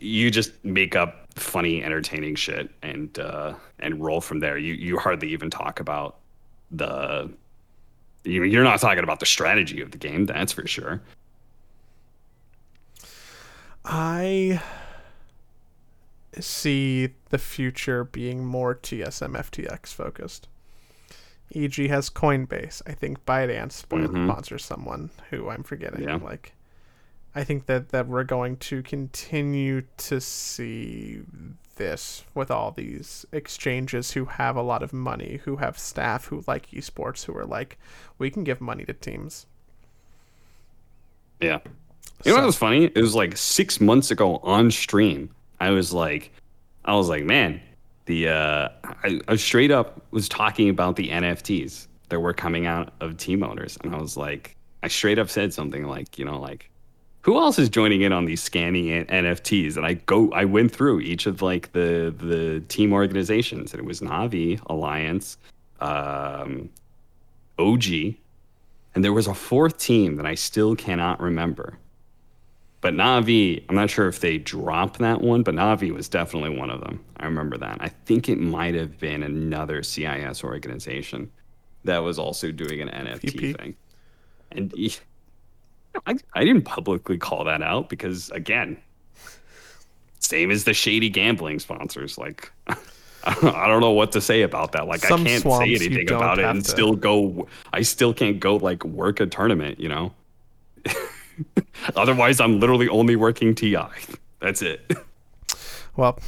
you 0.00 0.30
just 0.30 0.52
make 0.64 0.96
up 0.96 1.27
funny, 1.38 1.82
entertaining 1.82 2.34
shit 2.34 2.70
and 2.82 3.18
uh, 3.18 3.54
and 3.78 4.02
roll 4.04 4.20
from 4.20 4.40
there. 4.40 4.58
You 4.58 4.74
you 4.74 4.98
hardly 4.98 5.28
even 5.32 5.50
talk 5.50 5.80
about 5.80 6.16
the. 6.70 7.30
you- 8.24 8.44
You're 8.44 8.64
not 8.64 8.80
talking 8.80 9.04
about 9.04 9.20
the 9.20 9.26
strategy 9.26 9.80
of 9.80 9.90
the 9.92 9.98
game, 9.98 10.26
that's 10.26 10.52
for 10.52 10.66
sure. 10.66 11.00
I 13.84 14.60
see 16.38 17.10
the 17.30 17.38
future 17.38 18.04
being 18.04 18.44
more 18.44 18.74
TSM 18.74 19.34
FTX 19.34 19.88
focused. 19.94 20.48
EG 21.54 21.88
has 21.88 22.10
Coinbase. 22.10 22.82
I 22.86 22.92
think 22.92 23.24
Binance 23.24 23.86
Mhm. 23.86 24.26
sponsors 24.30 24.64
someone 24.64 25.10
who 25.30 25.48
I'm 25.48 25.62
forgetting. 25.62 26.02
Yeah. 26.02 26.16
Like, 26.16 26.52
I 27.38 27.44
think 27.44 27.66
that 27.66 27.90
that 27.90 28.08
we're 28.08 28.24
going 28.24 28.56
to 28.56 28.82
continue 28.82 29.84
to 29.98 30.20
see 30.20 31.20
this 31.76 32.24
with 32.34 32.50
all 32.50 32.72
these 32.72 33.26
exchanges 33.30 34.10
who 34.10 34.24
have 34.24 34.56
a 34.56 34.60
lot 34.62 34.82
of 34.82 34.92
money, 34.92 35.38
who 35.44 35.58
have 35.58 35.78
staff 35.78 36.24
who 36.24 36.42
like 36.48 36.68
esports, 36.72 37.26
who 37.26 37.36
are 37.36 37.44
like, 37.44 37.78
we 38.18 38.28
can 38.28 38.42
give 38.42 38.60
money 38.60 38.84
to 38.86 38.92
teams. 38.92 39.46
Yeah. 41.40 41.60
You 42.24 42.32
know 42.32 42.38
what 42.38 42.46
was 42.46 42.56
funny? 42.56 42.86
It 42.86 43.00
was 43.00 43.14
like 43.14 43.36
six 43.36 43.80
months 43.80 44.10
ago 44.10 44.38
on 44.38 44.72
stream. 44.72 45.30
I 45.60 45.70
was 45.70 45.92
like, 45.92 46.32
I 46.86 46.96
was 46.96 47.08
like, 47.08 47.22
man, 47.22 47.60
the 48.06 48.30
uh, 48.30 48.68
I, 49.04 49.20
I 49.28 49.36
straight 49.36 49.70
up 49.70 50.02
was 50.10 50.28
talking 50.28 50.70
about 50.70 50.96
the 50.96 51.10
NFTs 51.10 51.86
that 52.08 52.18
were 52.18 52.34
coming 52.34 52.66
out 52.66 52.94
of 53.00 53.16
team 53.16 53.44
owners, 53.44 53.78
and 53.84 53.94
I 53.94 54.00
was 54.00 54.16
like, 54.16 54.56
I 54.82 54.88
straight 54.88 55.20
up 55.20 55.30
said 55.30 55.54
something 55.54 55.84
like, 55.84 56.18
you 56.18 56.24
know, 56.24 56.40
like, 56.40 56.68
who 57.22 57.38
else 57.38 57.58
is 57.58 57.68
joining 57.68 58.02
in 58.02 58.12
on 58.12 58.24
these 58.24 58.42
scanning 58.42 59.04
NFTs? 59.06 59.76
And 59.76 59.84
I 59.84 59.94
go, 59.94 60.30
I 60.32 60.44
went 60.44 60.72
through 60.72 61.00
each 61.00 61.26
of 61.26 61.42
like 61.42 61.72
the 61.72 62.14
the 62.16 62.60
team 62.68 62.92
organizations, 62.92 63.72
and 63.72 63.80
it 63.80 63.86
was 63.86 64.00
Navi 64.00 64.60
Alliance, 64.66 65.36
um, 65.80 66.70
OG, 67.58 67.84
and 68.94 69.04
there 69.04 69.12
was 69.12 69.26
a 69.26 69.34
fourth 69.34 69.78
team 69.78 70.16
that 70.16 70.26
I 70.26 70.34
still 70.34 70.76
cannot 70.76 71.20
remember. 71.20 71.78
But 72.80 72.94
Navi, 72.94 73.64
I'm 73.68 73.74
not 73.74 73.90
sure 73.90 74.06
if 74.06 74.20
they 74.20 74.38
dropped 74.38 74.98
that 75.00 75.20
one, 75.20 75.42
but 75.42 75.54
Navi 75.54 75.92
was 75.92 76.08
definitely 76.08 76.56
one 76.56 76.70
of 76.70 76.80
them. 76.80 77.04
I 77.16 77.24
remember 77.24 77.58
that. 77.58 77.78
I 77.80 77.88
think 77.88 78.28
it 78.28 78.38
might 78.38 78.74
have 78.74 79.00
been 79.00 79.24
another 79.24 79.82
CIS 79.82 80.44
organization 80.44 81.30
that 81.84 81.98
was 81.98 82.18
also 82.18 82.52
doing 82.52 82.80
an 82.80 82.88
NFT 82.88 83.20
VP. 83.32 83.52
thing. 83.54 83.76
And 84.52 84.72
I, 86.06 86.16
I 86.34 86.44
didn't 86.44 86.62
publicly 86.62 87.18
call 87.18 87.44
that 87.44 87.62
out 87.62 87.88
because, 87.88 88.30
again, 88.30 88.76
same 90.20 90.50
as 90.50 90.64
the 90.64 90.74
shady 90.74 91.08
gambling 91.08 91.58
sponsors. 91.58 92.18
Like, 92.18 92.52
I 92.66 93.34
don't, 93.40 93.54
I 93.54 93.66
don't 93.66 93.80
know 93.80 93.92
what 93.92 94.12
to 94.12 94.20
say 94.20 94.42
about 94.42 94.72
that. 94.72 94.86
Like, 94.86 95.00
Some 95.00 95.22
I 95.22 95.24
can't 95.24 95.42
say 95.42 95.74
anything 95.74 96.10
about 96.10 96.38
it 96.38 96.44
and 96.44 96.64
to- 96.64 96.70
still 96.70 96.94
go. 96.94 97.48
I 97.72 97.82
still 97.82 98.14
can't 98.14 98.40
go 98.40 98.56
like 98.56 98.84
work 98.84 99.20
a 99.20 99.26
tournament. 99.26 99.80
You 99.80 99.88
know. 99.88 100.12
Otherwise, 101.96 102.40
I'm 102.40 102.60
literally 102.60 102.88
only 102.88 103.16
working 103.16 103.54
TI. 103.54 103.76
That's 104.40 104.62
it. 104.62 104.92
Well, 105.96 106.18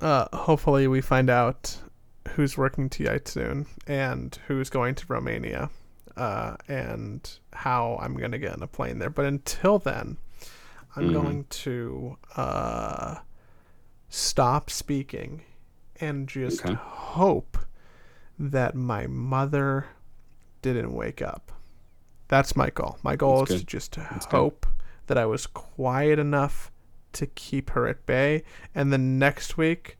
uh, 0.00 0.34
hopefully 0.36 0.86
we 0.88 1.00
find 1.00 1.28
out 1.30 1.76
who's 2.30 2.56
working 2.56 2.88
TI 2.88 3.18
soon 3.24 3.66
and 3.86 4.38
who's 4.46 4.70
going 4.70 4.94
to 4.96 5.04
Romania 5.08 5.70
uh, 6.16 6.56
and 6.68 7.38
how 7.52 7.98
I'm 8.00 8.14
going 8.16 8.32
to 8.32 8.38
get 8.38 8.52
on 8.52 8.62
a 8.62 8.66
plane 8.66 8.98
there. 8.98 9.10
But 9.10 9.24
until 9.26 9.78
then, 9.78 10.16
I'm 10.96 11.08
Mhm. 11.08 11.12
going 11.12 11.44
to 11.44 12.16
uh, 12.36 13.16
stop 14.08 14.70
speaking 14.70 15.42
and 16.00 16.28
just 16.28 16.60
Okay. 16.64 16.74
hope 16.74 17.58
that 18.38 18.74
my 18.74 19.06
mother 19.06 19.86
didn't 20.62 20.92
wake 20.92 21.22
up. 21.22 21.52
That's 22.28 22.56
my 22.56 22.70
goal. 22.70 22.98
My 23.02 23.16
goal 23.16 23.40
That's 23.40 23.52
is 23.52 23.60
to 23.60 23.66
just 23.66 23.96
good. 23.96 24.06
hope 24.30 24.66
that 25.06 25.18
I 25.18 25.26
was 25.26 25.46
quiet 25.46 26.18
enough 26.18 26.70
to 27.12 27.26
keep 27.26 27.70
her 27.70 27.86
at 27.86 28.06
bay. 28.06 28.42
And 28.74 28.92
then 28.92 29.18
next 29.18 29.56
week, 29.58 29.98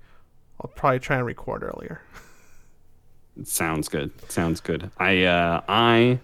I'll 0.60 0.70
probably 0.74 1.00
try 1.00 1.16
and 1.16 1.26
record 1.26 1.62
earlier. 1.62 2.02
Sounds 3.44 3.88
good. 3.88 4.10
Sounds 4.30 4.60
good. 4.60 4.90
I 4.98 5.24
uh, 5.24 5.62
I 5.68 6.20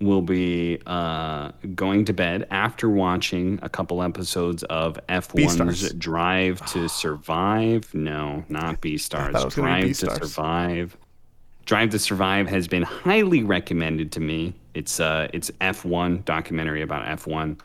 will 0.00 0.22
be 0.22 0.80
uh, 0.86 1.52
going 1.74 2.04
to 2.04 2.12
bed 2.12 2.46
after 2.50 2.88
watching 2.88 3.58
a 3.62 3.68
couple 3.68 4.02
episodes 4.02 4.62
of 4.64 4.98
F1's 5.08 5.56
Beastars. 5.56 5.98
Drive 5.98 6.64
to 6.66 6.88
Survive. 6.88 7.92
No, 7.94 8.44
not 8.48 8.80
B 8.80 8.98
Stars. 8.98 9.34
it 9.34 9.44
was 9.44 9.54
gonna 9.54 9.80
Drive 9.80 9.98
to 9.98 10.26
Survive. 10.26 10.96
Drive 11.64 11.90
to 11.90 11.98
Survive 11.98 12.48
has 12.48 12.66
been 12.66 12.82
highly 12.82 13.42
recommended 13.42 14.12
to 14.12 14.20
me. 14.20 14.54
It's 14.74 15.00
uh 15.00 15.28
it's 15.32 15.50
F1 15.60 16.24
documentary 16.24 16.82
about 16.82 17.04
F1. 17.18 17.58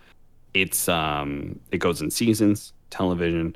It's 0.54 0.88
um 0.88 1.60
it 1.72 1.80
goes 1.80 2.02
in 2.02 2.12
seasons, 2.12 2.74
television. 2.90 3.56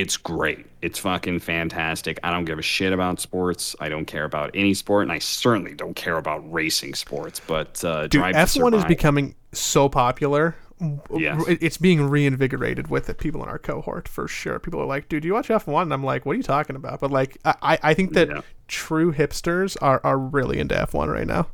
It's 0.00 0.16
great. 0.16 0.66
It's 0.80 0.98
fucking 0.98 1.40
fantastic. 1.40 2.18
I 2.22 2.30
don't 2.30 2.44
give 2.46 2.58
a 2.58 2.62
shit 2.62 2.92
about 2.92 3.20
sports. 3.20 3.76
I 3.78 3.88
don't 3.90 4.06
care 4.06 4.24
about 4.24 4.50
any 4.54 4.72
sport, 4.74 5.02
and 5.02 5.12
I 5.12 5.18
certainly 5.18 5.74
don't 5.74 5.94
care 5.94 6.16
about 6.16 6.50
racing 6.50 6.94
sports. 6.94 7.40
But 7.46 7.84
uh, 7.84 8.06
Dude, 8.06 8.22
F1 8.22 8.74
is 8.74 8.84
becoming 8.86 9.34
so 9.52 9.88
popular. 9.88 10.56
Yes. 11.14 11.44
It's 11.46 11.76
being 11.76 12.08
reinvigorated 12.08 12.88
with 12.88 13.06
the 13.06 13.14
people 13.14 13.42
in 13.42 13.48
our 13.48 13.58
cohort 13.58 14.08
for 14.08 14.26
sure. 14.26 14.58
People 14.58 14.80
are 14.80 14.86
like, 14.86 15.08
dude, 15.08 15.22
do 15.22 15.28
you 15.28 15.34
watch 15.34 15.48
F1? 15.48 15.82
And 15.82 15.92
I'm 15.92 16.02
like, 16.02 16.26
what 16.26 16.32
are 16.32 16.36
you 16.36 16.42
talking 16.42 16.74
about? 16.74 16.98
But 17.00 17.10
like, 17.12 17.38
I, 17.44 17.78
I- 17.82 17.94
think 17.94 18.14
that 18.14 18.28
Yeah. 18.28 18.40
true 18.66 19.12
hipsters 19.12 19.76
are, 19.80 20.00
are 20.02 20.18
really 20.18 20.58
into 20.58 20.74
F1 20.74 21.06
right 21.12 21.26
now. 21.26 21.46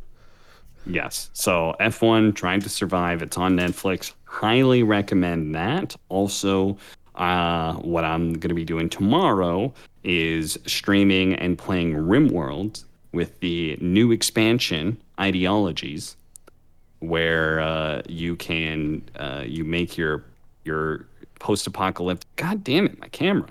Yes. 0.87 1.29
So 1.35 1.75
F1 1.81 2.33
Drive 2.33 2.63
to 2.63 2.71
Survive. 2.71 3.21
It's 3.21 3.37
on 3.37 3.57
Netflix. 3.57 4.15
Highly 4.25 4.83
recommend 4.83 5.55
that. 5.55 5.95
Also, 6.09 6.79
uh, 7.19 7.75
what 7.75 8.05
I'm 8.05 8.33
going 8.33 8.49
to 8.49 8.55
be 8.55 8.65
doing 8.65 8.89
tomorrow 8.89 9.73
is 10.05 10.59
streaming 10.67 11.35
and 11.35 11.59
playing 11.59 11.95
RimWorld 11.95 12.85
with 13.13 13.41
the 13.41 13.77
new 13.81 14.13
expansion 14.13 14.97
ideologies, 15.21 16.17
where 17.01 17.61
uh, 17.61 18.03
you 18.09 18.37
can 18.37 19.03
uh, 19.17 19.43
you 19.45 19.65
make 19.65 19.99
your 19.99 20.25
your 20.65 21.07
post-apocalyptic. 21.39 22.27
God 22.37 22.65
damn 22.65 22.87
it, 22.87 22.99
my 23.01 23.09
camera. 23.09 23.49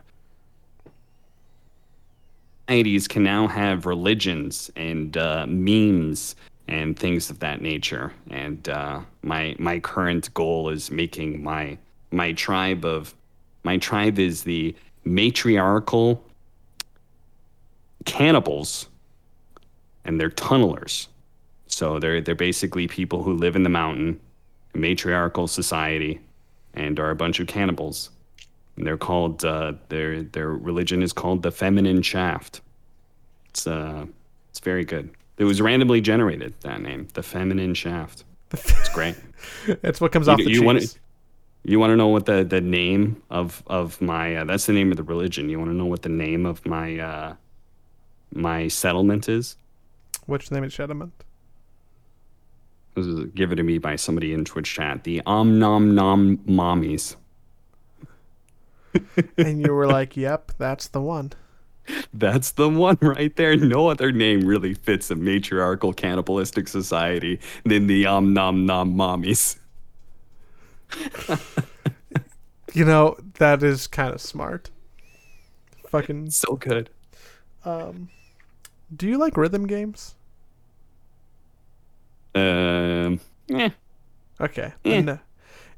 societies 2.67 3.07
can 3.07 3.23
now 3.23 3.47
have 3.47 3.85
religions 3.85 4.69
and 4.75 5.15
uh, 5.17 5.45
memes 5.47 6.35
and 6.67 6.99
things 6.99 7.29
of 7.29 7.39
that 7.39 7.61
nature. 7.61 8.11
And 8.29 8.67
uh, 8.67 9.01
my 9.21 9.55
my 9.57 9.79
current 9.79 10.33
goal 10.33 10.69
is 10.69 10.91
making 10.91 11.43
my 11.43 11.77
my 12.11 12.33
tribe 12.33 12.85
of 12.85 13.13
my 13.63 13.77
tribe 13.77 14.19
is 14.19 14.43
the 14.43 14.75
matriarchal 15.05 16.23
cannibals, 18.05 18.87
and 20.05 20.19
they're 20.19 20.29
tunnelers. 20.29 21.07
So 21.67 21.99
they're 21.99 22.21
they're 22.21 22.35
basically 22.35 22.87
people 22.87 23.23
who 23.23 23.33
live 23.33 23.55
in 23.55 23.63
the 23.63 23.69
mountain, 23.69 24.19
a 24.73 24.77
matriarchal 24.77 25.47
society, 25.47 26.19
and 26.73 26.99
are 26.99 27.11
a 27.11 27.15
bunch 27.15 27.39
of 27.39 27.47
cannibals. 27.47 28.09
And 28.75 28.85
they're 28.85 28.97
called 28.97 29.43
uh, 29.43 29.73
their 29.89 30.23
their 30.23 30.49
religion 30.49 31.03
is 31.03 31.13
called 31.13 31.43
the 31.43 31.51
feminine 31.51 32.01
shaft. 32.01 32.61
It's 33.49 33.67
uh 33.67 34.05
it's 34.49 34.59
very 34.59 34.85
good. 34.85 35.11
It 35.37 35.43
was 35.43 35.61
randomly 35.61 36.01
generated 36.01 36.55
that 36.61 36.81
name, 36.81 37.07
the 37.13 37.21
feminine 37.23 37.73
shaft. 37.73 38.23
It's 38.53 38.89
great. 38.89 39.15
That's 39.81 40.01
what 40.01 40.11
comes 40.11 40.27
off 40.27 40.37
the 40.37 40.43
you 40.43 40.49
cheese. 40.49 40.61
want 40.61 40.81
to 40.81 40.99
you 41.63 41.79
want 41.79 41.91
to 41.91 41.95
know 41.95 42.07
what 42.07 42.25
the 42.25 42.43
the 42.43 42.61
name 42.61 43.21
of 43.29 43.63
of 43.67 44.01
my 44.01 44.35
uh, 44.35 44.45
that's 44.45 44.65
the 44.65 44.73
name 44.73 44.91
of 44.91 44.97
the 44.97 45.03
religion. 45.03 45.49
You 45.49 45.59
want 45.59 45.71
to 45.71 45.75
know 45.75 45.85
what 45.85 46.01
the 46.01 46.09
name 46.09 46.45
of 46.45 46.65
my 46.65 46.99
uh 46.99 47.35
my 48.33 48.67
settlement 48.67 49.29
is? 49.29 49.57
Which 50.25 50.51
name 50.51 50.63
is 50.63 50.73
Shediment? 50.73 51.11
This 52.95 53.05
is 53.05 53.25
given 53.35 53.57
to 53.57 53.63
me 53.63 53.77
by 53.77 53.95
somebody 53.95 54.33
in 54.33 54.43
Twitch 54.43 54.73
chat. 54.73 55.03
The 55.03 55.21
Om 55.25 55.59
Nom 55.59 55.93
Nom 55.93 56.37
Mommies. 56.39 57.15
and 59.37 59.61
you 59.61 59.73
were 59.73 59.87
like, 59.87 60.17
yep, 60.17 60.51
that's 60.57 60.87
the 60.87 61.01
one. 61.01 61.33
That's 62.13 62.51
the 62.51 62.67
one 62.67 62.97
right 63.01 63.33
there. 63.37 63.55
No 63.55 63.87
other 63.87 64.11
name 64.11 64.45
really 64.45 64.73
fits 64.73 65.09
a 65.09 65.15
matriarchal 65.15 65.93
cannibalistic 65.93 66.67
society 66.67 67.39
than 67.63 67.87
the 67.87 68.05
Om 68.05 68.33
Nom 68.33 68.65
Nom 68.65 68.93
Mommies. 68.93 69.57
You 72.77 72.85
know, 72.85 73.17
that 73.39 73.63
is 73.63 73.87
kind 73.87 74.13
of 74.13 74.21
smart. 74.21 74.69
Fucking. 75.89 76.29
So 76.31 76.55
good. 76.57 76.91
Um, 77.65 78.09
do 78.95 79.07
you 79.07 79.17
like 79.17 79.35
rhythm 79.35 79.65
games? 79.65 80.13
Um, 82.35 83.19
eh. 83.49 83.69
Okay. 84.39 84.73
Eh. 84.85 85.01
then, 85.01 85.09
uh, 85.09 85.17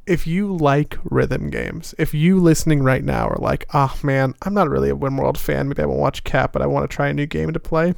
if 0.05 0.27
you 0.27 0.53
like 0.53 0.97
rhythm 1.05 1.49
games, 1.49 1.95
if 1.97 2.13
you 2.13 2.37
listening 2.37 2.83
right 2.83 3.03
now 3.03 3.29
are 3.29 3.37
like, 3.39 3.65
oh 3.73 3.97
man, 4.03 4.33
I'm 4.41 4.53
not 4.53 4.69
really 4.69 4.89
a 4.89 4.95
Wimworld 4.95 5.37
fan. 5.37 5.69
Maybe 5.69 5.81
I 5.81 5.85
won't 5.85 6.01
watch 6.01 6.25
Cat, 6.25 6.51
but 6.51 6.61
I 6.61 6.65
want 6.67 6.89
to 6.89 6.93
try 6.93 7.07
a 7.07 7.13
new 7.13 7.27
game 7.27 7.53
to 7.53 7.61
play. 7.61 7.93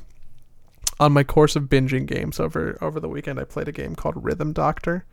On 1.00 1.12
my 1.12 1.24
course 1.24 1.56
of 1.56 1.64
binging 1.64 2.06
games 2.06 2.40
over 2.40 2.78
over 2.82 3.00
the 3.00 3.10
weekend, 3.10 3.40
I 3.40 3.46
played 3.46 3.68
a 3.68 3.72
game 3.72 3.96
called 3.96 4.24
Rhythm 4.24 4.54
Doctor, 4.54 5.06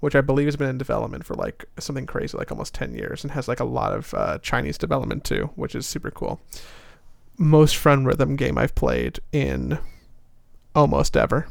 which 0.00 0.14
I 0.16 0.20
believe 0.20 0.46
has 0.46 0.56
been 0.56 0.68
in 0.68 0.78
development 0.78 1.24
for 1.24 1.34
like 1.34 1.64
something 1.78 2.06
crazy, 2.06 2.36
like 2.36 2.50
almost 2.50 2.74
ten 2.74 2.94
years, 2.94 3.22
and 3.22 3.30
has 3.32 3.48
like 3.48 3.60
a 3.60 3.64
lot 3.64 3.92
of 3.92 4.12
uh, 4.14 4.38
Chinese 4.38 4.76
development 4.78 5.24
too, 5.24 5.50
which 5.56 5.74
is 5.74 5.86
super 5.86 6.10
cool. 6.10 6.40
Most 7.38 7.76
fun 7.76 8.04
rhythm 8.04 8.36
game 8.36 8.58
I've 8.58 8.74
played 8.74 9.20
in 9.32 9.78
almost 10.74 11.16
ever. 11.16 11.48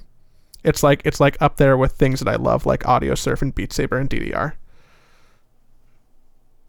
It's 0.63 0.83
like 0.83 1.01
it's 1.05 1.19
like 1.19 1.37
up 1.41 1.57
there 1.57 1.77
with 1.77 1.93
things 1.93 2.19
that 2.19 2.27
I 2.27 2.35
love, 2.35 2.65
like 2.65 2.81
Audiosurf 2.83 3.41
and 3.41 3.55
Beat 3.55 3.71
Saber 3.73 3.97
and 3.97 4.09
DDR. 4.09 4.53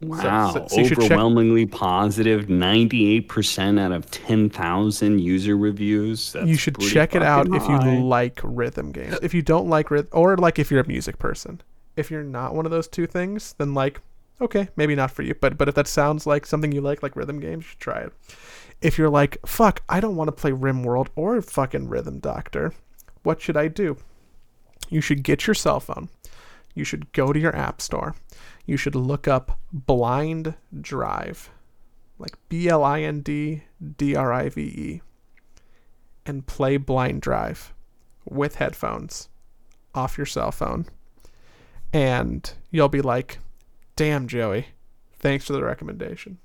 Wow. 0.03 0.51
so- 0.53 0.67
so 0.67 0.81
you 0.81 0.87
should 0.87 0.97
check- 0.97 1.11
Overwhelmingly 1.11 1.67
positive, 1.67 2.47
98% 2.47 3.79
out 3.79 3.91
of 3.91 4.09
10,000 4.09 5.19
user 5.19 5.55
reviews. 5.55 6.31
That's 6.33 6.47
you 6.47 6.55
should 6.55 6.79
check 6.79 7.13
it 7.13 7.21
out 7.21 7.47
fucking 7.47 7.61
if 7.61 7.85
you 7.85 8.01
like 8.03 8.39
rhythm 8.43 8.91
games. 8.91 9.19
If 9.21 9.35
you 9.35 9.43
don't 9.43 9.69
like 9.69 9.91
rhythm, 9.91 10.09
or 10.11 10.37
like 10.37 10.57
if 10.57 10.71
you're 10.71 10.79
a 10.81 10.87
music 10.87 11.19
person. 11.19 11.61
If 11.95 12.09
you're 12.09 12.23
not 12.23 12.55
one 12.55 12.65
of 12.65 12.71
those 12.71 12.87
two 12.87 13.07
things, 13.07 13.53
then 13.57 13.73
like, 13.73 14.01
okay, 14.39 14.69
maybe 14.75 14.95
not 14.95 15.11
for 15.11 15.23
you. 15.23 15.35
But 15.35 15.57
but 15.57 15.67
if 15.67 15.75
that 15.75 15.87
sounds 15.87 16.25
like 16.25 16.45
something 16.45 16.71
you 16.71 16.81
like, 16.81 17.03
like 17.03 17.15
rhythm 17.15 17.39
games, 17.39 17.63
you 17.63 17.69
should 17.69 17.79
try 17.79 17.99
it. 17.99 18.13
If 18.81 18.97
you're 18.97 19.09
like, 19.09 19.37
fuck, 19.45 19.81
I 19.87 19.99
don't 19.99 20.15
want 20.15 20.27
to 20.29 20.31
play 20.31 20.51
RimWorld 20.51 21.09
or 21.15 21.41
fucking 21.41 21.87
Rhythm 21.87 22.19
Doctor, 22.19 22.73
what 23.23 23.39
should 23.39 23.55
I 23.55 23.67
do? 23.67 23.97
You 24.89 25.01
should 25.01 25.23
get 25.23 25.45
your 25.45 25.53
cell 25.53 25.79
phone. 25.79 26.09
You 26.73 26.83
should 26.83 27.11
go 27.13 27.31
to 27.31 27.39
your 27.39 27.55
app 27.55 27.81
store. 27.81 28.15
You 28.65 28.77
should 28.77 28.95
look 28.95 29.27
up 29.27 29.59
Blind 29.71 30.55
Drive, 30.79 31.49
like 32.17 32.37
B 32.49 32.69
L 32.69 32.83
I 32.83 33.01
N 33.01 33.21
D 33.21 33.63
D 33.97 34.15
R 34.15 34.31
I 34.33 34.49
V 34.49 34.61
E, 34.61 35.01
and 36.25 36.45
play 36.45 36.77
Blind 36.77 37.21
Drive 37.21 37.73
with 38.25 38.55
headphones 38.55 39.29
off 39.93 40.17
your 40.17 40.25
cell 40.25 40.51
phone. 40.51 40.85
And 41.93 42.51
you'll 42.69 42.89
be 42.89 43.01
like, 43.01 43.39
damn, 43.95 44.27
Joey, 44.27 44.67
thanks 45.13 45.45
for 45.45 45.53
the 45.53 45.63
recommendation. 45.63 46.37